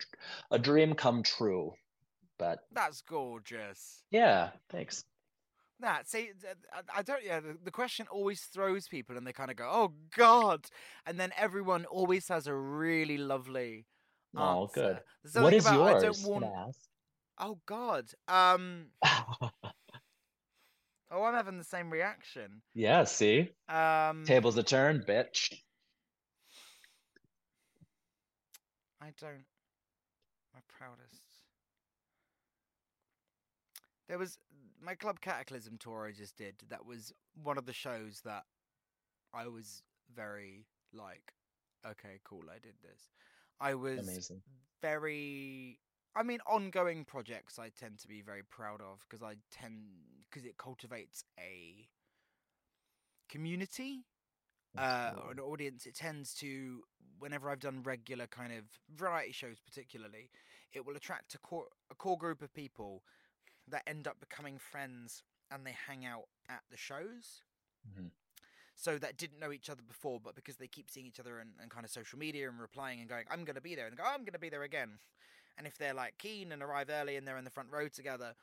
a 0.51 0.59
dream 0.59 0.93
come 0.93 1.23
true. 1.23 1.73
But 2.37 2.59
That's 2.71 3.01
gorgeous. 3.01 4.03
yeah, 4.11 4.51
thanks. 4.69 5.03
That 5.81 6.09
see, 6.09 6.31
I- 6.73 6.99
I 6.99 7.01
don't. 7.01 7.23
Yeah, 7.23 7.39
the, 7.39 7.57
the 7.63 7.71
question 7.71 8.05
always 8.11 8.41
throws 8.41 8.87
people, 8.87 9.15
and 9.17 9.25
they 9.25 9.31
kind 9.33 9.49
of 9.49 9.55
go, 9.57 9.69
"Oh 9.71 9.93
God!" 10.15 10.65
And 11.05 11.17
then 11.19 11.31
everyone 11.37 11.85
always 11.85 12.27
has 12.27 12.47
a 12.47 12.53
really 12.53 13.17
lovely. 13.17 13.85
Oh, 14.35 14.63
answer. 14.63 14.73
good. 14.73 14.99
There's 15.23 15.43
What 15.43 15.53
is 15.53 15.65
about, 15.65 15.81
I 15.87 15.91
yours? 15.93 16.03
don't 16.03 16.33
Can 16.33 16.41
want. 16.41 16.45
I 16.45 17.45
Oh 17.47 17.59
God. 17.65 18.05
Um. 18.27 18.87
Oh, 21.11 21.23
I'm 21.23 21.33
having 21.33 21.57
the 21.57 21.63
same 21.63 21.89
reaction. 21.89 22.61
yeah, 22.75 23.03
see? 23.03 23.49
Um. 23.67 24.25
Tables 24.25 24.57
a 24.59 24.63
turn, 24.63 25.03
bitch. 25.07 25.51
I 29.01 29.11
don't. 29.19 29.45
My 30.53 30.59
proudest. 30.67 31.23
There 34.07 34.19
was 34.19 34.37
my 34.83 34.95
Club 34.95 35.19
Cataclysm 35.21 35.77
tour 35.77 36.07
I 36.07 36.11
just 36.11 36.37
did. 36.37 36.55
That 36.69 36.85
was 36.85 37.13
one 37.41 37.57
of 37.57 37.65
the 37.65 37.73
shows 37.73 38.21
that 38.25 38.43
I 39.33 39.47
was 39.47 39.83
very 40.15 40.65
like, 40.93 41.33
okay, 41.85 42.19
cool, 42.23 42.43
I 42.49 42.59
did 42.59 42.75
this. 42.81 43.09
I 43.59 43.75
was 43.75 43.99
Amazing. 43.99 44.41
very. 44.81 45.79
I 46.15 46.23
mean, 46.23 46.39
ongoing 46.47 47.05
projects 47.05 47.59
I 47.59 47.69
tend 47.69 47.99
to 47.99 48.07
be 48.07 48.21
very 48.21 48.41
proud 48.43 48.81
of 48.81 48.99
because 49.07 49.23
I 49.23 49.35
tend 49.51 49.83
because 50.29 50.45
it 50.45 50.57
cultivates 50.57 51.23
a 51.39 51.87
community 53.29 54.05
uh, 54.77 55.11
or 55.23 55.31
an 55.31 55.39
audience. 55.39 55.85
It 55.85 55.95
tends 55.95 56.33
to, 56.35 56.81
whenever 57.19 57.49
I've 57.49 57.59
done 57.59 57.81
regular 57.83 58.27
kind 58.27 58.53
of 58.53 58.63
variety 58.95 59.31
shows, 59.31 59.57
particularly, 59.59 60.29
it 60.73 60.85
will 60.85 60.95
attract 60.95 61.35
a 61.35 61.39
core 61.39 61.67
a 61.91 61.95
core 61.95 62.17
group 62.17 62.41
of 62.41 62.53
people 62.53 63.03
that 63.69 63.83
end 63.87 64.07
up 64.07 64.19
becoming 64.19 64.57
friends 64.59 65.23
and 65.51 65.65
they 65.65 65.75
hang 65.87 66.05
out 66.05 66.27
at 66.47 66.63
the 66.69 66.77
shows. 66.77 67.43
Mhm. 67.87 68.11
So 68.75 68.97
that 68.97 69.17
didn't 69.17 69.39
know 69.39 69.51
each 69.51 69.69
other 69.69 69.81
before, 69.81 70.19
but 70.21 70.35
because 70.35 70.57
they 70.57 70.67
keep 70.67 70.89
seeing 70.89 71.05
each 71.05 71.19
other 71.19 71.39
and, 71.39 71.51
and 71.61 71.69
kind 71.69 71.85
of 71.85 71.91
social 71.91 72.17
media 72.17 72.47
and 72.49 72.59
replying 72.59 72.99
and 73.01 73.09
going, 73.09 73.25
I'm 73.29 73.43
going 73.43 73.55
to 73.55 73.61
be 73.61 73.75
there, 73.75 73.87
and 73.87 73.93
they 73.93 74.01
go, 74.01 74.07
I'm 74.07 74.19
going 74.21 74.33
to 74.33 74.39
be 74.39 74.49
there 74.49 74.63
again. 74.63 74.99
And 75.57 75.67
if 75.67 75.77
they're 75.77 75.93
like 75.93 76.17
keen 76.17 76.51
and 76.53 76.61
arrive 76.63 76.89
early 76.89 77.17
and 77.17 77.27
they're 77.27 77.37
in 77.37 77.43
the 77.43 77.49
front 77.51 77.69
row 77.71 77.89
together, 77.89 78.35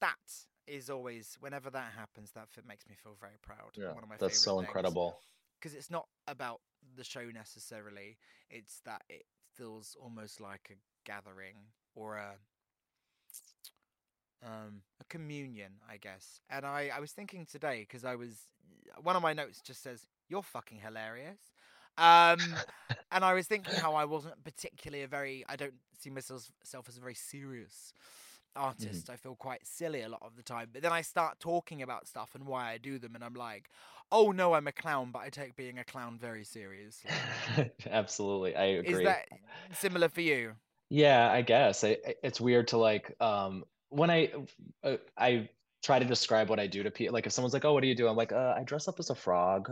that 0.00 0.18
is 0.66 0.90
always, 0.90 1.36
whenever 1.40 1.70
that 1.70 1.92
happens, 1.92 2.32
that 2.32 2.48
makes 2.66 2.86
me 2.86 2.94
feel 3.02 3.14
very 3.18 3.38
proud. 3.40 3.70
Yeah, 3.74 3.92
One 3.94 4.02
of 4.02 4.08
my 4.10 4.16
that's 4.18 4.38
so 4.38 4.56
things 4.56 4.66
incredible. 4.68 5.18
because 5.58 5.74
it's 5.74 5.90
not 5.90 6.06
about 6.28 6.60
the 6.96 7.04
show 7.04 7.30
necessarily. 7.30 8.18
It's 8.50 8.80
that 8.80 9.02
it 9.08 9.24
feels 9.54 9.96
almost 10.00 10.40
like 10.40 10.70
a 10.70 10.76
gathering 11.04 11.56
or 11.94 12.16
a 12.16 12.32
um 14.42 14.82
a 15.00 15.04
communion, 15.04 15.72
I 15.88 15.96
guess. 15.96 16.40
And 16.50 16.64
I 16.66 16.90
I 16.94 17.00
was 17.00 17.12
thinking 17.12 17.46
today 17.46 17.80
because 17.80 18.04
I 18.04 18.16
was 18.16 18.36
one 19.02 19.16
of 19.16 19.22
my 19.22 19.32
notes 19.32 19.60
just 19.60 19.82
says 19.82 20.06
you're 20.28 20.42
fucking 20.42 20.78
hilarious. 20.78 21.40
Um 21.98 22.38
and 23.12 23.24
I 23.24 23.34
was 23.34 23.46
thinking 23.46 23.74
how 23.74 23.94
I 23.94 24.04
wasn't 24.04 24.42
particularly 24.44 25.04
a 25.04 25.08
very 25.08 25.44
I 25.48 25.56
don't 25.56 25.74
see 25.98 26.10
myself 26.10 26.50
as 26.88 26.96
a 26.96 27.00
very 27.00 27.14
serious 27.14 27.92
artist. 28.54 29.08
I 29.08 29.16
feel 29.16 29.34
quite 29.34 29.66
silly 29.66 30.02
a 30.02 30.08
lot 30.08 30.22
of 30.22 30.36
the 30.36 30.42
time. 30.42 30.68
But 30.72 30.82
then 30.82 30.92
I 30.92 31.00
start 31.02 31.40
talking 31.40 31.82
about 31.82 32.06
stuff 32.06 32.34
and 32.34 32.46
why 32.46 32.70
I 32.70 32.78
do 32.78 32.98
them 32.98 33.14
and 33.14 33.24
I'm 33.24 33.34
like, 33.34 33.70
"Oh 34.10 34.30
no, 34.32 34.54
I'm 34.54 34.66
a 34.66 34.72
clown, 34.72 35.10
but 35.10 35.20
I 35.20 35.30
take 35.30 35.56
being 35.56 35.78
a 35.78 35.84
clown 35.84 36.18
very 36.18 36.44
seriously." 36.44 37.10
Absolutely. 37.86 38.54
I 38.56 38.64
agree. 38.64 38.92
Is 38.94 39.02
that 39.02 39.28
similar 39.72 40.08
for 40.08 40.20
you? 40.20 40.54
Yeah, 40.88 41.30
I 41.30 41.42
guess. 41.42 41.84
I- 41.84 41.98
it's 42.22 42.40
weird 42.40 42.68
to 42.68 42.76
like 42.76 43.20
um 43.20 43.64
when 43.92 44.10
I 44.10 44.32
uh, 44.82 44.96
I 45.16 45.48
try 45.82 45.98
to 45.98 46.04
describe 46.04 46.48
what 46.48 46.60
I 46.60 46.66
do 46.66 46.82
to 46.82 46.90
people 46.90 47.12
like 47.14 47.26
if 47.26 47.32
someone's 47.32 47.54
like, 47.54 47.64
"Oh, 47.64 47.72
what 47.74 47.82
do 47.82 47.88
you 47.88 47.94
do?" 47.94 48.08
I'm 48.08 48.16
like, 48.16 48.32
"Uh, 48.32 48.54
I 48.56 48.64
dress 48.64 48.88
up 48.88 48.98
as 48.98 49.10
a 49.10 49.14
frog." 49.14 49.70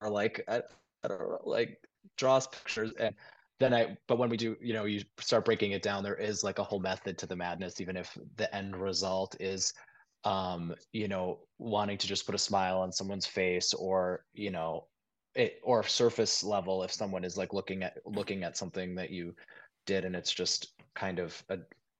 Or 0.00 0.10
like 0.10 0.42
I, 0.48 0.62
I 1.04 1.08
don't 1.08 1.18
know, 1.20 1.40
like 1.44 1.78
draws 2.16 2.46
pictures 2.48 2.92
and 2.98 3.14
then 3.60 3.72
I 3.74 3.96
but 4.08 4.18
when 4.18 4.28
we 4.30 4.36
do, 4.36 4.56
you 4.60 4.72
know, 4.74 4.84
you 4.84 5.02
start 5.20 5.44
breaking 5.44 5.72
it 5.72 5.82
down, 5.82 6.02
there 6.02 6.16
is 6.16 6.42
like 6.44 6.58
a 6.58 6.64
whole 6.64 6.80
method 6.80 7.18
to 7.18 7.26
the 7.26 7.36
madness, 7.36 7.80
even 7.80 7.96
if 7.96 8.16
the 8.36 8.52
end 8.54 8.76
result 8.76 9.36
is 9.40 9.72
um, 10.24 10.74
you 10.92 11.08
know, 11.08 11.40
wanting 11.58 11.98
to 11.98 12.06
just 12.06 12.26
put 12.26 12.34
a 12.34 12.38
smile 12.38 12.78
on 12.80 12.92
someone's 12.92 13.26
face 13.26 13.74
or, 13.74 14.24
you 14.34 14.50
know, 14.50 14.86
it 15.34 15.60
or 15.64 15.82
surface 15.82 16.44
level 16.44 16.82
if 16.82 16.92
someone 16.92 17.24
is 17.24 17.36
like 17.38 17.54
looking 17.54 17.82
at 17.82 17.98
looking 18.04 18.44
at 18.44 18.56
something 18.56 18.94
that 18.94 19.10
you 19.10 19.34
did 19.86 20.04
and 20.04 20.14
it's 20.14 20.32
just 20.32 20.74
kind 20.94 21.18
of 21.18 21.42
a 21.48 21.58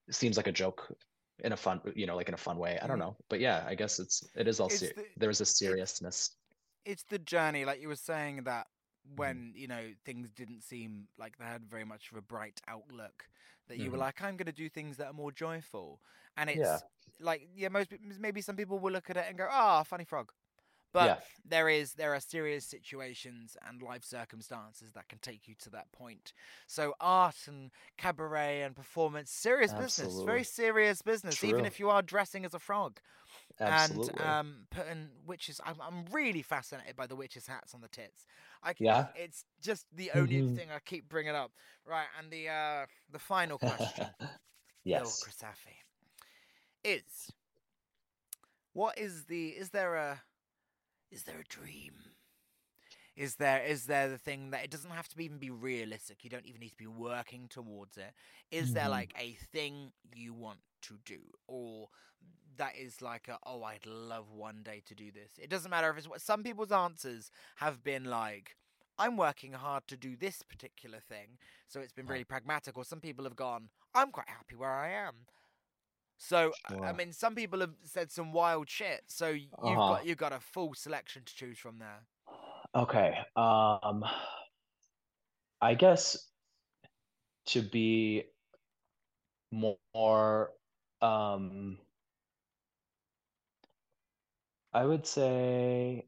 seems 0.09 0.37
like 0.37 0.47
a 0.47 0.51
joke 0.51 0.95
in 1.39 1.51
a 1.53 1.57
fun, 1.57 1.81
you 1.95 2.05
know, 2.05 2.15
like 2.15 2.27
in 2.27 2.33
a 2.33 2.37
fun 2.37 2.57
way. 2.57 2.77
I 2.81 2.87
don't 2.87 2.97
Mhm. 2.97 3.05
know, 3.05 3.15
but 3.29 3.39
yeah, 3.39 3.63
I 3.67 3.75
guess 3.75 3.99
it's 3.99 4.23
it 4.35 4.47
is 4.47 4.59
all 4.59 4.67
It's 4.67 4.79
ser- 4.79 4.93
the- 4.95 5.07
there's 5.17 5.41
a 5.41 5.45
seriousness. 5.45 6.37
it's 6.85 7.03
the 7.03 7.19
journey 7.19 7.63
like 7.65 7.79
you 7.81 7.87
were 7.87 7.95
saying 7.95 8.43
that 8.43 8.67
Mm-hmm. 9.05 9.15
when 9.17 9.53
you 9.55 9.67
know 9.67 9.93
things 10.05 10.31
didn't 10.31 10.61
seem 10.63 11.07
like 11.17 11.37
they 11.37 11.43
had 11.45 11.65
very 11.65 11.83
much 11.83 12.09
of 12.11 12.17
a 12.17 12.21
bright 12.21 12.61
outlook 12.69 13.27
that 13.67 13.77
you 13.77 13.91
were 13.91 13.97
Mhm. 13.97 14.01
like 14.07 14.21
i'm 14.21 14.37
going 14.37 14.45
to 14.45 14.53
do 14.53 14.69
things 14.69 14.95
that 14.97 15.07
are 15.07 15.13
more 15.13 15.29
joyful 15.31 15.99
and 16.37 16.49
it's 16.49 16.59
Yeah. 16.59 16.79
like 17.19 17.49
yeah 17.53 17.67
most 17.67 17.91
maybe 18.17 18.39
some 18.41 18.55
people 18.55 18.79
will 18.79 18.93
look 18.93 19.09
at 19.09 19.17
it 19.17 19.25
and 19.27 19.37
go 19.37 19.47
ah 19.51 19.83
funny 19.83 20.05
frog 20.05 20.31
but 20.93 21.13
Yeah. 21.13 21.19
there 21.45 21.69
is 21.69 21.93
there 21.95 22.13
are 22.15 22.19
serious 22.21 22.65
situations 22.65 23.57
and 23.67 23.81
life 23.81 24.05
circumstances 24.05 24.91
that 24.93 25.09
can 25.09 25.19
take 25.19 25.47
you 25.47 25.55
to 25.55 25.69
that 25.69 25.91
point 25.91 26.33
so 26.67 26.93
art 27.01 27.35
and 27.47 27.71
cabaret 27.97 28.61
and 28.63 28.75
performance 28.75 29.31
serious 29.31 29.73
business 29.73 30.21
very 30.21 30.43
serious 30.43 31.01
business 31.01 31.43
even 31.43 31.65
if 31.65 31.79
you 31.79 31.89
are 31.89 32.01
dressing 32.03 32.45
as 32.45 32.53
a 32.53 32.59
frog 32.59 32.99
Absolutely. 33.59 33.65
and 33.65 34.09
um, 34.17 34.67
putting 34.71 35.09
witches. 35.25 35.61
I'm, 35.65 35.75
I'm 35.81 36.05
really 36.11 36.41
fascinated 36.41 36.95
by 36.95 37.07
the 37.07 37.15
witches' 37.15 37.47
hats 37.47 37.73
on 37.73 37.81
the 37.81 37.87
tits. 37.87 38.25
I 38.63 38.73
Yeah? 38.79 39.07
it's 39.15 39.45
just 39.61 39.85
the 39.95 40.11
only 40.11 40.41
Mhm. 40.41 40.55
thing 40.55 40.69
I 40.71 40.79
keep 40.79 41.09
bringing 41.09 41.35
up. 41.35 41.51
Right, 41.85 42.07
and 42.19 42.31
the 42.31 42.49
uh, 42.49 42.85
the 43.11 43.19
final 43.19 43.57
question, 43.59 44.05
Bill 44.91 45.17
yes. 45.17 45.19
Crisafi, 45.21 45.77
is 46.83 47.31
what 48.73 48.97
is 48.97 49.25
the 49.25 49.49
is 49.49 49.69
there 49.69 49.95
a 49.95 50.21
is 51.13 51.23
there 51.23 51.39
a 51.39 51.43
dream? 51.43 51.93
Is 53.15 53.35
there 53.35 53.63
is 53.63 53.85
there 53.85 54.09
the 54.09 54.17
thing 54.17 54.51
that 54.51 54.63
it 54.63 54.71
doesn't 54.71 54.91
have 54.91 55.07
to 55.09 55.21
even 55.21 55.37
be 55.37 55.51
realistic? 55.51 56.23
You 56.23 56.29
don't 56.29 56.45
even 56.47 56.61
need 56.61 56.71
to 56.71 56.77
be 56.77 56.87
working 56.87 57.47
towards 57.47 57.97
it. 57.97 58.13
Is 58.51 58.73
there 58.73 58.87
Mhm. 58.87 58.91
like 58.91 59.13
a 59.17 59.33
thing 59.35 59.93
you 60.15 60.33
want 60.33 60.59
to 60.83 60.99
do, 61.05 61.21
or 61.47 61.89
that 62.57 62.75
is 62.75 63.01
like 63.01 63.27
a 63.27 63.39
oh 63.45 63.63
I'd 63.63 63.85
love 63.85 64.31
one 64.31 64.63
day 64.63 64.81
to 64.85 64.95
do 64.95 65.11
this? 65.11 65.33
It 65.39 65.49
doesn't 65.49 65.69
matter 65.71 65.89
if 65.91 65.97
it's 65.97 66.07
what 66.07 66.21
some 66.21 66.43
people's 66.43 66.71
answers 66.71 67.31
have 67.57 67.83
been 67.83 68.05
like. 68.05 68.57
I'm 68.97 69.17
working 69.17 69.53
hard 69.53 69.87
to 69.87 69.97
do 69.97 70.15
this 70.15 70.43
particular 70.43 70.99
thing, 70.99 71.39
so 71.67 71.81
it's 71.81 71.93
been 71.93 72.07
really 72.07 72.23
pragmatic. 72.25 72.77
Or 72.77 72.85
some 72.85 73.01
people 73.01 73.25
have 73.25 73.35
gone, 73.35 73.69
I'm 73.93 74.11
quite 74.11 74.29
happy 74.29 74.55
where 74.55 74.71
I 74.71 74.89
am. 74.89 75.27
So 76.17 76.53
I- 76.65 76.75
I 76.89 76.93
mean, 76.93 77.11
some 77.13 77.35
people 77.35 77.59
have 77.59 77.75
said 77.83 78.11
some 78.11 78.31
wild 78.31 78.69
shit. 78.69 79.03
So 79.07 79.29
you've 79.29 79.51
Uh-huh. 79.53 79.75
got 79.93 80.05
you've 80.05 80.17
got 80.17 80.33
a 80.33 80.39
full 80.39 80.73
selection 80.73 81.23
to 81.25 81.35
choose 81.35 81.59
from 81.59 81.79
there. 81.79 82.07
Okay. 82.75 83.17
Um, 83.35 84.03
I 85.61 85.75
guess 85.75 86.31
to 87.45 87.61
be 87.61 88.31
more, 89.51 90.51
um, 91.01 91.77
I 94.73 94.85
would 94.85 95.05
say 95.05 96.07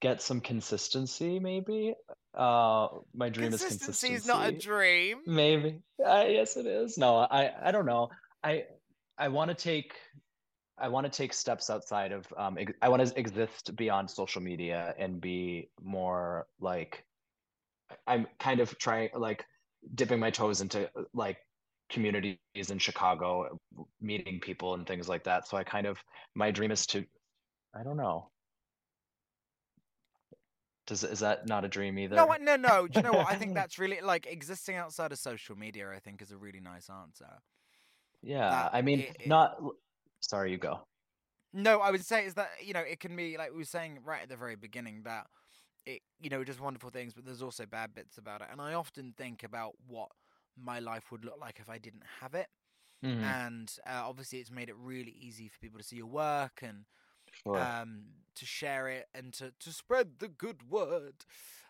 get 0.00 0.22
some 0.22 0.40
consistency, 0.40 1.40
maybe. 1.40 1.94
Uh, 2.36 2.88
my 3.14 3.28
dream 3.28 3.52
is 3.52 3.60
Consistency 3.60 4.14
is 4.14 4.26
not 4.26 4.48
a 4.48 4.52
dream. 4.52 5.18
Maybe. 5.26 5.80
Uh, 6.04 6.24
yes, 6.28 6.56
it 6.56 6.66
is. 6.66 6.98
No, 6.98 7.18
I 7.18 7.52
I 7.62 7.70
don't 7.70 7.86
know. 7.86 8.10
I 8.42 8.64
I 9.16 9.28
want 9.28 9.50
to 9.50 9.54
take 9.54 9.94
I 10.76 10.88
want 10.88 11.10
to 11.10 11.16
take 11.16 11.32
steps 11.32 11.70
outside 11.70 12.12
of 12.12 12.26
um 12.36 12.58
ex 12.58 12.72
I 12.82 12.88
want 12.88 13.06
to 13.06 13.18
exist 13.18 13.74
beyond 13.76 14.10
social 14.10 14.42
media 14.42 14.94
and 14.98 15.20
be 15.20 15.70
more 15.80 16.46
like 16.58 17.04
I'm 18.06 18.26
kind 18.40 18.60
of 18.60 18.76
trying 18.78 19.10
like 19.14 19.44
dipping 19.94 20.18
my 20.18 20.30
toes 20.30 20.60
into 20.60 20.90
like 21.12 21.38
communities 21.90 22.38
in 22.70 22.78
Chicago, 22.78 23.58
meeting 24.00 24.40
people 24.40 24.74
and 24.74 24.86
things 24.86 25.08
like 25.08 25.24
that. 25.24 25.46
So 25.46 25.56
I 25.56 25.64
kind 25.64 25.86
of 25.86 25.98
my 26.34 26.50
dream 26.50 26.72
is 26.72 26.86
to 26.88 27.04
I 27.74 27.82
don't 27.84 27.96
know. 27.96 28.30
Does 30.86 31.04
is 31.04 31.20
that 31.20 31.46
not 31.46 31.64
a 31.64 31.68
dream 31.68 31.98
either? 31.98 32.16
No, 32.16 32.34
no, 32.40 32.56
no. 32.56 32.86
Do 32.88 32.98
you 32.98 33.02
know 33.02 33.14
what? 33.14 33.28
I 33.28 33.34
think 33.34 33.54
that's 33.54 33.78
really 33.78 34.00
like 34.00 34.26
existing 34.26 34.76
outside 34.76 35.12
of 35.12 35.18
social 35.18 35.56
media. 35.56 35.90
I 35.90 35.98
think 35.98 36.22
is 36.22 36.30
a 36.32 36.36
really 36.36 36.60
nice 36.60 36.88
answer. 36.90 37.40
Yeah, 38.22 38.48
that 38.50 38.72
I 38.72 38.82
mean, 38.82 39.00
it- 39.00 39.16
it- 39.18 39.28
not. 39.28 39.60
Sorry, 40.20 40.50
you 40.50 40.58
go. 40.58 40.80
No, 41.52 41.80
I 41.80 41.90
would 41.90 42.04
say 42.04 42.24
is 42.26 42.34
that 42.34 42.50
you 42.62 42.72
know 42.72 42.80
it 42.80 43.00
can 43.00 43.14
be 43.16 43.36
like 43.36 43.52
we 43.52 43.58
were 43.58 43.64
saying 43.64 44.00
right 44.04 44.22
at 44.22 44.28
the 44.28 44.36
very 44.36 44.56
beginning 44.56 45.02
that 45.04 45.26
it 45.86 46.02
you 46.20 46.30
know 46.30 46.44
just 46.44 46.60
wonderful 46.60 46.90
things, 46.90 47.14
but 47.14 47.24
there's 47.24 47.42
also 47.42 47.66
bad 47.66 47.94
bits 47.94 48.18
about 48.18 48.40
it. 48.42 48.48
And 48.50 48.60
I 48.60 48.74
often 48.74 49.14
think 49.16 49.42
about 49.44 49.74
what 49.86 50.10
my 50.56 50.80
life 50.80 51.10
would 51.12 51.24
look 51.24 51.38
like 51.40 51.58
if 51.60 51.68
I 51.68 51.78
didn't 51.78 52.04
have 52.20 52.34
it. 52.34 52.48
Mhm, 53.02 53.22
And 53.22 53.72
uh, 53.86 54.02
obviously, 54.08 54.40
it's 54.40 54.50
made 54.50 54.68
it 54.68 54.76
really 54.76 55.12
easy 55.12 55.48
for 55.48 55.58
people 55.60 55.78
to 55.78 55.84
see 55.84 55.96
your 55.96 56.06
work 56.06 56.60
and 56.62 56.84
Sure. 57.32 57.74
um, 57.82 58.04
to 58.36 58.46
share 58.46 58.88
it 58.88 59.08
and 59.14 59.32
to, 59.34 59.52
to 59.60 59.72
spread 59.72 60.18
the 60.18 60.28
good 60.28 60.68
word. 60.70 61.24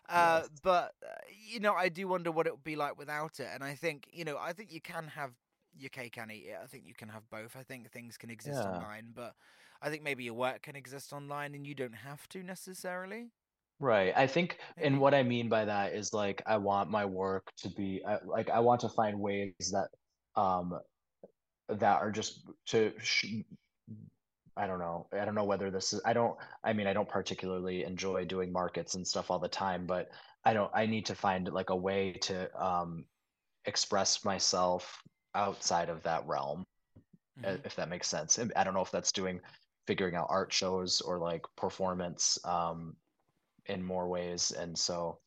Uh, 0.07 0.43
Yes. 0.43 0.49
But, 0.61 0.93
uh, 1.03 1.13
you 1.29 1.59
know, 1.59 1.73
I 1.73 1.89
do 1.89 2.07
wonder 2.07 2.31
what 2.31 2.47
it 2.47 2.53
would 2.53 2.63
be 2.63 2.75
like 2.75 2.97
without 2.97 3.39
it. 3.39 3.47
And 3.53 3.63
I 3.63 3.75
think, 3.75 4.07
you 4.11 4.23
know, 4.25 4.37
I 4.37 4.53
think 4.53 4.71
you 4.71 4.81
can 4.81 5.07
have 5.09 5.33
your 5.77 5.89
cake 5.89 6.17
and 6.17 6.31
eat 6.31 6.47
it. 6.47 6.57
I 6.61 6.67
think 6.67 6.85
you 6.85 6.93
can 6.93 7.09
have 7.09 7.29
both. 7.29 7.55
I 7.55 7.63
think 7.63 7.89
things 7.91 8.17
can 8.17 8.29
exist 8.29 8.65
Yeah. 8.65 8.65
online, 8.65 9.11
but 9.13 9.35
I 9.81 9.89
think 9.89 10.03
maybe 10.03 10.23
your 10.23 10.35
work 10.35 10.61
can 10.61 10.75
exist 10.75 11.11
online 11.13 11.53
and 11.55 11.65
you 11.67 11.75
don't 11.75 11.93
have 11.93 12.27
to 12.29 12.43
necessarily. 12.43 13.31
Right. 13.79 14.13
I 14.15 14.25
think, 14.27 14.59
and 14.77 15.01
what 15.01 15.13
I 15.13 15.23
mean 15.23 15.49
by 15.49 15.65
that 15.65 15.93
is 15.93 16.13
like 16.13 16.41
I 16.45 16.57
want 16.57 16.89
my 16.89 17.05
work 17.05 17.51
to 17.57 17.69
be 17.69 18.01
I, 18.05 18.19
like 18.23 18.49
I 18.49 18.59
want 18.61 18.79
to 18.81 18.89
find 18.89 19.19
ways 19.19 19.53
that 19.59 19.89
um 20.39 20.79
that 21.69 22.01
are 22.01 22.11
just 22.11 22.49
to 22.67 22.93
sh 22.99 23.25
I 24.57 24.67
don't 24.67 24.79
know. 24.79 25.07
I 25.11 25.25
don't 25.25 25.35
know 25.35 25.43
whether 25.43 25.69
this 25.69 25.93
is 25.93 26.01
I 26.05 26.13
don't 26.13 26.37
I 26.63 26.73
mean 26.73 26.87
I 26.87 26.93
don't 26.93 27.09
particularly 27.09 27.83
enjoy 27.83 28.25
doing 28.25 28.51
markets 28.51 28.95
and 28.95 29.05
stuff 29.07 29.29
all 29.29 29.39
the 29.39 29.49
time, 29.49 29.85
but 29.85 30.09
I 30.45 30.53
don't 30.53 30.71
I 30.73 30.85
need 30.85 31.05
to 31.07 31.15
find 31.15 31.51
like 31.51 31.69
a 31.69 31.75
way 31.75 32.13
to 32.13 32.63
um 32.63 33.05
express 33.65 34.23
myself 34.25 35.01
outside 35.35 35.89
of 35.89 36.03
that 36.03 36.25
realm. 36.27 36.65
Mhm. 37.39 37.65
if 37.65 37.75
that 37.75 37.89
makes 37.89 38.07
sense. 38.07 38.39
I 38.55 38.63
don't 38.63 38.73
know 38.73 38.81
if 38.81 38.91
that's 38.91 39.11
doing 39.11 39.41
figuring 39.87 40.15
out 40.15 40.27
art 40.29 40.53
shows 40.53 41.01
or 41.01 41.19
like 41.19 41.43
performance 41.57 42.37
um 42.45 42.95
in 43.65 43.83
more 43.83 44.07
ways. 44.07 44.51
And 44.51 44.77
so 44.77 45.19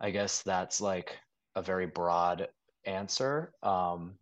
I 0.00 0.10
guess 0.10 0.42
that's 0.42 0.80
like 0.80 1.18
a 1.54 1.62
very 1.62 1.86
broad 1.86 2.48
answer. 2.84 3.52
Um 3.62 4.18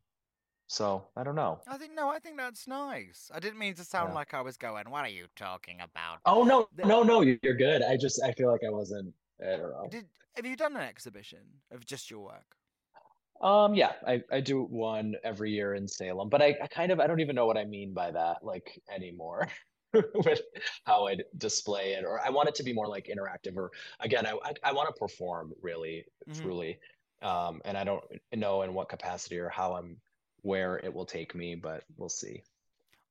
so 0.69 1.11
I 1.17 1.25
don't 1.25 1.35
know. 1.35 1.61
I 1.69 1.79
think, 1.79 1.93
no, 1.95 2.09
I 2.09 2.19
think 2.19 2.37
that's 2.37 2.67
nice. 2.67 3.31
I 3.33 3.39
didn't 3.39 3.59
mean 3.61 3.75
to 3.75 3.85
sound 3.85 4.13
Yeah. 4.13 4.15
like 4.15 4.35
I 4.35 4.41
was 4.41 4.57
going, 4.57 4.91
what 4.91 5.05
are 5.05 5.09
you 5.09 5.29
talking 5.37 5.81
about? 5.81 6.23
Oh 6.25 6.45
no, 6.45 6.69
no, 6.85 7.03
no, 7.03 7.23
you're 7.23 7.57
good. 7.57 7.83
I 7.83 7.97
just 7.97 8.23
I 8.23 8.33
feel 8.33 8.51
like 8.51 8.63
I 8.65 8.71
wasn't 8.71 9.15
I 9.41 9.57
don't 9.57 9.71
know. 9.71 9.91
Did 9.91 10.11
Have 10.37 10.47
you 10.47 10.57
done 10.57 10.77
an 10.77 10.83
exhibition 10.83 11.63
of 11.71 11.85
just 11.85 12.11
your 12.11 12.21
work? 12.21 12.57
Um 13.41 13.75
yeah, 13.75 13.95
I 14.07 14.23
I 14.33 14.41
do 14.41 14.63
one 14.65 15.15
every 15.23 15.53
year 15.53 15.75
in 15.75 15.87
Salem, 15.87 16.29
but 16.29 16.43
I, 16.43 16.57
I 16.63 16.67
kind 16.67 16.91
of 16.91 16.99
I 16.99 17.07
don't 17.07 17.21
even 17.21 17.37
know 17.37 17.47
what 17.47 17.57
I 17.57 17.65
mean 17.65 17.95
by 17.95 18.11
that 18.11 18.45
like 18.45 18.83
anymore. 18.91 19.49
with 19.95 20.43
how 20.85 21.07
I 21.09 21.17
display 21.39 21.95
it, 21.95 22.05
or 22.05 22.21
I 22.21 22.29
want 22.29 22.51
it 22.51 22.55
to 22.57 22.63
be 22.63 22.75
more 22.75 22.87
like 22.89 23.07
interactive, 23.07 23.57
or 23.57 23.71
again, 24.01 24.27
I 24.27 24.33
I, 24.45 24.53
I 24.65 24.73
want 24.73 24.95
to 24.95 24.99
perform 24.99 25.55
really, 25.63 26.05
Mhm. 26.27 26.59
truly, 26.59 26.79
um, 27.23 27.63
and 27.65 27.79
I 27.79 27.85
don't 27.85 28.05
know 28.35 28.63
in 28.63 28.75
what 28.75 28.89
capacity 28.91 29.39
or 29.39 29.49
how 29.49 29.77
I'm 29.77 29.99
where 30.43 30.79
it 30.79 30.93
will 30.93 31.07
take 31.07 31.35
me, 31.35 31.55
but 31.55 31.85
we'll 31.97 32.09
see. 32.09 32.43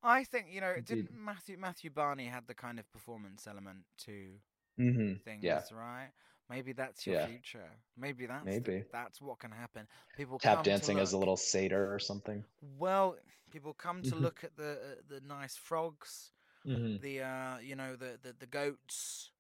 I 0.04 0.24
think 0.24 0.48
you 0.52 0.62
know, 0.62 0.80
didn't 0.80 1.12
Matthew 1.14 1.58
Matthew 1.58 1.90
Barney 1.90 2.26
had 2.26 2.48
the 2.48 2.54
kind 2.54 2.80
of 2.80 2.92
performance 2.92 3.48
element 3.48 3.86
to 4.06 4.40
hmm 4.78 5.14
things, 5.26 5.44
Yeah. 5.44 5.62
right? 5.72 6.12
Maybe 6.50 6.72
that's 6.74 7.06
your 7.06 7.16
Yeah. 7.16 7.26
future. 7.26 7.70
Maybe 7.98 8.26
that's 8.26 8.44
the- 8.60 8.86
that's 8.92 9.22
what 9.22 9.40
can 9.40 9.52
happen. 9.52 9.88
People 10.16 10.40
Tap 10.40 10.64
dancing 10.64 11.00
as 11.00 11.14
a 11.14 11.18
little 11.18 11.36
satyr 11.38 11.94
or 11.94 12.00
something. 12.00 12.44
Well, 12.80 13.18
people 13.52 13.74
come 13.74 14.02
to 14.04 14.16
Mhm. 14.16 14.22
look 14.22 14.44
at 14.44 14.56
the 14.56 14.72
uh, 14.72 15.02
the 15.08 15.22
nice 15.22 15.56
frogs, 15.58 16.32
hmm 16.64 16.96
the 17.02 17.22
uh, 17.22 17.58
you 17.60 17.76
know, 17.76 17.96
the, 17.96 18.18
the 18.22 18.34
the 18.34 18.46
goats, 18.48 19.32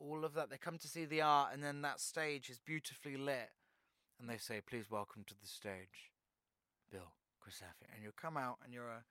all 0.00 0.24
of 0.24 0.34
that. 0.34 0.50
They 0.50 0.58
come 0.58 0.78
to 0.78 0.88
see 0.88 1.04
the 1.04 1.22
art, 1.22 1.52
and 1.52 1.62
then 1.62 1.82
that 1.82 2.00
stage 2.00 2.50
is 2.50 2.58
beautifully 2.58 3.16
lit, 3.16 3.50
and 4.18 4.28
they 4.28 4.38
say, 4.38 4.60
"Please 4.60 4.90
welcome 4.90 5.24
to 5.24 5.34
the 5.40 5.46
stage, 5.46 6.12
Bill 6.90 7.12
Crisafi." 7.46 7.86
And 7.94 8.02
you 8.02 8.12
come 8.12 8.36
out, 8.36 8.58
and 8.64 8.72
you're 8.72 8.88
a 8.88 9.04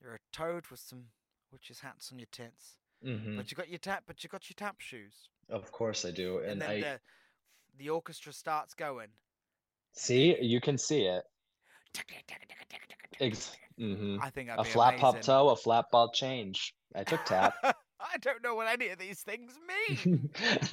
you're 0.00 0.14
a 0.14 0.20
toad 0.32 0.66
with 0.68 0.80
some 0.80 1.04
witches 1.52 1.80
hats 1.80 2.10
on 2.12 2.18
your 2.18 2.28
tits, 2.32 2.78
hmm 3.02 3.36
but 3.36 3.50
you 3.50 3.56
got 3.56 3.68
your 3.68 3.78
tap, 3.78 4.04
but 4.06 4.22
you 4.24 4.28
got 4.28 4.48
your 4.50 4.54
tap 4.56 4.80
shoes, 4.80 5.28
Of 5.48 5.70
course 5.72 6.04
I 6.04 6.10
do, 6.10 6.38
and, 6.38 6.52
and 6.52 6.62
then 6.62 6.70
I 6.70 6.80
the 6.80 7.00
the 7.78 7.90
orchestra 7.90 8.32
starts 8.32 8.74
going. 8.74 9.08
see 9.92 10.36
you 10.40 10.60
can 10.60 10.78
see 10.78 11.04
it. 11.04 11.24
Ex 13.20 13.56
hmm 13.78 14.16
I 14.22 14.30
think 14.30 14.48
A 14.50 14.64
flat 14.64 14.98
pop 14.98 15.22
toe, 15.22 15.48
a 15.50 15.56
flat 15.56 15.86
ball 15.90 16.10
change. 16.12 16.74
I 16.94 17.04
took 17.04 17.24
tap. 17.24 17.54
I 18.02 18.18
don't 18.18 18.42
know 18.42 18.54
what 18.54 18.68
any 18.68 18.88
of 18.88 18.98
these 18.98 19.20
things 19.20 19.52
mean. 19.68 20.30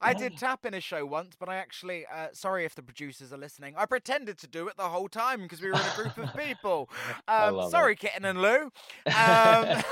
I 0.00 0.14
did 0.14 0.36
tap 0.38 0.64
in 0.64 0.74
a 0.74 0.80
show 0.80 1.04
once, 1.04 1.34
but 1.38 1.48
I 1.48 1.56
actually, 1.56 2.06
uh, 2.06 2.28
sorry 2.32 2.64
if 2.64 2.74
the 2.74 2.82
producers 2.82 3.32
are 3.32 3.38
listening, 3.38 3.74
I 3.76 3.86
pretended 3.86 4.38
to 4.38 4.46
do 4.46 4.68
it 4.68 4.76
the 4.76 4.84
whole 4.84 5.08
time 5.08 5.42
because 5.42 5.60
we 5.60 5.68
were 5.68 5.74
in 5.74 5.80
a 5.80 5.96
group 5.96 6.18
of 6.18 6.34
people. 6.36 6.88
Um, 7.26 7.68
sorry, 7.70 7.94
it. 7.94 8.00
Kitten 8.00 8.24
and 8.24 8.40
Lou. 8.40 8.70
Um, 9.06 9.82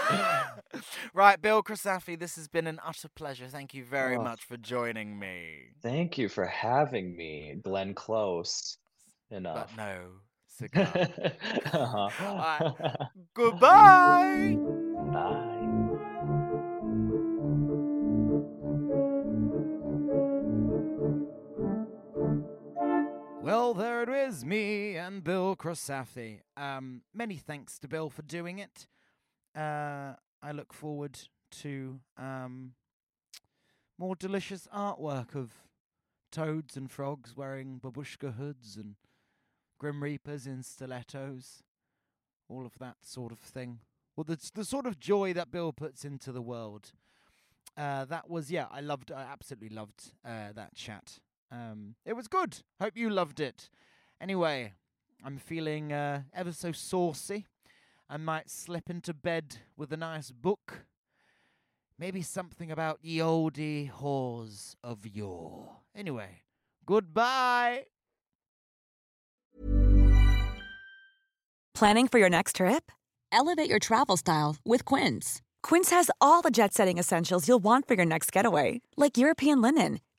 right, 1.15 1.41
Bill 1.41 1.63
Crisafi, 1.63 2.19
this 2.19 2.37
has 2.37 2.49
been 2.49 2.67
an 2.67 2.81
utter 2.87 3.09
pleasure. 3.09 3.47
Thank 3.47 3.75
you 3.75 3.85
very 3.85 4.17
oh, 4.17 4.23
much 4.23 4.45
for 4.45 4.57
joining 4.57 5.19
me. 5.19 5.73
Thank 5.83 6.19
you 6.19 6.29
for 6.29 6.47
having 6.47 7.17
me, 7.17 7.57
Glenn 7.63 7.95
Close. 7.95 8.79
Enough. 9.31 9.73
But 9.77 9.77
no, 9.77 9.99
cigar. 10.47 10.87
uh-huh. 11.73 12.09
right. 12.21 13.09
Goodbye. 13.35 14.57
Bye. 15.13 15.55
Well, 23.49 23.73
there 23.73 24.03
it 24.03 24.11
is, 24.11 24.45
me 24.45 24.97
and 24.97 25.25
Bill 25.25 25.57
Crisafi. 25.57 26.41
Um, 26.55 27.01
many 27.15 27.37
thanks 27.37 27.79
to 27.79 27.89
Bill 27.89 28.11
for 28.11 28.21
doing 28.21 28.59
it. 28.59 28.87
Uh, 29.57 30.17
I 30.43 30.53
look 30.53 30.75
forward 30.75 31.19
to 31.63 31.99
um, 32.19 32.75
more 33.99 34.15
delicious 34.15 34.69
artwork 34.71 35.35
of 35.35 35.51
toads 36.31 36.77
and 36.77 36.91
frogs 36.91 37.35
wearing 37.39 37.81
babushka 37.83 38.37
hoods 38.37 38.77
and 38.77 38.97
grim 39.79 40.03
reapers 40.03 40.47
in 40.47 40.63
stilettos, 40.63 41.63
all 42.51 42.67
of 42.67 42.77
that 42.79 42.97
sort 43.01 43.33
of 43.33 43.39
thing. 43.39 43.79
Well, 44.15 44.25
the 44.25 44.37
the 44.55 44.67
sort 44.67 44.85
of 44.85 45.01
joy 45.01 45.33
that 45.33 45.51
Bill 45.51 45.73
puts 45.73 46.05
into 46.05 46.33
the 46.33 46.43
world. 46.43 46.93
Uh, 47.79 48.05
that 48.05 48.29
was 48.29 48.51
yeah, 48.51 48.67
I 48.71 48.83
loved, 48.83 49.11
I 49.11 49.23
absolutely 49.23 49.71
loved 49.71 50.13
uh, 50.23 50.53
that 50.55 50.75
chat. 50.75 51.21
Um, 51.51 51.95
it 52.05 52.15
was 52.15 52.29
good. 52.29 52.59
Hope 52.81 52.97
you 52.97 53.11
loved 53.11 53.41
it. 53.41 53.71
Anyway, 54.21 54.75
I'm 55.25 55.39
feeling 55.39 55.93
uh, 55.93 56.23
ever 56.35 56.53
so 56.53 56.73
saucy. 56.73 57.47
I 58.09 58.17
might 58.17 58.51
slip 58.51 58.91
into 58.91 59.15
bed 59.15 59.59
with 59.77 59.93
a 59.93 59.97
nice 59.97 60.31
book. 60.31 60.87
Maybe 61.99 62.23
something 62.23 62.71
about 62.71 62.99
ye 63.03 63.21
olde 63.21 63.91
whores 64.01 64.77
of 64.85 65.07
yore. 65.07 65.79
Anyway, 65.95 66.43
goodbye. 66.87 67.85
Planning 71.75 72.09
for 72.09 72.19
your 72.19 72.31
next 72.31 72.57
trip? 72.57 72.91
Elevate 73.31 73.69
your 73.69 73.79
travel 73.79 74.17
style 74.17 74.57
with 74.65 74.85
Quince. 74.85 75.43
Quince 75.63 75.91
has 75.91 76.11
all 76.21 76.41
the 76.41 76.51
jet 76.51 76.73
setting 76.73 76.99
essentials 76.99 77.47
you'll 77.47 77.59
want 77.59 77.87
for 77.87 77.95
your 77.95 78.07
next 78.07 78.33
getaway, 78.33 78.81
like 78.97 79.19
European 79.19 79.61
linen 79.61 79.99